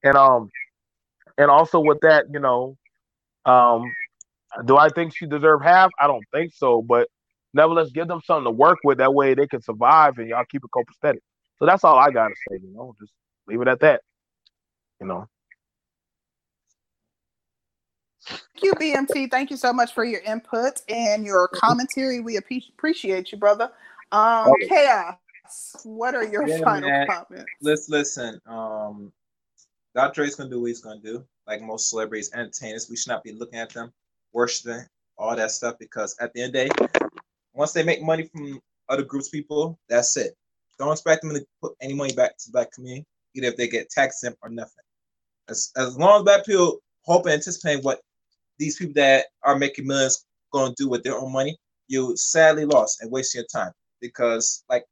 and 0.04 0.18
um, 0.18 0.50
and 1.38 1.52
also 1.52 1.80
with 1.80 2.00
that, 2.02 2.26
you 2.34 2.40
know, 2.40 2.78
um, 3.46 3.84
do 4.66 4.78
I 4.78 4.90
think 4.90 5.16
she 5.16 5.28
deserve 5.28 5.62
half? 5.62 5.92
I 6.00 6.08
don't 6.08 6.26
think 6.34 6.54
so, 6.54 6.82
but 6.82 7.10
nevertheless, 7.54 7.92
give 7.92 8.08
them 8.08 8.22
something 8.26 8.46
to 8.46 8.52
work 8.52 8.80
with. 8.84 9.00
That 9.00 9.14
way 9.14 9.34
they 9.36 9.48
can 9.48 9.62
survive, 9.62 10.18
and 10.20 10.30
y'all 10.30 10.46
keep 10.50 10.64
it 10.64 10.72
copacetic. 10.72 11.20
So 11.60 11.66
that's 11.66 11.84
all 11.84 11.98
I 11.98 12.12
gotta 12.12 12.36
say. 12.50 12.60
You 12.64 12.74
know, 12.74 12.96
just 13.00 13.14
leave 13.48 13.62
it 13.62 13.68
at 13.68 13.82
that. 13.82 14.02
You 15.02 15.08
know. 15.08 15.28
Thank 18.28 18.47
you, 18.64 18.74
BMT. 18.74 19.30
Thank 19.30 19.50
you 19.52 19.58
so 19.58 19.74
much 19.74 19.94
for 19.94 20.04
your 20.04 20.22
input 20.22 20.82
and 20.90 21.26
your 21.26 21.48
commentary. 21.50 22.20
We 22.20 22.38
appreciate 22.38 23.32
you, 23.32 23.38
brother. 23.38 23.72
Um, 24.12 24.52
Chaos, 24.68 25.16
what 25.84 26.16
are 26.16 26.24
your 26.24 26.48
yeah, 26.48 26.60
final 26.64 26.90
man. 26.90 27.08
comments? 27.08 27.52
Let's 27.62 27.90
listen. 27.90 28.40
Um, 28.46 29.12
Dr. 29.96 30.22
Dre's 30.22 30.36
gonna 30.36 30.50
do 30.50 30.62
what 30.62 30.68
he's 30.68 30.82
gonna 30.82 31.00
do. 31.00 31.26
Like 31.48 31.62
most 31.62 31.90
celebrities, 31.90 32.32
entertainers, 32.34 32.90
we 32.90 32.98
should 32.98 33.10
not 33.10 33.24
be 33.24 33.34
looking 33.34 33.60
at 33.60 33.74
them, 33.74 33.92
worshiping 34.34 34.86
all 35.18 35.36
that 35.36 35.52
stuff 35.52 35.76
because 35.80 36.16
at 36.20 36.34
the 36.34 36.42
end 36.42 36.56
of 36.56 36.70
the 36.70 36.88
day, 36.88 37.08
once 37.54 37.72
they 37.72 37.84
make 37.84 38.02
money 38.02 38.30
from 38.32 38.62
other 38.90 39.04
groups, 39.04 39.30
people, 39.30 39.80
that's 39.90 40.16
it. 40.18 40.36
Don't 40.78 40.92
expect 40.92 41.24
them 41.24 41.34
to 41.34 41.46
put 41.62 41.74
any 41.82 41.94
money 41.94 42.14
back 42.14 42.38
to 42.38 42.46
the 42.46 42.52
black 42.52 42.72
community, 42.72 43.06
either 43.36 43.48
if 43.48 43.58
they 43.58 43.68
get 43.68 43.90
taxed 43.90 44.22
them 44.22 44.36
or 44.42 44.50
nothing. 44.50 44.84
As, 45.50 45.72
as 45.76 45.98
long 45.98 46.20
as 46.20 46.24
black 46.24 46.46
people 46.46 46.80
hope 47.02 47.26
and 47.26 47.34
anticipate 47.34 47.84
what 47.84 48.02
these 48.60 48.78
people 48.78 48.94
that 48.96 49.26
are 49.44 49.58
making 49.58 49.88
millions 49.88 50.26
going 50.52 50.74
to 50.74 50.84
do 50.84 50.90
with 50.90 51.04
their 51.04 51.18
own 51.18 51.32
money, 51.32 51.58
you 51.88 52.16
sadly 52.18 52.66
lost 52.66 53.02
and 53.02 53.12
waste 53.12 53.36
your 53.36 53.46
time 53.46 53.72
because, 54.02 54.64
like 54.70 54.86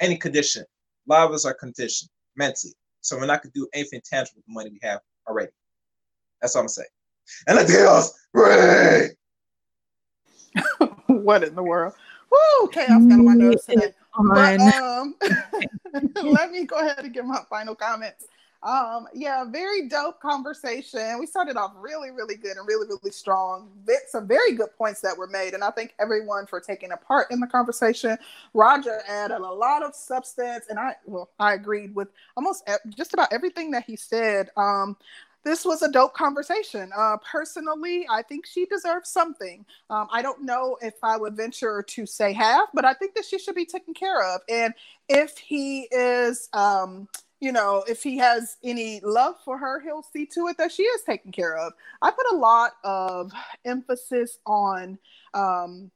any 0.00 0.16
condition, 0.16 0.62
a 0.62 1.12
lot 1.12 1.26
of 1.26 1.32
us 1.32 1.44
are 1.44 1.54
conditioned 1.54 2.10
mentally. 2.36 2.74
So 3.00 3.16
we're 3.16 3.26
not 3.26 3.42
going 3.42 3.52
to 3.52 3.60
do 3.60 3.68
anything 3.72 4.00
tangible 4.04 4.38
with 4.38 4.46
the 4.46 4.52
money 4.52 4.70
we 4.70 4.80
have 4.82 5.00
already. 5.28 5.52
That's 6.40 6.54
all 6.56 6.62
I'm 6.62 6.68
saying. 6.68 6.88
And 7.46 7.58
the 7.58 7.64
chaos, 7.64 8.12
Ray! 8.32 9.10
what 11.06 11.42
in 11.42 11.54
the 11.54 11.62
world? 11.62 11.94
Woo! 12.30 12.68
Chaos 12.68 13.04
got 13.04 13.18
on 13.18 13.24
my 13.24 13.34
nerves 13.34 13.64
today. 13.64 13.92
But, 14.18 14.58
um, 14.60 15.14
let 16.22 16.50
me 16.50 16.64
go 16.64 16.78
ahead 16.78 17.04
and 17.04 17.12
give 17.12 17.26
my 17.26 17.42
final 17.50 17.74
comments. 17.74 18.24
Um, 18.62 19.06
yeah, 19.14 19.44
very 19.44 19.88
dope 19.88 20.20
conversation. 20.20 21.18
We 21.20 21.26
started 21.26 21.56
off 21.56 21.72
really, 21.78 22.10
really 22.10 22.36
good 22.36 22.56
and 22.56 22.66
really, 22.66 22.86
really 22.88 23.12
strong. 23.12 23.70
Some 24.08 24.26
very 24.26 24.52
good 24.52 24.70
points 24.76 25.00
that 25.02 25.16
were 25.16 25.28
made, 25.28 25.54
and 25.54 25.62
I 25.62 25.70
thank 25.70 25.94
everyone 26.00 26.46
for 26.46 26.60
taking 26.60 26.92
a 26.92 26.96
part 26.96 27.30
in 27.30 27.40
the 27.40 27.46
conversation. 27.46 28.16
Roger 28.54 29.00
added 29.08 29.36
a 29.36 29.52
lot 29.52 29.82
of 29.82 29.94
substance, 29.94 30.66
and 30.68 30.78
I 30.78 30.96
well, 31.06 31.30
I 31.38 31.54
agreed 31.54 31.94
with 31.94 32.08
almost 32.36 32.68
just 32.96 33.14
about 33.14 33.32
everything 33.32 33.70
that 33.72 33.84
he 33.84 33.96
said. 33.96 34.50
Um, 34.56 34.96
this 35.44 35.64
was 35.64 35.82
a 35.82 35.88
dope 35.88 36.12
conversation. 36.12 36.90
Uh, 36.96 37.18
personally, 37.18 38.04
I 38.10 38.22
think 38.22 38.46
she 38.46 38.66
deserves 38.66 39.10
something. 39.10 39.64
Um, 39.88 40.08
I 40.10 40.20
don't 40.20 40.42
know 40.42 40.76
if 40.82 40.94
I 41.04 41.16
would 41.16 41.36
venture 41.36 41.84
to 41.84 42.04
say 42.04 42.32
half, 42.32 42.68
but 42.74 42.84
I 42.84 42.94
think 42.94 43.14
that 43.14 43.24
she 43.24 43.38
should 43.38 43.54
be 43.54 43.64
taken 43.64 43.94
care 43.94 44.24
of. 44.34 44.40
And 44.48 44.74
if 45.08 45.38
he 45.38 45.82
is, 45.92 46.48
um, 46.52 47.06
you 47.40 47.52
know, 47.52 47.84
if 47.86 48.02
he 48.02 48.16
has 48.18 48.56
any 48.64 49.00
love 49.00 49.34
for 49.44 49.58
her, 49.58 49.80
he'll 49.80 50.02
see 50.02 50.26
to 50.26 50.48
it 50.48 50.56
that 50.58 50.72
she 50.72 50.82
is 50.84 51.02
taken 51.02 51.32
care 51.32 51.56
of. 51.56 51.72
I 52.00 52.10
put 52.10 52.26
a 52.32 52.36
lot 52.36 52.72
of 52.82 53.32
emphasis 53.64 54.38
on 54.46 54.98
um, 55.34 55.90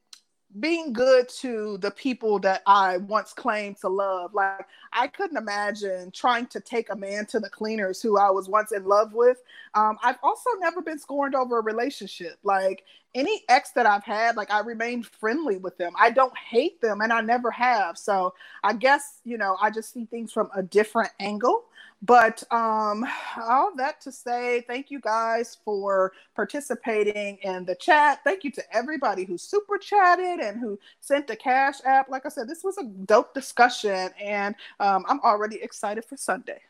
being 0.58 0.92
good 0.92 1.28
to 1.28 1.78
the 1.78 1.92
people 1.92 2.40
that 2.40 2.62
I 2.66 2.96
once 2.96 3.32
claimed 3.32 3.76
to 3.78 3.88
love. 3.88 4.34
Like 4.34 4.66
I 4.92 5.06
couldn't 5.06 5.36
imagine 5.36 6.10
trying 6.10 6.46
to 6.48 6.60
take 6.60 6.90
a 6.90 6.96
man 6.96 7.26
to 7.26 7.38
the 7.38 7.48
cleaners 7.48 8.02
who 8.02 8.18
I 8.18 8.30
was 8.30 8.48
once 8.48 8.72
in 8.72 8.84
love 8.84 9.12
with. 9.12 9.38
Um, 9.74 9.96
I've 10.02 10.18
also 10.22 10.50
never 10.58 10.82
been 10.82 10.98
scorned 10.98 11.34
over 11.34 11.58
a 11.58 11.62
relationship. 11.62 12.38
Like 12.42 12.84
any 13.14 13.42
ex 13.48 13.72
that 13.72 13.86
I've 13.86 14.04
had, 14.04 14.36
like 14.36 14.50
I 14.50 14.60
remained 14.60 15.06
friendly 15.06 15.56
with 15.56 15.76
them. 15.78 15.92
I 15.98 16.10
don't 16.10 16.36
hate 16.38 16.80
them 16.80 17.00
and 17.00 17.12
I 17.12 17.20
never 17.20 17.50
have. 17.50 17.98
So 17.98 18.34
I 18.62 18.74
guess, 18.74 19.20
you 19.24 19.38
know, 19.38 19.56
I 19.60 19.70
just 19.70 19.92
see 19.92 20.04
things 20.06 20.32
from 20.32 20.50
a 20.54 20.62
different 20.62 21.10
angle. 21.20 21.64
But 22.02 22.42
um, 22.50 23.06
all 23.38 23.72
that 23.76 24.00
to 24.02 24.12
say, 24.12 24.62
thank 24.66 24.90
you 24.90 25.00
guys 25.00 25.58
for 25.64 26.12
participating 26.34 27.38
in 27.42 27.66
the 27.66 27.74
chat. 27.74 28.20
Thank 28.24 28.44
you 28.44 28.50
to 28.52 28.62
everybody 28.74 29.24
who 29.24 29.36
super 29.36 29.76
chatted 29.76 30.40
and 30.40 30.58
who 30.58 30.78
sent 31.00 31.26
the 31.26 31.36
cash 31.36 31.76
app. 31.84 32.08
Like 32.08 32.24
I 32.24 32.30
said, 32.30 32.48
this 32.48 32.64
was 32.64 32.78
a 32.78 32.84
dope 32.84 33.34
discussion, 33.34 34.10
and 34.18 34.54
um, 34.80 35.04
I'm 35.08 35.20
already 35.20 35.62
excited 35.62 36.04
for 36.06 36.16
Sunday. 36.16 36.60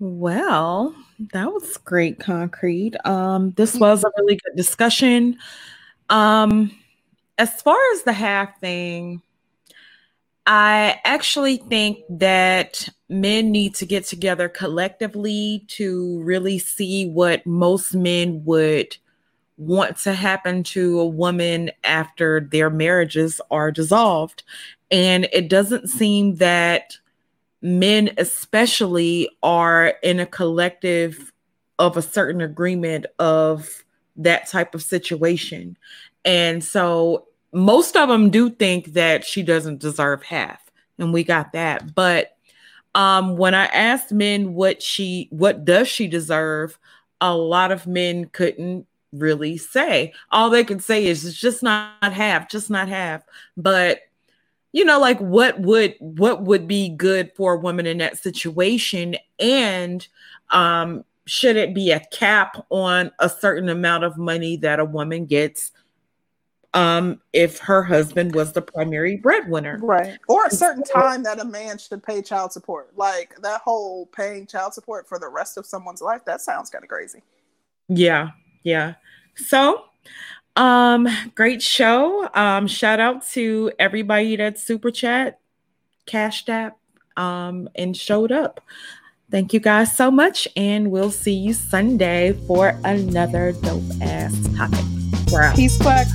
Well, 0.00 0.94
that 1.32 1.52
was 1.52 1.76
great, 1.78 2.18
Concrete. 2.18 2.94
Um, 3.06 3.52
this 3.52 3.76
was 3.76 4.04
a 4.04 4.10
really 4.18 4.40
good 4.44 4.56
discussion. 4.56 5.38
Um, 6.10 6.70
as 7.38 7.62
far 7.62 7.78
as 7.94 8.02
the 8.02 8.12
half 8.12 8.60
thing, 8.60 9.22
I 10.46 11.00
actually 11.04 11.56
think 11.56 12.00
that 12.10 12.88
men 13.08 13.50
need 13.50 13.74
to 13.76 13.86
get 13.86 14.04
together 14.04 14.48
collectively 14.48 15.64
to 15.68 16.20
really 16.22 16.58
see 16.58 17.08
what 17.08 17.46
most 17.46 17.94
men 17.94 18.44
would 18.44 18.96
want 19.56 19.96
to 19.98 20.12
happen 20.12 20.64
to 20.64 21.00
a 21.00 21.06
woman 21.06 21.70
after 21.84 22.40
their 22.40 22.68
marriages 22.68 23.40
are 23.50 23.70
dissolved. 23.70 24.42
And 24.90 25.28
it 25.32 25.48
doesn't 25.48 25.88
seem 25.88 26.36
that 26.36 26.98
men, 27.64 28.10
especially, 28.18 29.30
are 29.42 29.94
in 30.02 30.20
a 30.20 30.26
collective 30.26 31.32
of 31.78 31.96
a 31.96 32.02
certain 32.02 32.42
agreement 32.42 33.06
of 33.18 33.82
that 34.16 34.46
type 34.46 34.74
of 34.74 34.82
situation. 34.82 35.76
And 36.26 36.62
so 36.62 37.26
most 37.52 37.96
of 37.96 38.08
them 38.08 38.28
do 38.28 38.50
think 38.50 38.92
that 38.92 39.24
she 39.24 39.42
doesn't 39.42 39.80
deserve 39.80 40.22
half. 40.22 40.60
And 40.98 41.12
we 41.12 41.24
got 41.24 41.52
that. 41.52 41.94
But 41.94 42.36
um, 42.94 43.36
when 43.36 43.54
I 43.54 43.64
asked 43.66 44.12
men 44.12 44.54
what 44.54 44.82
she 44.82 45.28
what 45.30 45.64
does 45.64 45.88
she 45.88 46.06
deserve, 46.06 46.78
a 47.20 47.34
lot 47.34 47.72
of 47.72 47.86
men 47.86 48.26
couldn't 48.26 48.86
really 49.12 49.56
say. 49.56 50.12
All 50.30 50.50
they 50.50 50.64
could 50.64 50.82
say 50.82 51.06
is 51.06 51.24
it's 51.24 51.36
just 51.36 51.62
not 51.62 51.94
half, 52.02 52.50
just 52.50 52.68
not 52.68 52.88
half. 52.88 53.22
But 53.56 54.00
you 54.74 54.84
know, 54.84 54.98
like 54.98 55.20
what 55.20 55.60
would 55.60 55.94
what 56.00 56.42
would 56.42 56.66
be 56.66 56.88
good 56.88 57.30
for 57.36 57.54
a 57.54 57.58
woman 57.58 57.86
in 57.86 57.98
that 57.98 58.18
situation, 58.18 59.14
and 59.38 60.06
um, 60.50 61.04
should 61.26 61.54
it 61.54 61.72
be 61.72 61.92
a 61.92 62.00
cap 62.10 62.66
on 62.70 63.12
a 63.20 63.28
certain 63.28 63.68
amount 63.68 64.02
of 64.02 64.18
money 64.18 64.56
that 64.56 64.80
a 64.80 64.84
woman 64.84 65.26
gets 65.26 65.70
um, 66.74 67.20
if 67.32 67.58
her 67.58 67.84
husband 67.84 68.34
was 68.34 68.52
the 68.52 68.62
primary 68.62 69.16
breadwinner. 69.16 69.78
Right. 69.80 70.18
Or 70.28 70.46
a 70.46 70.50
certain 70.50 70.82
time 70.82 71.22
that 71.22 71.38
a 71.38 71.44
man 71.44 71.78
should 71.78 72.02
pay 72.02 72.20
child 72.20 72.52
support. 72.52 72.90
Like 72.96 73.36
that 73.42 73.60
whole 73.60 74.06
paying 74.06 74.44
child 74.44 74.74
support 74.74 75.08
for 75.08 75.20
the 75.20 75.28
rest 75.28 75.56
of 75.56 75.66
someone's 75.66 76.02
life, 76.02 76.24
that 76.24 76.40
sounds 76.40 76.68
kind 76.68 76.82
of 76.82 76.90
crazy. 76.90 77.22
Yeah. 77.88 78.30
Yeah. 78.64 78.94
So, 79.36 79.84
um, 80.56 81.08
great 81.34 81.62
show. 81.62 82.28
Um, 82.34 82.66
shout 82.66 83.00
out 83.00 83.26
to 83.28 83.72
everybody 83.78 84.36
that 84.36 84.58
super 84.58 84.90
chat, 84.90 85.40
cashed 86.06 86.48
app, 86.48 86.78
um, 87.16 87.68
and 87.74 87.96
showed 87.96 88.32
up. 88.32 88.60
Thank 89.30 89.52
you 89.52 89.60
guys 89.60 89.96
so 89.96 90.10
much, 90.10 90.46
and 90.56 90.90
we'll 90.90 91.10
see 91.10 91.32
you 91.32 91.54
Sunday 91.54 92.34
for 92.46 92.78
another 92.84 93.52
dope 93.52 93.82
ass 94.00 94.34
topic. 94.56 94.84
Peace, 95.56 95.76
black. 95.78 96.06